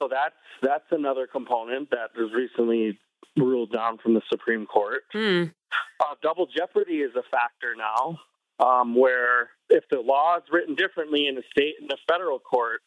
So 0.00 0.08
that's 0.08 0.34
that's 0.62 0.90
another 0.90 1.26
component 1.26 1.90
that 1.90 2.10
was 2.16 2.32
recently 2.32 2.98
ruled 3.36 3.72
down 3.72 3.98
from 3.98 4.14
the 4.14 4.22
Supreme 4.28 4.66
Court. 4.66 5.02
Mm. 5.14 5.52
Uh, 6.00 6.14
double 6.22 6.46
jeopardy 6.46 6.98
is 6.98 7.14
a 7.16 7.22
factor 7.30 7.74
now. 7.76 8.18
um, 8.58 8.94
where 8.94 9.50
if 9.68 9.84
the 9.90 10.00
law 10.00 10.36
is 10.36 10.44
written 10.50 10.74
differently 10.74 11.26
in 11.26 11.36
a 11.38 11.42
state 11.50 11.74
and 11.80 11.90
a 11.90 11.96
federal 12.08 12.38
court, 12.38 12.80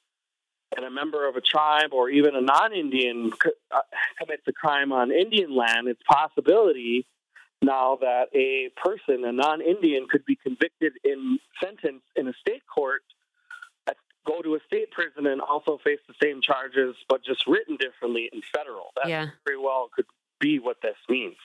and 0.76 0.86
a 0.86 0.90
member 0.90 1.28
of 1.28 1.36
a 1.38 1.42
tribe 1.42 1.94
or 1.94 2.10
even 2.10 2.36
a 2.36 2.42
non-Indian 2.42 3.32
uh, 3.72 3.80
commits 4.20 4.44
a 4.48 4.52
crime 4.52 4.92
on 4.92 5.12
Indian 5.12 5.56
land, 5.56 5.88
it's 5.88 6.02
possibility 6.10 7.08
now 7.62 7.98
that 8.02 8.26
a 8.36 8.70
person, 8.76 9.24
a 9.24 9.32
non-Indian, 9.32 10.08
could 10.10 10.26
be 10.26 10.36
convicted 10.36 10.94
in 11.04 11.40
sentence 11.64 12.04
in 12.18 12.28
a 12.28 12.34
state 12.40 12.64
court, 12.68 13.02
go 14.28 14.42
to 14.42 14.56
a 14.56 14.60
state 14.68 14.92
prison, 14.92 15.28
and 15.28 15.42
also 15.42 15.80
face 15.84 16.00
the 16.08 16.14
same 16.22 16.42
charges, 16.42 16.96
but 17.08 17.24
just 17.24 17.48
written 17.48 17.78
differently 17.78 18.30
in 18.34 18.42
federal. 18.54 18.92
That 18.96 19.10
yeah. 19.10 19.28
very 19.46 19.58
well 19.58 19.90
could 19.96 20.06
be 20.40 20.60
what 20.60 20.78
this 20.82 20.96
means. 21.10 21.38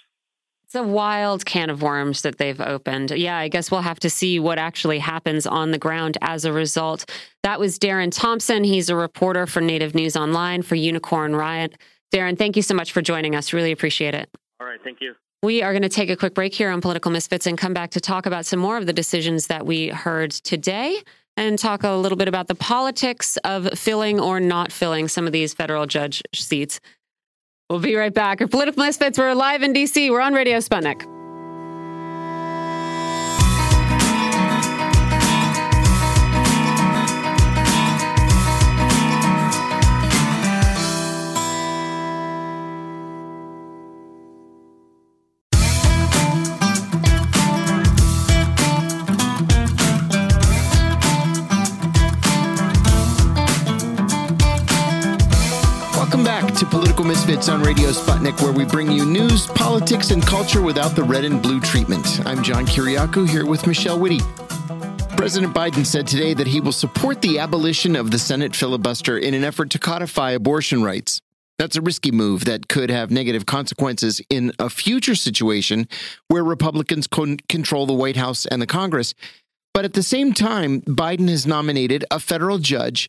It's 0.65 0.75
a 0.75 0.83
wild 0.83 1.45
can 1.45 1.69
of 1.69 1.83
worms 1.83 2.23
that 2.23 2.39
they've 2.39 2.61
opened. 2.61 3.11
Yeah, 3.11 3.37
I 3.37 3.49
guess 3.49 3.71
we'll 3.71 3.83
have 3.83 4.01
to 4.01 4.11
see 4.11 4.41
what 4.41 4.59
actually 4.59 5.01
happens 5.01 5.47
on 5.47 5.71
the 5.71 5.79
ground 5.79 6.17
as 6.23 6.47
a 6.47 6.53
result. 6.53 7.11
That 7.43 7.61
was 7.61 7.79
Darren 7.79 8.11
Thompson. 8.11 8.65
He's 8.65 8.89
a 8.89 8.97
reporter 8.97 9.47
for 9.47 9.61
Native 9.61 9.95
News 9.95 10.17
Online 10.17 10.63
for 10.63 10.75
Unicorn 10.75 11.37
Riot. 11.37 11.77
Darren, 12.11 12.39
thank 12.39 12.57
you 12.57 12.63
so 12.63 12.75
much 12.75 12.93
for 12.93 13.03
joining 13.03 13.35
us. 13.35 13.53
Really 13.53 13.73
appreciate 13.73 14.15
it. 14.15 14.31
All 14.61 14.67
right, 14.67 14.81
thank 14.83 15.03
you. 15.03 15.15
We 15.43 15.63
are 15.63 15.73
going 15.73 15.83
to 15.83 15.89
take 15.89 16.09
a 16.09 16.17
quick 16.17 16.35
break 16.35 16.55
here 16.55 16.71
on 16.71 16.81
Political 16.81 17.11
Misfits 17.11 17.47
and 17.47 17.59
come 17.59 17.75
back 17.75 17.91
to 17.91 18.01
talk 18.01 18.27
about 18.27 18.47
some 18.47 18.59
more 18.61 18.77
of 18.77 18.87
the 18.87 18.93
decisions 18.93 19.49
that 19.49 19.67
we 19.67 19.89
heard 19.89 20.31
today 20.31 21.03
and 21.37 21.59
talk 21.59 21.83
a 21.83 21.93
little 21.93 22.19
bit 22.19 22.29
about 22.29 22.49
the 22.49 22.55
politics 22.55 23.37
of 23.39 23.79
filling 23.79 24.21
or 24.21 24.41
not 24.41 24.71
filling 24.73 25.09
some 25.09 25.27
of 25.27 25.33
these 25.33 25.55
federal 25.55 25.87
judge 25.87 26.23
seats. 26.35 26.81
We'll 27.71 27.81
be 27.81 27.95
right 27.95 28.13
back. 28.13 28.41
Our 28.41 28.49
political 28.49 28.85
Misfits, 28.85 29.19
we're 29.19 29.35
live 29.35 29.63
in 29.63 29.73
DC. 29.73 30.11
We're 30.11 30.21
on 30.21 30.35
Radio 30.35 30.59
Sputnik. 30.59 31.22
Misfits 57.33 57.49
on 57.49 57.63
Radio 57.63 57.89
Sputnik, 57.89 58.43
where 58.43 58.53
we 58.53 58.67
bring 58.67 58.93
you 58.93 59.07
news, 59.07 59.47
politics, 59.47 60.11
and 60.11 60.23
culture 60.23 60.61
without 60.61 60.95
the 60.95 61.03
red 61.03 61.25
and 61.25 61.41
blue 61.41 61.61
treatment. 61.61 62.21
I'm 62.27 62.43
John 62.43 62.67
Kiriakou 62.67 63.27
here 63.27 63.47
with 63.47 63.67
Michelle 63.67 63.99
Witte. 63.99 64.23
President 65.17 65.55
Biden 65.55 65.87
said 65.87 66.07
today 66.07 66.35
that 66.35 66.47
he 66.47 66.61
will 66.61 66.73
support 66.73 67.23
the 67.23 67.39
abolition 67.39 67.97
of 67.97 68.11
the 68.11 68.19
Senate 68.19 68.55
filibuster 68.55 69.17
in 69.17 69.33
an 69.33 69.45
effort 69.45 69.71
to 69.71 69.79
codify 69.79 70.33
abortion 70.33 70.83
rights. 70.83 71.23
That's 71.59 71.75
a 71.75 71.81
risky 71.81 72.11
move 72.11 72.45
that 72.45 72.69
could 72.69 72.91
have 72.91 73.11
negative 73.11 73.47
consequences 73.47 74.21
in 74.29 74.53
a 74.59 74.69
future 74.69 75.15
situation 75.15 75.89
where 76.29 76.45
Republicans 76.45 77.07
con- 77.07 77.39
control 77.49 77.87
the 77.87 77.95
White 77.95 78.17
House 78.17 78.45
and 78.45 78.61
the 78.61 78.67
Congress. 78.67 79.15
But 79.73 79.87
at 79.87 79.95
the 79.95 80.03
same 80.03 80.35
time, 80.35 80.83
Biden 80.83 81.31
has 81.31 81.47
nominated 81.47 82.05
a 82.11 82.21
federal 82.21 82.59
judge 82.59 83.09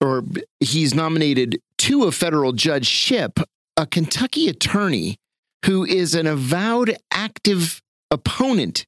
or 0.00 0.24
he's 0.60 0.94
nominated 0.94 1.60
to 1.84 2.04
a 2.04 2.12
federal 2.12 2.52
judgeship 2.52 3.38
a 3.76 3.84
Kentucky 3.84 4.48
attorney 4.48 5.18
who 5.66 5.84
is 5.84 6.14
an 6.14 6.26
avowed 6.26 6.96
active 7.12 7.82
opponent 8.10 8.86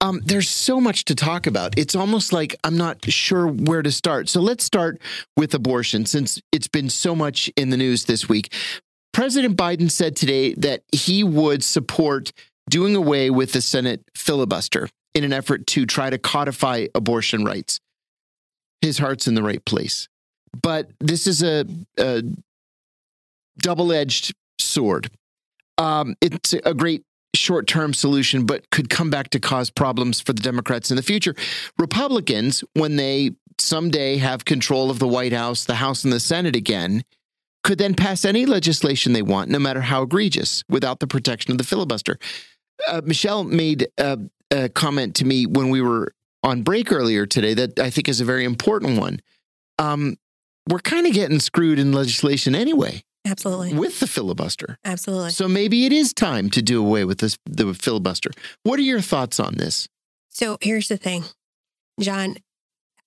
Um, 0.00 0.20
there's 0.24 0.48
so 0.48 0.80
much 0.80 1.04
to 1.06 1.14
talk 1.14 1.46
about. 1.46 1.78
It's 1.78 1.94
almost 1.94 2.32
like 2.32 2.56
I'm 2.64 2.76
not 2.76 3.04
sure 3.10 3.46
where 3.46 3.82
to 3.82 3.92
start. 3.92 4.28
So 4.28 4.40
let's 4.40 4.64
start 4.64 5.00
with 5.36 5.52
abortion 5.52 6.06
since 6.06 6.40
it's 6.52 6.68
been 6.68 6.88
so 6.88 7.14
much 7.14 7.50
in 7.56 7.70
the 7.70 7.76
news 7.76 8.06
this 8.06 8.28
week. 8.28 8.52
President 9.12 9.56
Biden 9.56 9.90
said 9.90 10.16
today 10.16 10.54
that 10.54 10.82
he 10.92 11.24
would 11.24 11.64
support 11.64 12.32
doing 12.70 12.96
away 12.96 13.28
with 13.28 13.52
the 13.52 13.60
Senate 13.60 14.02
filibuster 14.14 14.88
in 15.14 15.24
an 15.24 15.32
effort 15.32 15.66
to 15.66 15.84
try 15.84 16.08
to 16.08 16.18
codify 16.18 16.86
abortion 16.94 17.44
rights. 17.44 17.80
His 18.80 18.98
heart's 18.98 19.26
in 19.26 19.34
the 19.34 19.42
right 19.42 19.64
place. 19.64 20.08
But 20.62 20.90
this 21.00 21.26
is 21.26 21.42
a, 21.42 21.66
a 21.98 22.22
double 23.58 23.92
edged 23.92 24.32
sword. 24.58 25.10
Um, 25.78 26.14
it's 26.20 26.52
a 26.52 26.74
great 26.74 27.04
short 27.34 27.66
term 27.66 27.92
solution, 27.94 28.46
but 28.46 28.68
could 28.70 28.88
come 28.88 29.10
back 29.10 29.30
to 29.30 29.40
cause 29.40 29.70
problems 29.70 30.20
for 30.20 30.32
the 30.32 30.42
Democrats 30.42 30.90
in 30.90 30.96
the 30.96 31.02
future. 31.02 31.34
Republicans, 31.78 32.64
when 32.74 32.96
they 32.96 33.32
someday 33.58 34.16
have 34.16 34.44
control 34.44 34.90
of 34.90 34.98
the 34.98 35.08
White 35.08 35.32
House, 35.32 35.64
the 35.64 35.76
House, 35.76 36.04
and 36.04 36.12
the 36.12 36.20
Senate 36.20 36.56
again, 36.56 37.04
could 37.62 37.78
then 37.78 37.94
pass 37.94 38.24
any 38.24 38.46
legislation 38.46 39.12
they 39.12 39.22
want, 39.22 39.50
no 39.50 39.58
matter 39.58 39.82
how 39.82 40.02
egregious, 40.02 40.64
without 40.68 41.00
the 41.00 41.06
protection 41.06 41.52
of 41.52 41.58
the 41.58 41.64
filibuster. 41.64 42.18
Uh, 42.88 43.00
Michelle 43.04 43.44
made 43.44 43.88
a, 43.98 44.18
a 44.50 44.68
comment 44.68 45.16
to 45.16 45.24
me 45.24 45.46
when 45.46 45.70
we 45.70 45.80
were 45.80 46.12
on 46.42 46.62
break 46.62 46.90
earlier 46.92 47.26
today 47.26 47.54
that 47.54 47.78
I 47.78 47.90
think 47.90 48.08
is 48.08 48.20
a 48.20 48.24
very 48.24 48.44
important 48.44 48.98
one. 48.98 49.20
Um, 49.78 50.16
we're 50.68 50.78
kind 50.78 51.06
of 51.06 51.12
getting 51.12 51.40
screwed 51.40 51.78
in 51.78 51.92
legislation 51.92 52.54
anyway. 52.54 53.02
Absolutely. 53.26 53.74
With 53.74 54.00
the 54.00 54.06
filibuster. 54.06 54.78
Absolutely. 54.84 55.30
So 55.30 55.46
maybe 55.46 55.84
it 55.84 55.92
is 55.92 56.14
time 56.14 56.48
to 56.50 56.62
do 56.62 56.80
away 56.80 57.04
with 57.04 57.18
this 57.18 57.38
the 57.44 57.74
filibuster. 57.74 58.30
What 58.62 58.78
are 58.78 58.82
your 58.82 59.00
thoughts 59.00 59.38
on 59.38 59.56
this? 59.56 59.88
So 60.30 60.56
here's 60.60 60.88
the 60.88 60.96
thing. 60.96 61.24
John, 62.00 62.36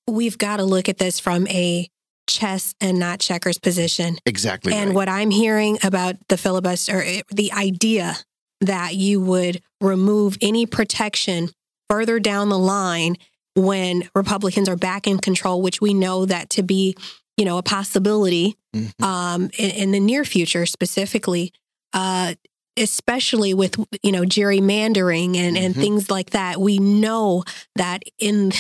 we've 0.07 0.38
got 0.38 0.57
to 0.57 0.63
look 0.63 0.88
at 0.88 0.99
this 0.99 1.19
from 1.19 1.47
a 1.47 1.89
chess 2.28 2.76
and 2.80 2.99
not 2.99 3.19
checkers 3.19 3.57
position. 3.57 4.17
Exactly. 4.26 4.74
And 4.74 4.89
right. 4.89 4.95
what 4.95 5.09
I'm 5.09 5.32
hearing 5.32 5.80
about 5.84 6.15
the 6.30 6.38
filibuster, 6.38 7.01
eh, 7.01 7.21
the 7.32 7.51
idea 7.51 8.17
that 8.66 8.95
you 8.95 9.22
would 9.22 9.61
remove 9.82 10.38
any 10.41 10.66
protection 10.66 11.49
further 11.89 12.20
down 12.20 12.49
the 12.49 12.59
line 12.59 13.16
when 13.55 14.09
Republicans 14.16 14.68
are 14.68 14.76
back 14.76 15.05
in 15.07 15.20
control, 15.20 15.61
which 15.61 15.80
we 15.80 15.93
know 15.93 16.26
that 16.26 16.49
to 16.51 16.64
be 16.64 16.95
you 17.38 17.45
know, 17.45 17.57
a 17.57 17.64
possibility 17.64 18.55
mm-hmm. 18.76 19.03
um, 19.03 19.49
in, 19.57 19.72
in, 19.72 19.91
the 19.91 19.99
near 19.99 20.24
future, 20.24 20.66
specifically, 20.66 21.51
uh, 21.93 22.36
especially 22.78 23.53
with 23.53 23.76
you 24.01 24.11
know 24.11 24.22
gerrymandering 24.22 25.36
and 25.36 25.55
mm-hmm. 25.55 25.66
and 25.66 25.76
things 25.76 26.09
like 26.09 26.32
that. 26.32 26.59
We 26.59 26.80
know 26.80 27.43
that 27.76 28.03
in 28.20 28.51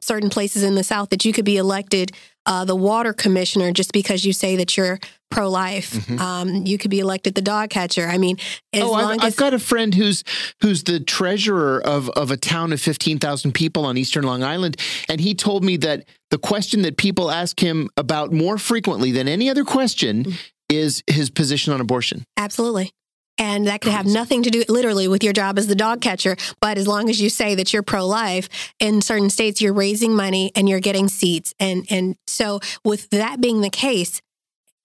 certain 0.00 0.30
places 0.30 0.62
in 0.62 0.74
the 0.76 0.84
South 0.84 1.10
that 1.10 1.24
you 1.24 1.32
could 1.32 1.44
be 1.44 1.56
elected 1.56 2.12
uh, 2.46 2.64
the 2.64 2.76
water 2.76 3.12
commissioner 3.12 3.72
just 3.72 3.92
because 3.92 4.24
you 4.24 4.32
say 4.32 4.56
that 4.56 4.76
you're 4.76 4.98
pro 5.30 5.50
life. 5.50 5.92
Mm-hmm. 5.92 6.20
Um, 6.20 6.66
you 6.66 6.78
could 6.78 6.90
be 6.90 7.00
elected 7.00 7.34
the 7.34 7.42
dog 7.42 7.70
catcher. 7.70 8.06
I 8.06 8.18
mean, 8.18 8.38
oh, 8.74 8.94
I've, 8.94 9.18
as- 9.18 9.24
I've, 9.24 9.36
got 9.36 9.54
a 9.54 9.58
friend 9.58 9.94
who's 9.94 10.22
who's 10.62 10.84
the 10.84 11.00
treasurer 11.00 11.80
of 11.84 12.08
of 12.10 12.30
a 12.30 12.36
town 12.36 12.72
of 12.72 12.80
fifteen 12.80 13.18
thousand 13.18 13.52
people 13.52 13.84
on 13.84 13.98
Eastern 13.98 14.24
Long 14.24 14.42
Island, 14.42 14.76
and 15.08 15.20
he 15.20 15.34
told 15.34 15.64
me 15.64 15.76
that 15.78 16.04
the 16.30 16.38
question 16.38 16.82
that 16.82 16.96
people 16.96 17.30
ask 17.30 17.60
him 17.60 17.90
about 17.96 18.32
more 18.32 18.58
frequently 18.58 19.10
than 19.10 19.28
any 19.28 19.50
other 19.50 19.64
question 19.64 20.24
mm-hmm. 20.24 20.36
is 20.68 21.02
his 21.06 21.30
position 21.30 21.72
on 21.72 21.80
abortion. 21.80 22.24
Absolutely. 22.36 22.92
And 23.38 23.66
that 23.66 23.82
could 23.82 23.92
have 23.92 24.06
nothing 24.06 24.42
to 24.44 24.50
do 24.50 24.64
literally 24.68 25.08
with 25.08 25.22
your 25.22 25.32
job 25.32 25.58
as 25.58 25.66
the 25.66 25.74
dog 25.74 26.00
catcher. 26.00 26.36
But 26.60 26.78
as 26.78 26.86
long 26.86 27.10
as 27.10 27.20
you 27.20 27.28
say 27.28 27.54
that 27.54 27.72
you're 27.72 27.82
pro 27.82 28.06
life, 28.06 28.48
in 28.80 29.02
certain 29.02 29.28
states, 29.30 29.60
you're 29.60 29.74
raising 29.74 30.14
money 30.14 30.52
and 30.54 30.68
you're 30.68 30.80
getting 30.80 31.08
seats. 31.08 31.54
And, 31.60 31.86
and 31.90 32.16
so, 32.26 32.60
with 32.84 33.10
that 33.10 33.40
being 33.40 33.60
the 33.60 33.70
case, 33.70 34.22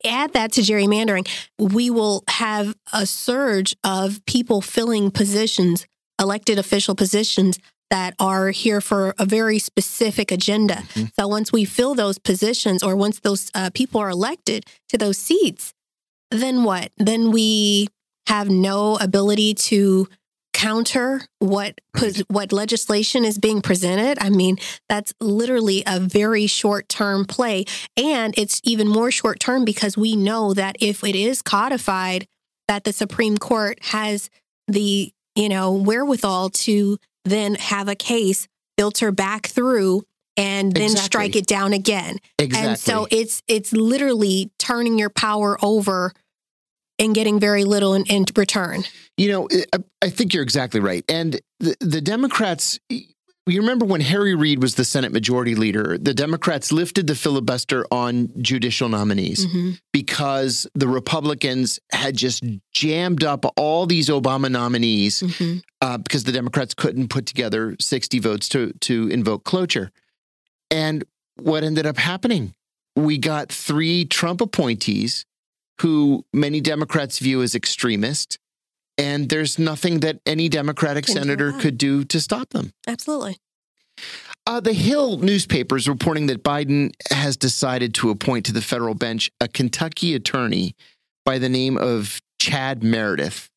add 0.03 0.33
that 0.33 0.51
to 0.53 0.61
gerrymandering, 0.61 1.27
we 1.57 1.89
will 1.89 2.23
have 2.27 2.75
a 2.91 3.05
surge 3.05 3.75
of 3.83 4.23
people 4.25 4.61
filling 4.61 5.11
positions, 5.11 5.85
elected 6.19 6.59
official 6.59 6.95
positions 6.95 7.59
that 7.89 8.15
are 8.19 8.49
here 8.49 8.79
for 8.81 9.13
a 9.19 9.25
very 9.25 9.59
specific 9.59 10.31
agenda. 10.31 10.75
Mm-hmm. 10.75 11.05
So 11.19 11.27
once 11.27 11.51
we 11.51 11.65
fill 11.65 11.93
those 11.93 12.17
positions 12.17 12.81
or 12.81 12.95
once 12.95 13.19
those 13.19 13.51
uh, 13.53 13.69
people 13.73 13.99
are 13.99 14.09
elected 14.09 14.65
to 14.89 14.97
those 14.97 15.17
seats, 15.17 15.73
then 16.31 16.63
what? 16.63 16.91
Then 16.97 17.31
we 17.31 17.89
have 18.27 18.49
no 18.49 18.97
ability 18.97 19.53
to 19.53 20.07
counter 20.53 21.21
what 21.39 21.79
right. 21.99 22.21
what 22.27 22.51
legislation 22.51 23.25
is 23.25 23.37
being 23.37 23.61
presented. 23.61 24.17
I 24.21 24.29
mean, 24.29 24.57
that's 24.89 25.13
literally 25.19 25.83
a 25.87 25.99
very 25.99 26.45
short-term 26.45 27.25
play 27.25 27.65
and 27.97 28.33
it's 28.37 28.61
even 28.63 28.87
more 28.87 29.11
short-term 29.11 29.65
because 29.65 29.97
we 29.97 30.15
know 30.15 30.53
that 30.53 30.75
if 30.79 31.03
it 31.03 31.15
is 31.15 31.41
codified 31.41 32.27
that 32.67 32.83
the 32.83 32.93
Supreme 32.93 33.37
Court 33.37 33.79
has 33.85 34.29
the, 34.67 35.11
you 35.35 35.49
know, 35.49 35.73
wherewithal 35.73 36.49
to 36.49 36.97
then 37.25 37.55
have 37.55 37.87
a 37.87 37.95
case 37.95 38.47
filter 38.77 39.11
back 39.11 39.47
through 39.47 40.03
and 40.37 40.73
then 40.73 40.83
exactly. 40.83 41.05
strike 41.05 41.35
it 41.35 41.47
down 41.47 41.73
again. 41.73 42.17
Exactly. 42.39 42.69
And 42.69 42.79
so 42.79 43.07
it's 43.11 43.43
it's 43.47 43.73
literally 43.73 44.51
turning 44.57 44.97
your 44.97 45.09
power 45.09 45.57
over 45.61 46.13
and 47.01 47.15
getting 47.15 47.39
very 47.39 47.65
little 47.65 47.95
in, 47.95 48.05
in 48.05 48.25
return. 48.35 48.83
You 49.17 49.31
know, 49.31 49.49
I 50.01 50.09
think 50.09 50.33
you're 50.33 50.43
exactly 50.43 50.79
right. 50.79 51.03
And 51.09 51.41
the, 51.59 51.75
the 51.81 51.99
Democrats, 51.99 52.79
you 52.89 53.59
remember 53.59 53.85
when 53.85 54.01
Harry 54.01 54.35
Reid 54.35 54.61
was 54.61 54.75
the 54.75 54.85
Senate 54.85 55.11
Majority 55.11 55.55
Leader, 55.55 55.97
the 55.97 56.13
Democrats 56.13 56.71
lifted 56.71 57.07
the 57.07 57.15
filibuster 57.15 57.85
on 57.91 58.29
judicial 58.41 58.87
nominees 58.87 59.45
mm-hmm. 59.45 59.71
because 59.91 60.67
the 60.75 60.87
Republicans 60.87 61.79
had 61.91 62.15
just 62.15 62.43
jammed 62.71 63.23
up 63.23 63.45
all 63.57 63.87
these 63.87 64.07
Obama 64.07 64.49
nominees 64.49 65.23
mm-hmm. 65.23 65.57
uh, 65.81 65.97
because 65.97 66.23
the 66.23 66.31
Democrats 66.31 66.75
couldn't 66.75 67.09
put 67.09 67.25
together 67.25 67.75
60 67.79 68.19
votes 68.19 68.47
to, 68.49 68.73
to 68.81 69.09
invoke 69.09 69.43
cloture. 69.43 69.91
And 70.69 71.03
what 71.35 71.63
ended 71.63 71.87
up 71.87 71.97
happening? 71.97 72.53
We 72.95 73.17
got 73.17 73.51
three 73.51 74.05
Trump 74.05 74.41
appointees 74.41 75.25
who 75.81 76.25
many 76.33 76.61
Democrats 76.61 77.19
view 77.19 77.41
as 77.41 77.55
extremist. 77.55 78.37
And 78.97 79.29
there's 79.29 79.57
nothing 79.57 80.01
that 80.01 80.19
any 80.25 80.47
Democratic 80.47 81.07
senator 81.07 81.53
could 81.53 81.77
do 81.77 82.03
to 82.05 82.19
stop 82.19 82.49
them. 82.49 82.71
Absolutely. 82.87 83.37
Uh, 84.45 84.59
the 84.59 84.73
Hill 84.73 85.17
newspaper 85.17 85.77
is 85.77 85.87
reporting 85.87 86.27
that 86.27 86.43
Biden 86.43 86.91
has 87.11 87.37
decided 87.37 87.93
to 87.95 88.09
appoint 88.09 88.45
to 88.47 88.53
the 88.53 88.61
federal 88.61 88.93
bench 88.93 89.31
a 89.39 89.47
Kentucky 89.47 90.13
attorney 90.13 90.75
by 91.25 91.39
the 91.39 91.49
name 91.49 91.77
of 91.77 92.21
Chad 92.39 92.83
Meredith. 92.83 93.49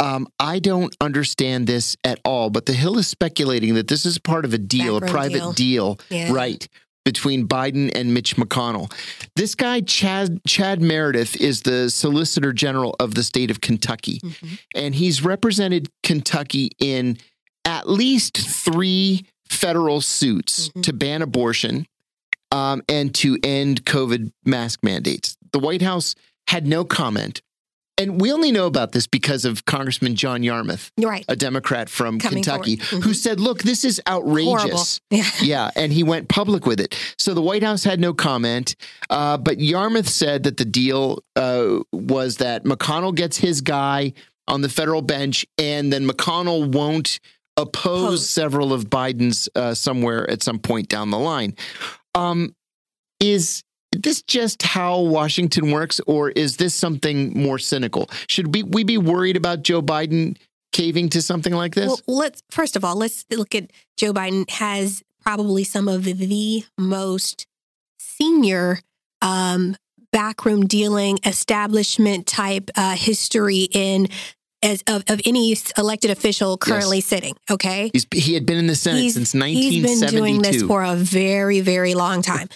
Um, 0.00 0.26
I 0.38 0.58
don't 0.58 0.94
understand 1.00 1.66
this 1.66 1.96
at 2.02 2.18
all, 2.24 2.50
but 2.50 2.66
the 2.66 2.72
Hill 2.72 2.98
is 2.98 3.06
speculating 3.06 3.74
that 3.74 3.88
this 3.88 4.04
is 4.04 4.18
part 4.18 4.44
of 4.44 4.52
a 4.52 4.58
deal, 4.58 4.98
Backroom 4.98 5.08
a 5.08 5.12
private 5.12 5.56
deal, 5.56 5.94
deal 5.94 6.00
yeah. 6.10 6.32
right, 6.32 6.66
between 7.04 7.46
Biden 7.46 7.90
and 7.94 8.14
Mitch 8.14 8.36
McConnell. 8.36 8.92
This 9.36 9.54
guy, 9.54 9.80
Chad, 9.80 10.40
Chad 10.46 10.80
Meredith, 10.80 11.40
is 11.40 11.62
the 11.62 11.90
Solicitor 11.90 12.52
General 12.52 12.94
of 13.00 13.14
the 13.14 13.22
state 13.22 13.50
of 13.50 13.60
Kentucky. 13.60 14.20
Mm-hmm. 14.20 14.54
And 14.74 14.94
he's 14.94 15.24
represented 15.24 15.88
Kentucky 16.02 16.70
in 16.78 17.18
at 17.64 17.88
least 17.88 18.36
three 18.36 19.26
federal 19.48 20.00
suits 20.00 20.68
mm-hmm. 20.68 20.80
to 20.82 20.92
ban 20.92 21.22
abortion 21.22 21.86
um, 22.50 22.82
and 22.88 23.14
to 23.16 23.38
end 23.42 23.84
COVID 23.84 24.32
mask 24.44 24.80
mandates. 24.82 25.36
The 25.52 25.58
White 25.58 25.82
House 25.82 26.14
had 26.48 26.66
no 26.66 26.84
comment 26.84 27.42
and 27.98 28.20
we 28.20 28.32
only 28.32 28.52
know 28.52 28.66
about 28.66 28.92
this 28.92 29.06
because 29.06 29.44
of 29.44 29.64
Congressman 29.64 30.16
John 30.16 30.42
Yarmuth, 30.42 30.90
right. 30.98 31.24
a 31.28 31.36
Democrat 31.36 31.90
from 31.90 32.18
Coming 32.18 32.42
Kentucky, 32.42 32.78
mm-hmm. 32.78 33.00
who 33.00 33.12
said, 33.12 33.38
Look, 33.38 33.62
this 33.62 33.84
is 33.84 34.00
outrageous. 34.08 35.00
Yeah. 35.10 35.24
yeah. 35.42 35.70
And 35.76 35.92
he 35.92 36.02
went 36.02 36.28
public 36.28 36.64
with 36.66 36.80
it. 36.80 36.96
So 37.18 37.34
the 37.34 37.42
White 37.42 37.62
House 37.62 37.84
had 37.84 38.00
no 38.00 38.14
comment. 38.14 38.76
Uh, 39.10 39.36
but 39.36 39.60
Yarmuth 39.60 40.08
said 40.08 40.44
that 40.44 40.56
the 40.56 40.64
deal 40.64 41.22
uh, 41.36 41.80
was 41.92 42.38
that 42.38 42.64
McConnell 42.64 43.14
gets 43.14 43.36
his 43.36 43.60
guy 43.60 44.14
on 44.48 44.62
the 44.62 44.68
federal 44.68 45.02
bench, 45.02 45.46
and 45.58 45.92
then 45.92 46.06
McConnell 46.08 46.72
won't 46.72 47.20
oppose 47.56 48.28
several 48.28 48.72
of 48.72 48.88
Biden's 48.88 49.48
uh, 49.54 49.74
somewhere 49.74 50.28
at 50.30 50.42
some 50.42 50.58
point 50.58 50.88
down 50.88 51.10
the 51.10 51.18
line. 51.18 51.54
Um, 52.14 52.54
is 53.20 53.62
this 53.92 54.22
just 54.22 54.62
how 54.62 55.00
Washington 55.00 55.70
works, 55.70 56.00
or 56.06 56.30
is 56.30 56.56
this 56.56 56.74
something 56.74 57.38
more 57.40 57.58
cynical? 57.58 58.10
Should 58.26 58.54
we, 58.54 58.62
we 58.62 58.84
be 58.84 58.98
worried 58.98 59.36
about 59.36 59.62
Joe 59.62 59.82
Biden 59.82 60.36
caving 60.72 61.10
to 61.10 61.22
something 61.22 61.52
like 61.52 61.74
this? 61.74 61.88
Well, 62.06 62.18
let's 62.18 62.42
first 62.50 62.76
of 62.76 62.84
all, 62.84 62.96
let's 62.96 63.24
look 63.30 63.54
at 63.54 63.70
Joe 63.96 64.12
Biden 64.12 64.48
has 64.50 65.02
probably 65.20 65.64
some 65.64 65.88
of 65.88 66.04
the 66.04 66.64
most 66.78 67.46
senior 67.98 68.80
um, 69.20 69.76
backroom 70.10 70.66
dealing 70.66 71.18
establishment 71.24 72.26
type 72.26 72.70
uh, 72.76 72.96
history 72.96 73.68
in 73.72 74.08
as 74.62 74.82
of, 74.86 75.04
of 75.08 75.20
any 75.24 75.56
elected 75.76 76.10
official 76.10 76.56
currently 76.56 76.98
yes. 76.98 77.06
sitting. 77.06 77.34
Okay, 77.50 77.90
He's, 77.92 78.06
he 78.14 78.34
had 78.34 78.46
been 78.46 78.58
in 78.58 78.68
the 78.68 78.76
Senate 78.76 79.00
he's, 79.00 79.14
since 79.14 79.34
1972. 79.34 79.90
He's 79.90 80.00
been 80.00 80.10
doing 80.10 80.42
this 80.42 80.62
for 80.62 80.82
a 80.82 80.94
very, 80.94 81.60
very 81.60 81.94
long 81.94 82.22
time. 82.22 82.48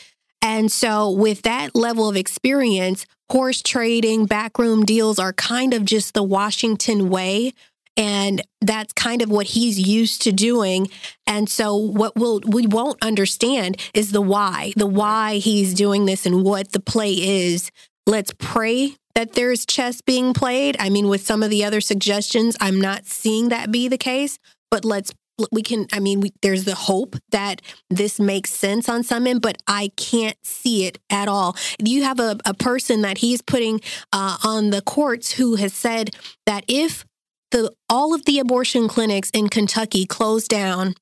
And 0.47 0.71
so, 0.71 1.11
with 1.11 1.43
that 1.43 1.75
level 1.75 2.09
of 2.09 2.15
experience, 2.15 3.05
horse 3.29 3.63
trading, 3.63 4.27
backroom 4.27 4.85
deals 4.85 5.19
are 5.19 5.33
kind 5.33 5.75
of 5.75 5.85
just 5.85 6.15
the 6.15 6.23
Washington 6.23 7.11
way. 7.11 7.53
And 7.97 8.43
that's 8.61 8.93
kind 8.93 9.23
of 9.23 9.29
what 9.29 9.47
he's 9.47 9.77
used 9.77 10.23
to 10.23 10.31
doing. 10.31 10.89
And 11.27 11.49
so, 11.49 11.75
what 11.75 12.15
we'll, 12.15 12.43
we 12.47 12.65
won't 12.65 13.03
understand 13.03 13.83
is 13.93 14.13
the 14.13 14.21
why, 14.21 14.73
the 14.77 14.87
why 14.87 15.39
he's 15.39 15.75
doing 15.75 16.05
this 16.05 16.25
and 16.25 16.45
what 16.45 16.71
the 16.71 16.81
play 16.81 17.11
is. 17.15 17.73
Let's 18.07 18.33
pray 18.39 18.95
that 19.17 19.33
there's 19.33 19.67
chess 19.67 20.01
being 20.01 20.33
played. 20.33 20.77
I 20.79 20.91
mean, 20.91 21.09
with 21.09 21.27
some 21.27 21.43
of 21.43 21.51
the 21.51 21.65
other 21.65 21.81
suggestions, 21.81 22.57
I'm 22.61 22.81
not 22.81 23.07
seeing 23.07 23.49
that 23.49 23.73
be 23.73 23.89
the 23.89 23.99
case, 23.99 24.39
but 24.71 24.85
let's 24.85 25.13
we 25.53 25.63
can 25.63 25.87
i 25.93 26.01
mean 26.01 26.21
we, 26.21 26.33
there's 26.43 26.65
the 26.65 26.75
hope 26.75 27.17
that 27.31 27.61
this 27.91 28.19
makes 28.19 28.51
sense 28.51 28.89
on 28.89 29.03
some 29.03 29.27
end 29.27 29.43
but 29.43 29.59
i 29.67 29.91
can't 29.97 30.37
see 30.43 30.87
it 30.87 30.99
at 31.11 31.29
all. 31.29 31.57
You 31.79 32.05
have 32.05 32.21
a, 32.21 32.37
a 32.45 32.55
person 32.55 33.03
that 33.03 33.19
he's 33.19 33.43
putting 33.43 33.81
uh, 34.13 34.39
on 34.45 34.71
the 34.71 34.83
courts 34.83 35.33
who 35.33 35.57
has 35.57 35.73
said 35.73 36.11
that 36.47 36.65
if 36.69 37.05
the 37.51 37.73
all 37.89 38.15
of 38.15 38.25
the 38.25 38.39
abortion 38.39 38.89
clinics 38.89 39.31
in 39.31 39.49
kentucky 39.49 40.07
close 40.07 40.49
down 40.49 40.95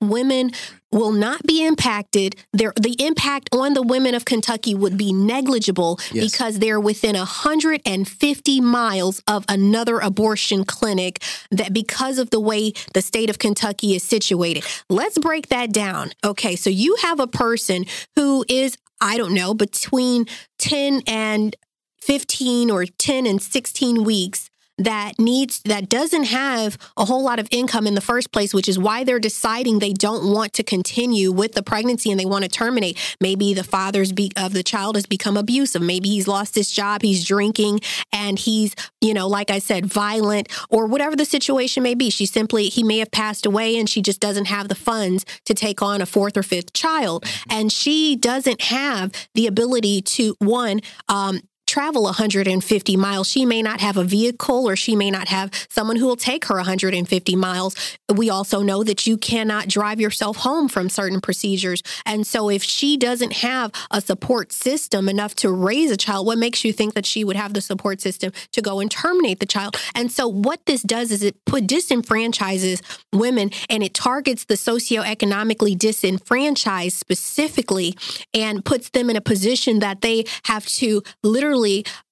women 0.00 0.52
will 0.90 1.12
not 1.12 1.42
be 1.46 1.64
impacted. 1.64 2.36
There, 2.52 2.72
the 2.80 2.96
impact 2.98 3.48
on 3.52 3.74
the 3.74 3.82
women 3.82 4.14
of 4.14 4.24
Kentucky 4.24 4.74
would 4.74 4.96
be 4.96 5.12
negligible 5.12 5.98
yes. 6.12 6.30
because 6.30 6.58
they're 6.58 6.80
within 6.80 7.16
150 7.16 8.60
miles 8.60 9.22
of 9.26 9.44
another 9.48 9.98
abortion 9.98 10.64
clinic 10.64 11.22
that 11.50 11.72
because 11.72 12.18
of 12.18 12.30
the 12.30 12.40
way 12.40 12.72
the 12.94 13.02
state 13.02 13.30
of 13.30 13.38
Kentucky 13.38 13.94
is 13.94 14.02
situated. 14.02 14.64
Let's 14.88 15.18
break 15.18 15.48
that 15.48 15.72
down. 15.72 16.12
Okay, 16.24 16.56
so 16.56 16.70
you 16.70 16.96
have 17.02 17.20
a 17.20 17.26
person 17.26 17.84
who 18.16 18.44
is, 18.48 18.76
I 19.00 19.16
don't 19.16 19.34
know, 19.34 19.54
between 19.54 20.26
10 20.58 21.02
and 21.06 21.54
15 22.00 22.70
or 22.70 22.86
10 22.86 23.26
and 23.26 23.42
16 23.42 24.04
weeks 24.04 24.47
that 24.78 25.18
needs 25.18 25.60
that 25.62 25.88
doesn't 25.88 26.24
have 26.24 26.78
a 26.96 27.04
whole 27.04 27.22
lot 27.22 27.38
of 27.38 27.48
income 27.50 27.86
in 27.86 27.94
the 27.94 28.00
first 28.00 28.32
place 28.32 28.54
which 28.54 28.68
is 28.68 28.78
why 28.78 29.04
they're 29.04 29.18
deciding 29.18 29.78
they 29.78 29.92
don't 29.92 30.32
want 30.32 30.52
to 30.52 30.62
continue 30.62 31.32
with 31.32 31.52
the 31.52 31.62
pregnancy 31.62 32.10
and 32.10 32.18
they 32.18 32.24
want 32.24 32.44
to 32.44 32.50
terminate. 32.50 32.98
Maybe 33.20 33.54
the 33.54 33.64
father's 33.64 34.12
be, 34.12 34.30
of 34.36 34.52
the 34.52 34.62
child 34.62 34.96
has 34.96 35.06
become 35.06 35.36
abusive. 35.36 35.82
Maybe 35.82 36.08
he's 36.08 36.28
lost 36.28 36.54
his 36.54 36.70
job 36.70 37.02
he's 37.02 37.24
drinking 37.24 37.80
and 38.12 38.38
he's 38.38 38.74
you 39.00 39.14
know 39.14 39.28
like 39.28 39.50
i 39.50 39.58
said 39.58 39.86
violent 39.86 40.48
or 40.70 40.86
whatever 40.86 41.16
the 41.16 41.24
situation 41.24 41.82
may 41.82 41.94
be. 41.94 42.10
She 42.10 42.26
simply 42.26 42.68
he 42.68 42.82
may 42.82 42.98
have 42.98 43.10
passed 43.10 43.46
away 43.46 43.76
and 43.76 43.88
she 43.88 44.02
just 44.02 44.20
doesn't 44.20 44.46
have 44.46 44.68
the 44.68 44.74
funds 44.74 45.24
to 45.44 45.54
take 45.54 45.82
on 45.82 46.00
a 46.00 46.06
fourth 46.06 46.36
or 46.36 46.42
fifth 46.42 46.72
child. 46.72 47.24
And 47.50 47.72
she 47.72 48.16
doesn't 48.16 48.62
have 48.62 49.12
the 49.34 49.46
ability 49.46 50.02
to 50.02 50.36
one 50.38 50.80
um, 51.08 51.40
travel 51.68 52.04
150 52.04 52.96
miles. 52.96 53.28
She 53.28 53.44
may 53.44 53.62
not 53.62 53.80
have 53.80 53.96
a 53.96 54.02
vehicle 54.02 54.68
or 54.68 54.74
she 54.74 54.96
may 54.96 55.10
not 55.10 55.28
have 55.28 55.50
someone 55.68 55.96
who 55.96 56.06
will 56.06 56.16
take 56.16 56.46
her 56.46 56.56
150 56.56 57.36
miles. 57.36 57.76
We 58.12 58.30
also 58.30 58.62
know 58.62 58.82
that 58.82 59.06
you 59.06 59.18
cannot 59.18 59.68
drive 59.68 60.00
yourself 60.00 60.38
home 60.38 60.68
from 60.68 60.88
certain 60.88 61.20
procedures. 61.20 61.82
And 62.06 62.26
so 62.26 62.48
if 62.48 62.62
she 62.62 62.96
doesn't 62.96 63.34
have 63.34 63.70
a 63.90 64.00
support 64.00 64.50
system 64.50 65.08
enough 65.08 65.34
to 65.36 65.52
raise 65.52 65.90
a 65.90 65.96
child, 65.96 66.26
what 66.26 66.38
makes 66.38 66.64
you 66.64 66.72
think 66.72 66.94
that 66.94 67.04
she 67.04 67.22
would 67.22 67.36
have 67.36 67.52
the 67.52 67.60
support 67.60 68.00
system 68.00 68.32
to 68.52 68.62
go 68.62 68.80
and 68.80 68.90
terminate 68.90 69.40
the 69.40 69.46
child? 69.46 69.76
And 69.94 70.10
so 70.10 70.26
what 70.26 70.64
this 70.64 70.82
does 70.82 71.12
is 71.12 71.22
it 71.22 71.44
put 71.44 71.66
disenfranchises 71.66 72.80
women 73.12 73.50
and 73.68 73.82
it 73.82 73.92
targets 73.92 74.46
the 74.46 74.54
socioeconomically 74.54 75.76
disenfranchised 75.78 76.96
specifically 76.96 77.94
and 78.32 78.64
puts 78.64 78.90
them 78.90 79.10
in 79.10 79.16
a 79.16 79.20
position 79.20 79.80
that 79.80 80.00
they 80.00 80.24
have 80.44 80.64
to 80.66 81.02
literally 81.22 81.57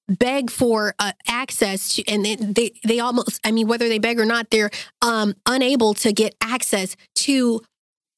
beg 0.07 0.49
for 0.49 0.93
uh, 0.99 1.11
access 1.27 1.95
to, 1.95 2.07
and 2.07 2.25
they, 2.25 2.35
they, 2.35 2.71
they 2.85 2.99
almost 2.99 3.39
i 3.43 3.51
mean 3.51 3.67
whether 3.67 3.89
they 3.89 3.99
beg 3.99 4.19
or 4.19 4.25
not 4.25 4.49
they're 4.49 4.71
um, 5.01 5.33
unable 5.45 5.93
to 5.93 6.13
get 6.13 6.35
access 6.41 6.95
to 7.15 7.61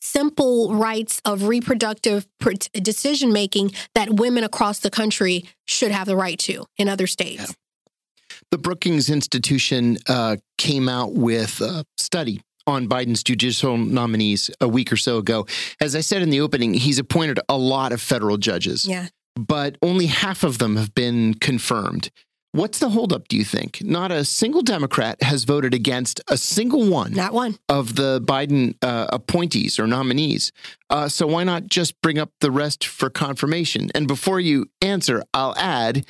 simple 0.02 0.74
rights 0.74 1.22
of 1.26 1.44
reproductive 1.44 2.26
decision 2.74 3.34
making 3.34 3.72
that 3.96 4.10
women 4.12 4.44
across 4.44 4.80
the 4.80 4.90
country 4.90 5.46
should 5.68 5.92
have 5.92 6.08
the 6.08 6.16
right 6.16 6.40
to 6.40 6.66
in 6.78 6.88
other 6.88 7.08
states 7.08 7.42
yeah. 7.42 8.36
the 8.52 8.58
brookings 8.58 9.10
institution 9.10 9.98
uh, 10.08 10.38
came 10.58 10.88
out 10.88 11.14
with 11.14 11.60
a 11.62 11.84
study 11.98 12.42
on 12.68 12.88
Biden's 12.88 13.24
judicial 13.24 13.78
nominees 13.78 14.52
a 14.62 14.68
week 14.68 14.92
or 14.92 14.98
so 14.98 15.18
ago. 15.18 15.48
As 15.82 15.96
I 15.96 16.02
said 16.02 16.22
in 16.22 16.30
the 16.30 16.42
opening, 16.42 16.76
he's 16.76 17.00
appointed 17.00 17.40
a 17.50 17.58
lot 17.58 17.92
of 17.92 18.00
federal 18.00 18.38
judges. 18.38 18.86
Yeah. 18.86 19.08
But 19.48 19.78
only 19.82 20.08
half 20.08 20.44
of 20.44 20.58
them 20.58 20.76
have 20.76 20.94
been 20.94 21.34
confirmed. 21.36 22.12
What's 22.52 22.80
the 22.80 22.90
holdup, 22.90 23.28
do 23.28 23.38
you 23.38 23.46
think? 23.46 23.84
Not 23.84 24.12
a 24.12 24.26
single 24.26 24.64
Democrat 24.64 25.22
has 25.22 25.44
voted 25.44 25.76
against 25.76 26.20
a 26.28 26.36
single 26.36 26.90
one. 26.90 27.14
Not 27.14 27.32
one. 27.32 27.58
Of 27.70 27.96
the 27.96 28.20
Biden 28.20 28.76
uh, 28.82 29.06
appointees 29.10 29.80
or 29.80 29.86
nominees. 29.86 30.52
Uh, 30.90 31.08
so 31.10 31.28
why 31.28 31.44
not 31.44 31.68
just 31.68 32.02
bring 32.02 32.18
up 32.18 32.32
the 32.42 32.50
rest 32.50 32.86
for 32.86 33.10
confirmation? 33.12 33.92
And 33.94 34.08
before 34.08 34.40
you 34.40 34.66
answer, 34.82 35.24
I'll 35.32 35.56
add 35.58 36.08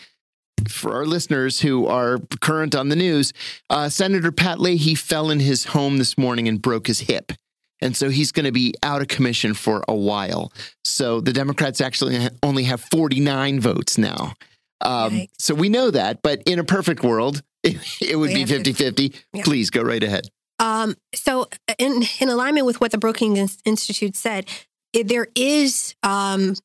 for 0.68 0.94
our 0.96 1.06
listeners 1.06 1.60
who 1.60 1.88
are 1.88 2.20
current 2.42 2.74
on 2.74 2.90
the 2.90 2.96
news, 2.96 3.34
uh, 3.70 3.90
Senator 3.90 4.32
Pat 4.32 4.60
Leahy 4.60 4.96
fell 4.96 5.30
in 5.30 5.40
his 5.40 5.66
home 5.66 5.98
this 5.98 6.18
morning 6.18 6.48
and 6.48 6.62
broke 6.62 6.88
his 6.88 7.02
hip. 7.02 7.34
And 7.82 7.96
so 7.96 8.10
he's 8.10 8.32
going 8.32 8.46
to 8.46 8.52
be 8.52 8.74
out 8.84 9.02
of 9.02 9.08
commission 9.08 9.54
for 9.54 9.84
a 9.88 9.96
while. 9.96 10.52
So 10.84 11.22
the 11.22 11.34
Democrats 11.34 11.82
actually 11.82 12.28
only 12.44 12.64
have 12.64 12.82
49 12.82 13.60
votes 13.60 13.98
now. 13.98 14.34
Um, 14.82 15.28
so 15.38 15.54
we 15.54 15.70
know 15.70 15.92
that. 15.92 16.22
But 16.22 16.42
in 16.46 16.60
a 16.60 16.64
perfect 16.64 17.04
world, 17.04 17.42
it, 17.64 17.78
it 18.02 18.16
would 18.16 18.30
we 18.30 18.36
be 18.36 18.46
50 18.46 18.74
50. 18.74 19.14
Yeah. 19.34 19.44
Please 19.44 19.70
go 19.70 19.82
right 19.82 20.04
ahead. 20.04 20.28
Um, 20.60 20.96
so, 21.16 21.48
in, 21.78 22.04
in 22.20 22.28
alignment 22.28 22.66
with 22.66 22.82
what 22.82 22.92
the 22.92 22.98
Brookings 22.98 23.60
Institute 23.64 24.18
said, 24.18 24.46
there 24.92 25.28
is, 25.34 25.96
um, 26.04 26.56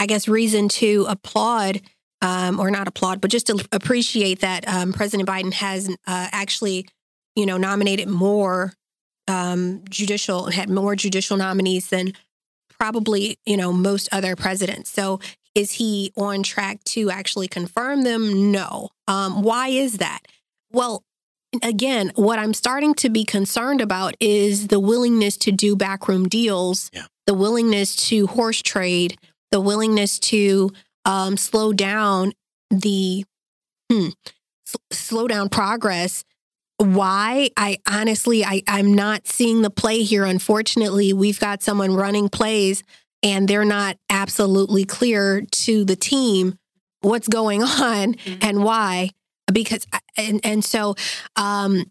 I 0.00 0.06
guess, 0.06 0.26
reason 0.26 0.68
to 0.70 1.06
applaud 1.08 1.80
um, 2.22 2.58
or 2.58 2.70
not 2.70 2.88
applaud, 2.88 3.20
but 3.20 3.30
just 3.30 3.46
to 3.46 3.64
appreciate 3.72 4.40
that 4.40 4.66
um, 4.66 4.92
President 4.92 5.28
Biden 5.28 5.52
has 5.52 5.88
uh, 5.88 5.94
actually, 6.32 6.88
you 7.36 7.46
know, 7.46 7.56
nominated 7.56 8.08
more 8.08 8.72
um, 9.28 9.82
judicial, 9.88 10.50
had 10.50 10.70
more 10.70 10.96
judicial 10.96 11.36
nominees 11.36 11.88
than 11.88 12.12
probably, 12.78 13.38
you 13.46 13.56
know, 13.56 13.72
most 13.72 14.08
other 14.12 14.36
presidents. 14.36 14.90
So 14.90 15.20
is 15.54 15.72
he 15.72 16.12
on 16.16 16.42
track 16.42 16.84
to 16.84 17.10
actually 17.10 17.48
confirm 17.48 18.02
them? 18.02 18.52
No. 18.52 18.90
Um, 19.08 19.42
why 19.42 19.68
is 19.68 19.98
that? 19.98 20.20
Well, 20.70 21.02
again, 21.62 22.12
what 22.14 22.38
I'm 22.38 22.54
starting 22.54 22.94
to 22.94 23.08
be 23.08 23.24
concerned 23.24 23.80
about 23.80 24.14
is 24.20 24.68
the 24.68 24.80
willingness 24.80 25.36
to 25.38 25.52
do 25.52 25.74
backroom 25.74 26.28
deals, 26.28 26.90
yeah. 26.92 27.06
the 27.26 27.34
willingness 27.34 27.96
to 28.08 28.26
horse 28.26 28.60
trade, 28.60 29.16
the 29.50 29.60
willingness 29.60 30.18
to 30.18 30.70
um, 31.04 31.36
slow 31.36 31.72
down 31.72 32.32
the 32.70 33.24
hmm, 33.90 34.08
slow 34.90 35.28
down 35.28 35.48
progress. 35.48 36.24
Why? 36.78 37.50
I 37.56 37.78
honestly, 37.88 38.44
I, 38.44 38.62
I'm 38.68 38.94
not 38.94 39.26
seeing 39.26 39.62
the 39.62 39.70
play 39.70 40.02
here. 40.02 40.24
Unfortunately, 40.24 41.12
we've 41.12 41.40
got 41.40 41.62
someone 41.62 41.94
running 41.94 42.28
plays 42.28 42.82
and 43.22 43.48
they're 43.48 43.64
not 43.64 43.96
absolutely 44.10 44.84
clear 44.84 45.40
to 45.40 45.84
the 45.84 45.96
team 45.96 46.58
what's 47.00 47.28
going 47.28 47.62
on 47.62 48.14
mm-hmm. 48.14 48.38
and 48.42 48.62
why. 48.62 49.10
Because 49.52 49.86
and 50.16 50.40
and 50.44 50.64
so 50.64 50.96
um, 51.36 51.84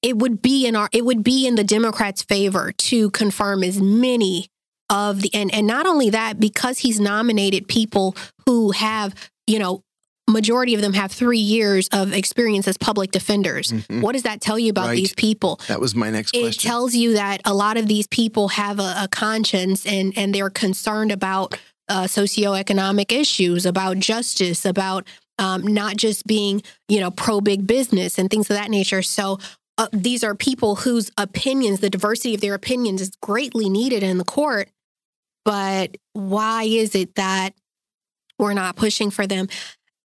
it 0.00 0.16
would 0.16 0.42
be 0.42 0.66
in 0.66 0.74
our 0.74 0.88
it 0.92 1.04
would 1.04 1.22
be 1.22 1.46
in 1.46 1.54
the 1.54 1.64
Democrats' 1.64 2.22
favor 2.22 2.72
to 2.72 3.10
confirm 3.10 3.62
as 3.62 3.80
many 3.80 4.48
of 4.90 5.22
the 5.22 5.30
and 5.34 5.54
and 5.54 5.66
not 5.66 5.86
only 5.86 6.10
that 6.10 6.40
because 6.40 6.80
he's 6.80 6.98
nominated 6.98 7.68
people 7.68 8.16
who 8.46 8.72
have 8.72 9.14
you 9.46 9.58
know 9.58 9.82
majority 10.28 10.74
of 10.74 10.80
them 10.80 10.92
have 10.92 11.12
three 11.12 11.38
years 11.38 11.88
of 11.92 12.12
experience 12.12 12.68
as 12.68 12.76
public 12.76 13.10
defenders. 13.10 13.72
Mm-hmm. 13.72 14.00
What 14.00 14.12
does 14.12 14.22
that 14.22 14.40
tell 14.40 14.58
you 14.58 14.70
about 14.70 14.88
right. 14.88 14.96
these 14.96 15.14
people? 15.14 15.60
That 15.68 15.80
was 15.80 15.94
my 15.94 16.10
next 16.10 16.32
question. 16.32 16.48
It 16.48 16.58
tells 16.58 16.94
you 16.94 17.14
that 17.14 17.40
a 17.44 17.54
lot 17.54 17.76
of 17.76 17.88
these 17.88 18.06
people 18.06 18.48
have 18.48 18.78
a, 18.78 18.94
a 18.98 19.08
conscience 19.10 19.84
and 19.86 20.12
and 20.16 20.34
they're 20.34 20.50
concerned 20.50 21.12
about 21.12 21.58
uh, 21.88 22.04
socioeconomic 22.04 23.12
issues, 23.12 23.66
about 23.66 23.98
justice, 23.98 24.64
about 24.64 25.06
um, 25.38 25.66
not 25.66 25.96
just 25.96 26.26
being 26.26 26.62
you 26.88 27.00
know 27.00 27.10
pro 27.10 27.40
big 27.40 27.66
business 27.66 28.18
and 28.18 28.30
things 28.30 28.50
of 28.50 28.56
that 28.56 28.70
nature. 28.70 29.02
So. 29.02 29.38
Uh, 29.78 29.88
these 29.90 30.22
are 30.22 30.34
people 30.34 30.76
whose 30.76 31.10
opinions, 31.16 31.80
the 31.80 31.88
diversity 31.88 32.34
of 32.34 32.42
their 32.42 32.52
opinions, 32.52 33.00
is 33.00 33.10
greatly 33.22 33.70
needed 33.70 34.02
in 34.02 34.18
the 34.18 34.24
court. 34.24 34.68
But 35.46 35.96
why 36.12 36.64
is 36.64 36.94
it 36.94 37.14
that 37.14 37.54
we're 38.38 38.52
not 38.52 38.76
pushing 38.76 39.10
for 39.10 39.26
them? 39.26 39.48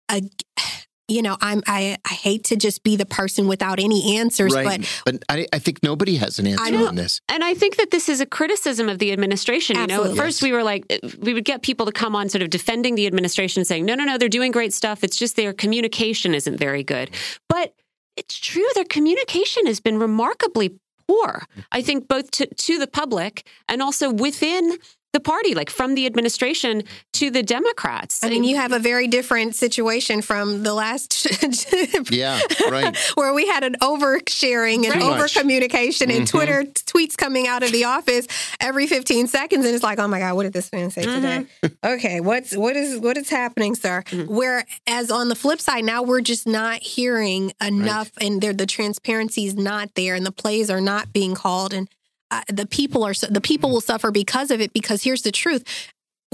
Uh, 0.09 0.21
you 1.09 1.23
know, 1.23 1.37
I'm 1.41 1.63
I, 1.69 1.97
I 2.05 2.15
hate 2.15 2.43
to 2.45 2.57
just 2.57 2.83
be 2.83 2.97
the 2.97 3.07
person 3.07 3.47
without 3.47 3.79
any 3.79 4.19
answers, 4.19 4.53
right. 4.53 4.81
but 4.81 5.03
but 5.05 5.23
I, 5.29 5.47
I 5.53 5.61
think 5.61 5.81
nobody 5.83 6.17
has 6.17 6.41
an 6.41 6.49
answer 6.49 6.77
on 6.85 6.97
this. 6.97 7.21
And 7.29 7.45
I 7.45 7.55
think 7.55 7.77
that 7.77 7.93
this 7.93 8.09
is 8.09 8.21
a 8.21 8.27
criticism 8.27 8.89
of 8.89 8.99
the 8.99 9.13
administration. 9.13 9.77
Absolutely. 9.77 10.09
You 10.11 10.15
know, 10.17 10.21
at 10.21 10.27
first 10.27 10.43
we 10.43 10.51
were 10.51 10.65
like 10.65 10.85
we 11.21 11.33
would 11.33 11.45
get 11.45 11.63
people 11.63 11.87
to 11.87 11.93
come 11.93 12.17
on 12.17 12.29
sort 12.29 12.43
of 12.43 12.51
defending 12.51 12.97
the 12.97 13.07
administration, 13.07 13.65
saying, 13.65 13.85
No, 13.85 13.95
no, 13.95 14.05
no, 14.05 14.19
they're 14.19 14.29
doing 14.29 14.51
great 14.51 14.75
stuff. 14.75 15.05
It's 15.05 15.17
just 15.17 15.37
their 15.37 15.53
communication 15.53 16.35
isn't 16.35 16.59
very 16.59 16.83
good. 16.83 17.11
But 17.49 17.73
it's 18.17 18.39
true, 18.39 18.67
their 18.75 18.85
communication 18.85 19.67
has 19.67 19.79
been 19.79 19.99
remarkably 19.99 20.79
poor. 21.07 21.45
I 21.71 21.83
think 21.83 22.09
both 22.09 22.31
to, 22.33 22.47
to 22.47 22.79
the 22.79 22.87
public 22.87 23.47
and 23.69 23.83
also 23.83 24.11
within 24.13 24.77
the 25.17 25.21
party, 25.21 25.55
like 25.55 25.71
from 25.71 25.95
the 25.95 26.05
administration 26.05 26.83
to 27.15 27.31
the 27.31 27.43
Democrats. 27.43 28.23
I 28.23 28.29
mean, 28.29 28.45
you 28.45 28.57
have 28.57 28.73
a 28.73 28.79
very 28.79 29.09
different 29.09 29.55
situation 29.55 30.21
from 30.21 30.63
the 30.63 30.75
last. 30.75 31.27
yeah, 32.11 32.39
right. 32.71 32.95
Where 33.15 33.33
we 33.33 33.47
had 33.47 33.65
an 33.65 33.77
oversharing 33.81 34.85
and 34.85 35.01
right. 35.01 35.03
over 35.03 35.27
communication 35.29 36.11
mm-hmm. 36.11 36.19
and 36.19 36.29
Twitter 36.29 36.65
tweets 36.65 37.17
coming 37.17 37.49
out 37.49 37.63
of 37.63 37.73
the 37.73 37.85
office 37.85 38.27
every 38.61 38.87
15 38.87 39.27
seconds, 39.27 39.65
and 39.65 39.75
it's 39.75 39.83
like, 39.83 39.99
oh 39.99 40.07
my 40.07 40.19
god, 40.19 40.37
what 40.37 40.43
did 40.43 40.53
this 40.53 40.71
man 40.71 40.91
say 40.91 41.07
mm-hmm. 41.07 41.45
today? 41.63 41.77
okay, 41.83 42.21
what's 42.21 42.55
what 42.55 42.77
is 42.77 42.99
what 42.99 43.17
is 43.17 43.31
happening, 43.31 43.75
sir? 43.75 44.03
Mm-hmm. 44.07 44.35
Whereas 44.35 45.11
on 45.11 45.31
the 45.31 45.35
flip 45.35 45.61
side, 45.63 45.85
now 45.85 46.03
we're 46.03 46.21
just 46.21 46.47
not 46.47 46.83
hearing 46.83 47.53
enough, 47.65 48.11
right. 48.21 48.27
and 48.27 48.43
the 48.43 48.67
transparency 48.67 49.47
is 49.47 49.55
not 49.55 49.95
there, 49.95 50.15
and 50.15 50.27
the 50.27 50.33
plays 50.33 50.69
are 50.69 50.83
not 50.83 51.15
being 51.15 51.35
called, 51.35 51.73
and 51.73 51.89
uh, 52.31 52.43
the 52.49 52.67
people 52.67 53.05
are 53.05 53.15
the 53.15 53.41
people 53.41 53.71
will 53.71 53.81
suffer 53.81 54.11
because 54.11 54.51
of 54.51 54.61
it. 54.61 54.73
Because 54.73 55.03
here's 55.03 55.23
the 55.23 55.33
truth: 55.33 55.65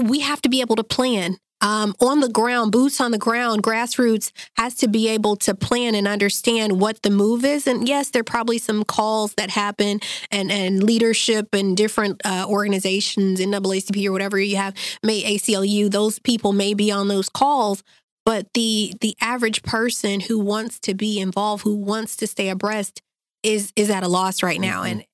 we 0.01 0.19
have 0.21 0.41
to 0.41 0.49
be 0.49 0.61
able 0.61 0.75
to 0.75 0.83
plan. 0.83 1.37
Um, 1.61 1.95
on 2.01 2.19
the 2.19 2.27
ground, 2.27 2.73
boots 2.73 2.99
on 2.99 3.11
the 3.11 3.17
ground, 3.17 3.63
grassroots 3.63 4.33
has 4.57 4.75
to 4.75 4.89
be 4.89 5.07
able 5.07 5.37
to 5.37 5.55
plan 5.55 5.95
and 5.95 6.09
understand 6.09 6.81
what 6.81 7.01
the 7.03 7.09
move 7.09 7.45
is. 7.45 7.67
And 7.67 7.87
yes, 7.87 8.09
there 8.09 8.19
are 8.19 8.25
probably 8.25 8.57
some 8.57 8.83
calls 8.83 9.33
that 9.35 9.49
happen 9.49 10.01
and, 10.29 10.51
and 10.51 10.83
leadership 10.83 11.53
and 11.53 11.77
different 11.77 12.21
uh, 12.25 12.45
organizations, 12.49 13.39
NAACP 13.39 14.05
or 14.05 14.11
whatever 14.11 14.37
you 14.37 14.57
have, 14.57 14.73
may 15.03 15.23
ACLU, 15.23 15.89
those 15.89 16.19
people 16.19 16.51
may 16.51 16.73
be 16.73 16.91
on 16.91 17.07
those 17.07 17.29
calls. 17.29 17.81
But 18.25 18.47
the 18.53 18.93
the 18.99 19.15
average 19.21 19.63
person 19.63 20.19
who 20.19 20.39
wants 20.39 20.79
to 20.81 20.93
be 20.93 21.19
involved, 21.19 21.63
who 21.63 21.75
wants 21.75 22.17
to 22.17 22.27
stay 22.27 22.49
abreast, 22.49 23.01
is 23.41 23.71
is 23.75 23.89
at 23.89 24.03
a 24.03 24.07
loss 24.07 24.43
right 24.43 24.59
now. 24.59 24.83
Mm-hmm. 24.83 24.91
And 24.91 25.05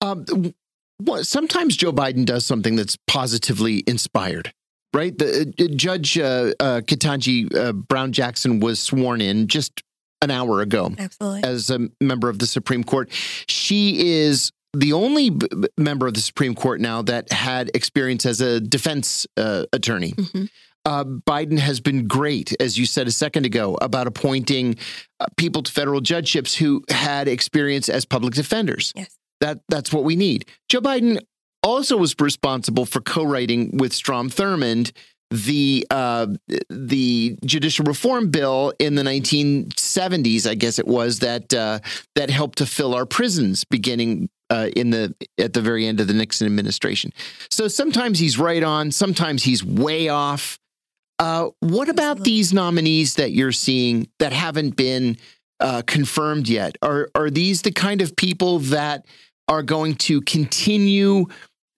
um, 0.00 0.54
sometimes 1.22 1.76
Joe 1.76 1.92
Biden 1.92 2.24
does 2.24 2.46
something 2.46 2.76
that's 2.76 2.96
positively 3.06 3.82
inspired, 3.86 4.52
right? 4.92 5.16
The 5.16 5.52
uh, 5.58 5.64
Judge 5.74 6.18
uh, 6.18 6.52
uh, 6.60 6.80
Ketanji 6.80 7.54
uh, 7.54 7.72
Brown 7.72 8.12
Jackson 8.12 8.60
was 8.60 8.80
sworn 8.80 9.20
in 9.20 9.48
just 9.48 9.82
an 10.22 10.30
hour 10.30 10.60
ago, 10.60 10.92
absolutely, 10.98 11.44
as 11.44 11.70
a 11.70 11.88
member 12.00 12.28
of 12.28 12.38
the 12.38 12.46
Supreme 12.46 12.84
Court. 12.84 13.10
She 13.46 14.22
is 14.22 14.52
the 14.74 14.92
only 14.92 15.30
b- 15.30 15.46
member 15.78 16.06
of 16.06 16.14
the 16.14 16.20
Supreme 16.20 16.54
Court 16.54 16.80
now 16.80 17.02
that 17.02 17.30
had 17.32 17.70
experience 17.74 18.26
as 18.26 18.40
a 18.40 18.60
defense 18.60 19.26
uh, 19.36 19.64
attorney. 19.72 20.12
Mm-hmm. 20.12 20.44
uh, 20.84 21.04
Biden 21.04 21.58
has 21.58 21.80
been 21.80 22.08
great, 22.08 22.54
as 22.60 22.78
you 22.78 22.86
said 22.86 23.06
a 23.06 23.12
second 23.12 23.46
ago, 23.46 23.78
about 23.80 24.06
appointing 24.06 24.76
uh, 25.20 25.26
people 25.36 25.62
to 25.62 25.70
federal 25.70 26.00
judgeships 26.00 26.54
who 26.54 26.82
had 26.90 27.28
experience 27.28 27.88
as 27.88 28.04
public 28.04 28.34
defenders. 28.34 28.92
Yes. 28.96 29.16
That 29.44 29.60
that's 29.68 29.92
what 29.92 30.04
we 30.04 30.16
need. 30.16 30.46
Joe 30.70 30.80
Biden 30.80 31.18
also 31.62 31.98
was 31.98 32.14
responsible 32.18 32.86
for 32.86 33.00
co-writing 33.00 33.76
with 33.76 33.92
Strom 33.92 34.30
Thurmond 34.30 34.92
the 35.30 35.86
uh, 35.90 36.26
the 36.70 37.36
judicial 37.44 37.84
reform 37.84 38.30
bill 38.30 38.72
in 38.78 38.94
the 38.94 39.02
1970s, 39.02 40.48
I 40.48 40.54
guess 40.54 40.78
it 40.78 40.86
was 40.86 41.18
that 41.20 41.52
uh, 41.52 41.80
that 42.14 42.30
helped 42.30 42.58
to 42.58 42.66
fill 42.66 42.94
our 42.94 43.06
prisons 43.06 43.64
beginning 43.64 44.28
uh, 44.50 44.68
in 44.76 44.90
the 44.90 45.14
at 45.38 45.52
the 45.52 45.60
very 45.60 45.86
end 45.86 46.00
of 46.00 46.06
the 46.06 46.14
Nixon 46.14 46.46
administration. 46.46 47.12
So 47.50 47.68
sometimes 47.68 48.18
he's 48.18 48.38
right 48.38 48.62
on, 48.62 48.92
sometimes 48.92 49.42
he's 49.42 49.64
way 49.64 50.08
off. 50.08 50.58
Uh, 51.18 51.50
what 51.60 51.88
about 51.88 52.20
these 52.20 52.52
nominees 52.52 53.14
that 53.16 53.32
you're 53.32 53.52
seeing 53.52 54.08
that 54.18 54.32
haven't 54.32 54.76
been 54.76 55.16
uh, 55.58 55.82
confirmed 55.86 56.48
yet? 56.48 56.76
Are 56.82 57.08
are 57.14 57.30
these 57.30 57.62
the 57.62 57.72
kind 57.72 58.02
of 58.02 58.14
people 58.14 58.60
that 58.60 59.06
are 59.48 59.62
going 59.62 59.94
to 59.94 60.20
continue 60.22 61.26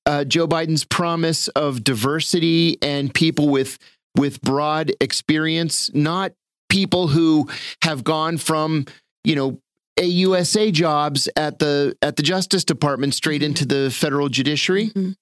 uh, 0.06 0.24
Joe 0.24 0.46
Biden's 0.46 0.84
promise 0.84 1.48
of 1.48 1.82
diversity 1.82 2.78
and 2.80 3.12
people 3.12 3.48
with 3.48 3.78
with 4.16 4.40
broad 4.40 4.92
experience, 5.00 5.90
not 5.92 6.32
people 6.68 7.08
who 7.08 7.48
have 7.82 8.04
gone 8.04 8.38
from 8.38 8.86
you 9.24 9.34
know 9.34 9.60
AUSA 9.98 10.72
jobs 10.72 11.28
at 11.36 11.58
the 11.58 11.96
at 12.02 12.16
the 12.16 12.22
Justice 12.22 12.64
Department 12.64 13.14
straight 13.14 13.42
into 13.42 13.66
the 13.66 13.90
federal 13.90 14.28
judiciary. 14.28 14.88
Mm-hmm. 14.88 15.12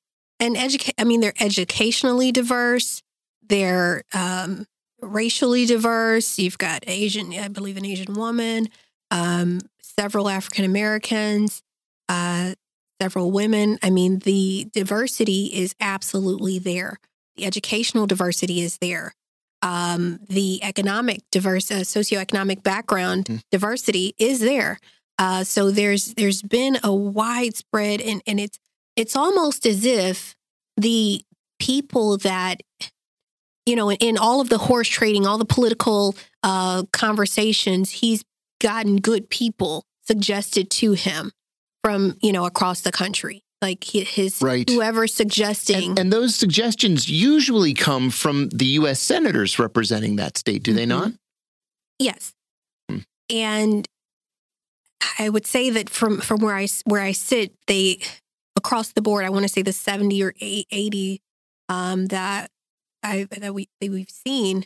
And 0.41 0.57
educate. 0.57 0.95
I 0.99 1.05
mean, 1.05 1.21
they're 1.21 1.33
educationally 1.41 2.33
diverse. 2.33 3.03
They're 3.49 4.03
um, 4.13 4.67
racially 5.01 5.65
diverse. 5.65 6.39
You've 6.39 6.59
got 6.59 6.85
Asian, 6.87 7.33
I 7.33 7.49
believe, 7.49 7.77
an 7.77 7.85
Asian 7.85 8.15
woman, 8.15 8.69
um, 9.11 9.61
several 9.81 10.29
African 10.29 10.65
Americans. 10.65 11.63
Uh, 12.09 12.55
several 13.01 13.31
women. 13.31 13.79
I 13.83 13.91
mean, 13.91 14.21
the 14.21 14.69
diversity 14.73 15.47
is 15.47 15.75
absolutely 15.81 16.59
there. 16.59 16.99
The 17.37 17.45
educational 17.45 18.07
diversity 18.07 18.61
is 18.61 18.79
there. 18.79 19.15
Um, 19.63 20.21
the 20.29 20.63
economic 20.63 21.21
diverse, 21.31 21.71
uh, 21.71 21.81
socioeconomic 21.81 22.63
background 22.63 23.27
mm. 23.27 23.43
diversity 23.51 24.15
is 24.19 24.41
there. 24.41 24.79
Uh, 25.19 25.45
so 25.45 25.71
there's 25.71 26.15
there's 26.15 26.43
been 26.43 26.79
a 26.83 26.95
widespread, 26.95 28.01
and 28.01 28.21
and 28.27 28.41
it's 28.41 28.59
it's 28.97 29.17
almost 29.17 29.65
as 29.65 29.85
if 29.85 30.35
the 30.77 31.25
people 31.59 32.19
that 32.19 32.61
you 33.65 33.77
know 33.77 33.91
in, 33.91 33.97
in 34.01 34.19
all 34.19 34.41
of 34.41 34.49
the 34.49 34.59
horse 34.59 34.89
trading, 34.89 35.27
all 35.27 35.39
the 35.39 35.45
political 35.45 36.15
uh, 36.43 36.83
conversations, 36.93 37.91
he's 37.91 38.25
gotten 38.61 38.97
good 38.97 39.31
people 39.31 39.85
suggested 40.07 40.69
to 40.71 40.93
him 40.93 41.33
from 41.85 42.17
you 42.23 42.33
know 42.33 42.47
across 42.47 42.81
the 42.81 42.91
country 42.91 43.43
like 43.61 43.85
his 43.85 44.41
right. 44.41 44.69
whoever 44.69 45.07
suggesting 45.07 45.91
and, 45.91 45.99
and, 45.99 46.13
those 46.13 46.35
suggestions 46.35 47.11
usually 47.11 47.75
come 47.75 48.09
from 48.09 48.49
the 48.49 48.65
US 48.67 49.01
senators 49.01 49.59
representing 49.59 50.17
that 50.17 50.39
state 50.39 50.63
do 50.63 50.71
mm-hmm. 50.71 50.77
they 50.79 50.87
not 50.87 51.13
yes 51.99 52.33
hmm. 52.91 52.99
and 53.29 53.87
i 55.19 55.29
would 55.29 55.47
say 55.47 55.69
that 55.69 55.91
from 55.91 56.21
from 56.21 56.41
where 56.41 56.57
i 56.57 56.67
where 56.87 57.03
i 57.03 57.13
sit 57.13 57.53
they 57.67 58.01
across 58.57 58.93
the 58.93 59.03
board 59.03 59.27
i 59.27 59.29
want 59.29 59.43
to 59.43 59.49
say 59.49 59.61
the 59.61 59.73
70 59.73 60.23
or 60.23 60.33
80 60.41 61.21
um 61.69 62.07
that 62.07 62.51
i 63.03 63.29
that 63.31 63.53
we 63.53 63.69
that 63.83 63.91
we've 63.91 64.11
seen 64.11 64.65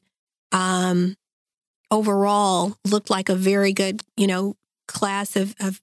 um 0.52 1.16
overall 1.90 2.76
looked 2.86 3.10
like 3.10 3.28
a 3.28 3.34
very 3.34 3.72
good 3.72 4.02
you 4.16 4.28
know 4.28 4.54
class 4.86 5.34
of 5.34 5.56
of 5.58 5.80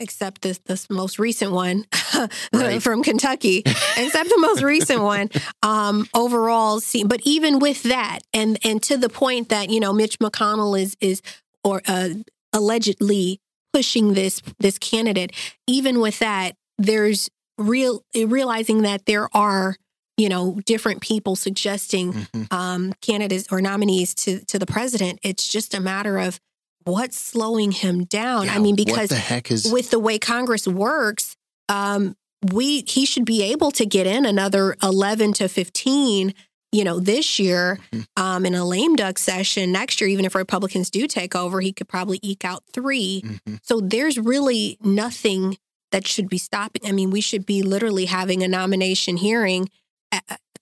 except 0.00 0.42
this 0.42 0.58
this 0.66 0.88
most 0.90 1.18
recent 1.18 1.52
one 1.52 1.84
right. 2.52 2.82
from 2.82 3.02
Kentucky, 3.02 3.62
except 3.96 4.28
the 4.28 4.38
most 4.38 4.62
recent 4.62 5.02
one. 5.14 5.30
Um, 5.62 6.06
overall, 6.14 6.80
see, 6.80 7.04
but 7.04 7.20
even 7.24 7.58
with 7.58 7.84
that, 7.84 8.20
and 8.32 8.58
and 8.64 8.82
to 8.84 8.96
the 8.96 9.08
point 9.08 9.48
that 9.50 9.70
you 9.70 9.80
know 9.80 9.92
Mitch 9.92 10.18
McConnell 10.18 10.80
is 10.80 10.96
is 11.00 11.22
or 11.62 11.82
uh, 11.86 12.10
allegedly 12.52 13.40
pushing 13.72 14.14
this 14.14 14.40
this 14.58 14.78
candidate. 14.78 15.32
Even 15.66 16.00
with 16.00 16.18
that, 16.20 16.56
there's 16.78 17.28
real 17.58 18.02
realizing 18.14 18.82
that 18.82 19.06
there 19.06 19.28
are 19.34 19.76
you 20.16 20.28
know 20.28 20.60
different 20.64 21.00
people 21.00 21.36
suggesting 21.36 22.12
mm-hmm. 22.12 22.54
um, 22.54 22.92
candidates 23.00 23.46
or 23.50 23.60
nominees 23.60 24.14
to 24.14 24.40
to 24.46 24.58
the 24.58 24.66
president. 24.66 25.18
It's 25.22 25.48
just 25.48 25.74
a 25.74 25.80
matter 25.80 26.18
of 26.18 26.38
what's 26.84 27.18
slowing 27.18 27.72
him 27.72 28.04
down? 28.04 28.46
Yeah, 28.46 28.54
I 28.54 28.58
mean, 28.58 28.76
because 28.76 29.10
the 29.10 29.42
is 29.50 29.70
with 29.70 29.90
the 29.90 29.98
way 29.98 30.18
Congress 30.18 30.66
works, 30.66 31.36
um, 31.68 32.16
we 32.52 32.82
he 32.82 33.06
should 33.06 33.24
be 33.24 33.42
able 33.42 33.70
to 33.72 33.86
get 33.86 34.06
in 34.06 34.26
another 34.26 34.76
eleven 34.82 35.32
to 35.34 35.48
fifteen. 35.48 36.34
You 36.72 36.82
know, 36.82 36.98
this 36.98 37.38
year 37.38 37.78
mm-hmm. 37.92 38.20
um, 38.20 38.44
in 38.44 38.54
a 38.56 38.64
lame 38.64 38.96
duck 38.96 39.16
session. 39.16 39.70
Next 39.70 40.00
year, 40.00 40.10
even 40.10 40.24
if 40.24 40.34
Republicans 40.34 40.90
do 40.90 41.06
take 41.06 41.36
over, 41.36 41.60
he 41.60 41.72
could 41.72 41.86
probably 41.86 42.18
eke 42.20 42.44
out 42.44 42.64
3 42.72 43.22
mm-hmm. 43.24 43.54
So 43.62 43.80
there's 43.80 44.18
really 44.18 44.76
nothing 44.80 45.56
that 45.92 46.04
should 46.04 46.28
be 46.28 46.36
stopping. 46.36 46.82
I 46.84 46.90
mean, 46.90 47.10
we 47.10 47.20
should 47.20 47.46
be 47.46 47.62
literally 47.62 48.06
having 48.06 48.42
a 48.42 48.48
nomination 48.48 49.16
hearing 49.16 49.68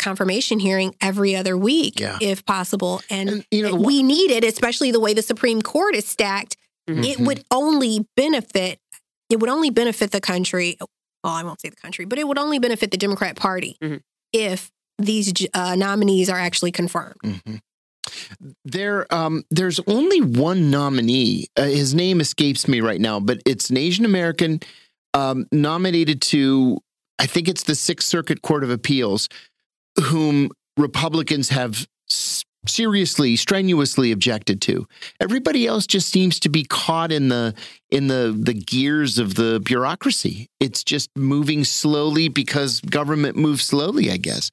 confirmation 0.02 0.58
hearing 0.58 0.94
every 1.00 1.36
other 1.36 1.56
week 1.56 2.00
yeah. 2.00 2.18
if 2.20 2.44
possible. 2.44 3.00
And, 3.08 3.28
and 3.28 3.46
you 3.50 3.62
know, 3.62 3.74
we 3.74 4.02
need 4.02 4.30
it, 4.30 4.44
especially 4.44 4.90
the 4.90 5.00
way 5.00 5.14
the 5.14 5.22
Supreme 5.22 5.62
Court 5.62 5.94
is 5.94 6.06
stacked. 6.06 6.56
Mm-hmm. 6.88 7.04
It 7.04 7.20
would 7.20 7.44
only 7.50 8.06
benefit 8.16 8.80
it 9.30 9.40
would 9.40 9.48
only 9.48 9.70
benefit 9.70 10.10
the 10.10 10.20
country. 10.20 10.76
Well, 11.24 11.32
I 11.32 11.42
won't 11.42 11.60
say 11.60 11.70
the 11.70 11.76
country, 11.76 12.04
but 12.04 12.18
it 12.18 12.28
would 12.28 12.38
only 12.38 12.58
benefit 12.58 12.90
the 12.90 12.98
Democrat 12.98 13.34
Party 13.34 13.78
mm-hmm. 13.80 13.96
if 14.32 14.70
these 14.98 15.32
uh, 15.54 15.74
nominees 15.74 16.28
are 16.28 16.38
actually 16.38 16.72
confirmed. 16.72 17.16
Mm-hmm. 17.24 17.56
There, 18.64 19.12
um, 19.14 19.44
there's 19.50 19.80
only 19.86 20.20
one 20.20 20.70
nominee. 20.70 21.46
Uh, 21.56 21.64
his 21.64 21.94
name 21.94 22.20
escapes 22.20 22.68
me 22.68 22.80
right 22.80 23.00
now, 23.00 23.20
but 23.20 23.40
it's 23.46 23.70
an 23.70 23.76
Asian 23.78 24.04
American 24.04 24.60
um, 25.14 25.46
nominated 25.50 26.20
to, 26.22 26.78
I 27.18 27.26
think 27.26 27.48
it's 27.48 27.62
the 27.62 27.74
Sixth 27.74 28.08
Circuit 28.08 28.42
Court 28.42 28.64
of 28.64 28.70
Appeals 28.70 29.28
whom 30.00 30.50
Republicans 30.76 31.50
have 31.50 31.86
seriously 32.66 33.36
strenuously 33.36 34.12
objected 34.12 34.60
to. 34.62 34.86
Everybody 35.20 35.66
else 35.66 35.86
just 35.86 36.08
seems 36.08 36.38
to 36.40 36.48
be 36.48 36.64
caught 36.64 37.10
in 37.10 37.28
the 37.28 37.54
in 37.90 38.06
the 38.06 38.36
the 38.38 38.54
gears 38.54 39.18
of 39.18 39.34
the 39.34 39.60
bureaucracy. 39.64 40.48
It's 40.60 40.84
just 40.84 41.10
moving 41.16 41.64
slowly 41.64 42.28
because 42.28 42.80
government 42.80 43.36
moves 43.36 43.64
slowly 43.64 44.10
i 44.10 44.16
guess. 44.16 44.50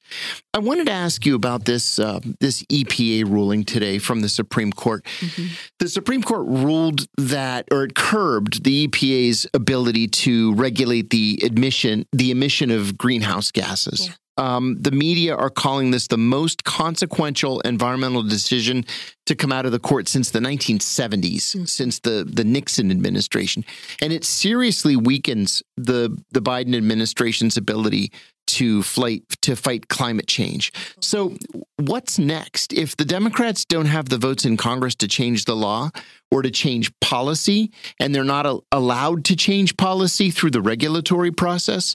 I 0.52 0.58
wanted 0.58 0.86
to 0.86 0.92
ask 0.92 1.24
you 1.24 1.34
about 1.36 1.64
this 1.64 1.98
uh, 1.98 2.20
this 2.40 2.62
epa 2.64 3.24
ruling 3.24 3.64
today 3.64 3.98
from 3.98 4.20
the 4.20 4.28
supreme 4.28 4.72
court. 4.72 5.04
Mm-hmm. 5.20 5.54
the 5.78 5.88
supreme 5.88 6.22
court 6.22 6.46
ruled 6.46 7.06
that 7.16 7.66
or 7.70 7.84
it 7.84 7.94
curbed 7.94 8.64
the 8.64 8.88
epa's 8.88 9.46
ability 9.54 10.08
to 10.08 10.54
regulate 10.54 11.10
the 11.10 11.40
admission 11.44 12.06
the 12.12 12.30
emission 12.30 12.70
of 12.70 12.98
greenhouse 12.98 13.50
gases. 13.52 14.08
Yeah. 14.08 14.14
Um, 14.36 14.76
the 14.80 14.90
media 14.90 15.36
are 15.36 15.50
calling 15.50 15.90
this 15.90 16.06
the 16.06 16.16
most 16.16 16.64
consequential 16.64 17.60
environmental 17.60 18.22
decision 18.22 18.86
to 19.26 19.34
come 19.34 19.52
out 19.52 19.66
of 19.66 19.72
the 19.72 19.78
court 19.78 20.08
since 20.08 20.30
the 20.30 20.38
1970s, 20.38 21.56
mm. 21.56 21.68
since 21.68 21.98
the, 22.00 22.24
the 22.26 22.44
Nixon 22.44 22.90
administration. 22.90 23.64
And 24.00 24.12
it 24.12 24.24
seriously 24.24 24.96
weakens 24.96 25.62
the, 25.76 26.16
the 26.30 26.40
Biden 26.40 26.74
administration's 26.74 27.56
ability 27.56 28.12
to 28.50 28.82
fight 28.82 29.22
to 29.42 29.54
fight 29.54 29.88
climate 29.88 30.26
change. 30.26 30.72
So 31.00 31.36
what's 31.76 32.18
next? 32.18 32.72
If 32.72 32.96
the 32.96 33.04
Democrats 33.04 33.64
don't 33.64 33.86
have 33.86 34.08
the 34.08 34.18
votes 34.18 34.44
in 34.44 34.56
Congress 34.56 34.96
to 34.96 35.08
change 35.08 35.44
the 35.44 35.54
law 35.54 35.90
or 36.32 36.42
to 36.42 36.50
change 36.50 36.92
policy 37.00 37.70
and 38.00 38.12
they're 38.12 38.24
not 38.24 38.46
a, 38.46 38.58
allowed 38.72 39.24
to 39.26 39.36
change 39.36 39.76
policy 39.76 40.30
through 40.30 40.50
the 40.50 40.60
regulatory 40.60 41.30
process, 41.30 41.94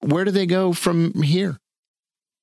where 0.00 0.24
do 0.24 0.30
they 0.30 0.46
go 0.46 0.74
from 0.74 1.22
here? 1.22 1.58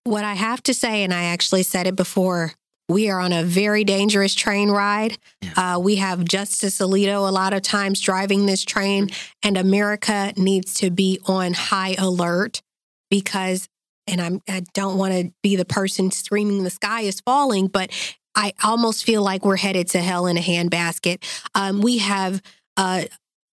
What 0.03 0.23
I 0.23 0.34
have 0.34 0.64
to 0.64 0.73
say, 0.73 1.03
and 1.03 1.14
I 1.14 1.26
actually 1.26 1.64
said 1.64 1.88
it 1.88 1.95
before, 1.95 2.53
we 2.90 3.10
are 3.10 3.19
on 3.19 3.32
a 3.32 3.44
very 3.44 3.84
dangerous 3.84 4.36
train 4.36 4.69
ride. 4.69 5.18
Yeah. 5.41 5.76
Uh, 5.76 5.80
we 5.80 5.98
have 5.98 6.26
Justice 6.26 6.80
Alito 6.80 7.28
a 7.28 7.32
lot 7.32 7.53
of 7.53 7.61
times 7.61 8.02
driving 8.02 8.45
this 8.45 8.65
train, 8.65 9.10
and 9.44 9.57
America 9.57 10.34
needs 10.36 10.73
to 10.76 10.90
be 10.90 11.19
on 11.26 11.53
high 11.53 11.95
alert 11.98 12.61
because, 13.10 13.69
and 14.07 14.19
I'm, 14.19 14.41
I 14.49 14.64
don't 14.73 14.98
want 14.98 15.14
to 15.14 15.32
be 15.41 15.56
the 15.56 15.65
person 15.65 16.11
screaming 16.11 16.64
the 16.64 16.69
sky 16.69 17.02
is 17.02 17.22
falling, 17.22 17.68
but 17.68 17.91
I 18.36 18.53
almost 18.64 19.06
feel 19.06 19.22
like 19.22 19.45
we're 19.45 19.57
headed 19.57 19.88
to 19.90 19.99
hell 20.02 20.26
in 20.28 20.38
a 20.38 20.41
handbasket. 20.41 21.23
Um, 21.56 21.82
we 21.82 21.99
have 21.99 22.41
uh, 22.76 23.03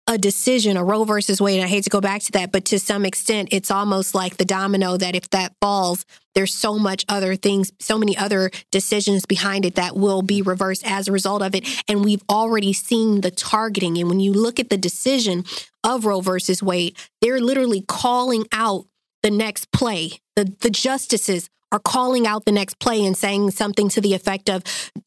a 0.07 0.17
decision, 0.17 0.77
a 0.77 0.83
Roe 0.83 1.03
versus 1.03 1.41
Wade. 1.41 1.63
I 1.63 1.67
hate 1.67 1.83
to 1.85 1.89
go 1.89 1.99
back 1.99 2.21
to 2.23 2.31
that, 2.33 2.51
but 2.51 2.65
to 2.65 2.79
some 2.79 3.05
extent, 3.05 3.49
it's 3.51 3.71
almost 3.71 4.13
like 4.13 4.37
the 4.37 4.45
domino 4.45 4.97
that 4.97 5.15
if 5.15 5.29
that 5.31 5.53
falls, 5.59 6.05
there's 6.35 6.53
so 6.53 6.77
much 6.77 7.05
other 7.09 7.35
things, 7.35 7.71
so 7.79 7.97
many 7.97 8.15
other 8.15 8.51
decisions 8.71 9.25
behind 9.25 9.65
it 9.65 9.75
that 9.75 9.95
will 9.95 10.21
be 10.21 10.41
reversed 10.41 10.85
as 10.85 11.07
a 11.07 11.11
result 11.11 11.41
of 11.41 11.55
it. 11.55 11.67
And 11.87 12.05
we've 12.05 12.23
already 12.29 12.71
seen 12.71 13.21
the 13.21 13.31
targeting. 13.31 13.97
And 13.97 14.09
when 14.09 14.19
you 14.19 14.31
look 14.31 14.59
at 14.59 14.69
the 14.69 14.77
decision 14.77 15.43
of 15.83 16.05
Roe 16.05 16.21
versus 16.21 16.61
Wade, 16.61 16.95
they're 17.21 17.41
literally 17.41 17.81
calling 17.81 18.45
out 18.51 18.85
the 19.23 19.31
next 19.31 19.71
play. 19.71 20.11
The, 20.35 20.53
the 20.59 20.69
justices 20.69 21.49
are 21.75 21.79
calling 21.79 22.25
out 22.25 22.45
the 22.45 22.53
next 22.53 22.79
play 22.79 23.05
and 23.05 23.17
saying 23.17 23.51
something 23.51 23.89
to 23.89 23.99
the 23.99 24.13
effect 24.13 24.49
of 24.49 24.63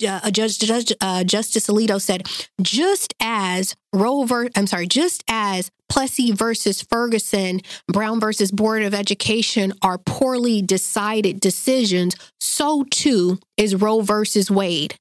uh, 0.06 0.30
Judge, 0.30 0.58
Judge 0.58 0.92
uh, 1.00 1.24
Justice 1.24 1.66
Alito 1.66 1.98
said, 1.98 2.28
just 2.60 3.14
as 3.20 3.74
Rover, 3.94 4.50
I'm 4.54 4.66
sorry, 4.66 4.86
just 4.86 5.24
as 5.28 5.70
Plessy 5.88 6.30
versus 6.30 6.82
Ferguson, 6.82 7.62
Brown 7.90 8.20
versus 8.20 8.50
Board 8.52 8.82
of 8.82 8.92
Education 8.92 9.72
are 9.80 9.96
poorly 9.96 10.60
decided 10.60 11.40
decisions, 11.40 12.14
so 12.38 12.84
too 12.90 13.38
is 13.56 13.74
Roe 13.74 14.02
versus 14.02 14.50
Wade. 14.50 14.94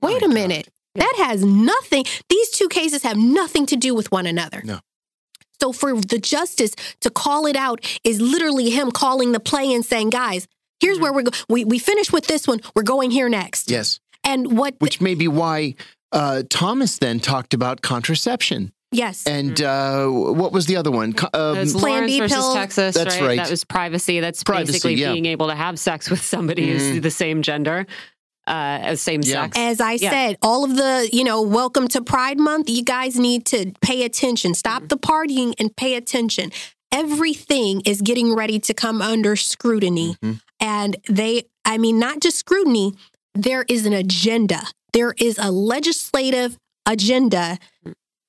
Wait 0.00 0.22
My 0.22 0.26
a 0.26 0.28
minute. 0.28 0.68
God. 0.96 1.02
That 1.02 1.14
has 1.26 1.44
nothing, 1.44 2.04
these 2.28 2.50
two 2.50 2.68
cases 2.68 3.02
have 3.02 3.16
nothing 3.16 3.66
to 3.66 3.76
do 3.76 3.92
with 3.96 4.12
one 4.12 4.26
another. 4.26 4.62
No. 4.64 4.78
So 5.60 5.72
for 5.72 6.00
the 6.00 6.18
justice 6.18 6.74
to 7.00 7.10
call 7.10 7.46
it 7.46 7.56
out 7.56 7.80
is 8.04 8.20
literally 8.20 8.70
him 8.70 8.90
calling 8.90 9.32
the 9.32 9.40
play 9.40 9.72
and 9.72 9.84
saying, 9.84 10.10
guys, 10.10 10.46
here's 10.80 10.98
where 10.98 11.12
we're 11.12 11.22
go- 11.22 11.36
we 11.48 11.64
we 11.64 11.78
finished 11.78 12.12
with 12.12 12.26
this 12.26 12.46
one. 12.46 12.60
We're 12.74 12.82
going 12.82 13.10
here 13.10 13.28
next. 13.28 13.70
Yes. 13.70 14.00
And 14.22 14.56
what 14.56 14.74
Which 14.78 15.00
may 15.00 15.14
be 15.14 15.28
why 15.28 15.74
uh, 16.12 16.42
Thomas 16.48 16.98
then 16.98 17.20
talked 17.20 17.54
about 17.54 17.82
contraception. 17.82 18.72
Yes. 18.90 19.26
And 19.26 19.60
uh, 19.60 20.06
what 20.06 20.52
was 20.52 20.66
the 20.66 20.76
other 20.76 20.92
one? 20.92 21.14
Um, 21.34 21.66
Plan 21.72 22.06
B 22.06 22.20
versus 22.20 22.36
pill. 22.36 22.54
Texas. 22.54 22.94
That's 22.94 23.16
right? 23.16 23.26
right. 23.26 23.36
That 23.38 23.50
was 23.50 23.64
privacy. 23.64 24.20
That's 24.20 24.44
privacy, 24.44 24.72
basically 24.72 24.94
yeah. 24.94 25.12
being 25.12 25.26
able 25.26 25.48
to 25.48 25.54
have 25.54 25.80
sex 25.80 26.08
with 26.08 26.22
somebody 26.22 26.68
mm-hmm. 26.68 26.92
who's 26.92 27.00
the 27.00 27.10
same 27.10 27.42
gender 27.42 27.86
uh, 28.46 28.78
as 28.82 29.00
same 29.00 29.20
yeah. 29.22 29.44
sex. 29.44 29.58
As 29.58 29.80
I 29.80 29.92
yeah. 29.92 30.10
said, 30.10 30.38
all 30.42 30.64
of 30.64 30.76
the, 30.76 31.08
you 31.12 31.24
know, 31.24 31.42
welcome 31.42 31.88
to 31.88 32.02
Pride 32.02 32.38
Month, 32.38 32.68
you 32.68 32.82
guys 32.82 33.18
need 33.18 33.46
to 33.46 33.72
pay 33.80 34.04
attention. 34.04 34.54
Stop 34.54 34.82
mm-hmm. 34.82 34.88
the 34.88 34.98
partying 34.98 35.54
and 35.58 35.74
pay 35.74 35.94
attention. 35.94 36.52
Everything 36.92 37.82
is 37.84 38.02
getting 38.02 38.34
ready 38.34 38.58
to 38.60 38.74
come 38.74 39.02
under 39.02 39.36
scrutiny. 39.36 40.16
Mm-hmm. 40.22 40.32
And 40.60 40.96
they, 41.08 41.44
I 41.64 41.78
mean, 41.78 41.98
not 41.98 42.20
just 42.20 42.38
scrutiny, 42.38 42.94
there 43.34 43.64
is 43.68 43.86
an 43.86 43.92
agenda. 43.92 44.60
There 44.92 45.14
is 45.18 45.38
a 45.38 45.50
legislative 45.50 46.56
agenda 46.86 47.58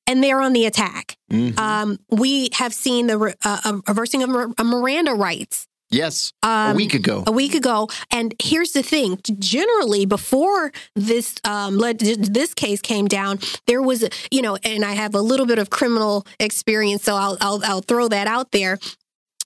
and 0.08 0.24
they're 0.24 0.42
on 0.42 0.54
the 0.54 0.66
attack. 0.66 1.18
Mm-hmm. 1.32 1.60
Um, 1.60 2.00
we 2.10 2.50
have 2.54 2.74
seen 2.74 3.08
the 3.08 3.36
uh, 3.44 3.60
uh 3.64 3.80
reversing 3.88 4.24
of 4.24 4.30
Miranda 4.64 5.14
rights 5.14 5.68
Yes, 5.92 6.34
um, 6.44 6.72
a 6.72 6.76
week 6.76 6.94
ago. 6.94 7.24
A 7.28 7.32
week 7.32 7.54
ago, 7.54 7.90
and 8.12 8.34
here's 8.42 8.72
the 8.72 8.82
thing: 8.82 9.20
generally, 9.40 10.06
before 10.06 10.72
this 10.96 11.36
um, 11.44 11.78
this 11.78 12.54
case 12.54 12.82
came 12.82 13.08
down, 13.08 13.40
there 13.68 13.82
was, 13.82 14.08
you 14.32 14.42
know, 14.42 14.58
and 14.64 14.84
I 14.84 14.94
have 14.94 15.14
a 15.14 15.22
little 15.22 15.46
bit 15.46 15.60
of 15.60 15.70
criminal 15.70 16.26
experience, 16.40 17.04
so 17.04 17.16
I'll 17.16 17.38
I'll, 17.40 17.62
I'll 17.64 17.82
throw 17.82 18.08
that 18.08 18.28
out 18.28 18.52
there. 18.52 18.80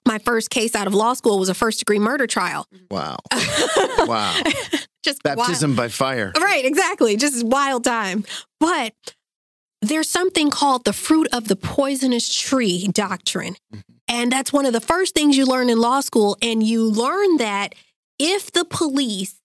My 0.07 0.17
first 0.17 0.49
case 0.49 0.75
out 0.75 0.87
of 0.87 0.93
law 0.93 1.13
school 1.13 1.39
was 1.39 1.49
a 1.49 1.53
first 1.53 1.79
degree 1.79 1.99
murder 1.99 2.25
trial. 2.25 2.67
Wow! 2.89 3.17
wow! 3.99 4.41
Just 5.03 5.21
baptism 5.23 5.71
wild. 5.71 5.77
by 5.77 5.87
fire. 5.89 6.31
Right? 6.39 6.65
Exactly. 6.65 7.17
Just 7.17 7.45
wild 7.45 7.83
time, 7.83 8.23
but 8.59 8.93
there's 9.81 10.09
something 10.09 10.49
called 10.49 10.85
the 10.85 10.93
fruit 10.93 11.27
of 11.31 11.47
the 11.47 11.55
poisonous 11.55 12.33
tree 12.33 12.87
doctrine. 12.87 13.55
Mm-hmm. 13.73 13.93
And 14.09 14.31
that's 14.31 14.51
one 14.51 14.65
of 14.65 14.73
the 14.73 14.81
first 14.81 15.13
things 15.13 15.37
you 15.37 15.45
learn 15.45 15.69
in 15.69 15.79
law 15.79 16.01
school. 16.01 16.35
And 16.41 16.63
you 16.63 16.83
learn 16.83 17.37
that 17.37 17.75
if 18.17 18.51
the 18.51 18.65
police 18.65 19.35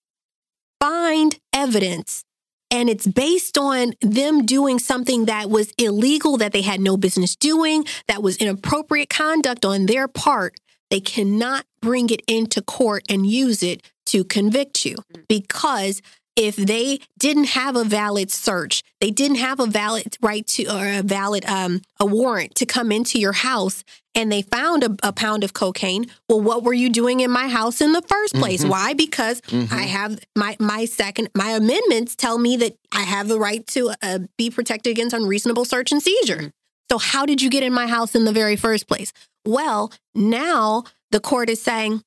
find 0.81 1.39
evidence 1.53 2.25
and 2.71 2.89
it's 2.89 3.07
based 3.07 3.57
on 3.57 3.93
them 4.01 4.45
doing 4.45 4.79
something 4.79 5.27
that 5.27 5.49
was 5.49 5.71
illegal, 5.79 6.39
that 6.39 6.53
they 6.53 6.63
had 6.63 6.81
no 6.81 6.97
business 6.97 7.37
doing, 7.37 7.85
that 8.09 8.23
was 8.23 8.39
inappropriate 8.39 9.11
conduct 9.11 9.65
on 9.65 9.87
their 9.87 10.09
part, 10.09 10.57
they 10.91 11.01
cannot 11.01 11.67
bring 11.81 12.11
it 12.11 12.23
into 12.27 12.63
court 12.63 13.05
and 13.09 13.27
use 13.27 13.63
it 13.63 13.83
to 14.07 14.25
convict 14.25 14.85
you 14.85 14.97
mm. 15.13 15.25
because 15.29 16.03
if 16.37 16.57
they 16.57 16.99
didn't 17.19 17.49
have 17.49 17.77
a 17.77 17.85
valid 17.85 18.31
search, 18.31 18.83
they 19.01 19.11
didn't 19.11 19.37
have 19.37 19.61
a 19.61 19.67
valid 19.67 20.17
right 20.21 20.47
to 20.49 20.65
or 20.65 20.99
a 20.99 21.03
valid 21.03 21.45
um, 21.45 21.81
a 22.01 22.07
warrant 22.07 22.57
to 22.57 22.67
come 22.67 22.91
into 22.91 23.19
your 23.21 23.33
house, 23.33 23.85
and 24.15 24.31
they 24.31 24.43
found 24.43 24.85
a, 24.85 24.97
a, 25.03 25.13
pound 25.13 25.45
of 25.45 25.53
cocaine. 25.53 26.07
Well, 26.29 26.41
what 26.41 26.63
were 26.63 26.73
you 26.73 26.91
doing 26.91 27.21
in 27.21 27.31
my 27.31 27.49
house 27.49 27.81
in 27.81 27.93
the 27.93 28.03
first 28.03 28.35
place? 28.35 28.61
Mm-hmm. 28.61 28.71
Why? 28.71 28.95
Because 28.95 29.41
mm-hmm. 29.43 29.75
I 29.75 29.83
have 29.83 30.21
my 30.37 30.57
my 30.61 30.85
second 30.85 31.31
my 31.35 31.51
amendments 31.51 32.15
tell 32.15 32.39
me 32.39 32.57
that 32.59 32.77
I 32.93 33.03
have 33.03 33.29
the 33.29 33.39
right 33.39 33.67
to 33.69 33.93
uh, 34.03 34.21
be 34.39 34.51
protected 34.51 34.91
against 34.91 35.15
unreasonable 35.15 35.65
search 35.65 35.93
and 35.93 36.03
seizure. 36.03 36.37
Mm-hmm. 36.37 36.49
So 36.91 36.99
how 36.99 37.27
did 37.27 37.43
you 37.43 37.51
get 37.51 37.63
in 37.63 37.73
my 37.73 37.87
house 37.87 38.15
in 38.15 38.25
the 38.25 38.33
very 38.33 38.57
first 38.57 38.87
place? 38.87 39.13
Well, 39.45 39.93
now 40.15 40.85
the 41.11 41.21
court 41.21 41.51
is 41.51 41.61
saying, 41.61 42.03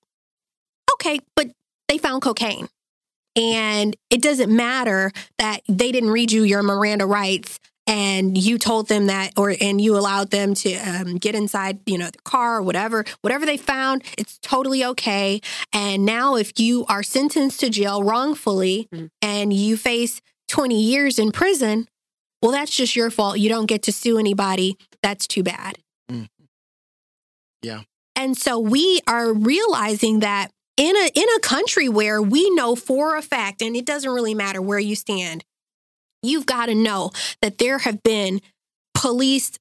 okay, 0.93 1.19
but 1.35 1.47
they 1.87 1.97
found 1.97 2.21
cocaine. 2.21 2.67
And 3.35 3.95
it 4.09 4.21
doesn't 4.21 4.55
matter 4.55 5.11
that 5.37 5.61
they 5.67 5.91
didn't 5.91 6.09
read 6.09 6.31
you 6.31 6.43
your 6.43 6.63
Miranda 6.63 7.05
rights 7.05 7.59
and 7.87 8.37
you 8.37 8.57
told 8.57 8.89
them 8.89 9.07
that 9.07 9.31
or 9.37 9.55
and 9.59 9.79
you 9.79 9.97
allowed 9.97 10.29
them 10.29 10.53
to 10.53 10.73
um, 10.75 11.15
get 11.15 11.33
inside 11.33 11.79
you 11.85 11.97
know 11.97 12.09
the 12.09 12.19
car 12.19 12.57
or 12.57 12.61
whatever 12.61 13.05
whatever 13.21 13.45
they 13.45 13.57
found 13.57 14.03
it's 14.17 14.37
totally 14.39 14.83
okay. 14.83 15.39
And 15.73 16.05
now 16.05 16.35
if 16.35 16.59
you 16.59 16.85
are 16.87 17.01
sentenced 17.01 17.61
to 17.61 17.69
jail 17.69 18.03
wrongfully 18.03 18.89
mm-hmm. 18.93 19.07
and 19.21 19.53
you 19.53 19.77
face 19.77 20.21
20 20.49 20.79
years 20.79 21.17
in 21.17 21.31
prison 21.31 21.87
well 22.41 22.51
that's 22.51 22.75
just 22.75 22.95
your 22.95 23.09
fault. 23.09 23.39
You 23.39 23.49
don't 23.49 23.65
get 23.65 23.83
to 23.83 23.91
sue 23.91 24.19
anybody. 24.19 24.75
That's 25.01 25.25
too 25.25 25.43
bad. 25.43 25.77
Mm-hmm. 26.11 26.25
yeah. 27.63 27.81
And 28.15 28.35
so 28.35 28.59
we 28.59 28.99
are 29.07 29.31
realizing 29.31 30.19
that 30.19 30.51
in 30.75 30.95
a 30.95 31.09
in 31.13 31.25
a 31.35 31.39
country 31.39 31.89
where 31.89 32.21
we 32.21 32.49
know 32.51 32.75
for 32.75 33.15
a 33.15 33.21
fact 33.21 33.61
and 33.61 33.75
it 33.75 33.85
doesn't 33.85 34.09
really 34.09 34.35
matter 34.35 34.61
where 34.61 34.79
you 34.79 34.95
stand 34.95 35.43
you've 36.21 36.45
got 36.45 36.67
to 36.67 36.75
know 36.75 37.11
that 37.41 37.57
there 37.57 37.79
have 37.79 38.01
been 38.03 38.41
police 38.93 39.51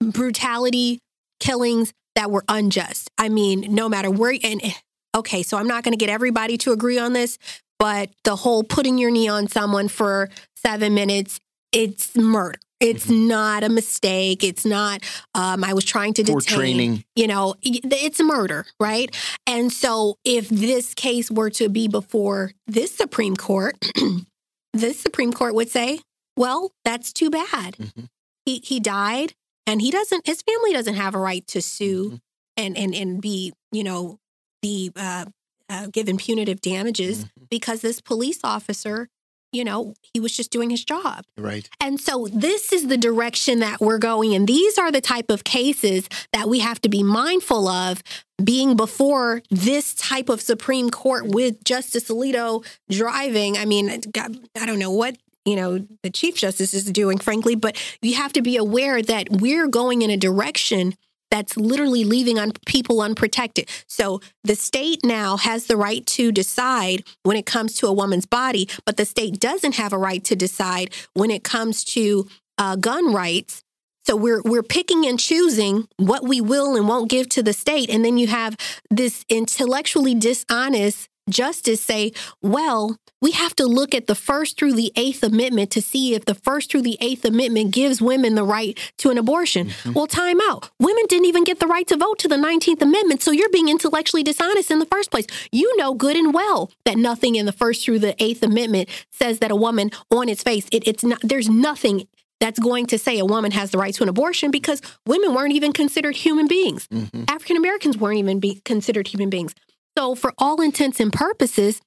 brutality 0.00 1.00
killings 1.40 1.92
that 2.14 2.30
were 2.30 2.44
unjust 2.48 3.10
i 3.18 3.28
mean 3.28 3.66
no 3.74 3.88
matter 3.88 4.10
where 4.10 4.36
and 4.42 4.60
eh, 4.62 4.72
okay 5.16 5.42
so 5.42 5.56
i'm 5.56 5.68
not 5.68 5.84
going 5.84 5.92
to 5.92 5.98
get 5.98 6.10
everybody 6.10 6.56
to 6.56 6.72
agree 6.72 6.98
on 6.98 7.12
this 7.12 7.38
but 7.78 8.10
the 8.24 8.36
whole 8.36 8.62
putting 8.62 8.98
your 8.98 9.10
knee 9.10 9.28
on 9.28 9.48
someone 9.48 9.88
for 9.88 10.28
7 10.56 10.94
minutes 10.94 11.40
it's 11.72 12.16
murder 12.16 12.58
it's 12.80 13.06
mm-hmm. 13.06 13.28
not 13.28 13.64
a 13.64 13.68
mistake. 13.68 14.44
It's 14.44 14.64
not. 14.64 15.02
Um, 15.34 15.64
I 15.64 15.72
was 15.72 15.84
trying 15.84 16.14
to 16.14 16.22
detain. 16.22 16.40
training. 16.40 17.04
You 17.14 17.26
know, 17.26 17.54
it's 17.62 18.20
murder, 18.20 18.66
right? 18.78 19.14
And 19.46 19.72
so, 19.72 20.18
if 20.24 20.48
this 20.48 20.94
case 20.94 21.30
were 21.30 21.50
to 21.50 21.68
be 21.68 21.88
before 21.88 22.52
this 22.66 22.94
Supreme 22.94 23.36
Court, 23.36 23.76
this 24.72 25.00
Supreme 25.00 25.32
Court 25.32 25.54
would 25.54 25.70
say, 25.70 26.00
"Well, 26.36 26.72
that's 26.84 27.12
too 27.12 27.30
bad. 27.30 27.76
Mm-hmm. 27.76 28.04
He 28.44 28.60
he 28.64 28.80
died, 28.80 29.34
and 29.66 29.80
he 29.80 29.90
doesn't. 29.90 30.26
His 30.26 30.42
family 30.42 30.72
doesn't 30.72 30.94
have 30.94 31.14
a 31.14 31.18
right 31.18 31.46
to 31.48 31.62
sue 31.62 32.06
mm-hmm. 32.06 32.16
and 32.56 32.76
and 32.76 32.94
and 32.94 33.20
be, 33.20 33.52
you 33.72 33.84
know, 33.84 34.18
be 34.62 34.92
uh, 34.96 35.26
uh, 35.68 35.88
given 35.88 36.16
punitive 36.16 36.60
damages 36.60 37.24
mm-hmm. 37.24 37.44
because 37.50 37.80
this 37.80 38.00
police 38.00 38.40
officer 38.44 39.08
you 39.56 39.64
know, 39.64 39.94
he 40.12 40.20
was 40.20 40.36
just 40.36 40.50
doing 40.50 40.68
his 40.68 40.84
job. 40.84 41.24
Right. 41.38 41.68
And 41.80 41.98
so 41.98 42.28
this 42.30 42.72
is 42.72 42.88
the 42.88 42.98
direction 42.98 43.60
that 43.60 43.80
we're 43.80 43.98
going. 43.98 44.34
And 44.34 44.46
these 44.46 44.76
are 44.76 44.92
the 44.92 45.00
type 45.00 45.30
of 45.30 45.44
cases 45.44 46.08
that 46.32 46.48
we 46.48 46.58
have 46.60 46.80
to 46.82 46.90
be 46.90 47.02
mindful 47.02 47.66
of 47.66 48.02
being 48.42 48.76
before 48.76 49.42
this 49.50 49.94
type 49.94 50.28
of 50.28 50.42
Supreme 50.42 50.90
Court 50.90 51.26
with 51.26 51.64
Justice 51.64 52.10
Alito 52.10 52.66
driving. 52.90 53.56
I 53.56 53.64
mean, 53.64 53.88
I 53.90 54.66
don't 54.66 54.78
know 54.78 54.90
what 54.90 55.16
you 55.46 55.56
know 55.56 55.86
the 56.02 56.10
chief 56.10 56.34
justice 56.34 56.74
is 56.74 56.90
doing 56.90 57.18
frankly 57.18 57.54
but 57.54 57.80
you 58.02 58.16
have 58.16 58.32
to 58.32 58.42
be 58.42 58.56
aware 58.56 59.00
that 59.00 59.28
we're 59.30 59.68
going 59.68 60.02
in 60.02 60.10
a 60.10 60.16
direction 60.16 60.92
that's 61.30 61.56
literally 61.56 62.04
leaving 62.04 62.38
un- 62.38 62.52
people 62.66 63.00
unprotected. 63.00 63.68
So 63.86 64.20
the 64.44 64.54
state 64.54 65.04
now 65.04 65.36
has 65.36 65.66
the 65.66 65.76
right 65.76 66.04
to 66.06 66.32
decide 66.32 67.04
when 67.22 67.36
it 67.36 67.46
comes 67.46 67.74
to 67.76 67.86
a 67.86 67.92
woman's 67.92 68.26
body, 68.26 68.68
but 68.84 68.96
the 68.96 69.04
state 69.04 69.40
doesn't 69.40 69.74
have 69.74 69.92
a 69.92 69.98
right 69.98 70.22
to 70.24 70.36
decide 70.36 70.94
when 71.14 71.30
it 71.30 71.44
comes 71.44 71.84
to 71.84 72.28
uh, 72.58 72.76
gun 72.76 73.12
rights. 73.12 73.62
So 74.06 74.14
we're 74.14 74.40
we're 74.42 74.62
picking 74.62 75.04
and 75.04 75.18
choosing 75.18 75.88
what 75.96 76.22
we 76.22 76.40
will 76.40 76.76
and 76.76 76.86
won't 76.86 77.10
give 77.10 77.28
to 77.30 77.42
the 77.42 77.52
state, 77.52 77.90
and 77.90 78.04
then 78.04 78.18
you 78.18 78.28
have 78.28 78.56
this 78.88 79.24
intellectually 79.28 80.14
dishonest 80.14 81.08
justice 81.28 81.82
say, 81.82 82.12
well, 82.42 82.96
we 83.20 83.30
have 83.32 83.56
to 83.56 83.66
look 83.66 83.94
at 83.94 84.06
the 84.06 84.14
First 84.14 84.58
through 84.58 84.74
the 84.74 84.92
Eighth 84.94 85.22
Amendment 85.22 85.70
to 85.72 85.82
see 85.82 86.14
if 86.14 86.24
the 86.26 86.34
First 86.34 86.70
through 86.70 86.82
the 86.82 86.98
Eighth 87.00 87.24
Amendment 87.24 87.72
gives 87.72 88.02
women 88.02 88.34
the 88.34 88.44
right 88.44 88.78
to 88.98 89.10
an 89.10 89.18
abortion. 89.18 89.68
Mm-hmm. 89.68 89.92
Well, 89.94 90.06
time 90.06 90.38
out. 90.42 90.70
Women 90.78 91.04
didn't 91.08 91.26
even 91.26 91.44
get 91.44 91.58
the 91.58 91.66
right 91.66 91.86
to 91.88 91.96
vote 91.96 92.18
to 92.20 92.28
the 92.28 92.36
19th 92.36 92.82
Amendment, 92.82 93.22
so 93.22 93.30
you're 93.30 93.50
being 93.50 93.68
intellectually 93.68 94.22
dishonest 94.22 94.70
in 94.70 94.78
the 94.78 94.86
first 94.86 95.10
place. 95.10 95.26
You 95.50 95.76
know 95.76 95.94
good 95.94 96.16
and 96.16 96.34
well 96.34 96.70
that 96.84 96.98
nothing 96.98 97.36
in 97.36 97.46
the 97.46 97.52
First 97.52 97.84
through 97.84 98.00
the 98.00 98.22
Eighth 98.22 98.42
Amendment 98.42 98.88
says 99.10 99.38
that 99.38 99.50
a 99.50 99.56
woman 99.56 99.90
on 100.10 100.28
its 100.28 100.42
face, 100.42 100.66
it, 100.70 100.86
it's 100.86 101.02
not, 101.02 101.20
there's 101.22 101.48
nothing 101.48 102.06
that's 102.38 102.58
going 102.58 102.86
to 102.86 102.98
say 102.98 103.18
a 103.18 103.24
woman 103.24 103.50
has 103.52 103.70
the 103.70 103.78
right 103.78 103.94
to 103.94 104.02
an 104.02 104.08
abortion 104.08 104.50
because 104.50 104.82
women 105.06 105.34
weren't 105.34 105.52
even 105.52 105.72
considered 105.72 106.16
human 106.16 106.46
beings. 106.46 106.86
Mm-hmm. 106.88 107.24
African 107.28 107.56
Americans 107.56 107.96
weren't 107.96 108.18
even 108.18 108.40
be 108.40 108.60
considered 108.64 109.08
human 109.08 109.30
beings. 109.30 109.54
So, 109.96 110.14
for 110.14 110.32
all 110.38 110.60
intents 110.60 111.00
and 111.00 111.12
purposes, 111.12 111.80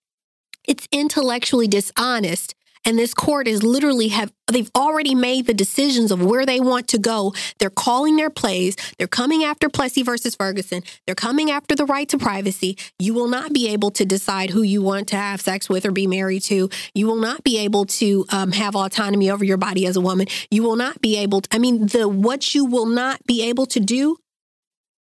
it's 0.67 0.87
intellectually 0.91 1.67
dishonest 1.67 2.55
and 2.85 2.97
this 2.97 3.13
court 3.13 3.47
is 3.47 3.63
literally 3.63 4.09
have 4.09 4.31
they've 4.51 4.71
already 4.75 5.13
made 5.13 5.45
the 5.45 5.53
decisions 5.53 6.11
of 6.11 6.23
where 6.23 6.45
they 6.45 6.59
want 6.59 6.87
to 6.89 6.97
go. 6.97 7.33
They're 7.59 7.69
calling 7.69 8.15
their 8.15 8.29
plays. 8.29 8.75
They're 8.97 9.07
coming 9.07 9.43
after 9.43 9.69
Plessy 9.69 10.03
versus 10.03 10.35
Ferguson. 10.35 10.83
They're 11.05 11.15
coming 11.15 11.51
after 11.51 11.75
the 11.75 11.85
right 11.85 12.07
to 12.09 12.17
privacy. 12.17 12.77
You 12.97 13.13
will 13.13 13.27
not 13.27 13.53
be 13.53 13.69
able 13.69 13.91
to 13.91 14.05
decide 14.05 14.49
who 14.49 14.61
you 14.61 14.81
want 14.81 15.07
to 15.09 15.17
have 15.17 15.41
sex 15.41 15.69
with 15.69 15.85
or 15.85 15.91
be 15.91 16.07
married 16.07 16.43
to. 16.43 16.69
You 16.93 17.07
will 17.07 17.17
not 17.17 17.43
be 17.43 17.59
able 17.59 17.85
to 17.85 18.25
um, 18.29 18.51
have 18.53 18.75
autonomy 18.75 19.29
over 19.29 19.43
your 19.43 19.57
body 19.57 19.85
as 19.85 19.95
a 19.95 20.01
woman. 20.01 20.27
You 20.49 20.63
will 20.63 20.77
not 20.77 21.01
be 21.01 21.17
able. 21.17 21.41
To, 21.41 21.49
I 21.51 21.59
mean, 21.59 21.87
the 21.87 22.07
what 22.07 22.55
you 22.55 22.65
will 22.65 22.87
not 22.87 23.25
be 23.25 23.43
able 23.43 23.65
to 23.67 23.79
do 23.79 24.17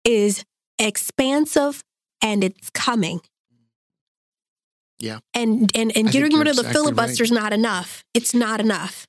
is 0.03 0.43
expansive, 0.77 1.83
and 2.21 2.43
it's 2.43 2.69
coming. 2.69 3.21
Yeah. 4.99 5.19
And 5.33 5.71
and 5.75 5.95
and 5.95 6.11
getting 6.11 6.37
rid 6.37 6.47
of 6.47 6.55
the 6.55 6.61
exactly 6.61 6.73
filibuster 6.73 7.23
is 7.23 7.31
right. 7.31 7.41
not 7.41 7.53
enough. 7.53 8.03
It's 8.13 8.33
not 8.33 8.59
enough. 8.59 9.07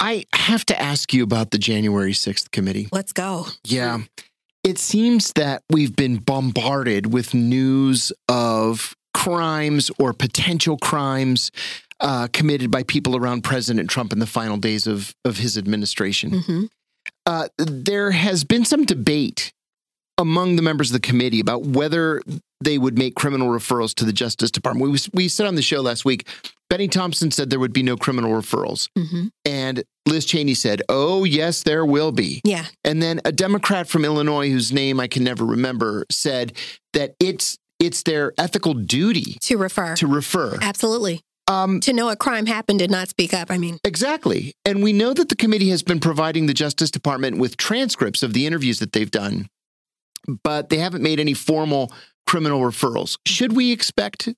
I 0.00 0.24
have 0.34 0.64
to 0.66 0.80
ask 0.80 1.12
you 1.12 1.24
about 1.24 1.50
the 1.50 1.58
January 1.58 2.12
6th 2.12 2.50
committee. 2.52 2.88
Let's 2.92 3.12
go. 3.12 3.46
Yeah. 3.64 4.02
It 4.62 4.78
seems 4.78 5.32
that 5.32 5.62
we've 5.70 5.96
been 5.96 6.18
bombarded 6.18 7.12
with 7.12 7.34
news 7.34 8.12
of 8.28 8.94
crimes 9.14 9.90
or 9.98 10.12
potential 10.12 10.76
crimes 10.76 11.50
uh, 12.00 12.28
committed 12.32 12.70
by 12.70 12.84
people 12.84 13.16
around 13.16 13.42
President 13.42 13.90
Trump 13.90 14.12
in 14.12 14.20
the 14.20 14.26
final 14.26 14.56
days 14.56 14.86
of, 14.86 15.14
of 15.24 15.38
his 15.38 15.58
administration. 15.58 16.30
Mm-hmm. 16.30 16.64
Uh, 17.26 17.48
there 17.56 18.12
has 18.12 18.44
been 18.44 18.64
some 18.64 18.84
debate 18.84 19.52
among 20.18 20.56
the 20.56 20.62
members 20.62 20.90
of 20.90 20.94
the 20.94 21.06
committee 21.06 21.40
about 21.40 21.62
whether 21.62 22.20
they 22.60 22.76
would 22.76 22.98
make 22.98 23.14
criminal 23.14 23.48
referrals 23.48 23.94
to 23.94 24.04
the 24.04 24.12
Justice 24.12 24.50
Department. 24.50 24.90
We, 24.90 24.98
we 25.14 25.28
said 25.28 25.46
on 25.46 25.54
the 25.54 25.62
show 25.62 25.80
last 25.80 26.04
week, 26.04 26.28
Bennie 26.68 26.88
Thompson 26.88 27.30
said 27.30 27.50
there 27.50 27.60
would 27.60 27.72
be 27.72 27.84
no 27.84 27.96
criminal 27.96 28.32
referrals. 28.32 28.88
Mm-hmm. 28.98 29.28
And 29.44 29.84
Liz 30.06 30.24
Cheney 30.24 30.54
said, 30.54 30.82
oh, 30.88 31.24
yes, 31.24 31.62
there 31.62 31.86
will 31.86 32.12
be. 32.12 32.40
Yeah. 32.44 32.66
And 32.84 33.00
then 33.00 33.20
a 33.24 33.32
Democrat 33.32 33.88
from 33.88 34.04
Illinois, 34.04 34.50
whose 34.50 34.72
name 34.72 35.00
I 35.00 35.06
can 35.06 35.24
never 35.24 35.44
remember, 35.44 36.04
said 36.10 36.52
that 36.92 37.14
it's 37.20 37.56
it's 37.78 38.02
their 38.02 38.32
ethical 38.38 38.74
duty 38.74 39.38
to 39.42 39.56
refer. 39.56 39.94
To 39.96 40.08
refer. 40.08 40.58
Absolutely. 40.60 41.20
Um, 41.46 41.78
to 41.80 41.92
know 41.92 42.10
a 42.10 42.16
crime 42.16 42.44
happened 42.44 42.82
and 42.82 42.90
not 42.90 43.08
speak 43.08 43.32
up. 43.32 43.50
I 43.50 43.56
mean, 43.56 43.78
exactly. 43.84 44.52
And 44.64 44.82
we 44.82 44.92
know 44.92 45.14
that 45.14 45.28
the 45.28 45.36
committee 45.36 45.70
has 45.70 45.82
been 45.82 46.00
providing 46.00 46.46
the 46.46 46.54
Justice 46.54 46.90
Department 46.90 47.38
with 47.38 47.56
transcripts 47.56 48.22
of 48.22 48.32
the 48.34 48.46
interviews 48.46 48.80
that 48.80 48.92
they've 48.92 49.10
done 49.10 49.46
but 50.28 50.68
they 50.68 50.78
haven't 50.78 51.02
made 51.02 51.18
any 51.18 51.34
formal 51.34 51.92
criminal 52.26 52.60
referrals. 52.60 53.16
Should 53.26 53.56
we 53.56 53.72
expect 53.72 54.28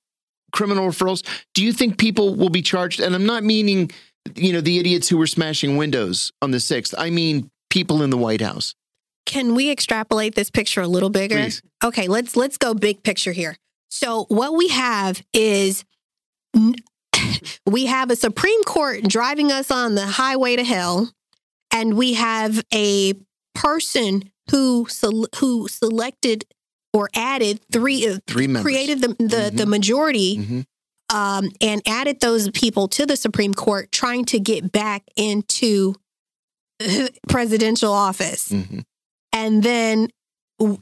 criminal 0.51 0.87
referrals? 0.87 1.27
Do 1.53 1.63
you 1.63 1.73
think 1.73 1.97
people 1.97 2.35
will 2.35 2.49
be 2.49 2.61
charged? 2.61 2.99
And 2.99 3.13
I'm 3.13 3.25
not 3.25 3.43
meaning, 3.43 3.91
you 4.35 4.53
know, 4.53 4.61
the 4.61 4.79
idiots 4.79 5.09
who 5.09 5.17
were 5.17 5.27
smashing 5.27 5.77
windows 5.77 6.31
on 6.41 6.51
the 6.51 6.57
6th. 6.57 6.93
I 6.97 7.09
mean 7.09 7.49
people 7.69 8.01
in 8.01 8.09
the 8.09 8.17
White 8.17 8.41
House. 8.41 8.73
Can 9.25 9.53
we 9.53 9.69
extrapolate 9.69 10.35
this 10.35 10.49
picture 10.49 10.81
a 10.81 10.87
little 10.87 11.09
bigger? 11.09 11.35
Please. 11.35 11.61
Okay, 11.83 12.07
let's 12.07 12.35
let's 12.35 12.57
go 12.57 12.73
big 12.73 13.03
picture 13.03 13.31
here. 13.31 13.55
So 13.89 14.25
what 14.29 14.55
we 14.55 14.69
have 14.69 15.21
is 15.33 15.85
we 17.65 17.85
have 17.85 18.09
a 18.09 18.15
Supreme 18.15 18.63
Court 18.63 19.03
driving 19.03 19.51
us 19.51 19.69
on 19.69 19.95
the 19.95 20.05
highway 20.05 20.55
to 20.55 20.63
hell 20.63 21.11
and 21.71 21.95
we 21.95 22.13
have 22.13 22.63
a 22.73 23.13
person 23.53 24.30
who 24.49 24.87
who 25.37 25.67
selected 25.67 26.45
or 26.93 27.09
added 27.15 27.59
three 27.71 28.07
uh, 28.07 28.19
three 28.27 28.47
members. 28.47 28.63
created 28.63 29.01
the 29.01 29.07
the, 29.07 29.13
mm-hmm. 29.23 29.55
the 29.55 29.65
majority 29.65 30.37
mm-hmm. 30.37 31.15
um, 31.15 31.49
and 31.61 31.81
added 31.87 32.19
those 32.19 32.49
people 32.51 32.87
to 32.89 33.05
the 33.05 33.15
Supreme 33.15 33.53
Court, 33.53 33.91
trying 33.91 34.25
to 34.25 34.39
get 34.39 34.71
back 34.71 35.03
into 35.15 35.93
presidential 37.29 37.93
office, 37.93 38.49
mm-hmm. 38.49 38.79
and 39.33 39.63
then 39.63 40.07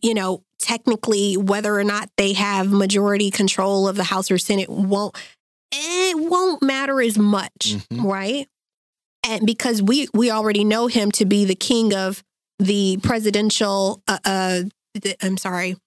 you 0.01 0.13
know 0.13 0.43
technically 0.59 1.37
whether 1.37 1.77
or 1.77 1.83
not 1.83 2.09
they 2.17 2.33
have 2.33 2.71
majority 2.71 3.31
control 3.31 3.87
of 3.87 3.95
the 3.95 4.03
House 4.03 4.29
or 4.29 4.37
Senate 4.37 4.69
won't 4.69 5.15
it 5.71 6.17
won't 6.17 6.63
matter 6.63 7.01
as 7.01 7.17
much, 7.17 7.75
mm-hmm. 7.75 8.05
right? 8.05 8.47
And 9.27 9.45
because 9.45 9.81
we 9.81 10.07
we 10.13 10.31
already 10.31 10.63
know 10.63 10.87
him 10.87 11.11
to 11.13 11.25
be 11.25 11.45
the 11.45 11.55
king 11.55 11.93
of 11.93 12.23
the 12.59 12.99
presidential, 13.01 14.01
uh, 14.07 14.19
uh, 14.25 14.61
I'm 15.21 15.37
sorry, 15.37 15.77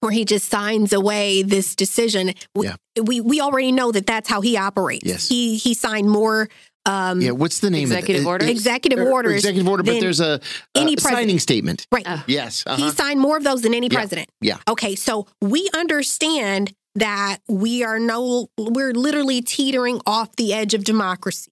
where 0.00 0.12
he 0.12 0.24
just 0.24 0.48
signs 0.48 0.92
away 0.92 1.42
this 1.42 1.74
decision. 1.74 2.32
We, 2.54 2.66
yeah. 2.66 2.76
we 3.02 3.20
we 3.20 3.40
already 3.40 3.72
know 3.72 3.92
that 3.92 4.06
that's 4.06 4.28
how 4.28 4.40
he 4.40 4.56
operates. 4.56 5.06
Yes. 5.06 5.28
He 5.28 5.56
he 5.56 5.74
signed 5.74 6.10
more 6.10 6.48
um, 6.86 7.20
yeah, 7.20 7.30
what's 7.30 7.60
the 7.60 7.70
name 7.70 7.84
executive 7.84 8.22
of 8.22 8.26
it? 8.26 8.28
orders? 8.28 8.50
Executive 8.50 8.98
or, 8.98 9.10
orders. 9.10 9.36
executive 9.36 9.68
order, 9.68 9.82
but 9.82 10.00
there's 10.00 10.20
a, 10.20 10.40
a 10.74 10.78
any 10.78 10.96
signing 10.96 11.38
statement. 11.38 11.86
Right. 11.90 12.06
Uh, 12.06 12.18
yes. 12.26 12.62
Uh-huh. 12.66 12.76
He 12.76 12.90
signed 12.90 13.20
more 13.20 13.36
of 13.36 13.44
those 13.44 13.62
than 13.62 13.72
any 13.72 13.88
president. 13.88 14.28
Yeah. 14.42 14.58
Okay, 14.68 14.94
so 14.94 15.26
we 15.40 15.70
understand 15.74 16.74
that 16.96 17.38
we 17.48 17.82
are 17.84 17.98
no 17.98 18.48
we're 18.58 18.92
literally 18.92 19.40
teetering 19.40 20.00
off 20.06 20.36
the 20.36 20.52
edge 20.52 20.74
of 20.74 20.84
democracy. 20.84 21.50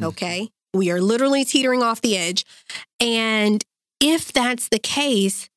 Mm-hmm. 0.00 0.08
Okay? 0.08 0.40
Mm-hmm. 0.42 0.78
We 0.78 0.90
are 0.90 1.00
literally 1.00 1.44
teetering 1.44 1.82
off 1.82 2.00
the 2.00 2.16
edge. 2.16 2.44
And 3.00 3.64
if 4.00 4.32
that's 4.32 4.68
the 4.68 4.78
case, 4.78 5.48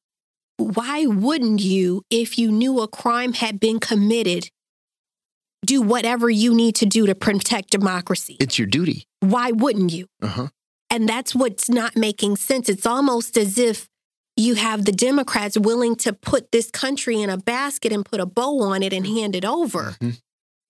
why 0.57 1.05
wouldn't 1.05 1.61
you, 1.61 2.03
if 2.09 2.37
you 2.37 2.51
knew 2.51 2.79
a 2.79 2.87
crime 2.87 3.33
had 3.33 3.59
been 3.59 3.79
committed, 3.79 4.49
do 5.65 5.81
whatever 5.81 6.29
you 6.29 6.53
need 6.53 6.75
to 6.75 6.85
do 6.85 7.05
to 7.05 7.15
protect 7.15 7.71
democracy? 7.71 8.37
It's 8.39 8.57
your 8.57 8.67
duty. 8.67 9.05
Why 9.19 9.51
wouldn't 9.51 9.91
you? 9.91 10.07
Uh-huh. 10.21 10.47
And 10.89 11.07
that's 11.07 11.33
what's 11.33 11.69
not 11.69 11.95
making 11.95 12.35
sense. 12.37 12.67
It's 12.67 12.85
almost 12.85 13.37
as 13.37 13.57
if 13.57 13.87
you 14.35 14.55
have 14.55 14.85
the 14.85 14.91
Democrats 14.91 15.57
willing 15.57 15.95
to 15.97 16.13
put 16.13 16.51
this 16.51 16.71
country 16.71 17.21
in 17.21 17.29
a 17.29 17.37
basket 17.37 17.91
and 17.91 18.05
put 18.05 18.19
a 18.19 18.25
bow 18.25 18.61
on 18.61 18.81
it 18.83 18.91
and 18.93 19.05
hand 19.05 19.35
it 19.35 19.45
over. 19.45 19.95
Mm-hmm. 20.01 20.09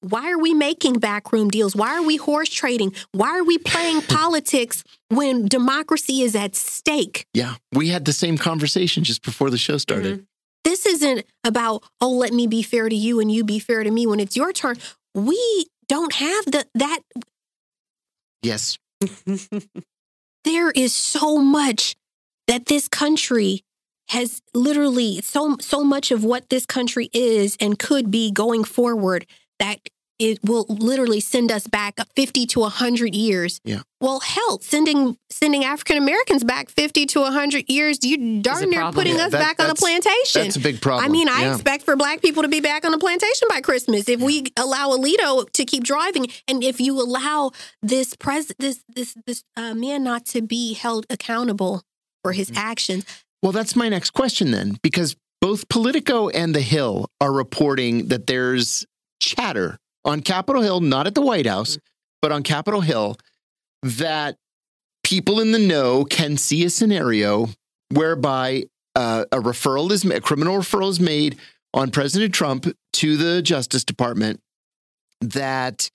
Why 0.01 0.31
are 0.31 0.39
we 0.39 0.53
making 0.53 0.95
backroom 0.95 1.49
deals? 1.49 1.75
Why 1.75 1.95
are 1.95 2.01
we 2.01 2.17
horse 2.17 2.49
trading? 2.49 2.93
Why 3.11 3.37
are 3.37 3.43
we 3.43 3.57
playing 3.57 4.01
politics 4.09 4.83
when 5.09 5.47
democracy 5.47 6.21
is 6.21 6.35
at 6.35 6.55
stake? 6.55 7.25
Yeah, 7.33 7.55
we 7.71 7.89
had 7.89 8.05
the 8.05 8.13
same 8.13 8.37
conversation 8.37 9.03
just 9.03 9.23
before 9.23 9.49
the 9.49 9.57
show 9.57 9.77
started. 9.77 10.13
Mm-hmm. 10.13 10.23
This 10.63 10.85
isn't 10.85 11.25
about, 11.43 11.83
oh, 11.99 12.11
let 12.11 12.33
me 12.33 12.47
be 12.47 12.61
fair 12.61 12.89
to 12.89 12.95
you 12.95 13.19
and 13.19 13.31
you 13.31 13.43
be 13.43 13.59
fair 13.59 13.83
to 13.83 13.91
me 13.91 14.05
when 14.05 14.19
it's 14.19 14.35
your 14.35 14.51
turn. 14.53 14.77
We 15.13 15.67
don't 15.87 16.13
have 16.13 16.45
the 16.45 16.65
that. 16.75 16.99
Yes. 18.41 18.77
there 20.45 20.71
is 20.71 20.93
so 20.93 21.37
much 21.37 21.95
that 22.47 22.67
this 22.67 22.87
country 22.87 23.63
has 24.09 24.41
literally 24.53 25.21
so 25.21 25.57
so 25.59 25.83
much 25.83 26.11
of 26.11 26.23
what 26.23 26.49
this 26.49 26.65
country 26.65 27.09
is 27.13 27.57
and 27.59 27.79
could 27.79 28.11
be 28.11 28.31
going 28.31 28.63
forward 28.63 29.25
that 29.59 29.79
it 30.21 30.37
will 30.43 30.67
literally 30.69 31.19
send 31.19 31.51
us 31.51 31.65
back 31.65 31.97
50 32.15 32.45
to 32.45 32.59
100 32.59 33.15
years. 33.15 33.59
Yeah. 33.63 33.81
Well, 33.99 34.19
hell, 34.19 34.59
sending 34.61 35.17
sending 35.31 35.65
African 35.65 35.97
Americans 35.97 36.43
back 36.43 36.69
50 36.69 37.07
to 37.07 37.21
100 37.21 37.65
years, 37.69 37.97
you 38.03 38.41
darn 38.41 38.69
near 38.69 38.91
putting 38.91 39.15
yeah, 39.15 39.25
us 39.25 39.31
that, 39.31 39.57
back 39.57 39.63
on 39.63 39.71
a 39.71 39.75
plantation. 39.75 40.43
That's 40.43 40.57
a 40.57 40.59
big 40.59 40.79
problem. 40.79 41.05
I 41.05 41.07
mean, 41.09 41.27
I 41.27 41.41
yeah. 41.41 41.53
expect 41.53 41.85
for 41.85 41.95
black 41.95 42.21
people 42.21 42.43
to 42.43 42.49
be 42.49 42.59
back 42.59 42.85
on 42.85 42.93
a 42.93 42.99
plantation 42.99 43.47
by 43.49 43.61
Christmas 43.61 44.07
if 44.07 44.19
yeah. 44.19 44.25
we 44.25 44.45
allow 44.57 44.89
Alito 44.89 45.51
to 45.53 45.65
keep 45.65 45.83
driving 45.83 46.27
and 46.47 46.63
if 46.63 46.79
you 46.79 47.01
allow 47.01 47.51
this 47.81 48.15
pres 48.15 48.53
this 48.59 48.83
this 48.93 49.15
this 49.25 49.43
uh, 49.57 49.73
man 49.73 50.03
not 50.03 50.25
to 50.27 50.43
be 50.43 50.75
held 50.75 51.07
accountable 51.09 51.81
for 52.21 52.33
his 52.33 52.51
mm-hmm. 52.51 52.59
actions. 52.59 53.05
Well, 53.41 53.51
that's 53.51 53.75
my 53.75 53.89
next 53.89 54.11
question 54.11 54.51
then 54.51 54.77
because 54.83 55.15
both 55.39 55.67
Politico 55.67 56.29
and 56.29 56.53
The 56.53 56.61
Hill 56.61 57.07
are 57.19 57.31
reporting 57.31 58.09
that 58.09 58.27
there's 58.27 58.85
chatter 59.19 59.79
on 60.05 60.21
Capitol 60.21 60.61
Hill, 60.61 60.81
not 60.81 61.07
at 61.07 61.15
the 61.15 61.21
White 61.21 61.45
House, 61.45 61.77
but 62.21 62.31
on 62.31 62.43
Capitol 62.43 62.81
Hill, 62.81 63.17
that 63.83 64.37
people 65.03 65.39
in 65.39 65.51
the 65.51 65.59
know 65.59 66.05
can 66.05 66.37
see 66.37 66.63
a 66.65 66.69
scenario 66.69 67.49
whereby 67.89 68.65
uh, 68.95 69.25
a 69.31 69.37
referral 69.37 69.91
is 69.91 70.05
a 70.05 70.21
criminal 70.21 70.57
referral 70.57 70.89
is 70.89 70.99
made 70.99 71.37
on 71.73 71.91
President 71.91 72.33
Trump 72.33 72.67
to 72.93 73.17
the 73.17 73.41
Justice 73.41 73.83
Department 73.83 74.41
that 75.21 75.89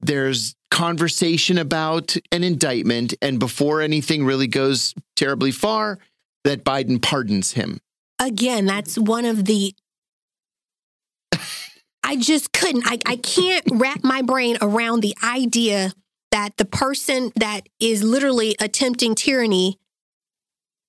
there's 0.00 0.54
conversation 0.70 1.58
about 1.58 2.16
an 2.32 2.42
indictment, 2.42 3.14
and 3.22 3.38
before 3.38 3.80
anything 3.80 4.24
really 4.24 4.48
goes 4.48 4.94
terribly 5.16 5.52
far, 5.52 5.98
that 6.44 6.64
Biden 6.64 7.00
pardons 7.00 7.52
him. 7.52 7.78
Again, 8.18 8.66
that's 8.66 8.98
one 8.98 9.24
of 9.24 9.44
the. 9.44 9.74
I 12.04 12.16
just 12.16 12.52
couldn't. 12.52 12.84
I, 12.86 12.98
I 13.06 13.16
can't 13.16 13.64
wrap 13.72 14.02
my 14.02 14.22
brain 14.22 14.58
around 14.60 15.00
the 15.00 15.16
idea 15.22 15.92
that 16.32 16.56
the 16.56 16.64
person 16.64 17.30
that 17.36 17.68
is 17.78 18.02
literally 18.02 18.56
attempting 18.60 19.14
tyranny 19.14 19.78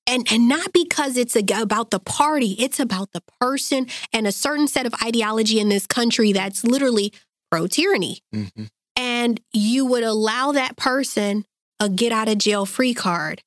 and 0.07 0.27
and 0.31 0.47
not 0.47 0.73
because 0.73 1.17
it's 1.17 1.35
about 1.35 1.91
the 1.91 1.99
party 1.99 2.55
it's 2.59 2.79
about 2.79 3.11
the 3.11 3.21
person 3.39 3.87
and 4.11 4.25
a 4.25 4.31
certain 4.31 4.67
set 4.67 4.85
of 4.85 4.93
ideology 5.03 5.59
in 5.59 5.69
this 5.69 5.85
country 5.85 6.31
that's 6.31 6.63
literally 6.63 7.13
pro 7.51 7.67
tyranny 7.67 8.19
mm-hmm. 8.33 8.65
and 8.95 9.39
you 9.51 9.85
would 9.85 10.03
allow 10.03 10.51
that 10.51 10.75
person 10.75 11.45
a 11.79 11.89
get 11.89 12.11
out 12.11 12.27
of 12.27 12.37
jail 12.37 12.65
free 12.65 12.93
card 12.93 13.43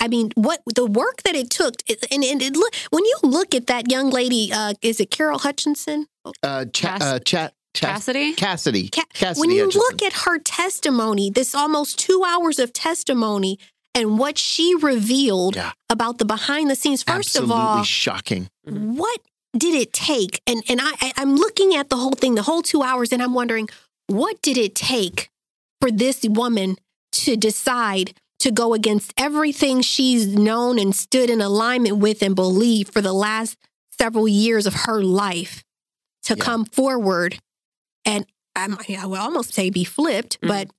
I 0.00 0.08
mean, 0.08 0.32
what 0.34 0.60
the 0.74 0.84
work 0.84 1.22
that 1.22 1.34
it 1.34 1.48
took, 1.48 1.76
and, 1.88 2.24
and 2.24 2.42
it, 2.42 2.56
when 2.90 3.04
you 3.06 3.16
look 3.22 3.54
at 3.54 3.68
that 3.68 3.90
young 3.90 4.10
lady, 4.10 4.50
uh, 4.52 4.74
is 4.82 5.00
it 5.00 5.10
Carol 5.10 5.38
Hutchinson? 5.38 6.08
Uh, 6.42 6.64
cha- 6.66 6.98
uh, 7.00 7.18
cha- 7.20 7.50
Cassidy? 7.74 8.34
Cassidy. 8.34 8.88
Ca- 8.88 9.04
Cassidy. 9.12 9.40
When 9.40 9.50
you 9.50 9.68
look 9.68 10.02
at 10.02 10.12
her 10.24 10.38
testimony, 10.38 11.30
this 11.30 11.54
almost 11.54 11.98
two 11.98 12.22
hours 12.26 12.58
of 12.58 12.72
testimony, 12.72 13.58
and 13.94 14.18
what 14.18 14.38
she 14.38 14.74
revealed 14.74 15.56
yeah. 15.56 15.72
about 15.90 16.18
the 16.18 16.24
behind 16.24 16.70
the 16.70 16.76
scenes. 16.76 17.02
First 17.02 17.36
Absolutely 17.36 17.54
of 17.54 17.60
all, 17.60 17.82
shocking. 17.84 18.48
What 18.64 19.20
did 19.56 19.74
it 19.74 19.92
take? 19.92 20.40
And 20.46 20.62
and 20.68 20.80
I, 20.80 20.92
I 21.00 21.12
I'm 21.16 21.36
looking 21.36 21.74
at 21.74 21.90
the 21.90 21.96
whole 21.96 22.12
thing, 22.12 22.34
the 22.34 22.42
whole 22.42 22.62
two 22.62 22.82
hours, 22.82 23.12
and 23.12 23.22
I'm 23.22 23.34
wondering 23.34 23.68
what 24.06 24.40
did 24.42 24.56
it 24.56 24.74
take 24.74 25.30
for 25.80 25.90
this 25.90 26.22
woman 26.24 26.76
to 27.12 27.36
decide 27.36 28.14
to 28.40 28.50
go 28.50 28.74
against 28.74 29.12
everything 29.16 29.80
she's 29.80 30.26
known 30.26 30.78
and 30.78 30.94
stood 30.94 31.30
in 31.30 31.40
alignment 31.40 31.96
with 31.96 32.22
and 32.22 32.34
believed 32.34 32.92
for 32.92 33.00
the 33.00 33.12
last 33.12 33.56
several 33.98 34.28
years 34.28 34.66
of 34.66 34.74
her 34.74 35.02
life 35.02 35.63
to 36.24 36.34
yeah. 36.36 36.44
come 36.44 36.64
forward 36.64 37.38
and 38.04 38.26
I, 38.56 38.68
I 39.00 39.06
would 39.06 39.18
almost 39.18 39.52
say 39.52 39.70
be 39.70 39.84
flipped, 39.84 40.40
mm-hmm. 40.40 40.48
but 40.48 40.70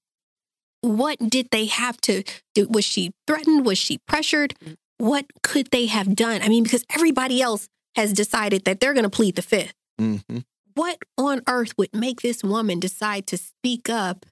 what 0.81 1.17
did 1.29 1.49
they 1.51 1.65
have 1.65 1.99
to 2.01 2.23
do? 2.53 2.67
Was 2.69 2.85
she 2.85 3.11
threatened? 3.27 3.65
Was 3.65 3.77
she 3.77 3.97
pressured? 4.07 4.53
Mm-hmm. 4.63 4.73
What 4.97 5.25
could 5.43 5.71
they 5.71 5.87
have 5.87 6.15
done? 6.15 6.41
I 6.41 6.47
mean, 6.47 6.63
because 6.63 6.85
everybody 6.93 7.41
else 7.41 7.67
has 7.95 8.13
decided 8.13 8.65
that 8.65 8.79
they're 8.79 8.93
going 8.93 9.03
to 9.03 9.09
plead 9.09 9.35
the 9.35 9.41
5th 9.41 9.71
mm-hmm. 9.99 10.39
What 10.73 10.97
on 11.17 11.41
earth 11.47 11.73
would 11.77 11.95
make 11.95 12.21
this 12.21 12.43
woman 12.43 12.81
decide 12.81 13.27
to 13.27 13.37
speak 13.37 13.89
up 13.89 14.25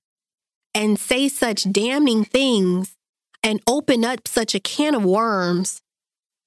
and 0.75 0.99
say 0.99 1.29
such 1.29 1.71
damning 1.71 2.25
things 2.25 2.97
and 3.41 3.61
open 3.65 4.03
up 4.03 4.27
such 4.27 4.53
a 4.53 4.59
can 4.59 4.93
of 4.93 5.05
worms 5.05 5.81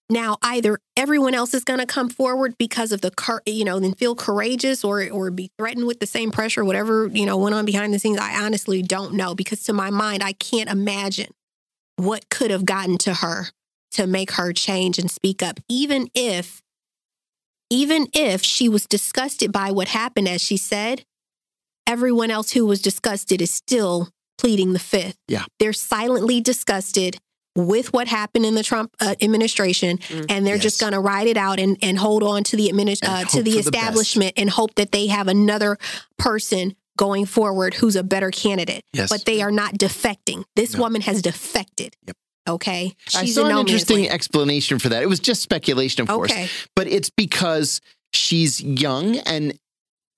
now, 0.08 0.36
either 0.40 0.78
everyone 0.96 1.34
else 1.34 1.52
is 1.52 1.64
going 1.64 1.80
to 1.80 1.86
come 1.86 2.08
forward 2.08 2.56
because 2.58 2.92
of 2.92 3.00
the, 3.00 3.10
you 3.44 3.64
know, 3.64 3.80
then 3.80 3.94
feel 3.94 4.14
courageous 4.14 4.84
or 4.84 5.08
or 5.10 5.30
be 5.32 5.50
threatened 5.58 5.86
with 5.86 5.98
the 5.98 6.06
same 6.06 6.30
pressure, 6.30 6.64
whatever 6.64 7.08
you 7.08 7.26
know 7.26 7.36
went 7.36 7.54
on 7.54 7.64
behind 7.64 7.92
the 7.92 7.98
scenes. 7.98 8.18
I 8.18 8.44
honestly 8.44 8.82
don't 8.82 9.14
know 9.14 9.34
because 9.34 9.64
to 9.64 9.72
my 9.72 9.90
mind, 9.90 10.22
I 10.22 10.32
can't 10.32 10.70
imagine 10.70 11.32
what 11.96 12.28
could 12.28 12.52
have 12.52 12.64
gotten 12.64 12.98
to 12.98 13.14
her 13.14 13.46
to 13.92 14.06
make 14.06 14.32
her 14.32 14.52
change 14.52 14.98
and 14.98 15.10
speak 15.10 15.42
up, 15.42 15.58
even 15.68 16.08
if, 16.14 16.62
even 17.68 18.06
if 18.12 18.42
she 18.42 18.68
was 18.68 18.86
disgusted 18.86 19.50
by 19.50 19.72
what 19.72 19.88
happened, 19.88 20.28
as 20.28 20.42
she 20.42 20.56
said. 20.56 21.04
Everyone 21.88 22.32
else 22.32 22.50
who 22.50 22.66
was 22.66 22.82
disgusted 22.82 23.40
is 23.40 23.54
still 23.54 24.08
pleading 24.38 24.72
the 24.72 24.80
fifth. 24.80 25.16
Yeah, 25.28 25.44
they're 25.58 25.72
silently 25.72 26.40
disgusted 26.40 27.18
with 27.56 27.92
what 27.92 28.06
happened 28.06 28.46
in 28.46 28.54
the 28.54 28.62
Trump 28.62 28.94
uh, 29.00 29.14
administration, 29.20 29.98
mm, 29.98 30.26
and 30.28 30.46
they're 30.46 30.54
yes. 30.54 30.62
just 30.62 30.80
going 30.80 30.92
to 30.92 31.00
ride 31.00 31.26
it 31.26 31.36
out 31.36 31.58
and, 31.58 31.76
and 31.82 31.98
hold 31.98 32.22
on 32.22 32.44
to 32.44 32.56
the 32.56 32.68
admini- 32.68 32.98
uh, 33.02 33.24
to 33.24 33.42
the 33.42 33.52
establishment 33.52 34.36
the 34.36 34.42
and 34.42 34.50
hope 34.50 34.74
that 34.76 34.92
they 34.92 35.06
have 35.06 35.26
another 35.26 35.78
person 36.18 36.76
going 36.96 37.26
forward 37.26 37.74
who's 37.74 37.96
a 37.96 38.02
better 38.02 38.30
candidate. 38.30 38.84
Yes. 38.92 39.10
But 39.10 39.24
they 39.24 39.42
are 39.42 39.50
not 39.50 39.74
defecting. 39.74 40.44
This 40.54 40.74
no. 40.74 40.82
woman 40.82 41.00
has 41.02 41.22
defected. 41.22 41.94
Yep. 42.06 42.16
Okay. 42.48 42.94
She's 43.08 43.36
I 43.38 43.42
saw 43.42 43.48
an 43.48 43.58
interesting 43.58 44.08
explanation 44.08 44.78
for 44.78 44.88
that. 44.90 45.02
It 45.02 45.08
was 45.08 45.18
just 45.18 45.42
speculation, 45.42 46.02
of 46.02 46.10
okay. 46.10 46.34
course, 46.34 46.66
but 46.76 46.86
it's 46.86 47.10
because 47.10 47.80
she's 48.12 48.62
young 48.62 49.18
and 49.18 49.58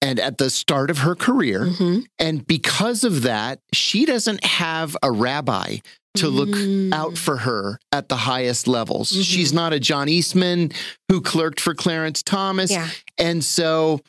and 0.01 0.20
at 0.20 0.39
the 0.39 0.51
start 0.51 0.90
of 0.90 0.98
her 0.98 1.15
career. 1.15 1.60
Mm-hmm. 1.60 2.01
And 2.19 2.47
because 2.47 3.02
of 3.02 3.23
that, 3.23 3.60
she 3.73 4.05
doesn't 4.05 4.44
have 4.44 4.97
a 5.02 5.10
rabbi 5.10 5.78
to 6.17 6.29
look 6.29 6.49
mm. 6.49 6.93
out 6.93 7.17
for 7.17 7.37
her 7.37 7.79
at 7.93 8.09
the 8.09 8.17
highest 8.17 8.67
levels. 8.67 9.13
Mm-hmm. 9.13 9.23
She's 9.23 9.53
not 9.53 9.73
a 9.73 9.81
John 9.81 10.09
Eastman 10.09 10.73
who 11.09 11.21
clerked 11.21 11.61
for 11.61 11.75
Clarence 11.75 12.23
Thomas. 12.23 12.71
Yeah. 12.71 12.89
And 13.19 13.45
so 13.45 14.01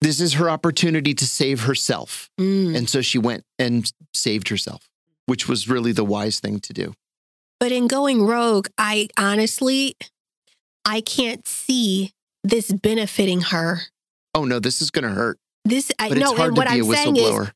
this 0.00 0.20
is 0.20 0.34
her 0.34 0.50
opportunity 0.50 1.14
to 1.14 1.26
save 1.26 1.62
herself. 1.62 2.28
Mm. 2.38 2.76
And 2.76 2.90
so 2.90 3.00
she 3.00 3.18
went 3.18 3.44
and 3.58 3.90
saved 4.12 4.48
herself, 4.48 4.88
which 5.26 5.48
was 5.48 5.68
really 5.68 5.92
the 5.92 6.04
wise 6.04 6.40
thing 6.40 6.60
to 6.60 6.72
do. 6.72 6.94
But 7.58 7.72
in 7.72 7.86
going 7.86 8.26
rogue, 8.26 8.68
I 8.78 9.08
honestly 9.16 9.96
I 10.84 11.00
can't 11.00 11.46
see 11.46 12.12
this 12.42 12.72
benefiting 12.72 13.42
her. 13.42 13.82
Oh 14.34 14.44
no, 14.44 14.58
this 14.58 14.80
is 14.80 14.90
going 14.90 15.04
to 15.04 15.10
hurt. 15.10 15.38
This 15.64 15.92
I 15.98 16.08
know, 16.08 16.34
and 16.36 16.56
what 16.56 16.70
I'm 16.70 16.84
saying 16.84 17.16
is 17.16 17.50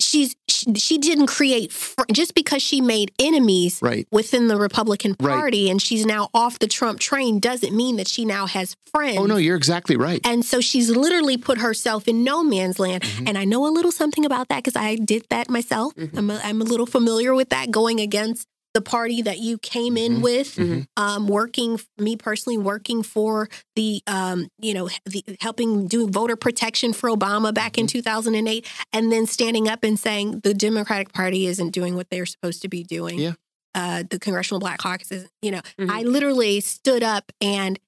she's 0.00 0.36
she, 0.48 0.74
she 0.74 0.98
didn't 0.98 1.26
create 1.26 1.72
fr- 1.72 2.04
just 2.12 2.34
because 2.34 2.62
she 2.62 2.80
made 2.80 3.12
enemies 3.18 3.78
right. 3.82 4.06
within 4.10 4.48
the 4.48 4.56
Republican 4.56 5.14
Party 5.14 5.64
right. 5.64 5.70
and 5.70 5.80
she's 5.82 6.06
now 6.06 6.28
off 6.34 6.58
the 6.58 6.66
Trump 6.66 7.00
train 7.00 7.38
doesn't 7.38 7.74
mean 7.74 7.96
that 7.96 8.08
she 8.08 8.24
now 8.24 8.46
has 8.46 8.76
friends. 8.86 9.18
Oh 9.18 9.26
no, 9.26 9.36
you're 9.36 9.56
exactly 9.56 9.96
right. 9.96 10.20
And 10.24 10.44
so 10.44 10.60
she's 10.60 10.90
literally 10.90 11.36
put 11.36 11.58
herself 11.58 12.08
in 12.08 12.24
no 12.24 12.42
man's 12.42 12.78
land. 12.78 13.02
Mm-hmm. 13.02 13.28
And 13.28 13.38
I 13.38 13.44
know 13.44 13.66
a 13.66 13.70
little 13.70 13.92
something 13.92 14.24
about 14.24 14.48
that 14.48 14.58
because 14.64 14.76
I 14.76 14.96
did 14.96 15.26
that 15.30 15.50
myself. 15.50 15.94
Mm-hmm. 15.94 16.18
I'm 16.18 16.30
a, 16.30 16.40
I'm 16.44 16.60
a 16.60 16.64
little 16.64 16.86
familiar 16.86 17.34
with 17.34 17.50
that 17.50 17.70
going 17.70 18.00
against 18.00 18.46
the 18.76 18.82
party 18.82 19.22
that 19.22 19.38
you 19.38 19.56
came 19.56 19.96
in 19.96 20.16
mm-hmm. 20.16 20.22
with, 20.22 20.56
mm-hmm. 20.56 20.82
Um, 20.98 21.28
working 21.28 21.80
me 21.96 22.14
personally, 22.14 22.58
working 22.58 23.02
for 23.02 23.48
the 23.74 24.02
um, 24.06 24.48
you 24.58 24.74
know 24.74 24.90
the, 25.06 25.24
helping 25.40 25.88
do 25.88 26.06
voter 26.08 26.36
protection 26.36 26.92
for 26.92 27.08
Obama 27.08 27.54
back 27.54 27.72
mm-hmm. 27.72 27.82
in 27.82 27.86
2008, 27.86 28.70
and 28.92 29.10
then 29.10 29.24
standing 29.24 29.66
up 29.66 29.82
and 29.82 29.98
saying 29.98 30.40
the 30.40 30.52
Democratic 30.52 31.14
Party 31.14 31.46
isn't 31.46 31.70
doing 31.70 31.96
what 31.96 32.10
they're 32.10 32.26
supposed 32.26 32.60
to 32.62 32.68
be 32.68 32.84
doing. 32.84 33.18
Yeah. 33.18 33.32
Uh, 33.74 34.04
the 34.10 34.18
Congressional 34.18 34.60
Black 34.60 34.78
Caucus 34.78 35.10
is, 35.10 35.26
you 35.40 35.50
know, 35.50 35.60
I 35.78 35.82
mm-hmm. 35.82 36.08
literally 36.10 36.60
stood 36.60 37.02
up 37.02 37.32
and 37.40 37.78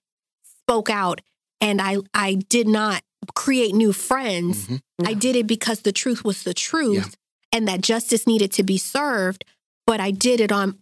spoke 0.62 0.88
out, 0.88 1.20
and 1.60 1.82
I 1.82 1.98
I 2.14 2.36
did 2.48 2.66
not 2.66 3.02
create 3.34 3.74
new 3.74 3.92
friends. 3.92 4.68
Mm-hmm. 4.68 5.06
I 5.06 5.12
did 5.12 5.36
it 5.36 5.46
because 5.46 5.80
the 5.80 5.92
truth 5.92 6.24
was 6.24 6.44
the 6.44 6.54
truth, 6.54 7.16
yeah. 7.52 7.58
and 7.58 7.68
that 7.68 7.82
justice 7.82 8.26
needed 8.26 8.52
to 8.52 8.62
be 8.62 8.78
served 8.78 9.44
but 9.88 10.00
I 10.00 10.10
did 10.10 10.40
it 10.40 10.52
on 10.52 10.78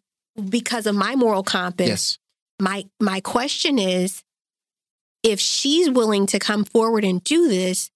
because 0.50 0.84
of 0.86 0.96
my 0.96 1.14
moral 1.14 1.44
compass. 1.44 1.88
Yes. 1.88 2.18
My 2.60 2.86
my 3.00 3.20
question 3.20 3.78
is 3.78 4.24
if 5.22 5.38
she's 5.38 5.88
willing 5.88 6.26
to 6.26 6.40
come 6.40 6.64
forward 6.64 7.04
and 7.04 7.22
do 7.22 7.48
this, 7.48 7.88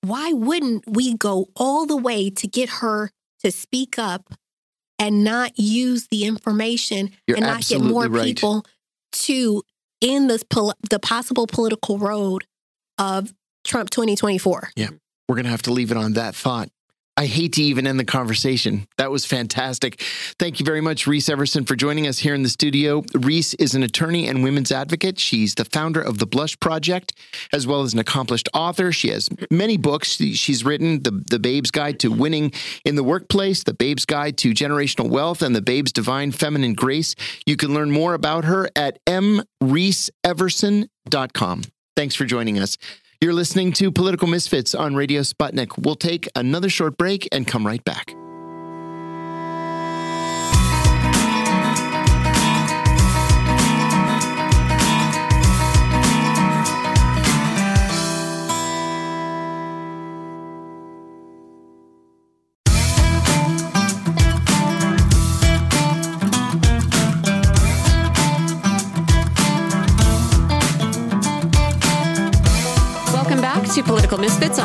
why 0.00 0.32
wouldn't 0.32 0.84
we 0.86 1.14
go 1.14 1.48
all 1.54 1.84
the 1.84 1.96
way 1.96 2.30
to 2.30 2.48
get 2.48 2.70
her 2.80 3.10
to 3.44 3.50
speak 3.52 3.98
up 3.98 4.32
and 4.98 5.24
not 5.24 5.58
use 5.58 6.08
the 6.10 6.24
information 6.24 7.10
You're 7.26 7.36
and 7.36 7.46
not 7.46 7.66
get 7.66 7.82
more 7.82 8.06
right. 8.06 8.24
people 8.24 8.64
to 9.12 9.62
in 10.00 10.26
this 10.26 10.42
pol- 10.42 10.74
the 10.88 10.98
possible 10.98 11.46
political 11.46 11.98
road 11.98 12.46
of 12.96 13.34
Trump 13.64 13.90
2024? 13.90 14.70
Yeah. 14.74 14.88
We're 15.28 15.34
going 15.36 15.44
to 15.44 15.50
have 15.50 15.62
to 15.62 15.72
leave 15.72 15.90
it 15.90 15.98
on 15.98 16.14
that 16.14 16.34
thought. 16.34 16.70
I 17.18 17.26
hate 17.26 17.52
to 17.54 17.62
even 17.64 17.88
end 17.88 17.98
the 17.98 18.04
conversation. 18.04 18.86
That 18.96 19.10
was 19.10 19.26
fantastic. 19.26 20.00
Thank 20.38 20.60
you 20.60 20.64
very 20.64 20.80
much, 20.80 21.08
Reese 21.08 21.28
Everson, 21.28 21.64
for 21.64 21.74
joining 21.74 22.06
us 22.06 22.18
here 22.18 22.32
in 22.32 22.44
the 22.44 22.48
studio. 22.48 23.02
Reese 23.12 23.54
is 23.54 23.74
an 23.74 23.82
attorney 23.82 24.28
and 24.28 24.44
women's 24.44 24.70
advocate. 24.70 25.18
She's 25.18 25.56
the 25.56 25.64
founder 25.64 26.00
of 26.00 26.18
the 26.18 26.26
Blush 26.26 26.56
Project, 26.60 27.18
as 27.52 27.66
well 27.66 27.82
as 27.82 27.92
an 27.92 27.98
accomplished 27.98 28.48
author. 28.54 28.92
She 28.92 29.08
has 29.08 29.28
many 29.50 29.76
books. 29.76 30.10
She's 30.10 30.64
written 30.64 31.02
the, 31.02 31.24
the 31.28 31.40
Babe's 31.40 31.72
Guide 31.72 31.98
to 31.98 32.12
Winning 32.12 32.52
in 32.84 32.94
the 32.94 33.02
Workplace, 33.02 33.64
The 33.64 33.74
Babe's 33.74 34.04
Guide 34.04 34.38
to 34.38 34.52
Generational 34.52 35.10
Wealth, 35.10 35.42
and 35.42 35.56
The 35.56 35.60
Babe's 35.60 35.90
Divine 35.90 36.30
Feminine 36.30 36.74
Grace. 36.74 37.16
You 37.44 37.56
can 37.56 37.74
learn 37.74 37.90
more 37.90 38.14
about 38.14 38.44
her 38.44 38.70
at 38.76 39.04
mreeseeverson.com. 39.06 41.62
Thanks 41.96 42.14
for 42.14 42.26
joining 42.26 42.60
us. 42.60 42.78
You're 43.20 43.34
listening 43.34 43.72
to 43.72 43.90
Political 43.90 44.28
Misfits 44.28 44.76
on 44.76 44.94
Radio 44.94 45.22
Sputnik. 45.22 45.76
We'll 45.76 45.96
take 45.96 46.28
another 46.36 46.68
short 46.68 46.96
break 46.96 47.28
and 47.32 47.48
come 47.48 47.66
right 47.66 47.82
back. 47.82 48.14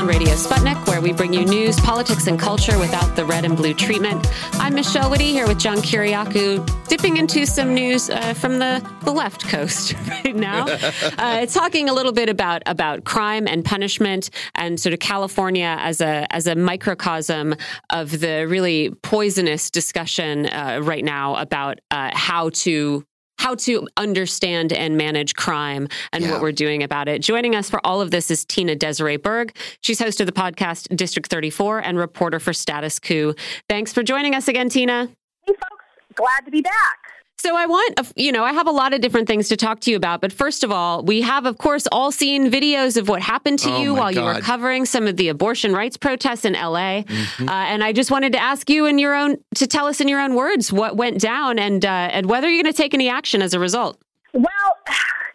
On 0.03 0.09
Radio 0.09 0.33
Sputnik, 0.33 0.87
where 0.87 0.99
we 0.99 1.13
bring 1.13 1.33
you 1.33 1.45
news, 1.45 1.79
politics, 1.79 2.27
and 2.27 2.39
culture 2.39 2.77
without 2.77 3.15
the 3.15 3.23
red 3.23 3.45
and 3.45 3.55
blue 3.55 3.73
treatment. 3.73 4.27
I'm 4.53 4.73
Michelle 4.73 5.09
Witte 5.09 5.21
here 5.21 5.47
with 5.47 5.59
John 5.59 5.77
Kiriakou, 5.77 6.87
dipping 6.87 7.17
into 7.17 7.45
some 7.45 7.73
news 7.73 8.09
uh, 8.09 8.33
from 8.33 8.59
the, 8.59 8.85
the 9.03 9.11
left 9.11 9.47
coast 9.47 9.93
right 10.07 10.35
now. 10.35 10.65
uh, 11.17 11.45
talking 11.45 11.89
a 11.89 11.93
little 11.93 12.11
bit 12.11 12.27
about 12.27 12.63
about 12.65 13.05
crime 13.05 13.47
and 13.47 13.63
punishment, 13.63 14.29
and 14.55 14.79
sort 14.79 14.93
of 14.93 14.99
California 14.99 15.77
as 15.79 16.01
a 16.01 16.27
as 16.33 16.47
a 16.47 16.55
microcosm 16.55 17.55
of 17.89 18.19
the 18.19 18.45
really 18.47 18.89
poisonous 19.03 19.69
discussion 19.69 20.47
uh, 20.47 20.79
right 20.83 21.05
now 21.05 21.35
about 21.35 21.79
uh, 21.91 22.11
how 22.13 22.49
to 22.49 23.05
how 23.43 23.55
to 23.55 23.85
understand 23.97 24.71
and 24.71 24.95
manage 24.95 25.35
crime 25.35 25.89
and 26.13 26.23
yeah. 26.23 26.31
what 26.31 26.41
we're 26.41 26.53
doing 26.53 26.81
about 26.81 27.09
it. 27.09 27.21
Joining 27.21 27.57
us 27.57 27.69
for 27.69 27.85
all 27.85 27.99
of 27.99 28.09
this 28.09 28.31
is 28.31 28.45
Tina 28.45 28.73
Desiree 28.73 29.17
Berg. 29.17 29.53
She's 29.81 29.99
host 29.99 30.21
of 30.21 30.27
the 30.27 30.31
podcast 30.31 30.95
District 30.95 31.29
34 31.29 31.79
and 31.79 31.97
reporter 31.97 32.39
for 32.39 32.53
Status 32.53 32.99
Coup. 32.99 33.35
Thanks 33.67 33.91
for 33.91 34.01
joining 34.01 34.33
us 34.33 34.47
again, 34.47 34.69
Tina. 34.69 35.09
Hey, 35.45 35.53
folks. 35.55 35.83
Glad 36.15 36.45
to 36.45 36.51
be 36.51 36.61
back. 36.61 37.12
So 37.37 37.57
I 37.57 37.65
want, 37.65 37.99
you 38.15 38.31
know, 38.31 38.43
I 38.43 38.53
have 38.53 38.67
a 38.67 38.71
lot 38.71 38.93
of 38.93 39.01
different 39.01 39.27
things 39.27 39.49
to 39.49 39.57
talk 39.57 39.81
to 39.81 39.91
you 39.91 39.97
about. 39.97 40.21
But 40.21 40.31
first 40.31 40.63
of 40.63 40.71
all, 40.71 41.03
we 41.03 41.21
have, 41.21 41.45
of 41.45 41.57
course, 41.57 41.87
all 41.91 42.11
seen 42.11 42.49
videos 42.49 42.95
of 42.95 43.09
what 43.09 43.21
happened 43.21 43.59
to 43.59 43.71
oh 43.71 43.81
you 43.81 43.93
while 43.93 44.13
God. 44.13 44.15
you 44.15 44.25
were 44.25 44.39
covering 44.39 44.85
some 44.85 45.07
of 45.07 45.17
the 45.17 45.27
abortion 45.27 45.73
rights 45.73 45.97
protests 45.97 46.45
in 46.45 46.53
LA. 46.53 47.03
Mm-hmm. 47.03 47.49
Uh, 47.49 47.51
and 47.51 47.83
I 47.83 47.91
just 47.91 48.11
wanted 48.11 48.31
to 48.33 48.39
ask 48.39 48.69
you 48.69 48.85
in 48.85 48.97
your 48.97 49.13
own, 49.13 49.37
to 49.55 49.67
tell 49.67 49.87
us 49.87 49.99
in 49.99 50.07
your 50.07 50.21
own 50.21 50.35
words 50.35 50.71
what 50.71 50.95
went 50.95 51.19
down 51.19 51.59
and, 51.59 51.83
uh, 51.83 51.89
and 51.89 52.27
whether 52.27 52.49
you're 52.49 52.63
going 52.63 52.73
to 52.73 52.77
take 52.77 52.93
any 52.93 53.09
action 53.09 53.41
as 53.41 53.53
a 53.53 53.59
result. 53.59 53.99
Well, 54.33 54.45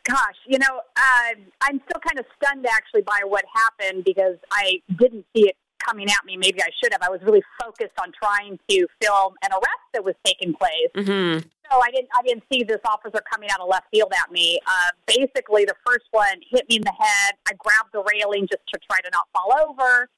gosh, 0.04 0.36
you 0.46 0.58
know, 0.58 0.80
uh, 0.96 1.34
I'm 1.60 1.80
still 1.88 2.00
kind 2.00 2.18
of 2.18 2.24
stunned 2.42 2.66
actually 2.66 3.02
by 3.02 3.20
what 3.24 3.44
happened 3.54 4.04
because 4.04 4.36
I 4.50 4.80
didn't 4.98 5.26
see 5.36 5.48
it 5.48 5.56
coming 5.86 6.08
at 6.08 6.24
me. 6.24 6.36
Maybe 6.36 6.62
I 6.62 6.68
should 6.82 6.92
have. 6.92 7.02
I 7.02 7.10
was 7.10 7.20
really 7.22 7.42
focused 7.60 7.98
on 8.00 8.12
trying 8.12 8.58
to 8.68 8.86
film 9.00 9.34
an 9.42 9.50
arrest 9.52 9.86
that 9.94 10.04
was 10.04 10.14
taking 10.24 10.54
place. 10.54 10.90
Mm-hmm. 10.96 11.48
So 11.70 11.80
I 11.80 11.90
didn't. 11.90 12.08
I 12.16 12.22
didn't 12.22 12.44
see 12.52 12.62
this 12.62 12.80
officer 12.84 13.20
coming 13.30 13.50
out 13.50 13.60
of 13.60 13.68
left 13.68 13.86
field 13.92 14.12
at 14.24 14.32
me. 14.32 14.58
Uh, 14.66 14.90
basically, 15.06 15.64
the 15.64 15.74
first 15.86 16.06
one 16.10 16.40
hit 16.50 16.68
me 16.68 16.76
in 16.76 16.82
the 16.82 16.92
head. 16.98 17.34
I 17.48 17.52
grabbed 17.58 17.92
the 17.92 18.02
railing 18.02 18.46
just 18.50 18.62
to 18.72 18.80
try 18.90 19.00
to 19.00 19.10
not 19.12 19.28
fall 19.32 19.52
over, 19.68 20.08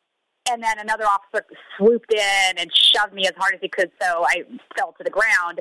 and 0.50 0.62
then 0.62 0.78
another 0.78 1.04
officer 1.04 1.44
swooped 1.76 2.12
in 2.12 2.58
and 2.58 2.70
shoved 2.74 3.14
me 3.14 3.26
as 3.26 3.34
hard 3.36 3.54
as 3.54 3.60
he 3.60 3.68
could, 3.68 3.90
so 4.00 4.24
I 4.26 4.44
fell 4.76 4.94
to 4.98 5.04
the 5.04 5.10
ground. 5.10 5.60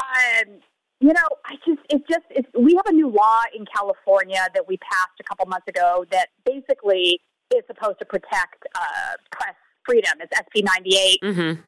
Um, 0.00 0.60
you 1.00 1.12
know, 1.12 1.28
I 1.44 1.56
just 1.66 1.80
it 1.90 2.02
just 2.08 2.26
it's, 2.30 2.48
we 2.58 2.74
have 2.74 2.86
a 2.86 2.92
new 2.92 3.08
law 3.08 3.40
in 3.54 3.66
California 3.74 4.46
that 4.54 4.66
we 4.66 4.78
passed 4.78 5.18
a 5.20 5.24
couple 5.24 5.46
months 5.46 5.68
ago 5.68 6.04
that 6.10 6.28
basically 6.44 7.20
is 7.54 7.62
supposed 7.66 7.98
to 7.98 8.04
protect 8.04 8.64
uh, 8.74 9.14
press 9.30 9.54
freedom. 9.84 10.12
It's 10.20 10.32
SB 10.36 10.64
98. 10.64 11.18
Mm-hmm. 11.22 11.60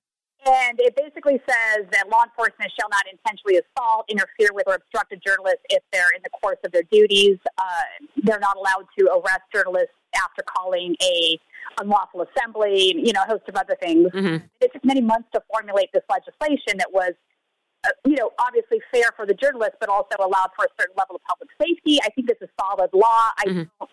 And 0.46 0.78
it 0.80 0.94
basically 0.96 1.40
says 1.48 1.86
that 1.92 2.08
law 2.08 2.22
enforcement 2.24 2.70
shall 2.78 2.88
not 2.88 3.02
intentionally 3.10 3.58
assault, 3.58 4.06
interfere 4.08 4.50
with, 4.52 4.64
or 4.66 4.74
obstruct 4.74 5.12
a 5.12 5.16
journalist 5.16 5.58
if 5.68 5.82
they're 5.92 6.10
in 6.14 6.22
the 6.22 6.30
course 6.30 6.58
of 6.64 6.72
their 6.72 6.84
duties. 6.90 7.38
Uh, 7.58 8.06
they're 8.22 8.38
not 8.38 8.56
allowed 8.56 8.86
to 8.98 9.10
arrest 9.12 9.42
journalists 9.52 9.94
after 10.14 10.42
calling 10.42 10.96
a 11.02 11.38
unlawful 11.80 12.24
assembly, 12.24 12.94
you 12.96 13.12
know, 13.12 13.22
a 13.22 13.26
host 13.26 13.44
of 13.48 13.56
other 13.56 13.76
things. 13.80 14.10
Mm-hmm. 14.10 14.46
It 14.60 14.72
took 14.72 14.84
many 14.84 15.00
months 15.00 15.28
to 15.34 15.42
formulate 15.50 15.90
this 15.92 16.04
legislation 16.08 16.78
that 16.78 16.92
was, 16.92 17.12
uh, 17.84 17.90
you 18.06 18.16
know, 18.16 18.30
obviously 18.38 18.80
fair 18.92 19.10
for 19.16 19.26
the 19.26 19.34
journalists, 19.34 19.76
but 19.80 19.88
also 19.88 20.16
allowed 20.18 20.50
for 20.56 20.64
a 20.64 20.72
certain 20.80 20.94
level 20.96 21.16
of 21.16 21.22
public 21.28 21.50
safety. 21.60 21.98
I 22.02 22.10
think 22.10 22.30
it's 22.30 22.42
a 22.42 22.48
solid 22.58 22.90
law. 22.94 23.30
I 23.36 23.44
mm-hmm. 23.46 23.62
don't 23.78 23.90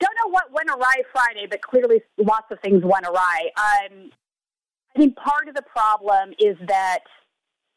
don't 0.00 0.14
know 0.24 0.30
what 0.30 0.52
went 0.52 0.68
awry 0.70 1.02
Friday, 1.12 1.46
but 1.50 1.60
clearly 1.60 2.02
lots 2.18 2.46
of 2.50 2.60
things 2.60 2.82
went 2.84 3.04
awry. 3.06 3.50
Um, 3.56 4.10
I 4.94 5.00
think 5.00 5.16
part 5.16 5.48
of 5.48 5.54
the 5.54 5.62
problem 5.62 6.34
is 6.38 6.56
that 6.66 7.00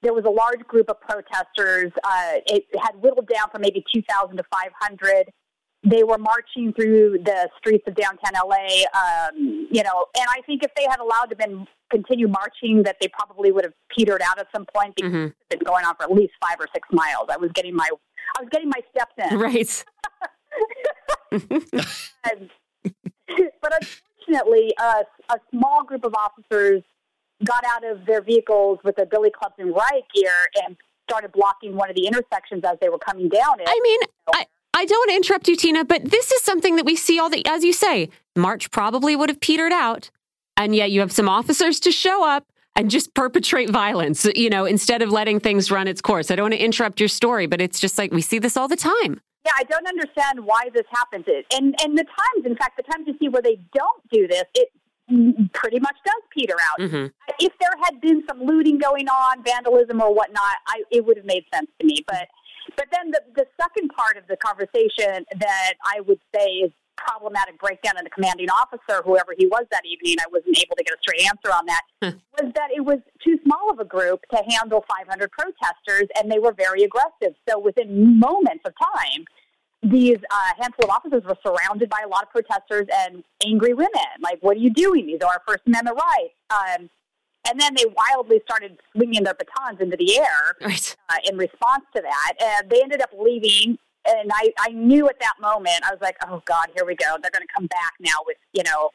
there 0.01 0.13
was 0.13 0.25
a 0.25 0.29
large 0.29 0.59
group 0.67 0.89
of 0.89 0.99
protesters. 0.99 1.93
Uh, 2.03 2.41
it 2.47 2.65
had 2.81 3.01
whittled 3.01 3.27
down 3.27 3.49
from 3.51 3.61
maybe 3.61 3.85
2,000 3.93 4.35
to 4.37 4.43
500. 4.51 5.31
They 5.83 6.03
were 6.03 6.17
marching 6.17 6.73
through 6.73 7.19
the 7.23 7.49
streets 7.57 7.83
of 7.87 7.95
downtown 7.95 8.33
LA, 8.35 8.83
um, 8.93 9.67
you 9.71 9.81
know, 9.81 10.05
and 10.15 10.25
I 10.29 10.41
think 10.45 10.63
if 10.63 10.71
they 10.75 10.85
had 10.87 10.99
allowed 10.99 11.31
them 11.31 11.65
to 11.65 11.67
continue 11.89 12.27
marching, 12.27 12.83
that 12.83 12.97
they 13.01 13.07
probably 13.07 13.51
would 13.51 13.63
have 13.63 13.73
petered 13.95 14.21
out 14.21 14.37
at 14.37 14.45
some 14.53 14.67
point 14.75 14.95
because 14.95 15.11
mm-hmm. 15.11 15.25
it's 15.25 15.35
been 15.49 15.59
going 15.65 15.83
on 15.83 15.95
for 15.95 16.03
at 16.03 16.11
least 16.11 16.33
five 16.39 16.57
or 16.59 16.67
six 16.73 16.87
miles. 16.91 17.29
I 17.29 17.37
was 17.37 17.49
getting 17.55 17.75
my, 17.75 17.89
I 18.37 18.41
was 18.41 18.49
getting 18.51 18.69
my 18.69 18.81
steps 18.91 19.15
in. 19.31 19.39
Right. 19.39 19.83
but 23.61 23.73
unfortunately, 23.81 24.75
uh, 24.79 25.01
a 25.31 25.39
small 25.51 25.83
group 25.83 26.05
of 26.05 26.13
officers 26.13 26.83
got 27.45 27.63
out 27.65 27.83
of 27.83 28.05
their 28.05 28.21
vehicles 28.21 28.79
with 28.83 28.95
their 28.95 29.05
billy 29.05 29.31
clubs 29.31 29.55
and 29.57 29.73
riot 29.73 30.05
gear 30.13 30.31
and 30.65 30.75
started 31.09 31.31
blocking 31.31 31.75
one 31.75 31.89
of 31.89 31.95
the 31.95 32.07
intersections 32.07 32.63
as 32.63 32.77
they 32.79 32.89
were 32.89 32.99
coming 32.99 33.29
down 33.29 33.59
it. 33.59 33.67
I 33.67 33.79
mean, 33.83 33.99
I, 34.33 34.45
I 34.73 34.85
don't 34.85 34.99
want 34.99 35.09
to 35.09 35.15
interrupt 35.15 35.47
you, 35.47 35.55
Tina, 35.55 35.83
but 35.83 36.05
this 36.05 36.31
is 36.31 36.41
something 36.41 36.77
that 36.77 36.85
we 36.85 36.95
see 36.95 37.19
all 37.19 37.29
the, 37.29 37.45
as 37.45 37.63
you 37.63 37.73
say, 37.73 38.09
March 38.35 38.71
probably 38.71 39.15
would 39.15 39.29
have 39.29 39.39
petered 39.39 39.73
out. 39.73 40.09
And 40.57 40.75
yet 40.75 40.91
you 40.91 40.99
have 40.99 41.11
some 41.11 41.27
officers 41.27 41.79
to 41.81 41.91
show 41.91 42.27
up 42.27 42.45
and 42.75 42.89
just 42.89 43.13
perpetrate 43.13 43.69
violence, 43.69 44.25
you 44.35 44.49
know, 44.49 44.65
instead 44.65 45.01
of 45.01 45.09
letting 45.09 45.39
things 45.39 45.71
run 45.71 45.87
its 45.87 46.01
course. 46.01 46.31
I 46.31 46.35
don't 46.35 46.45
want 46.45 46.53
to 46.53 46.63
interrupt 46.63 46.99
your 46.99 47.09
story, 47.09 47.47
but 47.47 47.61
it's 47.61 47.79
just 47.79 47.97
like 47.97 48.11
we 48.11 48.21
see 48.21 48.39
this 48.39 48.55
all 48.55 48.67
the 48.67 48.75
time. 48.75 49.19
Yeah, 49.45 49.51
I 49.57 49.63
don't 49.63 49.87
understand 49.87 50.45
why 50.45 50.69
this 50.73 50.85
happens. 50.91 51.25
And 51.27 51.75
and 51.83 51.97
the 51.97 52.03
times, 52.03 52.45
in 52.45 52.55
fact, 52.55 52.77
the 52.77 52.83
times 52.83 53.07
you 53.07 53.15
see 53.19 53.27
where 53.27 53.41
they 53.41 53.59
don't 53.73 54.09
do 54.11 54.27
this, 54.27 54.43
it 54.53 54.69
pretty 55.53 55.79
much 55.79 55.95
does 56.05 56.23
peter 56.31 56.55
out. 56.71 56.79
Mm-hmm. 56.79 57.07
If 57.39 57.53
there 57.59 57.75
had 57.83 58.01
been 58.01 58.23
some 58.27 58.43
looting 58.43 58.77
going 58.77 59.07
on, 59.07 59.43
vandalism 59.43 60.01
or 60.01 60.13
whatnot, 60.13 60.57
I, 60.67 60.83
it 60.91 61.05
would 61.05 61.17
have 61.17 61.25
made 61.25 61.43
sense 61.53 61.69
to 61.79 61.85
me. 61.85 62.03
But 62.07 62.27
but 62.75 62.85
then 62.91 63.11
the 63.11 63.21
the 63.35 63.45
second 63.59 63.89
part 63.89 64.17
of 64.17 64.27
the 64.27 64.37
conversation 64.37 65.25
that 65.39 65.73
I 65.85 66.01
would 66.01 66.19
say 66.35 66.47
is 66.65 66.71
problematic 67.07 67.59
breakdown 67.59 67.97
in 67.97 68.03
the 68.03 68.09
commanding 68.09 68.49
officer, 68.49 69.01
whoever 69.03 69.33
he 69.37 69.47
was 69.47 69.65
that 69.71 69.81
evening, 69.85 70.17
I 70.21 70.29
wasn't 70.31 70.57
able 70.57 70.75
to 70.75 70.83
get 70.83 70.93
a 70.93 71.01
straight 71.01 71.25
answer 71.25 71.49
on 71.49 71.65
that, 71.65 71.81
was 72.37 72.53
that 72.55 72.69
it 72.75 72.81
was 72.81 72.99
too 73.23 73.37
small 73.43 73.71
of 73.71 73.79
a 73.79 73.85
group 73.85 74.21
to 74.33 74.37
handle 74.49 74.85
500 74.87 75.31
protesters, 75.31 76.07
and 76.15 76.31
they 76.31 76.39
were 76.39 76.53
very 76.53 76.83
aggressive. 76.83 77.35
So 77.49 77.59
within 77.59 78.19
moments 78.19 78.63
of 78.65 78.73
time, 78.77 79.25
these 79.83 80.17
uh, 80.17 80.53
handful 80.59 80.85
of 80.85 80.91
officers 80.91 81.23
were 81.23 81.37
surrounded 81.45 81.89
by 81.89 82.01
a 82.05 82.07
lot 82.07 82.23
of 82.23 82.29
protesters 82.29 82.87
and 82.93 83.23
angry 83.45 83.73
women. 83.73 83.89
Like, 84.21 84.37
what 84.41 84.57
are 84.57 84.59
you 84.59 84.71
doing? 84.71 85.07
These 85.07 85.21
are 85.21 85.29
our 85.29 85.41
First 85.47 85.61
Amendment 85.65 85.97
rights. 85.97 86.35
Um, 86.51 86.89
and 87.49 87.59
then 87.59 87.73
they 87.75 87.85
wildly 87.85 88.39
started 88.45 88.77
swinging 88.91 89.23
their 89.23 89.33
batons 89.33 89.81
into 89.81 89.97
the 89.97 90.19
air 90.19 90.55
right. 90.61 90.95
uh, 91.09 91.15
in 91.25 91.37
response 91.37 91.83
to 91.95 92.01
that. 92.01 92.33
And 92.39 92.69
they 92.69 92.81
ended 92.83 93.01
up 93.01 93.09
leaving 93.19 93.77
and 94.07 94.31
I, 94.33 94.51
I 94.59 94.69
knew 94.69 95.07
at 95.09 95.19
that 95.19 95.33
moment, 95.39 95.83
I 95.83 95.91
was 95.91 96.01
like, 96.01 96.17
oh 96.27 96.41
God, 96.45 96.67
here 96.75 96.85
we 96.85 96.95
go. 96.95 97.17
They're 97.21 97.31
going 97.31 97.45
to 97.45 97.53
come 97.53 97.67
back 97.67 97.93
now 97.99 98.17
with, 98.25 98.37
you 98.53 98.63
know, 98.63 98.89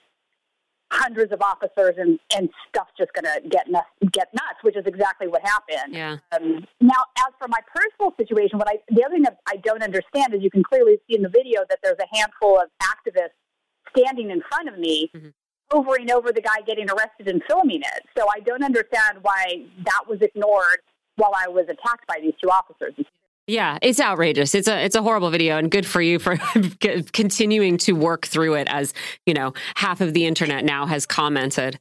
hundreds 0.91 1.33
of 1.33 1.43
officers 1.43 1.95
and, 1.99 2.19
and 2.35 2.49
stuff's 2.69 2.93
just 2.97 3.13
going 3.13 3.25
to 3.25 3.49
get 3.49 3.69
nuts, 3.69 3.89
get 4.13 4.29
nuts, 4.33 4.63
which 4.63 4.77
is 4.77 4.85
exactly 4.87 5.27
what 5.27 5.43
happened. 5.43 5.95
Yeah. 5.95 6.19
Um, 6.33 6.65
now, 6.81 7.03
as 7.19 7.35
for 7.39 7.49
my 7.49 7.59
personal 7.75 8.15
situation, 8.17 8.59
what 8.59 8.69
I, 8.69 8.79
the 8.89 9.05
other 9.05 9.15
thing 9.15 9.23
that 9.23 9.39
I 9.49 9.57
don't 9.57 9.83
understand 9.83 10.35
is 10.35 10.43
you 10.43 10.51
can 10.51 10.63
clearly 10.63 10.99
see 11.09 11.17
in 11.17 11.23
the 11.23 11.29
video 11.29 11.65
that 11.69 11.79
there's 11.83 11.99
a 11.99 12.17
handful 12.17 12.61
of 12.61 12.69
activists 12.83 13.35
standing 13.97 14.31
in 14.31 14.43
front 14.49 14.69
of 14.69 14.79
me 14.79 15.11
mm-hmm. 15.15 15.29
hovering 15.71 16.11
over 16.13 16.31
the 16.33 16.41
guy 16.41 16.61
getting 16.67 16.89
arrested 16.91 17.29
and 17.29 17.43
filming 17.49 17.81
it. 17.81 18.03
So 18.17 18.27
I 18.35 18.41
don't 18.41 18.63
understand 18.63 19.19
why 19.23 19.65
that 19.85 20.05
was 20.09 20.21
ignored 20.21 20.81
while 21.17 21.33
I 21.35 21.49
was 21.49 21.65
attacked 21.65 22.07
by 22.07 22.19
these 22.21 22.35
two 22.43 22.51
officers. 22.51 22.95
Yeah, 23.47 23.78
it's 23.81 24.01
outrageous. 24.01 24.55
It's 24.55 24.66
a 24.66 24.85
it's 24.85 24.97
a 24.97 25.02
horrible 25.02 25.31
video, 25.31 25.56
and 25.56 25.70
good 25.70 25.86
for 25.86 26.02
you 26.02 26.18
for 26.18 26.36
continuing 27.12 27.78
to 27.78 27.93
work 27.93 28.27
through 28.27 28.55
it. 28.55 28.66
As 28.68 28.93
you 29.24 29.35
know, 29.35 29.55
half 29.77 30.01
of 30.01 30.14
the 30.14 30.27
internet 30.27 30.64
now 30.64 30.86
has 30.86 31.06
commented. 31.06 31.78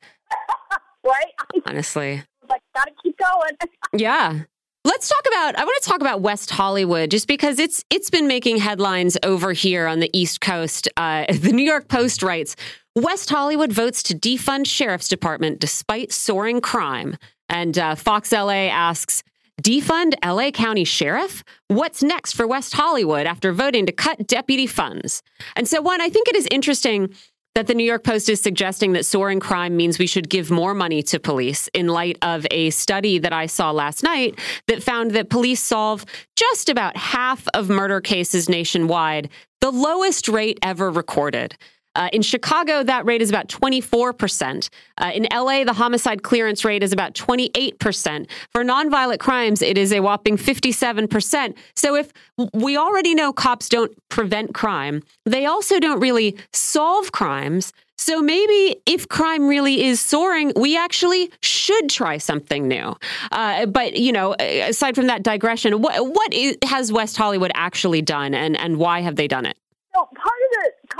right? 1.03 1.63
Honestly, 1.65 2.21
like 2.47 2.61
gotta 2.75 2.91
keep 3.01 3.17
going. 3.17 3.53
yeah. 3.93 4.41
Let's 4.83 5.09
talk 5.09 5.21
about 5.27 5.57
I 5.57 5.65
want 5.65 5.81
to 5.81 5.89
talk 5.89 6.01
about 6.01 6.21
West 6.21 6.51
Hollywood 6.51 7.09
just 7.09 7.27
because 7.27 7.57
it's 7.57 7.83
it's 7.89 8.11
been 8.11 8.27
making 8.27 8.57
headlines 8.57 9.17
over 9.23 9.51
here 9.51 9.87
on 9.87 9.99
the 9.99 10.11
East 10.13 10.41
Coast. 10.41 10.87
Uh, 10.95 11.25
the 11.33 11.51
New 11.51 11.63
York 11.63 11.87
Post 11.87 12.21
writes 12.21 12.55
West 12.95 13.31
Hollywood 13.31 13.73
votes 13.73 14.03
to 14.03 14.13
defund 14.13 14.67
sheriff's 14.67 15.07
department 15.07 15.59
despite 15.59 16.11
soaring 16.11 16.61
crime. 16.61 17.17
And 17.49 17.77
uh, 17.77 17.95
Fox 17.95 18.31
LA 18.31 18.67
asks, 18.67 19.23
Defund 19.61 20.15
LA 20.23 20.51
County 20.51 20.83
Sheriff? 20.83 21.43
What's 21.69 22.03
next 22.03 22.33
for 22.33 22.45
West 22.45 22.73
Hollywood 22.73 23.25
after 23.25 23.53
voting 23.53 23.85
to 23.85 23.91
cut 23.91 24.27
deputy 24.27 24.67
funds? 24.67 25.23
And 25.55 25.67
so, 25.67 25.81
one, 25.81 26.01
I 26.01 26.09
think 26.09 26.27
it 26.27 26.35
is 26.35 26.47
interesting 26.51 27.13
that 27.55 27.67
the 27.67 27.73
New 27.73 27.85
York 27.85 28.03
Post 28.03 28.27
is 28.27 28.41
suggesting 28.41 28.91
that 28.93 29.05
soaring 29.05 29.39
crime 29.39 29.77
means 29.77 29.97
we 29.97 30.07
should 30.07 30.29
give 30.29 30.51
more 30.51 30.73
money 30.73 31.01
to 31.03 31.21
police 31.21 31.69
in 31.73 31.87
light 31.87 32.17
of 32.21 32.45
a 32.51 32.69
study 32.69 33.17
that 33.17 33.31
I 33.31 33.45
saw 33.45 33.71
last 33.71 34.03
night 34.03 34.37
that 34.67 34.83
found 34.83 35.11
that 35.11 35.29
police 35.29 35.63
solve 35.63 36.05
just 36.35 36.67
about 36.67 36.97
half 36.97 37.47
of 37.53 37.69
murder 37.69 38.01
cases 38.01 38.49
nationwide, 38.49 39.29
the 39.61 39.71
lowest 39.71 40.27
rate 40.27 40.59
ever 40.61 40.91
recorded. 40.91 41.55
Uh, 41.95 42.09
in 42.11 42.21
Chicago, 42.21 42.83
that 42.83 43.05
rate 43.05 43.21
is 43.21 43.29
about 43.29 43.47
24%. 43.47 44.69
Uh, 44.97 45.11
in 45.13 45.27
LA, 45.31 45.63
the 45.63 45.73
homicide 45.73 46.23
clearance 46.23 46.65
rate 46.65 46.83
is 46.83 46.91
about 46.91 47.13
28%. 47.13 48.27
For 48.51 48.63
nonviolent 48.63 49.19
crimes, 49.19 49.61
it 49.61 49.77
is 49.77 49.91
a 49.93 50.01
whopping 50.01 50.37
57%. 50.37 51.55
So 51.75 51.95
if 51.95 52.11
we 52.53 52.77
already 52.77 53.15
know 53.15 53.31
cops 53.31 53.69
don't 53.69 53.91
prevent 54.09 54.53
crime, 54.53 55.03
they 55.25 55.45
also 55.45 55.79
don't 55.79 55.99
really 55.99 56.35
solve 56.53 57.11
crimes. 57.11 57.73
So 57.97 58.21
maybe 58.21 58.75
if 58.85 59.07
crime 59.07 59.47
really 59.47 59.83
is 59.83 60.01
soaring, 60.01 60.51
we 60.55 60.77
actually 60.77 61.31
should 61.41 61.89
try 61.89 62.17
something 62.17 62.67
new. 62.67 62.95
Uh, 63.31 63.65
but 63.67 63.95
you 63.97 64.11
know, 64.11 64.35
aside 64.39 64.95
from 64.95 65.07
that 65.07 65.23
digression, 65.23 65.81
what 65.81 66.05
what 66.05 66.33
is, 66.33 66.57
has 66.65 66.91
West 66.91 67.15
Hollywood 67.15 67.51
actually 67.55 68.01
done, 68.01 68.33
and 68.33 68.57
and 68.57 68.77
why 68.77 68.99
have 68.99 69.15
they 69.15 69.27
done 69.27 69.45
it? 69.45 69.57
So 69.93 70.01
part 70.13 70.44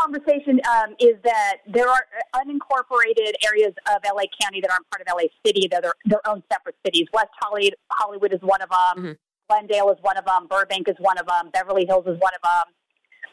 conversation 0.05 0.59
um, 0.69 0.95
is 0.99 1.15
that 1.23 1.57
there 1.67 1.87
are 1.89 2.05
unincorporated 2.35 3.33
areas 3.45 3.73
of 3.89 4.01
LA 4.05 4.23
County 4.41 4.61
that 4.61 4.71
aren't 4.71 4.89
part 4.89 5.01
of 5.01 5.07
LA 5.09 5.27
City 5.45 5.67
They're 5.69 5.93
their 6.05 6.27
own 6.27 6.43
separate 6.51 6.75
cities. 6.85 7.07
West 7.13 7.29
Hollywood, 7.39 7.75
Hollywood 7.91 8.33
is 8.33 8.41
one 8.41 8.61
of 8.61 8.69
them. 8.69 8.97
Mm-hmm. 8.97 9.11
Glendale 9.49 9.89
is 9.91 9.97
one 10.01 10.17
of 10.17 10.25
them. 10.25 10.47
Burbank 10.49 10.87
is 10.87 10.95
one 10.99 11.17
of 11.17 11.27
them. 11.27 11.49
Beverly 11.53 11.85
Hills 11.85 12.05
is 12.07 12.19
one 12.19 12.33
of 12.35 12.41
them. 12.43 12.73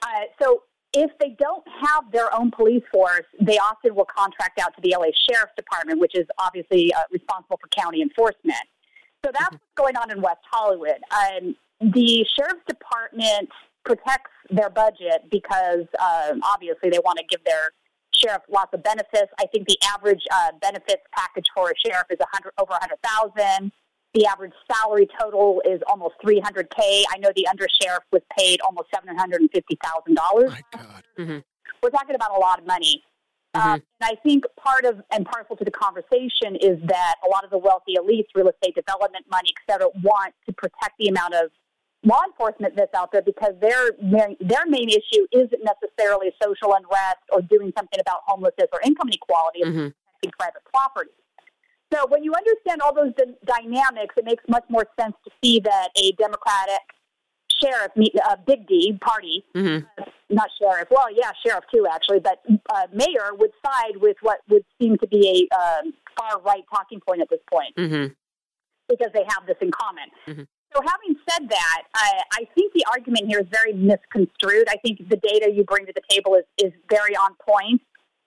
Uh, 0.03 0.24
so 0.43 0.62
if 0.93 1.11
they 1.20 1.36
don't 1.39 1.65
have 1.81 2.11
their 2.12 2.35
own 2.35 2.51
police 2.51 2.82
force, 2.93 3.24
they 3.40 3.59
often 3.59 3.94
will 3.94 4.07
contract 4.15 4.61
out 4.61 4.74
to 4.77 4.82
the 4.82 4.94
LA 4.97 5.09
Sheriff's 5.28 5.55
Department, 5.57 6.01
which 6.01 6.15
is 6.15 6.27
obviously 6.39 6.93
uh, 6.93 7.01
responsible 7.11 7.59
for 7.61 7.69
county 7.69 8.03
enforcement. 8.03 8.65
So 9.24 9.31
that's 9.32 9.55
mm-hmm. 9.55 9.55
what's 9.55 9.74
going 9.77 9.97
on 9.97 10.11
in 10.11 10.20
West 10.20 10.43
Hollywood. 10.51 10.99
Um, 11.11 11.57
the 11.81 12.27
Sheriff's 12.36 12.65
Department 12.69 13.49
protects 13.84 14.30
their 14.50 14.70
budget 14.70 15.28
because 15.30 15.86
um, 16.00 16.40
obviously 16.44 16.90
they 16.90 17.00
want 17.04 17.18
to 17.18 17.24
give 17.28 17.44
their 17.44 17.70
sheriff 18.14 18.42
lots 18.50 18.72
of 18.72 18.82
benefits. 18.82 19.32
I 19.38 19.46
think 19.46 19.66
the 19.66 19.78
average 19.94 20.22
uh, 20.32 20.52
benefits 20.60 21.02
package 21.16 21.46
for 21.54 21.70
a 21.70 21.74
sheriff 21.84 22.06
is 22.10 22.18
100 22.18 22.52
over 22.59 22.72
100,000. 22.72 23.72
The 24.14 24.26
average 24.26 24.52
salary 24.70 25.09
total 25.18 25.62
is 25.64 25.80
almost 25.86 26.14
300k. 26.22 27.04
I 27.10 27.18
know 27.18 27.30
the 27.34 27.48
undersheriff 27.50 28.04
was 28.12 28.20
paid 28.38 28.60
almost 28.60 28.88
750 28.94 29.78
thousand 29.82 30.14
dollars. 30.14 30.50
My 30.50 30.62
God, 30.72 31.02
mm-hmm. 31.18 31.38
we're 31.82 31.90
talking 31.90 32.14
about 32.14 32.36
a 32.36 32.38
lot 32.38 32.59
of 32.59 32.66
money. 32.66 33.02
Mm-hmm. 33.56 33.68
Um, 33.68 33.82
and 34.00 34.12
I 34.12 34.14
think 34.22 34.44
part 34.62 34.84
of 34.84 35.00
and 35.10 35.24
parcel 35.24 35.56
to 35.56 35.64
the 35.64 35.70
conversation 35.70 36.56
is 36.60 36.78
that 36.88 37.14
a 37.26 37.28
lot 37.30 37.44
of 37.44 37.50
the 37.50 37.59
wealthy 37.59 37.96
elites, 37.96 38.28
real 38.34 38.48
estate 38.48 38.74
development 38.74 39.24
money, 39.30 39.54
et 39.56 39.72
cetera, 39.72 39.88
want 40.02 40.34
to 40.46 40.52
protect 40.52 40.92
the 40.98 41.09
amount 41.09 41.34
of 41.34 41.50
law 42.05 42.20
enforcement 42.27 42.74
that's 42.77 42.95
out 42.95 43.12
there 43.12 43.23
because 43.23 43.55
their 43.61 43.93
their 44.01 44.66
main 44.66 44.89
issue 44.89 45.27
isn't 45.33 45.62
necessarily 45.62 46.33
social 46.43 46.74
unrest 46.74 47.23
or 47.31 47.43
doing 47.43 47.73
something 47.77 48.01
about 48.01 48.20
homelessness 48.27 48.69
or 48.73 48.81
income 48.85 49.09
inequality, 49.09 49.62
mm-hmm. 49.62 49.89
protecting 49.89 50.33
private 50.39 50.62
property. 50.73 51.11
So 51.93 52.07
when 52.09 52.24
you 52.24 52.33
understand 52.35 52.81
all 52.81 52.95
those 52.95 53.12
d- 53.16 53.35
dynamics, 53.45 54.15
it 54.16 54.24
makes 54.24 54.43
much 54.49 54.65
more 54.69 54.87
sense 54.99 55.15
to 55.24 55.31
see 55.45 55.61
that 55.61 55.89
a 55.97 56.12
Democratic 56.12 56.81
sheriff, 57.62 57.93
uh, 57.97 58.37
big 58.47 58.66
D 58.66 58.99
party, 59.01 59.45
mm-hmm. 59.55 59.85
uh, 60.01 60.05
not 60.31 60.49
sheriff, 60.61 60.89
well, 60.91 61.07
yeah, 61.15 61.31
sheriff 61.45 61.65
too, 61.73 61.87
actually, 61.93 62.20
but 62.20 62.43
uh, 62.70 62.87
mayor 62.93 63.35
would 63.35 63.53
side 63.65 63.97
with 64.01 64.16
what 64.23 64.41
would 64.49 64.65
seem 64.81 64.97
to 64.99 65.07
be 65.07 65.49
a 65.53 65.55
um, 65.55 65.93
far 66.16 66.41
right 66.41 66.65
talking 66.74 67.01
point 67.07 67.20
at 67.20 67.29
this 67.29 67.41
point 67.53 67.77
mm-hmm. 67.77 68.12
because 68.89 69.12
they 69.12 69.24
have 69.29 69.47
this 69.47 69.57
in 69.61 69.70
common. 69.70 70.09
Mm-hmm. 70.27 70.43
So, 70.74 70.81
having 70.81 71.16
said 71.28 71.49
that, 71.51 71.82
I, 71.94 72.23
I 72.32 72.49
think 72.55 72.73
the 72.73 72.85
argument 72.90 73.27
here 73.27 73.40
is 73.40 73.47
very 73.51 73.73
misconstrued. 73.74 74.69
I 74.69 74.77
think 74.78 75.09
the 75.09 75.16
data 75.16 75.51
you 75.53 75.65
bring 75.65 75.86
to 75.86 75.93
the 75.94 76.03
table 76.09 76.35
is, 76.35 76.44
is 76.59 76.73
very 76.89 77.15
on 77.15 77.35
point. 77.47 77.81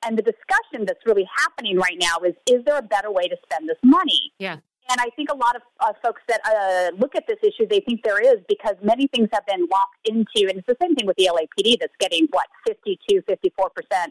And 0.05 0.15
the 0.15 0.21
discussion 0.21 0.85
that's 0.85 1.03
really 1.05 1.27
happening 1.35 1.77
right 1.77 1.97
now 1.99 2.19
is 2.23 2.35
is 2.45 2.63
there 2.65 2.77
a 2.77 2.83
better 2.83 3.11
way 3.11 3.27
to 3.27 3.35
spend 3.43 3.67
this 3.67 3.79
money? 3.83 4.31
Yeah. 4.37 4.57
And 4.87 5.01
I 5.01 5.09
think 5.15 5.31
a 5.31 5.35
lot 5.35 5.55
of 5.55 5.63
uh, 5.79 5.93
folks 6.03 6.21
that 6.27 6.41
uh, 6.45 6.95
look 6.95 7.15
at 7.15 7.25
this 7.27 7.39
issue, 7.41 7.65
they 7.67 7.79
think 7.79 8.03
there 8.03 8.21
is 8.21 8.39
because 8.47 8.75
many 8.83 9.07
things 9.07 9.29
have 9.33 9.45
been 9.47 9.65
locked 9.71 10.05
into, 10.05 10.47
and 10.47 10.59
it's 10.59 10.67
the 10.67 10.77
same 10.79 10.93
thing 10.93 11.07
with 11.07 11.17
the 11.17 11.27
LAPD 11.33 11.79
that's 11.79 11.95
getting, 11.99 12.27
what, 12.29 12.45
52, 12.67 13.23
54% 13.23 13.65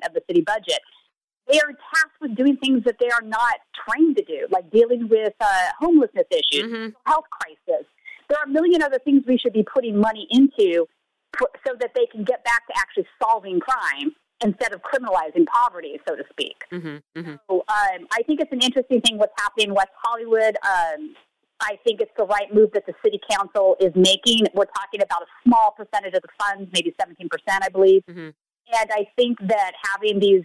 of 0.05 0.15
the 0.15 0.23
city 0.27 0.41
budget. 0.41 0.81
They 1.49 1.61
are 1.61 1.69
tasked 1.69 2.19
with 2.21 2.35
doing 2.35 2.57
things 2.57 2.83
that 2.85 2.97
they 2.99 3.09
are 3.09 3.23
not 3.23 3.61
trained 3.87 4.17
to 4.17 4.25
do, 4.25 4.49
like 4.51 4.69
dealing 4.73 5.09
with 5.09 5.35
uh, 5.41 5.69
homelessness 5.79 6.27
issues, 6.33 6.73
mm-hmm. 6.73 6.89
health 7.07 7.27
crisis. 7.31 7.87
There 8.29 8.39
are 8.39 8.45
a 8.45 8.49
million 8.49 8.83
other 8.83 8.99
things 8.99 9.25
we 9.27 9.39
should 9.39 9.53
be 9.53 9.65
putting 9.65 9.99
money 9.99 10.27
into 10.31 10.87
so 11.67 11.75
that 11.81 11.91
they 11.95 12.07
can 12.07 12.25
get 12.25 12.45
back 12.45 12.67
to 12.69 12.75
actually 12.79 13.07
solving 13.23 13.61
crime 13.61 14.15
instead 14.43 14.73
of 14.73 14.81
criminalizing 14.83 15.47
poverty, 15.47 15.99
so 16.07 16.15
to 16.15 16.23
speak. 16.31 16.57
Mm-hmm, 16.73 17.19
mm-hmm. 17.19 17.35
So 17.49 17.65
um, 17.69 18.07
I 18.13 18.23
think 18.27 18.41
it's 18.41 18.53
an 18.53 18.63
interesting 18.63 19.01
thing 19.01 19.19
what's 19.19 19.33
happening 19.39 19.69
in 19.69 19.75
West 19.75 19.93
Hollywood. 20.03 20.57
Um, 20.63 21.15
I 21.61 21.79
think 21.85 22.01
it's 22.01 22.13
the 22.17 22.27
right 22.27 22.53
move 22.53 22.71
that 22.75 22.85
the 22.87 22.95
city 23.03 23.21
council 23.31 23.77
is 23.81 23.93
making. 23.95 24.47
We're 24.55 24.67
talking 24.67 25.03
about 25.03 25.23
a 25.23 25.31
small 25.45 25.75
percentage 25.77 26.15
of 26.15 26.23
the 26.23 26.29
funds, 26.39 26.71
maybe 26.73 26.95
17%, 27.01 27.29
I 27.49 27.69
believe. 27.69 28.03
Mm-hmm. 28.09 28.31
And 28.81 28.91
I 28.93 29.07
think 29.17 29.39
that 29.41 29.73
having 29.93 30.21
these 30.21 30.45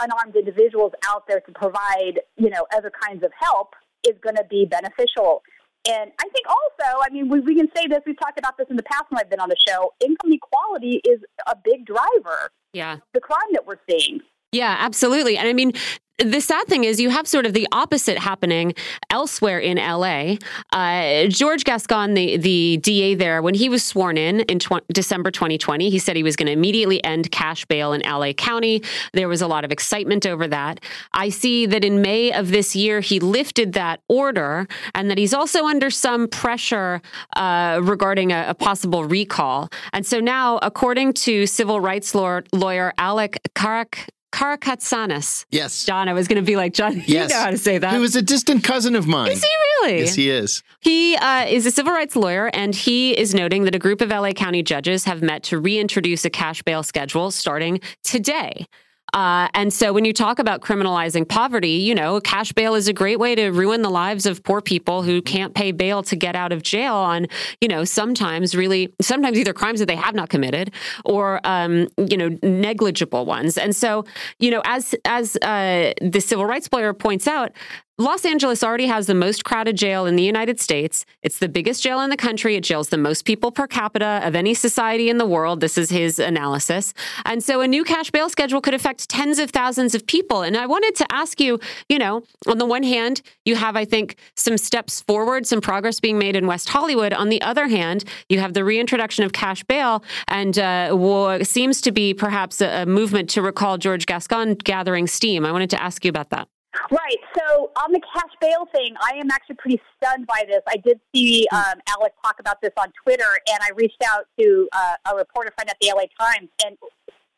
unarmed 0.00 0.36
individuals 0.36 0.92
out 1.06 1.26
there 1.28 1.40
to 1.40 1.52
provide, 1.52 2.20
you 2.36 2.50
know, 2.50 2.66
other 2.74 2.90
kinds 2.90 3.24
of 3.24 3.32
help 3.38 3.74
is 4.06 4.14
going 4.22 4.36
to 4.36 4.44
be 4.48 4.64
beneficial. 4.64 5.42
And 5.86 6.10
I 6.18 6.28
think 6.28 6.46
also, 6.48 7.00
I 7.02 7.10
mean, 7.10 7.28
we, 7.28 7.40
we 7.40 7.54
can 7.54 7.68
say 7.74 7.86
this, 7.86 8.00
we've 8.06 8.18
talked 8.18 8.38
about 8.38 8.58
this 8.58 8.66
in 8.70 8.76
the 8.76 8.82
past 8.82 9.04
when 9.08 9.20
I've 9.20 9.30
been 9.30 9.40
on 9.40 9.48
the 9.48 9.56
show, 9.66 9.92
income 10.00 10.32
equality 10.32 11.00
is 11.04 11.20
a 11.46 11.56
big 11.56 11.86
driver. 11.86 12.50
Yeah. 12.72 12.98
The 13.14 13.20
crime 13.20 13.48
that 13.52 13.66
we're 13.66 13.78
seeing. 13.88 14.20
Yeah, 14.52 14.76
absolutely. 14.78 15.36
And 15.36 15.46
I 15.46 15.52
mean, 15.52 15.72
the 16.18 16.40
sad 16.40 16.66
thing 16.66 16.82
is 16.82 17.00
you 17.00 17.10
have 17.10 17.28
sort 17.28 17.46
of 17.46 17.52
the 17.52 17.68
opposite 17.70 18.18
happening 18.18 18.74
elsewhere 19.08 19.60
in 19.60 19.76
LA. 19.76 20.34
Uh, 20.72 21.28
George 21.28 21.62
Gascon, 21.62 22.14
the, 22.14 22.36
the 22.36 22.78
DA 22.78 23.14
there, 23.14 23.40
when 23.40 23.54
he 23.54 23.68
was 23.68 23.84
sworn 23.84 24.18
in 24.18 24.40
in 24.40 24.58
tw- 24.58 24.84
December 24.92 25.30
2020, 25.30 25.90
he 25.90 25.98
said 26.00 26.16
he 26.16 26.24
was 26.24 26.34
going 26.34 26.46
to 26.46 26.52
immediately 26.52 27.02
end 27.04 27.30
cash 27.30 27.64
bail 27.66 27.92
in 27.92 28.00
LA 28.00 28.32
County. 28.32 28.82
There 29.12 29.28
was 29.28 29.42
a 29.42 29.46
lot 29.46 29.64
of 29.64 29.70
excitement 29.70 30.26
over 30.26 30.48
that. 30.48 30.80
I 31.12 31.28
see 31.28 31.66
that 31.66 31.84
in 31.84 32.02
May 32.02 32.32
of 32.32 32.50
this 32.50 32.74
year, 32.74 32.98
he 32.98 33.20
lifted 33.20 33.74
that 33.74 34.00
order 34.08 34.66
and 34.96 35.08
that 35.10 35.18
he's 35.18 35.34
also 35.34 35.66
under 35.66 35.88
some 35.88 36.26
pressure 36.26 37.00
uh, 37.36 37.78
regarding 37.80 38.32
a, 38.32 38.46
a, 38.48 38.54
possible 38.54 39.04
recall. 39.04 39.68
And 39.92 40.04
so 40.04 40.18
now, 40.18 40.58
according 40.62 41.12
to 41.12 41.46
civil 41.46 41.80
rights 41.80 42.12
law- 42.12 42.40
lawyer 42.52 42.92
Alec 42.98 43.38
Karak, 43.54 44.08
Karakatsanis. 44.32 45.46
Yes. 45.50 45.84
John, 45.84 46.08
I 46.08 46.12
was 46.12 46.28
going 46.28 46.42
to 46.42 46.46
be 46.46 46.56
like, 46.56 46.74
John, 46.74 46.94
yes. 47.06 47.30
you 47.30 47.36
know 47.36 47.42
how 47.42 47.50
to 47.50 47.58
say 47.58 47.78
that. 47.78 47.92
He 47.92 47.98
was 47.98 48.16
a 48.16 48.22
distant 48.22 48.64
cousin 48.64 48.94
of 48.94 49.06
mine. 49.06 49.30
Is 49.30 49.42
he 49.42 49.48
really? 49.48 50.00
Yes, 50.00 50.14
he 50.14 50.30
is. 50.30 50.62
He 50.80 51.16
uh, 51.16 51.46
is 51.46 51.66
a 51.66 51.70
civil 51.70 51.92
rights 51.92 52.16
lawyer, 52.16 52.50
and 52.52 52.74
he 52.74 53.18
is 53.18 53.34
noting 53.34 53.64
that 53.64 53.74
a 53.74 53.78
group 53.78 54.00
of 54.00 54.10
LA 54.10 54.32
County 54.32 54.62
judges 54.62 55.04
have 55.04 55.22
met 55.22 55.42
to 55.44 55.58
reintroduce 55.58 56.24
a 56.24 56.30
cash 56.30 56.62
bail 56.62 56.82
schedule 56.82 57.30
starting 57.30 57.80
today. 58.02 58.66
Uh, 59.14 59.48
and 59.54 59.72
so 59.72 59.92
when 59.92 60.04
you 60.04 60.12
talk 60.12 60.38
about 60.38 60.60
criminalizing 60.60 61.28
poverty, 61.28 61.70
you 61.70 61.94
know, 61.94 62.20
cash 62.20 62.52
bail 62.52 62.74
is 62.74 62.88
a 62.88 62.92
great 62.92 63.18
way 63.18 63.34
to 63.34 63.48
ruin 63.50 63.82
the 63.82 63.90
lives 63.90 64.26
of 64.26 64.42
poor 64.42 64.60
people 64.60 65.02
who 65.02 65.22
can't 65.22 65.54
pay 65.54 65.72
bail 65.72 66.02
to 66.02 66.16
get 66.16 66.36
out 66.36 66.52
of 66.52 66.62
jail 66.62 66.94
on, 66.94 67.26
you 67.60 67.68
know, 67.68 67.84
sometimes 67.84 68.54
really, 68.54 68.92
sometimes 69.00 69.38
either 69.38 69.52
crimes 69.52 69.80
that 69.80 69.86
they 69.86 69.96
have 69.96 70.14
not 70.14 70.28
committed 70.28 70.72
or, 71.04 71.40
um, 71.44 71.88
you 71.96 72.16
know, 72.16 72.36
negligible 72.42 73.24
ones. 73.24 73.56
And 73.56 73.74
so, 73.74 74.04
you 74.38 74.50
know, 74.50 74.62
as, 74.64 74.94
as 75.04 75.36
uh, 75.36 75.92
the 76.02 76.20
civil 76.20 76.44
rights 76.44 76.68
lawyer 76.72 76.92
points 76.92 77.26
out, 77.26 77.52
Los 78.00 78.24
Angeles 78.24 78.62
already 78.62 78.86
has 78.86 79.08
the 79.08 79.14
most 79.14 79.44
crowded 79.44 79.76
jail 79.76 80.06
in 80.06 80.14
the 80.14 80.22
United 80.22 80.60
States. 80.60 81.04
It's 81.24 81.40
the 81.40 81.48
biggest 81.48 81.82
jail 81.82 82.00
in 82.00 82.10
the 82.10 82.16
country. 82.16 82.54
It 82.54 82.62
jails 82.62 82.90
the 82.90 82.96
most 82.96 83.24
people 83.24 83.50
per 83.50 83.66
capita 83.66 84.20
of 84.22 84.36
any 84.36 84.54
society 84.54 85.10
in 85.10 85.18
the 85.18 85.26
world. 85.26 85.60
This 85.60 85.76
is 85.76 85.90
his 85.90 86.20
analysis. 86.20 86.94
And 87.24 87.42
so 87.42 87.60
a 87.60 87.66
new 87.66 87.82
cash 87.82 88.12
bail 88.12 88.28
schedule 88.28 88.60
could 88.60 88.72
affect 88.72 89.08
tens 89.08 89.40
of 89.40 89.50
thousands 89.50 89.96
of 89.96 90.06
people. 90.06 90.42
And 90.42 90.56
I 90.56 90.64
wanted 90.66 90.94
to 90.94 91.06
ask 91.10 91.40
you, 91.40 91.58
you 91.88 91.98
know, 91.98 92.22
on 92.46 92.58
the 92.58 92.66
one 92.66 92.84
hand, 92.84 93.20
you 93.44 93.56
have, 93.56 93.74
I 93.74 93.84
think, 93.84 94.14
some 94.36 94.58
steps 94.58 95.00
forward, 95.00 95.44
some 95.44 95.60
progress 95.60 95.98
being 95.98 96.18
made 96.18 96.36
in 96.36 96.46
West 96.46 96.68
Hollywood. 96.68 97.12
On 97.12 97.30
the 97.30 97.42
other 97.42 97.66
hand, 97.66 98.04
you 98.28 98.38
have 98.38 98.52
the 98.52 98.62
reintroduction 98.62 99.24
of 99.24 99.32
cash 99.32 99.64
bail 99.64 100.04
and 100.28 100.56
uh, 100.56 100.92
what 100.92 101.48
seems 101.48 101.80
to 101.80 101.90
be 101.90 102.14
perhaps 102.14 102.60
a, 102.60 102.82
a 102.82 102.86
movement 102.86 103.28
to 103.30 103.42
recall 103.42 103.76
George 103.76 104.06
Gascon 104.06 104.54
gathering 104.54 105.08
steam. 105.08 105.44
I 105.44 105.50
wanted 105.50 105.70
to 105.70 105.82
ask 105.82 106.04
you 106.04 106.10
about 106.10 106.30
that. 106.30 106.46
Right. 106.90 107.16
So 107.36 107.70
on 107.76 107.92
the 107.92 108.00
cash 108.00 108.30
bail 108.40 108.66
thing, 108.74 108.94
I 109.00 109.16
am 109.16 109.30
actually 109.30 109.56
pretty 109.56 109.80
stunned 109.96 110.26
by 110.26 110.44
this. 110.46 110.60
I 110.68 110.76
did 110.76 111.00
see 111.14 111.46
hmm. 111.50 111.56
um, 111.56 111.78
Alec 111.88 112.12
talk 112.24 112.36
about 112.40 112.60
this 112.62 112.72
on 112.78 112.92
Twitter, 113.02 113.38
and 113.50 113.58
I 113.62 113.70
reached 113.74 114.02
out 114.06 114.26
to 114.38 114.68
uh, 114.72 115.12
a 115.12 115.16
reporter 115.16 115.50
friend 115.56 115.70
at 115.70 115.76
the 115.80 115.92
LA 115.94 116.04
Times. 116.20 116.48
And 116.64 116.76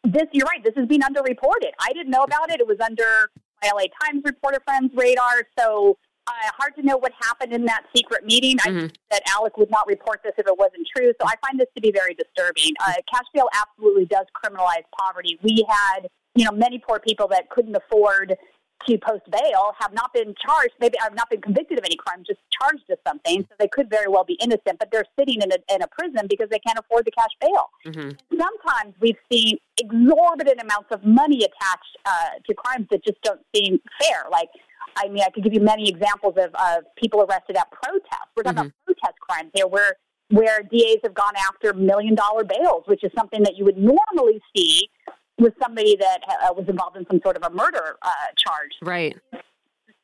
this, 0.04 0.24
you're 0.32 0.46
right, 0.46 0.62
this 0.64 0.74
is 0.76 0.86
being 0.86 1.02
underreported. 1.02 1.72
I 1.80 1.92
didn't 1.92 2.10
know 2.10 2.22
about 2.22 2.50
it. 2.50 2.60
It 2.60 2.66
was 2.66 2.78
under 2.84 3.30
my 3.62 3.70
LA 3.72 3.84
Times 4.02 4.22
reporter 4.24 4.58
friend's 4.64 4.92
radar. 4.96 5.46
So 5.58 5.96
uh, 6.26 6.50
hard 6.58 6.74
to 6.76 6.82
know 6.82 6.96
what 6.96 7.12
happened 7.20 7.52
in 7.52 7.64
that 7.66 7.84
secret 7.94 8.24
meeting. 8.24 8.58
Mm-hmm. 8.58 8.86
I 8.86 8.90
that 9.10 9.22
Alec 9.36 9.56
would 9.58 9.70
not 9.70 9.86
report 9.86 10.20
this 10.24 10.32
if 10.38 10.46
it 10.46 10.58
wasn't 10.58 10.86
true. 10.94 11.12
So 11.20 11.26
I 11.26 11.34
find 11.46 11.58
this 11.58 11.68
to 11.76 11.80
be 11.80 11.92
very 11.92 12.14
disturbing. 12.14 12.72
Uh, 12.84 12.94
cash 13.12 13.26
bail 13.32 13.48
absolutely 13.54 14.06
does 14.06 14.26
criminalize 14.34 14.84
poverty. 14.98 15.38
We 15.42 15.64
had 15.68 16.08
you 16.34 16.44
know, 16.44 16.52
many 16.52 16.78
poor 16.78 17.00
people 17.00 17.28
that 17.28 17.50
couldn't 17.50 17.76
afford 17.76 18.36
to 18.86 18.98
post 18.98 19.22
bail 19.30 19.72
have 19.78 19.92
not 19.92 20.12
been 20.12 20.34
charged, 20.44 20.72
maybe 20.80 20.96
have 21.00 21.14
not 21.14 21.28
been 21.30 21.40
convicted 21.40 21.78
of 21.78 21.84
any 21.84 21.96
crime, 21.96 22.22
just 22.26 22.40
charged 22.60 22.88
of 22.90 22.98
something. 23.06 23.42
So 23.42 23.54
they 23.58 23.68
could 23.68 23.90
very 23.90 24.08
well 24.08 24.24
be 24.24 24.38
innocent, 24.40 24.78
but 24.78 24.90
they're 24.90 25.04
sitting 25.18 25.42
in 25.42 25.50
a, 25.52 25.74
in 25.74 25.82
a 25.82 25.88
prison 25.88 26.26
because 26.28 26.48
they 26.50 26.58
can't 26.58 26.78
afford 26.78 27.04
the 27.04 27.10
cash 27.10 27.30
bail. 27.40 27.70
Mm-hmm. 27.86 28.38
Sometimes 28.38 28.94
we've 29.00 29.18
seen 29.30 29.58
exorbitant 29.78 30.60
amounts 30.62 30.88
of 30.90 31.04
money 31.04 31.38
attached 31.38 31.96
uh, 32.06 32.38
to 32.46 32.54
crimes 32.54 32.86
that 32.90 33.04
just 33.04 33.20
don't 33.22 33.40
seem 33.54 33.80
fair. 34.00 34.24
Like, 34.30 34.48
I 34.96 35.08
mean, 35.08 35.22
I 35.22 35.30
could 35.30 35.44
give 35.44 35.54
you 35.54 35.60
many 35.60 35.88
examples 35.88 36.34
of, 36.36 36.54
of 36.54 36.84
people 36.96 37.22
arrested 37.22 37.56
at 37.56 37.70
protests. 37.70 38.30
We're 38.36 38.42
talking 38.42 38.58
mm-hmm. 38.58 38.86
about 38.86 38.86
protest 38.86 39.20
crimes 39.20 39.50
here 39.54 39.66
where 39.66 39.96
where 40.30 40.62
DAs 40.62 40.98
have 41.02 41.12
gone 41.12 41.32
after 41.48 41.72
million 41.74 42.14
dollar 42.14 42.44
bails, 42.44 42.84
which 42.86 43.02
is 43.02 43.10
something 43.18 43.42
that 43.42 43.56
you 43.56 43.64
would 43.64 43.76
normally 43.76 44.40
see 44.54 44.88
with 45.40 45.54
somebody 45.60 45.96
that 45.96 46.20
uh, 46.28 46.52
was 46.54 46.66
involved 46.68 46.96
in 46.96 47.06
some 47.10 47.20
sort 47.22 47.36
of 47.36 47.42
a 47.42 47.50
murder 47.50 47.96
uh, 48.02 48.10
charge. 48.36 48.72
Right. 48.82 49.16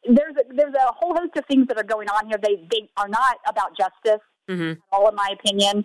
There's 0.04 0.34
a, 0.36 0.54
there's 0.54 0.74
a 0.74 0.92
whole 0.92 1.14
host 1.14 1.36
of 1.36 1.44
things 1.46 1.66
that 1.68 1.78
are 1.78 1.84
going 1.84 2.08
on 2.08 2.28
here. 2.28 2.38
They 2.42 2.66
they 2.70 2.88
are 2.96 3.08
not 3.08 3.38
about 3.48 3.76
justice, 3.76 4.24
mm-hmm. 4.48 4.80
all 4.92 5.08
in 5.08 5.14
my 5.14 5.34
opinion. 5.38 5.84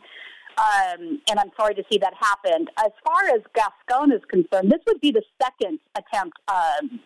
Um, 0.58 1.22
and 1.30 1.40
I'm 1.40 1.52
sorry 1.58 1.74
to 1.76 1.84
see 1.92 1.98
that 2.00 2.14
happen. 2.20 2.68
As 2.78 2.92
far 3.06 3.36
as 3.36 3.42
Gascon 3.56 4.12
is 4.12 4.22
concerned, 4.30 4.72
this 4.72 4.82
would 4.88 5.00
be 5.02 5.12
the 5.12 5.24
second 5.42 5.80
attempt 5.98 6.38
um, 6.50 7.00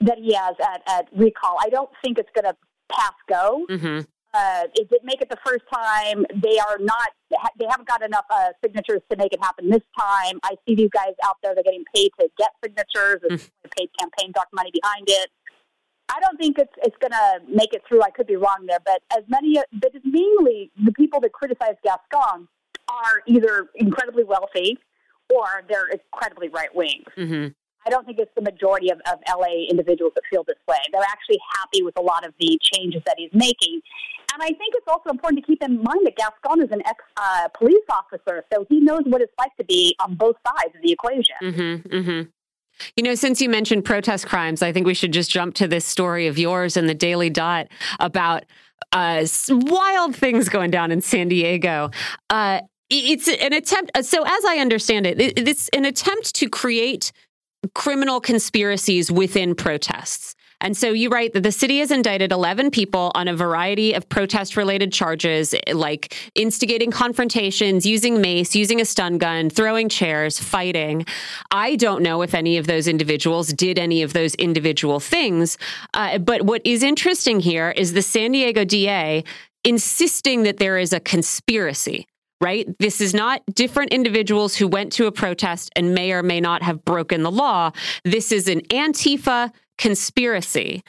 that 0.00 0.18
he 0.18 0.34
has 0.34 0.56
at, 0.60 0.82
at 0.86 1.06
recall. 1.16 1.56
I 1.60 1.68
don't 1.70 1.90
think 2.02 2.18
it's 2.18 2.28
going 2.34 2.44
to 2.44 2.56
pass 2.90 3.14
go. 3.28 3.66
Mm-hmm. 3.70 4.00
Uh, 4.36 4.64
it 4.74 4.90
didn't 4.90 5.04
make 5.04 5.22
it 5.22 5.30
the 5.30 5.38
first 5.44 5.64
time. 5.72 6.26
They 6.42 6.58
are 6.58 6.78
not. 6.78 7.08
They 7.58 7.66
haven't 7.70 7.88
got 7.88 8.04
enough 8.04 8.26
uh, 8.30 8.50
signatures 8.62 9.00
to 9.10 9.16
make 9.16 9.32
it 9.32 9.40
happen 9.42 9.70
this 9.70 9.82
time. 9.98 10.38
I 10.42 10.56
see 10.66 10.74
these 10.74 10.90
guys 10.90 11.14
out 11.24 11.36
there. 11.42 11.54
They're 11.54 11.64
getting 11.64 11.84
paid 11.94 12.10
to 12.20 12.28
get 12.36 12.50
signatures. 12.62 13.22
Mm. 13.30 13.50
paid 13.78 13.88
campaign 13.98 14.32
dark 14.34 14.48
money 14.52 14.70
behind 14.72 15.04
it. 15.08 15.30
I 16.08 16.20
don't 16.20 16.36
think 16.36 16.58
it's 16.58 16.72
it's 16.82 16.96
going 17.00 17.12
to 17.12 17.40
make 17.48 17.72
it 17.72 17.82
through. 17.88 18.02
I 18.02 18.10
could 18.10 18.26
be 18.26 18.36
wrong 18.36 18.66
there, 18.68 18.78
but 18.84 19.02
as 19.16 19.24
many, 19.28 19.56
but 19.72 19.90
it's 19.94 20.04
mainly 20.04 20.70
the 20.84 20.92
people 20.92 21.20
that 21.20 21.32
criticize 21.32 21.74
Gascon 21.82 22.48
are 22.88 23.22
either 23.26 23.68
incredibly 23.74 24.24
wealthy 24.24 24.78
or 25.34 25.62
they're 25.68 25.88
incredibly 25.88 26.48
right 26.48 26.74
wing. 26.74 27.02
Mm-hmm. 27.16 27.48
I 27.86 27.90
don't 27.90 28.04
think 28.04 28.18
it's 28.18 28.30
the 28.34 28.42
majority 28.42 28.90
of, 28.90 28.98
of 29.10 29.18
LA 29.28 29.66
individuals 29.70 30.12
that 30.16 30.22
feel 30.28 30.44
this 30.44 30.58
way. 30.68 30.78
They're 30.92 31.02
actually 31.02 31.38
happy 31.58 31.82
with 31.82 31.96
a 31.96 32.02
lot 32.02 32.26
of 32.26 32.34
the 32.40 32.58
changes 32.74 33.02
that 33.06 33.14
he's 33.16 33.30
making. 33.32 33.80
And 34.32 34.42
I 34.42 34.48
think 34.48 34.74
it's 34.74 34.86
also 34.88 35.10
important 35.10 35.42
to 35.42 35.46
keep 35.46 35.62
in 35.62 35.82
mind 35.82 36.00
that 36.04 36.16
Gascon 36.16 36.62
is 36.62 36.70
an 36.70 36.82
ex 36.86 37.02
uh, 37.16 37.48
police 37.56 37.84
officer, 37.90 38.44
so 38.52 38.66
he 38.68 38.80
knows 38.80 39.02
what 39.06 39.22
it's 39.22 39.32
like 39.38 39.54
to 39.56 39.64
be 39.64 39.96
on 40.00 40.14
both 40.14 40.36
sides 40.46 40.74
of 40.74 40.82
the 40.82 40.92
equation. 40.92 41.36
Mm-hmm, 41.42 41.96
mm-hmm. 41.96 42.30
You 42.96 43.02
know, 43.02 43.14
since 43.14 43.40
you 43.40 43.48
mentioned 43.48 43.84
protest 43.84 44.26
crimes, 44.26 44.62
I 44.62 44.72
think 44.72 44.86
we 44.86 44.94
should 44.94 45.12
just 45.12 45.30
jump 45.30 45.54
to 45.54 45.68
this 45.68 45.84
story 45.84 46.26
of 46.26 46.38
yours 46.38 46.76
in 46.76 46.86
the 46.86 46.94
Daily 46.94 47.30
Dot 47.30 47.68
about 48.00 48.44
uh, 48.92 49.26
wild 49.48 50.14
things 50.14 50.48
going 50.48 50.70
down 50.70 50.92
in 50.92 51.00
San 51.00 51.28
Diego. 51.28 51.90
Uh, 52.28 52.60
it's 52.88 53.28
an 53.28 53.52
attempt. 53.52 53.90
So, 54.04 54.22
as 54.24 54.44
I 54.44 54.58
understand 54.58 55.06
it, 55.06 55.20
it's 55.20 55.68
an 55.70 55.84
attempt 55.84 56.34
to 56.36 56.48
create 56.48 57.12
criminal 57.74 58.20
conspiracies 58.20 59.10
within 59.10 59.54
protests. 59.54 60.35
And 60.60 60.76
so 60.76 60.92
you 60.92 61.10
write 61.10 61.32
that 61.34 61.42
the 61.42 61.52
city 61.52 61.78
has 61.78 61.90
indicted 61.90 62.32
11 62.32 62.70
people 62.70 63.12
on 63.14 63.28
a 63.28 63.36
variety 63.36 63.92
of 63.92 64.08
protest 64.08 64.56
related 64.56 64.92
charges 64.92 65.54
like 65.72 66.14
instigating 66.34 66.90
confrontations, 66.90 67.84
using 67.84 68.20
mace, 68.20 68.54
using 68.54 68.80
a 68.80 68.84
stun 68.84 69.18
gun, 69.18 69.50
throwing 69.50 69.88
chairs, 69.88 70.38
fighting. 70.38 71.04
I 71.50 71.76
don't 71.76 72.02
know 72.02 72.22
if 72.22 72.34
any 72.34 72.56
of 72.56 72.66
those 72.66 72.88
individuals 72.88 73.48
did 73.52 73.78
any 73.78 74.02
of 74.02 74.12
those 74.12 74.34
individual 74.36 75.00
things. 75.00 75.58
Uh, 75.92 76.18
but 76.18 76.42
what 76.42 76.62
is 76.64 76.82
interesting 76.82 77.40
here 77.40 77.70
is 77.70 77.92
the 77.92 78.02
San 78.02 78.32
Diego 78.32 78.64
DA 78.64 79.24
insisting 79.64 80.44
that 80.44 80.58
there 80.58 80.78
is 80.78 80.92
a 80.92 81.00
conspiracy 81.00 82.06
right? 82.40 82.68
This 82.78 83.00
is 83.00 83.14
not 83.14 83.42
different 83.54 83.92
individuals 83.92 84.56
who 84.56 84.68
went 84.68 84.92
to 84.92 85.06
a 85.06 85.12
protest 85.12 85.70
and 85.74 85.94
may 85.94 86.12
or 86.12 86.22
may 86.22 86.40
not 86.40 86.62
have 86.62 86.84
broken 86.84 87.22
the 87.22 87.30
law. 87.30 87.70
This 88.04 88.30
is 88.30 88.46
an 88.46 88.60
Antifa 88.62 89.52
conspiracy 89.78 90.82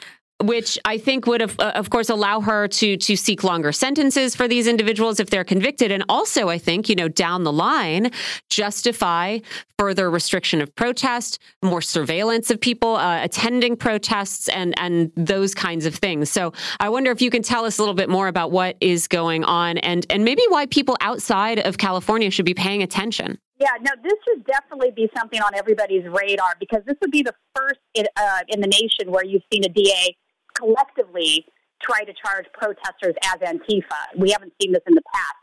which 0.44 0.78
I 0.86 1.00
think 1.00 1.26
would, 1.26 1.42
have, 1.42 1.60
uh, 1.60 1.72
of 1.74 1.90
course, 1.90 2.10
allow 2.10 2.42
her 2.42 2.68
to 2.68 2.98
to 2.98 3.16
seek 3.16 3.44
longer 3.44 3.72
sentences 3.72 4.36
for 4.36 4.48
these 4.48 4.68
individuals 4.68 5.20
if 5.20 5.30
they're 5.30 5.44
convicted, 5.44 5.92
and 5.92 6.04
also, 6.10 6.48
I 6.50 6.58
think, 6.60 6.90
you 6.90 6.96
know, 6.96 7.08
down 7.08 7.44
the 7.44 7.52
line, 7.52 8.12
justify 8.50 9.40
further 9.80 10.10
restriction 10.10 10.62
of 10.62 10.76
protest, 10.76 11.40
more 11.64 11.82
surveillance 11.82 12.52
of 12.52 12.62
people 12.62 12.98
uh, 12.98 13.24
attending 13.24 13.76
protests, 13.76 14.48
and 14.50 14.76
and 14.80 15.12
those 15.16 15.56
kinds 15.56 15.86
of 15.86 15.96
things. 15.96 16.30
So, 16.30 16.54
I 16.80 16.90
wonder 16.90 17.10
if 17.12 17.22
you 17.22 17.32
can 17.32 17.42
tell 17.42 17.66
us 17.66 17.80
a 17.80 17.82
little 17.82 17.96
bit 17.96 18.10
more 18.10 18.28
about 18.28 18.52
what 18.52 18.78
is 18.80 19.08
going 19.08 19.44
on, 19.44 19.80
and 19.80 20.06
and 20.10 20.24
maybe 20.24 20.44
why 20.50 20.68
people 20.68 20.98
outside 21.02 21.60
of 21.60 21.80
California 21.80 22.30
should 22.30 22.46
be 22.46 22.54
paying 22.54 22.84
attention. 22.84 23.40
Yeah, 23.60 23.70
no, 23.82 23.92
this 24.04 24.14
should 24.28 24.46
definitely 24.46 24.92
be 24.92 25.10
something 25.18 25.42
on 25.42 25.56
everybody's 25.56 26.04
radar 26.06 26.54
because 26.60 26.82
this 26.86 26.96
would 27.02 27.12
be 27.12 27.24
the 27.24 27.34
first 27.56 27.80
in, 27.96 28.06
uh, 28.16 28.42
in 28.50 28.62
the 28.62 28.68
nation 28.68 29.12
where 29.12 29.26
you've 29.26 29.44
seen 29.52 29.64
a 29.66 29.70
DA 29.70 30.16
collectively 30.54 31.46
try 31.82 32.04
to 32.04 32.14
charge 32.14 32.46
protesters 32.54 33.16
as 33.26 33.40
Antifa. 33.42 34.18
We 34.18 34.32
haven't 34.32 34.54
seen 34.62 34.74
this 34.74 34.84
in 34.88 34.94
the 34.94 35.02
past. 35.14 35.36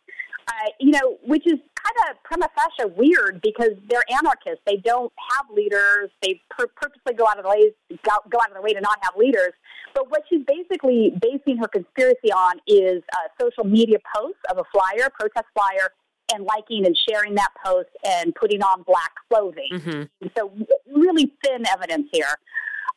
Uh, 0.47 0.71
you 0.79 0.91
know, 0.91 1.17
which 1.27 1.47
is 1.47 1.59
kind 1.85 2.11
of 2.11 2.23
prima 2.23 2.49
facie 2.55 2.93
weird 2.97 3.41
because 3.41 3.73
they're 3.89 4.05
anarchists. 4.11 4.61
They 4.67 4.77
don't 4.77 5.13
have 5.33 5.47
leaders. 5.55 6.11
They 6.23 6.41
pur- 6.51 6.69
purposely 6.77 7.15
go 7.15 7.27
out 7.27 7.39
of 7.39 7.45
the 7.45 7.51
way 7.51 7.73
go, 8.05 8.13
go 8.31 8.39
out 8.43 8.49
of 8.49 8.55
their 8.55 8.63
way 8.63 8.75
to 8.75 8.81
not 8.81 8.99
have 9.03 9.15
leaders. 9.17 9.53
But 9.95 10.11
what 10.11 10.23
she's 10.29 10.43
basically 10.47 11.17
basing 11.21 11.57
her 11.59 11.69
conspiracy 11.69 12.31
on 12.31 12.61
is 12.67 13.03
uh, 13.13 13.29
social 13.41 13.65
media 13.65 13.99
posts 14.15 14.41
of 14.51 14.59
a 14.59 14.65
flyer, 14.71 15.09
protest 15.19 15.47
flyer, 15.55 15.91
and 16.33 16.45
liking 16.45 16.87
and 16.87 16.97
sharing 17.09 17.35
that 17.35 17.51
post 17.65 17.91
and 18.05 18.35
putting 18.35 18.63
on 18.63 18.83
black 18.83 19.13
clothing. 19.29 19.69
Mm-hmm. 19.73 20.27
So 20.37 20.53
really 20.93 21.33
thin 21.45 21.65
evidence 21.71 22.09
here. 22.13 22.35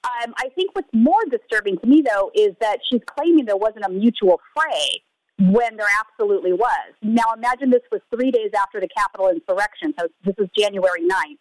Um, 0.03 0.33
I 0.37 0.49
think 0.55 0.71
what's 0.73 0.89
more 0.93 1.19
disturbing 1.29 1.77
to 1.79 1.87
me, 1.87 2.01
though, 2.01 2.31
is 2.33 2.55
that 2.61 2.79
she's 2.89 3.01
claiming 3.17 3.45
there 3.45 3.57
wasn't 3.57 3.85
a 3.85 3.89
mutual 3.89 4.39
fray 4.55 5.01
when 5.39 5.75
there 5.77 5.87
absolutely 6.01 6.53
was. 6.53 6.93
Now, 7.01 7.33
imagine 7.35 7.69
this 7.69 7.83
was 7.91 8.01
three 8.13 8.31
days 8.31 8.51
after 8.59 8.79
the 8.79 8.87
Capitol 8.95 9.29
insurrection, 9.29 9.93
so 9.99 10.07
this 10.23 10.35
is 10.37 10.47
January 10.57 11.01
9th. 11.01 11.37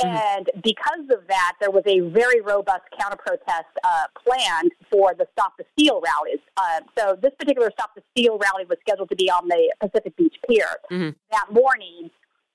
Mm-hmm. 0.00 0.16
And 0.16 0.50
because 0.62 1.06
of 1.10 1.26
that, 1.28 1.54
there 1.60 1.70
was 1.70 1.82
a 1.86 2.00
very 2.00 2.40
robust 2.40 2.82
counter 2.98 3.16
protest 3.16 3.68
uh, 3.84 4.04
planned 4.16 4.72
for 4.90 5.14
the 5.14 5.26
Stop 5.32 5.56
the 5.58 5.64
Steal 5.72 6.00
rallies. 6.00 6.40
Uh, 6.56 6.80
so, 6.98 7.16
this 7.20 7.32
particular 7.38 7.70
Stop 7.72 7.94
the 7.94 8.02
Steal 8.12 8.38
rally 8.38 8.64
was 8.68 8.78
scheduled 8.80 9.10
to 9.10 9.16
be 9.16 9.30
on 9.30 9.48
the 9.48 9.72
Pacific 9.80 10.16
Beach 10.16 10.36
Pier 10.48 10.66
mm-hmm. 10.90 11.10
that 11.30 11.52
morning 11.52 12.10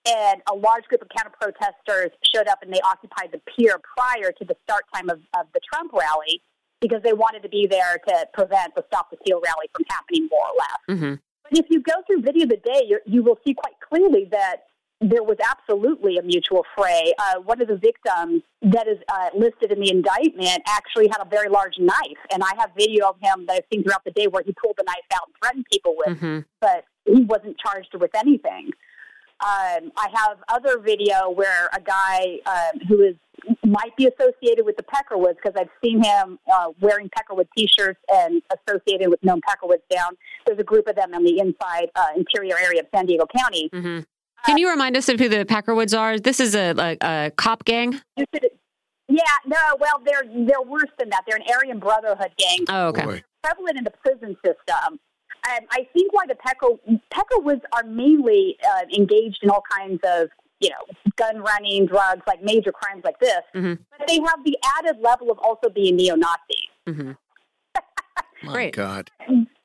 and 0.06 0.42
a 0.52 0.56
large 0.56 0.84
group 0.86 1.02
of 1.02 1.10
counter 1.10 1.32
protesters 1.40 2.12
showed 2.34 2.48
up 2.48 2.62
and 2.62 2.72
they 2.72 2.82
occupied 2.82 3.30
the 3.32 3.42
pier 3.50 3.80
prior 3.98 4.32
to 4.32 4.46
the 4.46 4.56
start 4.64 4.84
time 4.94 5.10
of, 5.10 5.20
of 5.38 5.48
the 5.54 5.60
Trump 5.72 5.92
rally 5.94 6.42
because 6.80 7.02
they 7.04 7.14
wanted 7.14 7.42
to 7.42 7.50
be 7.50 7.66
there 7.66 7.98
to 8.08 8.28
prevent 8.34 8.76
the 8.76 8.84
Stop 8.88 9.10
the 9.10 9.18
Steal 9.22 9.42
rally 9.44 9.68
from 9.76 9.86
happening, 9.90 10.30
more 10.30 10.42
or 10.42 10.56
less. 10.58 10.98
Mm-hmm. 10.98 11.16
But 11.50 11.60
if 11.60 11.66
you 11.70 11.82
go 11.82 11.94
through 12.06 12.22
video 12.22 12.44
of 12.44 12.50
the 12.50 12.58
day, 12.58 12.92
you 13.06 13.24
will 13.24 13.40
see 13.46 13.54
quite 13.54 13.80
clearly 13.88 14.28
that 14.32 14.66
there 15.02 15.24
was 15.24 15.38
absolutely 15.44 16.18
a 16.18 16.24
mutual 16.24 16.66
fray. 16.76 17.14
Uh, 17.20 17.42
one 17.42 17.62
of 17.62 17.68
the 17.68 17.76
victims 17.76 18.42
that 18.62 18.88
is 18.88 18.98
uh, 19.10 19.30
listed 19.36 19.72
in 19.72 19.80
the 19.82 19.90
indictment 19.90 20.62
actually 20.68 21.08
had 21.08 21.22
a 21.22 21.30
very 21.30 21.50
large 21.50 21.78
knife, 21.78 22.18
and 22.32 22.42
I 22.44 22.52
have 22.58 22.72
video 22.78 23.10
of 23.10 23.16
him 23.22 23.46
that 23.48 23.54
I've 23.54 23.66
seen 23.72 23.84
throughout 23.84 24.04
the 24.06 24.12
day 24.12 24.28
where 24.28 24.44
he 24.44 24.54
pulled 24.54 24.76
the 24.78 24.84
knife 24.84 25.06
out 25.14 25.28
and 25.28 25.36
threatened 25.42 25.66
people 25.72 25.96
with, 25.98 26.18
mm-hmm. 26.18 26.40
but 26.62 26.86
he 27.06 27.24
wasn't 27.24 27.58
charged 27.58 27.94
with 28.00 28.12
anything. 28.16 28.72
Um, 29.42 29.92
I 29.98 30.08
have 30.14 30.38
other 30.48 30.80
video 30.80 31.30
where 31.30 31.70
a 31.74 31.82
guy 31.82 32.40
um, 32.46 32.80
who 32.88 33.02
is 33.02 33.16
might 33.64 33.96
be 33.98 34.08
associated 34.08 34.66
with 34.66 34.78
the 34.78 34.84
Peckerwoods 34.84 35.36
because 35.36 35.54
I've 35.60 35.70
seen 35.84 36.02
him 36.02 36.40
uh, 36.52 36.70
wearing 36.80 37.10
Peckerwood 37.10 37.48
T-shirts 37.56 38.00
and 38.12 38.42
associated 38.52 39.10
with 39.10 39.24
known 39.24 39.42
Peckerwoods 39.42 39.84
down. 39.90 40.16
There's 40.46 40.58
a 40.58 40.64
group 40.64 40.88
of 40.88 40.96
them 40.96 41.14
in 41.14 41.24
the 41.24 41.40
inside 41.40 41.90
uh, 41.96 42.08
interior 42.16 42.56
area 42.58 42.82
of 42.82 42.88
San 42.96 43.06
Diego 43.06 43.26
County. 43.36 43.70
Mm-hmm. 43.74 44.00
Can 44.46 44.58
you 44.58 44.70
remind 44.70 44.96
us 44.96 45.10
of 45.10 45.20
who 45.20 45.30
the 45.30 45.46
Packerwoods 45.46 45.98
are? 45.98 46.20
This 46.20 46.40
is 46.40 46.56
a, 46.56 46.76
a, 46.78 46.98
a 47.02 47.32
cop 47.32 47.66
gang. 47.66 48.02
Yeah, 49.08 49.22
no, 49.46 49.58
well, 49.80 50.02
they're 50.04 50.24
they're 50.24 50.62
worse 50.62 50.90
than 50.98 51.10
that. 51.10 51.24
They're 51.28 51.38
an 51.38 51.44
Aryan 51.54 51.80
Brotherhood 51.80 52.32
gang. 52.38 52.66
Oh, 52.70 52.88
okay. 52.88 53.06
They're 53.06 53.24
prevalent 53.44 53.78
in 53.78 53.84
the 53.84 53.92
prison 53.92 54.36
system. 54.44 55.00
Um, 55.48 55.60
I 55.72 55.88
think 55.94 56.12
why 56.12 56.26
the 56.28 56.36
Pecker 56.36 56.70
Peckerwoods 57.14 57.62
are 57.72 57.84
mainly 57.84 58.58
uh, 58.68 58.86
engaged 58.96 59.40
in 59.44 59.50
all 59.52 59.64
kinds 59.78 60.00
of 60.04 60.30
you 60.60 60.70
know 60.70 61.12
gun 61.18 61.42
running, 61.42 61.86
drugs, 61.86 62.22
like 62.26 62.44
major 62.44 62.72
crimes 62.72 63.04
like 63.04 63.20
this, 63.20 63.42
mm-hmm. 63.54 63.76
but 63.98 64.08
they 64.08 64.16
have 64.16 64.44
the 64.44 64.58
added 64.80 64.98
level 65.02 65.32
of 65.32 65.38
also 65.40 65.70
being 65.70 65.96
neo 65.96 66.16
Nazis. 66.16 66.70
Mm-hmm. 66.88 67.12
My 68.44 68.54
Great. 68.54 68.76
God, 68.76 69.12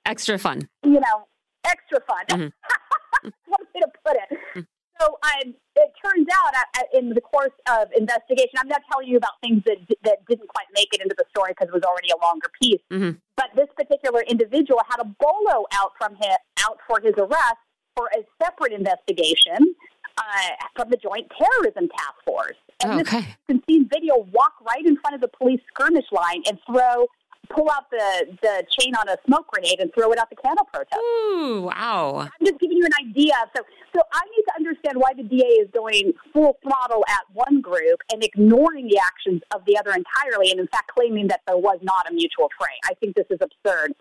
extra 0.04 0.38
fun. 0.38 0.68
You 0.84 1.00
know, 1.00 1.26
extra 1.64 2.00
fun. 2.06 2.26
Mm-hmm. 2.28 2.48
One 3.46 3.64
way 3.74 3.80
to 3.80 3.88
put 4.04 4.16
it. 4.16 4.38
Mm. 4.54 4.66
So, 5.00 5.06
um, 5.06 5.54
it 5.76 5.92
turns 6.04 6.28
out 6.28 6.52
uh, 6.54 6.80
uh, 6.80 6.98
in 6.98 7.08
the 7.08 7.22
course 7.22 7.56
of 7.70 7.88
investigation, 7.96 8.52
I'm 8.58 8.68
not 8.68 8.82
telling 8.92 9.08
you 9.08 9.16
about 9.16 9.40
things 9.40 9.62
that 9.64 9.78
that 10.04 10.18
didn't 10.28 10.48
quite 10.48 10.66
make 10.74 10.92
it 10.92 11.00
into 11.00 11.14
the 11.16 11.24
story 11.30 11.52
because 11.52 11.68
it 11.68 11.74
was 11.74 11.82
already 11.82 12.10
a 12.12 12.20
longer 12.22 12.48
piece. 12.60 12.84
Mm-hmm. 12.90 13.16
But 13.36 13.48
this 13.56 13.68
particular 13.76 14.20
individual 14.28 14.80
had 14.88 15.00
a 15.00 15.08
bolo 15.18 15.64
out 15.72 15.92
from 15.96 16.16
him 16.16 16.36
out 16.68 16.78
for 16.86 17.00
his 17.00 17.14
arrest 17.16 17.64
for 17.96 18.10
a 18.12 18.20
separate 18.42 18.72
investigation 18.72 19.74
uh, 20.18 20.52
from 20.76 20.90
the 20.90 20.96
Joint 20.96 21.30
Terrorism 21.32 21.88
Task 21.88 22.14
Force. 22.26 22.56
And 22.82 23.00
okay. 23.00 23.20
this 23.20 23.26
can 23.48 23.62
see 23.68 23.84
video 23.84 24.26
walk 24.32 24.54
right 24.66 24.84
in 24.84 24.96
front 24.98 25.14
of 25.14 25.20
the 25.20 25.28
police 25.28 25.60
skirmish 25.72 26.06
line 26.12 26.42
and 26.46 26.58
throw 26.66 27.06
pull 27.50 27.68
out 27.70 27.90
the, 27.90 28.26
the 28.42 28.64
chain 28.78 28.94
on 28.94 29.08
a 29.08 29.16
smoke 29.26 29.46
grenade 29.48 29.80
and 29.80 29.92
throw 29.92 30.10
it 30.12 30.18
out 30.18 30.30
the 30.30 30.36
candle 30.36 30.66
protest. 30.72 30.96
Ooh, 30.96 31.62
wow. 31.62 32.20
I'm 32.20 32.46
just 32.46 32.60
giving 32.60 32.76
you 32.76 32.86
an 32.86 33.08
idea. 33.08 33.34
So, 33.56 33.62
so 33.94 34.02
I 34.12 34.20
need 34.36 34.44
to 34.44 34.54
understand 34.56 34.98
why 34.98 35.12
the 35.14 35.22
DA 35.22 35.60
is 35.60 35.68
going 35.74 36.12
full 36.32 36.56
throttle 36.62 37.04
at 37.08 37.22
one 37.32 37.60
group 37.60 38.00
and 38.12 38.24
ignoring 38.24 38.86
the 38.86 38.98
actions 38.98 39.42
of 39.54 39.62
the 39.66 39.76
other 39.76 39.90
entirely, 39.90 40.50
and 40.50 40.60
in 40.60 40.68
fact 40.68 40.90
claiming 40.94 41.28
that 41.28 41.40
there 41.46 41.58
was 41.58 41.78
not 41.82 42.08
a 42.10 42.14
mutual 42.14 42.48
fray. 42.58 42.74
I 42.84 42.94
think 42.94 43.16
this 43.16 43.26
is 43.30 43.38
absurd. 43.40 43.92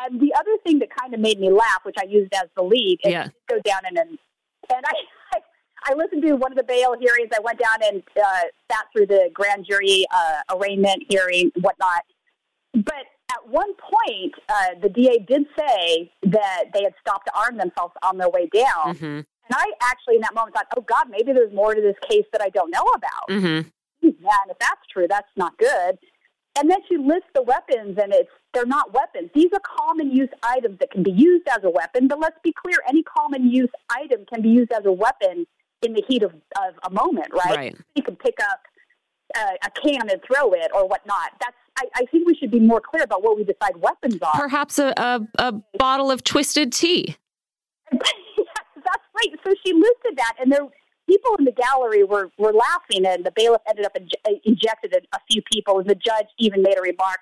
Um, 0.00 0.18
the 0.18 0.32
other 0.38 0.56
thing 0.64 0.78
that 0.78 0.88
kind 0.96 1.12
of 1.12 1.20
made 1.20 1.38
me 1.38 1.50
laugh, 1.50 1.80
which 1.84 1.96
I 1.98 2.04
used 2.04 2.32
as 2.34 2.48
the 2.56 2.62
lead, 2.62 2.98
is 3.04 3.12
yeah. 3.12 3.28
go 3.48 3.60
down 3.60 3.80
and 3.84 3.98
and 3.98 4.18
I, 4.70 4.92
I 5.34 5.40
I 5.84 5.94
listened 5.94 6.22
to 6.22 6.34
one 6.34 6.52
of 6.52 6.56
the 6.56 6.64
bail 6.64 6.94
hearings. 6.98 7.30
I 7.36 7.40
went 7.42 7.58
down 7.58 7.92
and 7.92 8.02
uh, 8.16 8.42
sat 8.70 8.86
through 8.92 9.06
the 9.06 9.30
grand 9.34 9.66
jury 9.68 10.06
uh, 10.14 10.56
arraignment 10.56 11.02
hearing, 11.08 11.50
whatnot. 11.60 12.02
But 12.74 13.04
at 13.30 13.48
one 13.48 13.72
point, 13.74 14.34
uh, 14.48 14.80
the 14.80 14.88
DA 14.88 15.18
did 15.26 15.46
say 15.58 16.10
that 16.24 16.64
they 16.72 16.82
had 16.82 16.94
stopped 17.00 17.26
to 17.26 17.32
arm 17.38 17.58
themselves 17.58 17.94
on 18.02 18.18
their 18.18 18.30
way 18.30 18.48
down. 18.52 18.94
Mm-hmm. 18.94 19.04
And 19.04 19.50
I 19.50 19.66
actually, 19.82 20.16
in 20.16 20.20
that 20.22 20.34
moment, 20.34 20.54
thought, 20.54 20.66
oh, 20.76 20.82
God, 20.82 21.06
maybe 21.10 21.32
there's 21.32 21.52
more 21.52 21.74
to 21.74 21.80
this 21.80 21.96
case 22.08 22.24
that 22.32 22.40
I 22.40 22.48
don't 22.48 22.70
know 22.70 22.84
about. 22.94 23.28
Mm-hmm. 23.28 23.68
Yeah, 24.02 24.36
and 24.42 24.50
if 24.50 24.58
that's 24.58 24.80
true, 24.92 25.06
that's 25.08 25.28
not 25.36 25.56
good. 25.58 25.98
And 26.58 26.70
then 26.70 26.78
she 26.88 26.96
lists 26.96 27.30
the 27.34 27.42
weapons, 27.42 27.98
and 28.00 28.12
it's 28.12 28.30
they're 28.52 28.66
not 28.66 28.92
weapons. 28.92 29.30
These 29.34 29.50
are 29.54 29.60
common 29.60 30.10
use 30.10 30.28
items 30.42 30.78
that 30.80 30.90
can 30.90 31.02
be 31.02 31.10
used 31.10 31.48
as 31.48 31.60
a 31.64 31.70
weapon. 31.70 32.08
But 32.08 32.20
let's 32.20 32.36
be 32.44 32.52
clear: 32.52 32.78
any 32.86 33.02
common 33.02 33.48
use 33.48 33.70
item 33.90 34.26
can 34.26 34.42
be 34.42 34.50
used 34.50 34.70
as 34.72 34.84
a 34.84 34.92
weapon 34.92 35.46
in 35.80 35.94
the 35.94 36.02
heat 36.06 36.22
of, 36.22 36.32
of 36.32 36.74
a 36.84 36.90
moment, 36.90 37.28
right? 37.32 37.56
right. 37.56 37.76
You 37.94 38.02
can 38.02 38.16
pick 38.16 38.34
up 38.50 38.60
a, 39.36 39.66
a 39.66 39.70
can 39.70 40.08
and 40.08 40.20
throw 40.26 40.52
it 40.52 40.70
or 40.74 40.86
whatnot. 40.88 41.32
That's 41.40 41.56
I, 41.78 41.84
I, 41.94 42.04
think 42.06 42.26
we 42.26 42.34
should 42.34 42.50
be 42.50 42.60
more 42.60 42.80
clear 42.80 43.02
about 43.02 43.22
what 43.22 43.36
we 43.36 43.44
decide 43.44 43.76
weapons 43.78 44.18
are. 44.20 44.38
Perhaps 44.38 44.78
a, 44.78 44.92
a, 44.96 45.26
a 45.38 45.52
bottle 45.78 46.10
of 46.10 46.22
twisted 46.22 46.70
tea. 46.70 47.16
yes, 47.92 48.02
that's 48.76 49.04
right. 49.16 49.38
So 49.44 49.54
she 49.64 49.72
listed 49.72 50.16
that, 50.16 50.34
and 50.38 50.52
there 50.52 50.66
people 51.08 51.34
in 51.38 51.44
the 51.44 51.52
gallery 51.52 52.04
were, 52.04 52.30
were 52.38 52.52
laughing, 52.52 53.06
and 53.06 53.24
the 53.24 53.32
bailiff 53.34 53.62
ended 53.68 53.86
up 53.86 53.94
inj- 53.94 54.40
injected 54.44 54.94
a, 54.94 55.16
a 55.16 55.20
few 55.30 55.42
people, 55.50 55.78
and 55.78 55.88
the 55.88 55.94
judge 55.94 56.26
even 56.38 56.62
made 56.62 56.76
a 56.78 56.82
remark 56.82 57.20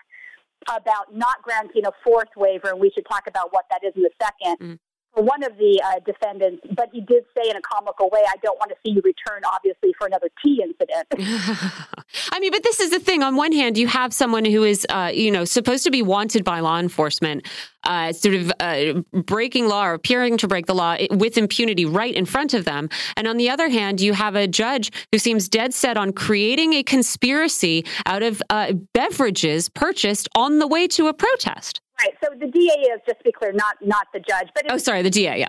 about 0.68 1.14
not 1.14 1.42
granting 1.42 1.86
a 1.86 1.92
fourth 2.04 2.28
waiver, 2.36 2.70
and 2.70 2.80
we 2.80 2.90
should 2.90 3.06
talk 3.08 3.24
about 3.28 3.52
what 3.52 3.64
that 3.70 3.86
is 3.86 3.94
in 3.96 4.04
a 4.04 4.24
second. 4.24 4.58
Mm 4.58 4.78
for 5.14 5.22
one 5.22 5.42
of 5.42 5.56
the 5.58 5.82
uh, 5.84 6.00
defendants, 6.06 6.64
but 6.76 6.88
he 6.92 7.00
did 7.00 7.24
say 7.36 7.50
in 7.50 7.56
a 7.56 7.60
comical 7.60 8.08
way, 8.10 8.20
I 8.26 8.36
don't 8.42 8.58
want 8.58 8.70
to 8.70 8.76
see 8.84 8.92
you 8.92 9.02
return, 9.04 9.42
obviously, 9.52 9.92
for 9.98 10.06
another 10.06 10.28
tea 10.42 10.62
incident. 10.62 11.06
I 12.32 12.40
mean, 12.40 12.52
but 12.52 12.62
this 12.62 12.80
is 12.80 12.90
the 12.90 13.00
thing. 13.00 13.22
On 13.22 13.36
one 13.36 13.52
hand, 13.52 13.76
you 13.76 13.88
have 13.88 14.12
someone 14.12 14.44
who 14.44 14.62
is, 14.62 14.86
uh, 14.88 15.10
you 15.12 15.30
know, 15.30 15.44
supposed 15.44 15.84
to 15.84 15.90
be 15.90 16.02
wanted 16.02 16.44
by 16.44 16.60
law 16.60 16.78
enforcement, 16.78 17.46
uh, 17.84 18.12
sort 18.12 18.34
of 18.36 18.52
uh, 18.60 19.00
breaking 19.12 19.68
law 19.68 19.86
or 19.86 19.94
appearing 19.94 20.36
to 20.38 20.48
break 20.48 20.66
the 20.66 20.74
law 20.74 20.96
with 21.10 21.36
impunity 21.36 21.84
right 21.84 22.14
in 22.14 22.24
front 22.24 22.54
of 22.54 22.64
them. 22.64 22.88
And 23.16 23.26
on 23.26 23.36
the 23.36 23.50
other 23.50 23.68
hand, 23.68 24.00
you 24.00 24.12
have 24.12 24.36
a 24.36 24.46
judge 24.46 24.92
who 25.12 25.18
seems 25.18 25.48
dead 25.48 25.74
set 25.74 25.96
on 25.96 26.12
creating 26.12 26.74
a 26.74 26.82
conspiracy 26.82 27.84
out 28.06 28.22
of 28.22 28.42
uh, 28.50 28.74
beverages 28.94 29.68
purchased 29.68 30.28
on 30.34 30.58
the 30.58 30.66
way 30.66 30.86
to 30.88 31.08
a 31.08 31.14
protest. 31.14 31.80
Right. 32.00 32.14
So 32.24 32.30
the 32.38 32.46
DA 32.46 32.92
is 32.92 33.00
just 33.06 33.18
to 33.18 33.24
be 33.24 33.32
clear, 33.32 33.52
not 33.52 33.76
not 33.82 34.06
the 34.12 34.20
judge. 34.20 34.48
But 34.54 34.70
oh, 34.70 34.78
sorry, 34.78 35.02
the 35.02 35.10
DA. 35.10 35.38
Yeah. 35.38 35.46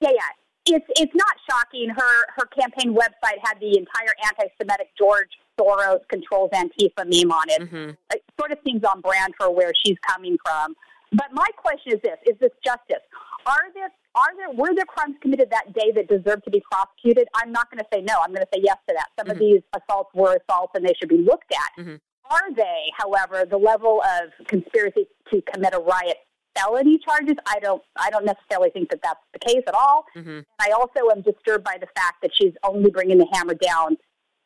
Yeah, 0.00 0.10
yeah. 0.10 0.76
It's 0.76 0.86
it's 0.96 1.14
not 1.14 1.34
shocking. 1.48 1.90
Her 1.90 2.14
her 2.36 2.46
campaign 2.46 2.94
website 2.94 3.38
had 3.42 3.58
the 3.60 3.76
entire 3.76 4.14
anti-Semitic 4.24 4.88
George 4.96 5.28
Soros 5.58 6.00
controls 6.08 6.50
Antifa 6.54 7.04
meme 7.04 7.32
on 7.32 7.48
it. 7.48 7.62
Mm-hmm. 7.62 7.90
It 8.12 8.24
sort 8.38 8.52
of 8.52 8.58
seems 8.64 8.84
on 8.84 9.00
brand 9.00 9.34
for 9.38 9.52
where 9.54 9.72
she's 9.84 9.96
coming 10.06 10.36
from. 10.44 10.74
But 11.12 11.28
my 11.32 11.46
question 11.56 11.94
is 11.94 12.00
this: 12.02 12.18
Is 12.26 12.38
this 12.40 12.52
justice? 12.64 13.04
Are 13.46 13.72
there 13.74 13.90
are 14.14 14.36
there 14.36 14.50
were 14.50 14.74
there 14.74 14.84
crimes 14.86 15.16
committed 15.20 15.50
that 15.50 15.72
day 15.72 15.92
that 15.94 16.08
deserve 16.08 16.42
to 16.44 16.50
be 16.50 16.62
prosecuted? 16.70 17.28
I'm 17.34 17.52
not 17.52 17.70
going 17.70 17.82
to 17.82 17.88
say 17.92 18.00
no. 18.00 18.20
I'm 18.22 18.32
going 18.32 18.44
to 18.44 18.50
say 18.54 18.60
yes 18.62 18.76
to 18.88 18.94
that. 18.94 19.08
Some 19.18 19.26
mm-hmm. 19.26 19.32
of 19.32 19.38
these 19.38 19.62
assaults 19.74 20.10
were 20.14 20.38
assaults, 20.38 20.72
and 20.74 20.84
they 20.84 20.94
should 20.98 21.08
be 21.08 21.18
looked 21.18 21.52
at. 21.52 21.82
Mm-hmm. 21.82 21.96
Are 22.30 22.54
they, 22.54 22.92
however, 22.96 23.44
the 23.48 23.58
level 23.58 24.02
of 24.02 24.46
conspiracy 24.46 25.06
to 25.30 25.42
commit 25.52 25.74
a 25.74 25.78
riot 25.78 26.18
felony 26.56 26.98
charges? 26.98 27.36
I 27.46 27.58
don't. 27.60 27.82
I 27.96 28.10
don't 28.10 28.24
necessarily 28.24 28.70
think 28.70 28.90
that 28.90 29.00
that's 29.02 29.20
the 29.32 29.40
case 29.40 29.62
at 29.66 29.74
all. 29.74 30.04
Mm-hmm. 30.16 30.40
I 30.60 30.70
also 30.70 31.10
am 31.10 31.22
disturbed 31.22 31.64
by 31.64 31.76
the 31.80 31.88
fact 31.94 32.22
that 32.22 32.30
she's 32.34 32.52
only 32.62 32.90
bringing 32.90 33.18
the 33.18 33.26
hammer 33.32 33.54
down 33.54 33.96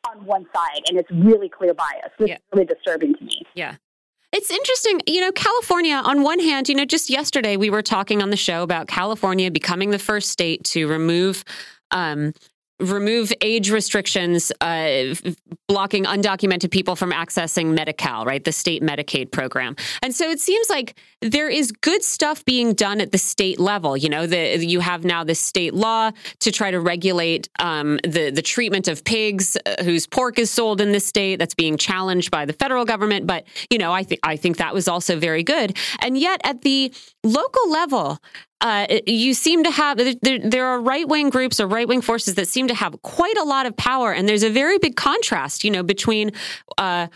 on 0.09 0.25
one 0.25 0.47
side, 0.55 0.83
and 0.89 0.99
it's 0.99 1.11
really 1.11 1.49
clear 1.49 1.75
bias. 1.75 2.11
It's 2.19 2.31
yeah. 2.31 2.39
really 2.53 2.67
disturbing 2.67 3.15
to 3.15 3.25
me. 3.25 3.43
Yeah. 3.55 3.77
It's 4.33 4.51
interesting, 4.51 5.01
you 5.07 5.21
know, 5.21 5.31
California, 5.31 5.95
on 5.95 6.25
one 6.25 6.41
hand, 6.41 6.69
you 6.69 6.75
know, 6.75 6.85
just 6.85 7.09
yesterday 7.09 7.57
we 7.57 7.71
were 7.71 7.83
talking 7.83 8.21
on 8.21 8.31
the 8.31 8.37
show 8.37 8.65
about 8.65 8.89
California 8.89 9.49
becoming 9.49 9.91
the 9.91 9.99
first 9.99 10.29
state 10.29 10.65
to 10.65 10.89
remove 10.89 11.45
um, 11.93 12.33
remove 12.81 13.33
age 13.41 13.71
restrictions 13.71 14.51
uh, 14.61 15.15
blocking 15.69 16.05
undocumented 16.05 16.71
people 16.71 16.97
from 16.97 17.13
accessing 17.13 17.75
Medi-Cal, 17.75 18.25
right? 18.25 18.43
The 18.43 18.53
state 18.53 18.83
Medicaid 18.83 19.31
program. 19.31 19.77
And 20.03 20.15
so 20.15 20.29
it 20.29 20.41
seems 20.41 20.69
like 20.69 20.99
there 21.21 21.49
is 21.49 21.71
good 21.71 22.03
stuff 22.03 22.45
being 22.45 22.75
done 22.75 23.01
at 23.01 23.13
the 23.13 23.19
state 23.19 23.61
level. 23.61 23.97
You 23.97 24.09
know, 24.09 24.27
the, 24.27 24.65
you 24.65 24.81
have 24.81 25.05
now 25.05 25.25
this 25.25 25.41
state 25.41 25.73
law 25.73 26.11
to 26.41 26.51
try 26.51 26.71
to 26.73 26.81
regulate 26.81 27.49
um, 27.61 27.99
the, 28.03 28.31
the 28.31 28.43
treatment 28.43 28.89
of 28.89 29.05
pigs 29.05 29.57
uh, 29.65 29.83
whose 29.83 30.07
pork 30.07 30.39
is 30.39 30.51
sold 30.51 30.81
in 30.81 30.93
this 30.93 31.07
state 31.07 31.37
that's 31.37 31.55
being 31.55 31.77
challenged 31.77 32.31
by 32.31 32.45
the 32.45 32.53
federal 32.53 32.85
government. 32.85 33.27
But, 33.27 33.45
you 33.71 33.79
know, 33.79 33.93
I 33.93 34.03
think 34.03 34.21
I 34.23 34.37
think 34.37 34.57
that 34.57 34.75
was 34.75 34.89
also 34.89 35.19
very 35.19 35.43
good. 35.43 35.77
And 36.01 36.19
yet 36.19 36.41
at 36.45 36.63
the 36.63 36.93
local 37.23 37.71
level, 37.71 38.19
uh, 38.65 38.87
you 39.07 39.35
seem 39.35 39.63
to 39.63 39.71
have 39.71 39.99
there, 40.23 40.39
there 40.39 40.67
are 40.67 40.81
right 40.81 41.07
wing 41.07 41.29
groups 41.29 41.61
or 41.61 41.67
right 41.67 41.87
wing 41.87 42.01
forces 42.01 42.35
that 42.37 42.49
seem 42.49 42.67
to 42.67 42.75
have 42.75 43.01
quite 43.03 43.37
a 43.37 43.45
lot 43.45 43.67
of 43.67 43.77
power, 43.77 44.11
and 44.11 44.27
there's 44.27 44.43
a 44.43 44.49
very 44.49 44.79
big 44.79 44.97
contrast, 44.97 45.63
you 45.65 45.71
know, 45.71 45.83
between. 45.83 46.33
Uh, 46.79 47.09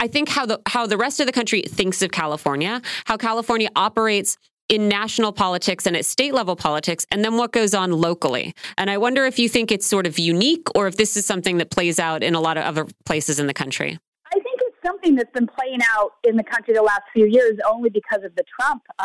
I 0.00 0.08
think 0.08 0.30
how 0.30 0.46
the 0.46 0.60
how 0.66 0.86
the 0.86 0.96
rest 0.96 1.20
of 1.20 1.26
the 1.26 1.32
country 1.32 1.60
thinks 1.62 2.00
of 2.00 2.10
California, 2.12 2.80
how 3.04 3.18
California 3.18 3.68
operates 3.76 4.38
in 4.70 4.88
national 4.88 5.32
politics 5.32 5.86
and 5.86 5.94
at 5.96 6.06
state 6.06 6.32
level 6.32 6.56
politics, 6.56 7.06
and 7.10 7.22
then 7.22 7.36
what 7.36 7.52
goes 7.52 7.74
on 7.74 7.92
locally. 7.92 8.54
And 8.78 8.88
I 8.88 8.96
wonder 8.96 9.26
if 9.26 9.38
you 9.38 9.50
think 9.50 9.70
it's 9.70 9.86
sort 9.86 10.06
of 10.06 10.18
unique 10.18 10.66
or 10.74 10.86
if 10.86 10.96
this 10.96 11.14
is 11.14 11.26
something 11.26 11.58
that 11.58 11.70
plays 11.70 11.98
out 11.98 12.22
in 12.22 12.34
a 12.34 12.40
lot 12.40 12.56
of 12.56 12.64
other 12.64 12.86
places 13.04 13.38
in 13.38 13.46
the 13.46 13.54
country. 13.54 13.98
I 14.32 14.40
think 14.40 14.60
it's 14.62 14.78
something 14.84 15.14
that's 15.14 15.32
been 15.32 15.46
playing 15.46 15.80
out 15.94 16.12
in 16.24 16.36
the 16.36 16.44
country 16.44 16.72
the 16.72 16.82
last 16.82 17.02
few 17.12 17.26
years 17.26 17.58
only 17.70 17.90
because 17.90 18.24
of 18.24 18.34
the 18.34 18.44
Trump 18.58 18.82
uh, 18.98 19.04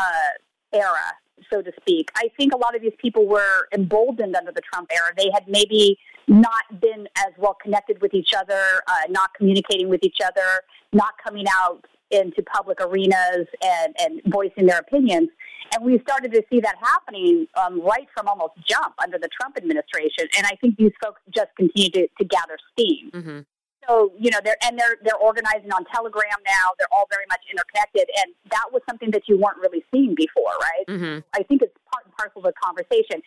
era 0.72 1.12
so 1.52 1.62
to 1.62 1.72
speak. 1.80 2.10
I 2.16 2.28
think 2.36 2.52
a 2.52 2.56
lot 2.56 2.74
of 2.74 2.82
these 2.82 2.96
people 3.00 3.26
were 3.26 3.68
emboldened 3.74 4.34
under 4.36 4.52
the 4.52 4.62
Trump 4.72 4.90
era. 4.92 5.12
They 5.16 5.30
had 5.32 5.44
maybe 5.48 5.98
not 6.28 6.80
been 6.80 7.08
as 7.18 7.32
well 7.38 7.56
connected 7.62 8.00
with 8.00 8.14
each 8.14 8.30
other, 8.36 8.60
uh, 8.88 9.02
not 9.08 9.30
communicating 9.34 9.88
with 9.88 10.02
each 10.02 10.18
other, 10.24 10.62
not 10.92 11.14
coming 11.24 11.46
out 11.62 11.84
into 12.10 12.42
public 12.42 12.80
arenas 12.80 13.46
and, 13.62 13.94
and 14.00 14.20
voicing 14.26 14.66
their 14.66 14.78
opinions. 14.78 15.28
And 15.74 15.84
we 15.84 15.98
started 16.00 16.32
to 16.32 16.42
see 16.50 16.60
that 16.60 16.76
happening 16.80 17.46
um, 17.56 17.80
right 17.82 18.06
from 18.16 18.28
almost 18.28 18.52
jump 18.68 18.94
under 19.02 19.18
the 19.18 19.28
Trump 19.40 19.56
administration. 19.56 20.28
And 20.36 20.46
I 20.46 20.56
think 20.60 20.76
these 20.76 20.92
folks 21.02 21.20
just 21.34 21.48
continue 21.56 21.90
to, 21.90 22.08
to 22.18 22.24
gather 22.24 22.56
steam. 22.72 23.10
Mm-hmm 23.12 23.40
so 23.88 24.12
you 24.18 24.30
know 24.30 24.38
they're 24.44 24.56
and 24.64 24.78
they're 24.78 24.96
they're 25.02 25.16
organizing 25.18 25.72
on 25.72 25.84
Telegram 25.92 26.38
now. 26.44 26.72
They're 26.78 26.92
all 26.92 27.06
very 27.10 27.24
much 27.28 27.40
interconnected, 27.50 28.08
and 28.22 28.34
that 28.50 28.66
was 28.72 28.82
something 28.88 29.10
that 29.12 29.22
you 29.28 29.38
weren't 29.38 29.58
really 29.58 29.84
seeing 29.92 30.14
before, 30.14 30.52
right? 30.60 30.86
Mm-hmm. 30.88 31.18
I 31.34 31.42
think 31.44 31.62
it's 31.62 31.76
part 31.92 32.04
and 32.04 32.14
parcel 32.16 32.40
of 32.40 32.44
the 32.44 32.54
conversation. 32.62 33.22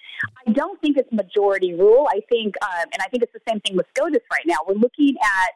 I 0.47 0.51
don't 0.51 0.79
think 0.81 0.97
it's 0.97 1.11
majority 1.11 1.73
rule. 1.73 2.07
I 2.09 2.21
think, 2.29 2.55
um, 2.61 2.87
and 2.93 3.01
I 3.01 3.07
think 3.09 3.23
it's 3.23 3.33
the 3.33 3.43
same 3.47 3.59
thing 3.61 3.75
with 3.75 3.87
SCOTUS 3.95 4.23
right 4.31 4.45
now. 4.45 4.57
We're 4.67 4.75
looking 4.75 5.15
at 5.21 5.53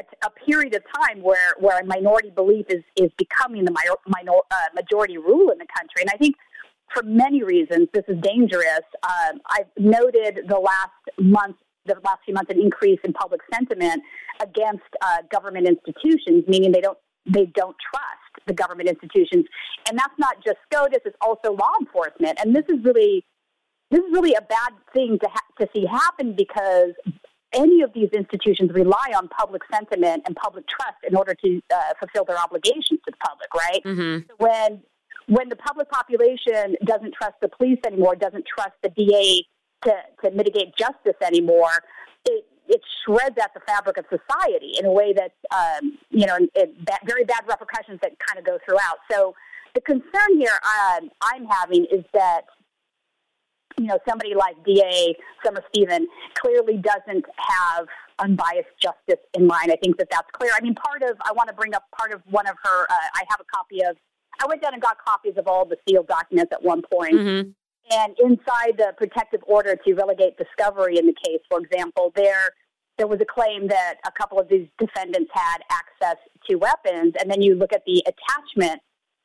a, 0.00 0.26
a, 0.26 0.30
period 0.30 0.74
of 0.74 0.82
time 1.00 1.22
where, 1.22 1.54
where 1.58 1.78
a 1.78 1.84
minority 1.84 2.30
belief 2.30 2.66
is, 2.68 2.82
is 2.96 3.10
becoming 3.18 3.64
the 3.64 3.70
minor, 3.70 3.96
minor, 4.06 4.38
uh, 4.50 4.68
majority 4.74 5.18
rule 5.18 5.50
in 5.50 5.58
the 5.58 5.66
country. 5.76 6.00
And 6.00 6.10
I 6.12 6.16
think 6.16 6.36
for 6.94 7.02
many 7.02 7.42
reasons, 7.42 7.88
this 7.92 8.04
is 8.08 8.16
dangerous. 8.22 8.84
Um, 9.02 9.40
I've 9.46 9.70
noted 9.78 10.40
the 10.48 10.58
last 10.58 11.18
month 11.18 11.56
the 11.86 11.94
last 12.04 12.20
few 12.24 12.34
months 12.34 12.50
an 12.50 12.60
increase 12.60 13.00
in 13.04 13.12
public 13.12 13.40
sentiment 13.52 14.02
against 14.40 14.84
uh, 15.00 15.18
government 15.30 15.66
institutions, 15.66 16.44
meaning 16.46 16.72
they 16.72 16.80
don't 16.80 16.98
they 17.24 17.46
don't 17.54 17.76
trust 17.78 18.46
the 18.46 18.52
government 18.52 18.88
institutions, 18.88 19.46
and 19.88 19.98
that's 19.98 20.18
not 20.18 20.36
just 20.44 20.56
SCOTUS; 20.72 21.00
it's 21.04 21.16
also 21.20 21.52
law 21.52 21.72
enforcement. 21.80 22.38
And 22.42 22.54
this 22.54 22.64
is 22.68 22.84
really 22.84 23.24
this 23.90 24.00
is 24.00 24.12
really 24.12 24.34
a 24.34 24.42
bad 24.42 24.72
thing 24.92 25.18
to 25.20 25.28
ha- 25.28 25.52
to 25.60 25.68
see 25.74 25.86
happen 25.86 26.34
because 26.34 26.94
any 27.52 27.82
of 27.82 27.92
these 27.92 28.08
institutions 28.12 28.70
rely 28.72 29.12
on 29.14 29.28
public 29.28 29.62
sentiment 29.72 30.22
and 30.26 30.34
public 30.36 30.66
trust 30.66 30.96
in 31.06 31.14
order 31.14 31.34
to 31.34 31.60
uh, 31.72 31.80
fulfill 32.00 32.24
their 32.24 32.38
obligations 32.38 32.98
to 33.04 33.10
the 33.10 33.16
public, 33.24 33.54
right? 33.54 33.82
Mm-hmm. 33.84 34.26
So 34.28 34.34
when 34.38 34.82
when 35.28 35.48
the 35.48 35.56
public 35.56 35.88
population 35.90 36.76
doesn't 36.84 37.14
trust 37.14 37.34
the 37.40 37.48
police 37.48 37.78
anymore, 37.86 38.16
doesn't 38.16 38.44
trust 38.46 38.74
the 38.82 38.88
DA 38.88 39.44
to, 39.84 39.92
to 40.24 40.30
mitigate 40.30 40.76
justice 40.76 41.16
anymore, 41.24 41.82
it, 42.24 42.44
it 42.68 42.80
shreds 43.04 43.36
at 43.42 43.52
the 43.54 43.60
fabric 43.66 43.98
of 43.98 44.04
society 44.08 44.74
in 44.78 44.86
a 44.86 44.92
way 44.92 45.12
that, 45.12 45.32
um, 45.54 45.98
you 46.10 46.26
know, 46.26 46.36
very 47.04 47.24
bad 47.24 47.42
repercussions 47.48 47.98
that 48.02 48.12
kind 48.18 48.38
of 48.38 48.44
go 48.44 48.58
throughout. 48.64 48.98
So 49.10 49.34
the 49.74 49.80
concern 49.80 50.38
here 50.38 50.58
um, 50.62 51.10
I'm 51.22 51.46
having 51.46 51.86
is 51.90 52.04
that 52.12 52.42
you 53.78 53.86
know, 53.86 53.98
somebody 54.08 54.34
like 54.34 54.54
DA 54.64 55.16
Summer 55.44 55.62
Stephan 55.68 56.06
clearly 56.34 56.76
doesn't 56.76 57.24
have 57.36 57.86
unbiased 58.18 58.68
justice 58.80 59.22
in 59.34 59.46
mind. 59.46 59.72
I 59.72 59.76
think 59.76 59.96
that 59.98 60.08
that's 60.10 60.28
clear. 60.32 60.50
I 60.56 60.60
mean, 60.60 60.74
part 60.74 61.02
of, 61.02 61.16
I 61.24 61.32
want 61.32 61.48
to 61.48 61.54
bring 61.54 61.74
up 61.74 61.84
part 61.96 62.12
of 62.12 62.22
one 62.30 62.46
of 62.46 62.56
her, 62.62 62.82
uh, 62.82 62.94
I 63.14 63.22
have 63.28 63.40
a 63.40 63.44
copy 63.54 63.82
of, 63.84 63.96
I 64.40 64.46
went 64.46 64.62
down 64.62 64.74
and 64.74 64.82
got 64.82 64.96
copies 65.04 65.34
of 65.36 65.46
all 65.46 65.64
the 65.64 65.76
sealed 65.88 66.08
documents 66.08 66.52
at 66.52 66.62
one 66.62 66.82
point. 66.82 67.14
Mm-hmm. 67.14 67.50
And 67.90 68.14
inside 68.22 68.78
the 68.78 68.94
protective 68.96 69.42
order 69.46 69.76
to 69.76 69.94
relegate 69.94 70.38
discovery 70.38 70.98
in 70.98 71.06
the 71.06 71.14
case, 71.24 71.40
for 71.50 71.58
example, 71.60 72.12
there 72.14 72.50
there 72.98 73.06
was 73.06 73.20
a 73.20 73.24
claim 73.24 73.68
that 73.68 73.94
a 74.06 74.12
couple 74.12 74.38
of 74.38 74.48
these 74.48 74.68
defendants 74.78 75.30
had 75.32 75.58
access 75.70 76.16
to 76.48 76.56
weapons, 76.56 77.14
and 77.18 77.30
then 77.30 77.40
you 77.42 77.54
look 77.54 77.72
at 77.72 77.82
the 77.86 78.04
attachment 78.06 78.80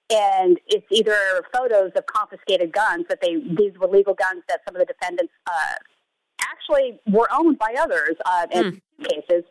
and 0.10 0.58
it's 0.68 0.86
either 0.90 1.44
photos 1.54 1.92
of 1.96 2.06
confiscated 2.06 2.72
guns 2.72 3.06
that 3.10 3.20
they 3.22 3.36
these 3.58 3.78
were 3.80 3.88
legal 3.88 4.14
guns 4.14 4.42
that 4.48 4.62
some 4.66 4.76
of 4.76 4.80
the 4.80 4.86
defendants 4.86 5.34
uh, 5.46 5.76
actually 6.42 7.00
were 7.12 7.28
owned 7.34 7.60
by 7.60 7.76
others 7.78 8.16
uh, 8.26 8.48
in 8.52 8.82
Hmm. 8.98 9.04
cases. 9.04 9.44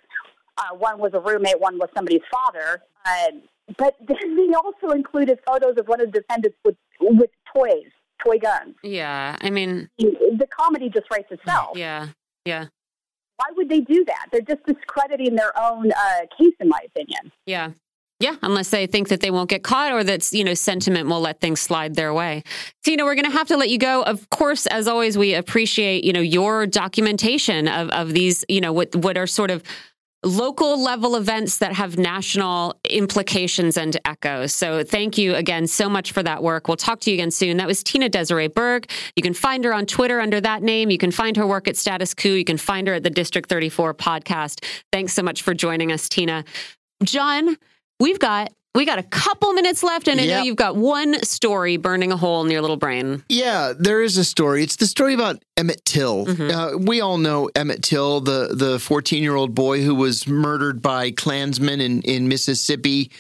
Uh, 0.59 0.75
one 0.77 0.99
was 0.99 1.13
a 1.13 1.21
roommate, 1.21 1.61
one 1.61 1.79
was 1.79 1.89
somebody's 1.95 2.23
father. 2.31 2.83
Uh, 3.05 3.33
but 3.77 3.97
then 4.01 4.37
they 4.37 4.55
also 4.55 4.95
included 4.95 5.39
photos 5.47 5.77
of 5.77 5.87
one 5.89 6.01
of 6.01 6.11
the 6.13 6.21
defendants 6.21 6.57
with 6.65 6.77
with 7.01 7.31
toys, 7.55 7.91
toy 8.25 8.39
guns. 8.39 8.75
Yeah, 8.83 9.37
I 9.41 9.51
mean, 9.51 9.89
The 9.99 10.47
comedy 10.59 10.89
just 10.89 11.07
writes 11.11 11.31
itself. 11.31 11.77
yeah, 11.77 12.09
yeah, 12.45 12.67
Why 13.37 13.47
would 13.57 13.69
they 13.69 13.81
do 13.81 14.05
that? 14.07 14.27
They're 14.33 14.41
just 14.41 14.65
discrediting 14.67 15.35
their 15.37 15.53
own 15.61 15.91
uh, 15.93 16.21
case, 16.39 16.55
in 16.61 16.69
my 16.69 16.81
opinion. 16.87 17.33
yeah. 17.47 17.71
Yeah, 18.19 18.37
unless 18.43 18.71
they 18.71 18.87
think 18.87 19.09
that 19.09 19.21
they 19.21 19.31
won't 19.31 19.51
get 19.51 19.63
caught 19.63 19.93
or 19.93 20.03
that, 20.03 20.33
you 20.33 20.43
know, 20.43 20.55
sentiment 20.55 21.07
will 21.07 21.21
let 21.21 21.39
things 21.39 21.61
slide 21.61 21.97
their 21.97 22.15
way. 22.15 22.45
Tina, 22.83 23.05
we're 23.05 23.15
going 23.15 23.27
to 23.27 23.37
have 23.37 23.49
to 23.49 23.59
let 23.59 23.69
you 23.69 23.77
go. 23.77 24.03
Of 24.05 24.31
course, 24.31 24.65
as 24.69 24.89
always, 24.89 25.19
we 25.19 25.35
appreciate, 25.35 26.03
you 26.03 26.15
know, 26.15 26.21
your 26.23 26.67
documentation 26.67 27.69
of, 27.69 27.91
of 27.91 28.15
these, 28.15 28.43
you 28.49 28.63
know, 28.63 28.73
what, 28.73 28.97
what 28.97 29.19
are 29.19 29.27
sort 29.27 29.51
of 29.51 29.63
local 30.27 30.83
level 30.83 31.15
events 31.15 31.59
that 31.59 31.73
have 31.73 31.99
national 31.99 32.75
implications 32.91 33.77
and 33.77 33.97
echoes. 34.05 34.53
So 34.53 34.83
thank 34.83 35.17
you 35.17 35.35
again 35.37 35.67
so 35.69 35.89
much 35.89 36.13
for 36.13 36.23
that 36.23 36.43
work. 36.43 36.67
We'll 36.67 36.77
talk 36.77 37.01
to 37.01 37.11
you 37.11 37.15
again 37.15 37.31
soon. 37.31 37.57
That 37.59 37.69
was 37.69 37.83
Tina 37.85 38.09
Desiree 38.09 38.49
Berg. 38.49 38.91
You 39.15 39.23
can 39.23 39.35
find 39.35 39.65
her 39.65 39.73
on 39.73 39.87
Twitter 39.87 40.21
under 40.21 40.41
that 40.41 40.63
name. 40.63 40.91
You 40.91 40.99
can 40.99 41.13
find 41.13 41.37
her 41.37 41.47
work 41.47 41.69
at 41.69 41.77
Status 41.77 42.13
Coup. 42.13 42.31
You 42.31 42.45
can 42.45 42.59
find 42.59 42.89
her 42.89 42.95
at 42.95 43.05
the 43.05 43.11
District 43.11 43.49
34 43.49 43.95
podcast. 43.95 44.65
Thanks 44.91 45.13
so 45.13 45.23
much 45.23 45.43
for 45.43 45.55
joining 45.55 45.93
us, 45.93 46.09
Tina. 46.09 46.45
John, 47.05 47.57
we've 48.01 48.19
got 48.19 48.53
we 48.77 48.85
got 48.85 48.99
a 48.99 49.03
couple 49.03 49.53
minutes 49.55 49.83
left, 49.83 50.07
and 50.09 50.21
I 50.21 50.27
know 50.27 50.43
you've 50.43 50.57
got 50.57 50.77
one 50.77 51.23
story 51.25 51.77
burning 51.77 52.13
a 52.13 52.17
hole 52.17 52.45
in 52.45 52.51
your 52.51 52.61
little 52.61 52.77
brain. 52.77 53.25
Yeah, 53.29 53.73
there 53.79 54.03
is 54.03 54.17
a 54.17 54.25
story. 54.25 54.63
It's 54.63 54.77
the 54.77 54.87
story 54.87 55.15
about 55.15 55.43
Emmett 55.57 55.85
Till. 55.85 56.27
Mhm. 56.27 56.51
Uh, 56.53 56.79
we 56.79 57.01
all 57.01 57.19
know 57.19 57.49
Emmett 57.57 57.83
Till, 57.83 58.21
the 58.21 58.51
the 58.53 58.79
14 58.79 59.23
year 59.23 59.35
old 59.35 59.55
boy 59.55 59.83
who 59.83 59.95
was 59.95 60.27
murdered 60.29 60.83
by 60.83 61.11
Klansmen 61.11 61.81
in 61.81 62.03
in 62.03 62.29
Mississippi 62.29 63.11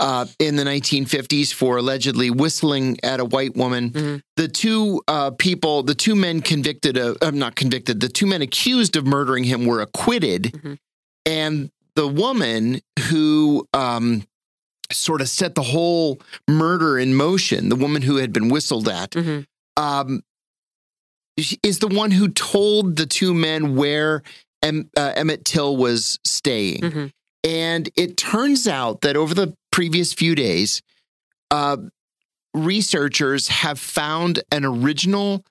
uh, 0.00 0.26
in 0.40 0.56
the 0.56 0.64
1950s 0.64 1.52
for 1.52 1.76
allegedly 1.76 2.28
whistling 2.28 2.98
at 3.04 3.20
a 3.20 3.24
white 3.24 3.54
woman. 3.56 3.90
Mhm. 3.90 4.20
The 4.36 4.48
two 4.48 5.00
uh, 5.06 5.30
people, 5.30 5.84
the 5.84 5.94
two 5.94 6.16
men 6.16 6.40
convicted 6.40 6.96
of, 6.96 7.16
uh, 7.22 7.30
not 7.30 7.54
convicted, 7.54 8.00
the 8.00 8.08
two 8.08 8.26
men 8.26 8.42
accused 8.42 8.96
of 8.96 9.06
murdering 9.06 9.44
him 9.44 9.66
were 9.66 9.80
acquitted, 9.80 10.42
Mhm. 10.64 10.78
and 11.26 11.70
the 11.94 12.08
woman 12.08 12.80
who 13.08 13.68
um, 13.72 14.24
sort 14.92 15.20
of 15.20 15.28
set 15.28 15.54
the 15.54 15.62
whole 15.62 16.20
murder 16.48 16.98
in 16.98 17.14
motion, 17.14 17.68
the 17.68 17.76
woman 17.76 18.02
who 18.02 18.16
had 18.16 18.32
been 18.32 18.48
whistled 18.48 18.88
at 18.88 19.12
Mhm. 19.12 19.46
um, 19.76 20.22
is 21.62 21.78
the 21.80 21.88
one 21.88 22.10
who 22.12 22.28
told 22.28 22.96
the 22.96 23.06
two 23.06 23.34
men 23.34 23.74
where 23.74 24.22
em, 24.62 24.88
uh, 24.96 25.12
Emmett 25.16 25.44
Till 25.44 25.76
was 25.76 26.18
staying. 26.24 26.80
Mhm. 26.80 27.10
And 27.42 27.90
it 27.96 28.16
turns 28.16 28.66
out 28.68 29.00
that 29.02 29.16
over 29.16 29.34
the 29.34 29.54
previous 29.72 30.12
few 30.12 30.34
days, 30.34 30.80
uh, 31.50 31.76
researchers 32.54 33.48
have 33.48 33.78
found 33.78 34.42
an 34.52 34.64
original 34.64 35.44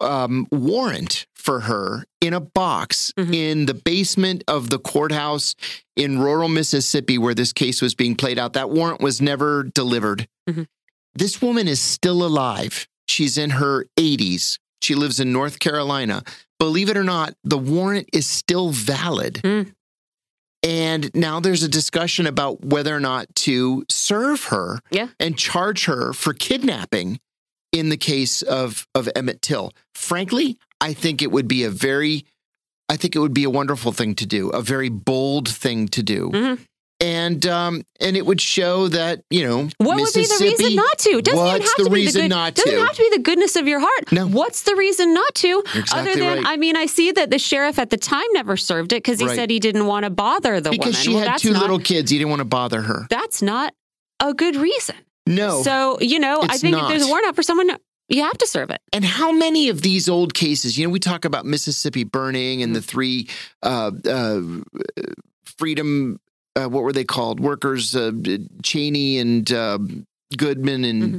um, 0.00 0.46
warrant 0.50 1.26
for 1.34 1.60
her 1.60 2.04
in 2.20 2.32
a 2.34 2.40
box 2.40 3.12
Mhm. 3.18 3.34
in 3.34 3.66
the 3.66 3.74
basement 3.74 4.42
of 4.48 4.70
the 4.70 4.78
courthouse 4.78 5.54
in 5.96 6.18
rural 6.18 6.48
Mississippi 6.48 7.18
where 7.18 7.34
this 7.34 7.52
case 7.52 7.80
was 7.82 7.94
being 7.94 8.14
played 8.16 8.38
out. 8.38 8.54
That 8.54 8.70
warrant 8.70 9.00
was 9.00 9.20
never 9.20 9.62
delivered. 9.62 10.26
Mhm. 10.48 10.66
This 11.14 11.40
woman 11.40 11.68
is 11.68 11.80
still 11.80 12.24
alive. 12.24 12.88
She's 13.06 13.36
in 13.38 13.50
her 13.50 13.86
80s. 13.96 14.58
She 14.82 14.94
lives 14.94 15.20
in 15.20 15.32
North 15.32 15.58
Carolina. 15.58 16.24
Believe 16.58 16.88
it 16.88 16.96
or 16.96 17.04
not, 17.04 17.34
the 17.44 17.58
warrant 17.58 18.08
is 18.12 18.26
still 18.26 18.70
valid. 18.70 19.40
Mm. 19.44 19.74
And 20.62 21.10
now 21.14 21.40
there's 21.40 21.62
a 21.62 21.68
discussion 21.68 22.26
about 22.26 22.64
whether 22.64 22.94
or 22.96 23.00
not 23.00 23.34
to 23.36 23.84
serve 23.90 24.44
her 24.44 24.80
Yeah. 24.90 25.08
and 25.20 25.36
charge 25.36 25.84
her 25.84 26.12
for 26.14 26.32
kidnapping 26.32 27.20
in 27.74 27.88
the 27.90 27.96
case 27.96 28.40
of, 28.42 28.86
of 28.94 29.08
Emmett 29.16 29.42
Till. 29.42 29.72
Frankly, 29.94 30.56
I 30.80 30.92
think 30.94 31.20
it 31.22 31.30
would 31.32 31.48
be 31.48 31.64
a 31.64 31.70
very, 31.70 32.24
I 32.88 32.96
think 32.96 33.16
it 33.16 33.18
would 33.18 33.34
be 33.34 33.44
a 33.44 33.50
wonderful 33.50 33.92
thing 33.92 34.14
to 34.16 34.26
do, 34.26 34.48
a 34.50 34.62
very 34.62 34.88
bold 34.88 35.48
thing 35.48 35.88
to 35.88 36.02
do. 36.02 36.30
Mhm. 36.30 36.58
And 37.00 37.44
um, 37.46 37.82
and 38.00 38.16
it 38.16 38.24
would 38.24 38.40
show 38.40 38.86
that 38.88 39.22
you 39.28 39.44
know 39.46 39.68
What 39.78 39.96
would 40.00 40.14
be 40.14 40.24
the 40.26 40.38
reason 40.40 40.76
not 40.76 40.98
to? 41.00 41.20
Doesn't 41.20 41.38
what's 41.38 41.64
have 41.68 41.74
the 41.76 41.84
to 41.84 41.90
be 41.90 41.94
reason 41.96 42.22
the 42.22 42.28
good, 42.28 42.34
not 42.34 42.54
doesn't 42.54 42.78
have 42.78 42.94
to 42.96 43.02
be 43.02 43.16
the 43.16 43.22
goodness 43.22 43.56
of 43.56 43.66
your 43.66 43.80
heart. 43.80 44.12
No. 44.12 44.28
What's 44.28 44.62
the 44.62 44.76
reason 44.76 45.12
not 45.12 45.34
to? 45.34 45.48
You're 45.48 45.84
Other 45.92 46.14
than, 46.14 46.38
right. 46.38 46.46
I 46.46 46.56
mean, 46.56 46.76
I 46.76 46.86
see 46.86 47.10
that 47.10 47.30
the 47.30 47.38
sheriff 47.38 47.80
at 47.80 47.90
the 47.90 47.96
time 47.96 48.24
never 48.32 48.56
served 48.56 48.92
it 48.92 49.02
because 49.02 49.18
he 49.18 49.26
Right. 49.26 49.34
said 49.34 49.50
he 49.50 49.58
didn't 49.58 49.86
want 49.86 50.04
to 50.04 50.10
bother 50.10 50.60
the 50.60 50.70
woman. 50.70 50.78
because 50.78 50.94
woman. 50.94 51.02
she 51.04 51.14
well, 51.14 51.28
had 51.30 51.38
two 51.40 51.52
not, 51.52 51.62
little 51.62 51.80
kids. 51.80 52.12
You 52.12 52.18
didn't 52.20 52.30
want 52.30 52.40
to 52.40 52.44
bother 52.46 52.80
her. 52.82 53.06
That's 53.10 53.42
not 53.42 53.74
a 54.20 54.32
good 54.32 54.54
reason. 54.56 54.94
No. 55.26 55.62
So 55.62 55.98
you 56.00 56.18
know, 56.18 56.40
I 56.42 56.56
think 56.58 56.76
if 56.76 56.88
there's 56.88 57.02
a 57.02 57.04
not. 57.06 57.10
warrant 57.10 57.28
out 57.28 57.36
for 57.36 57.42
someone, 57.42 57.70
you 58.08 58.22
have 58.22 58.36
to 58.38 58.46
serve 58.46 58.70
it. 58.70 58.80
And 58.92 59.04
how 59.04 59.32
many 59.32 59.68
of 59.70 59.80
these 59.82 60.08
old 60.08 60.34
cases, 60.34 60.76
you 60.76 60.86
know, 60.86 60.92
we 60.92 60.98
talk 61.00 61.24
about 61.24 61.46
Mississippi 61.46 62.04
burning 62.04 62.62
and 62.62 62.74
the 62.74 62.80
Mm-hmm. 62.80 62.86
three 62.86 63.28
uh, 63.62 63.90
uh, 64.08 64.40
freedom, 65.44 66.20
uh, 66.56 66.68
what 66.68 66.82
were 66.82 66.92
they 66.92 67.04
called? 67.04 67.40
Workers, 67.40 67.94
uh, 67.96 68.12
Chaney 68.62 69.18
and 69.18 69.50
uh, 69.52 69.78
Goodman, 70.36 70.84
and 70.84 71.02
Mm-hmm. 71.02 71.18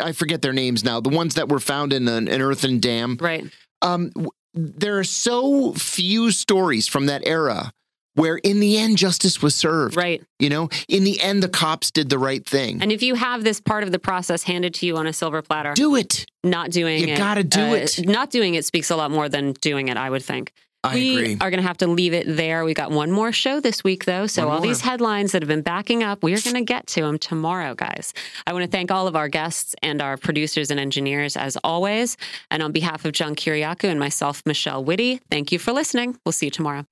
I 0.00 0.12
forget 0.12 0.40
their 0.40 0.54
names 0.54 0.82
now. 0.82 0.98
The 1.02 1.10
ones 1.10 1.34
that 1.34 1.50
were 1.50 1.60
found 1.60 1.92
in 1.92 2.08
an, 2.08 2.26
an 2.26 2.40
earthen 2.40 2.80
dam. 2.80 3.18
Right. 3.20 3.44
Um, 3.82 4.08
w- 4.14 4.30
there 4.54 4.98
are 4.98 5.04
so 5.04 5.74
few 5.74 6.30
stories 6.30 6.86
from 6.88 7.04
that 7.06 7.20
era 7.26 7.70
where, 8.14 8.36
in 8.38 8.60
the 8.60 8.78
end, 8.78 8.96
justice 8.98 9.42
was 9.42 9.54
served. 9.54 9.96
Right. 9.96 10.22
You 10.38 10.48
know, 10.50 10.68
in 10.88 11.04
the 11.04 11.20
end, 11.20 11.42
the 11.42 11.48
cops 11.48 11.90
did 11.90 12.08
the 12.10 12.18
right 12.18 12.44
thing. 12.44 12.80
And 12.82 12.92
if 12.92 13.02
you 13.02 13.14
have 13.14 13.44
this 13.44 13.60
part 13.60 13.82
of 13.82 13.92
the 13.92 13.98
process 13.98 14.42
handed 14.44 14.74
to 14.74 14.86
you 14.86 14.96
on 14.96 15.06
a 15.06 15.12
silver 15.12 15.42
platter, 15.42 15.74
do 15.74 15.96
it. 15.96 16.26
not 16.42 16.70
doing 16.70 17.00
You 17.00 17.14
it, 17.14 17.18
gotta 17.18 17.44
do 17.44 17.60
uh, 17.60 17.74
it. 17.74 18.06
Not 18.06 18.30
doing 18.30 18.54
it 18.54 18.64
speaks 18.64 18.90
a 18.90 18.96
lot 18.96 19.10
more 19.10 19.28
than 19.28 19.52
doing 19.54 19.88
it. 19.88 19.96
I 19.96 20.10
would 20.10 20.22
think. 20.22 20.52
I 20.86 20.94
we 20.96 21.16
agree. 21.16 21.32
are 21.40 21.48
going 21.50 21.62
to 21.62 21.66
have 21.66 21.78
to 21.78 21.86
leave 21.86 22.12
it 22.12 22.26
there. 22.36 22.62
We 22.62 22.74
got 22.74 22.90
one 22.90 23.10
more 23.10 23.32
show 23.32 23.58
this 23.58 23.82
week, 23.82 24.04
though. 24.04 24.26
So, 24.26 24.42
One 24.44 24.52
all 24.52 24.58
more. 24.58 24.66
these 24.66 24.82
headlines 24.82 25.32
that 25.32 25.40
have 25.40 25.48
been 25.48 25.62
backing 25.62 26.02
up, 26.02 26.22
we 26.22 26.34
are 26.34 26.40
going 26.42 26.56
to 26.56 26.60
get 26.60 26.86
to 26.88 27.00
them 27.00 27.18
tomorrow, 27.18 27.74
guys. 27.74 28.12
I 28.46 28.52
want 28.52 28.66
to 28.66 28.70
thank 28.70 28.90
all 28.90 29.06
of 29.06 29.16
our 29.16 29.28
guests 29.28 29.74
and 29.82 30.02
our 30.02 30.18
producers 30.18 30.70
and 30.70 30.78
engineers, 30.78 31.38
as 31.38 31.56
always. 31.64 32.18
And 32.50 32.62
on 32.62 32.72
behalf 32.72 33.06
of 33.06 33.12
John 33.12 33.34
Kiriakou 33.34 33.84
and 33.88 33.98
myself, 33.98 34.42
Michelle 34.44 34.84
Witte, 34.84 35.22
thank 35.30 35.52
you 35.52 35.58
for 35.58 35.72
listening. 35.72 36.18
We'll 36.26 36.32
see 36.32 36.48
you 36.48 36.50
tomorrow. 36.50 36.84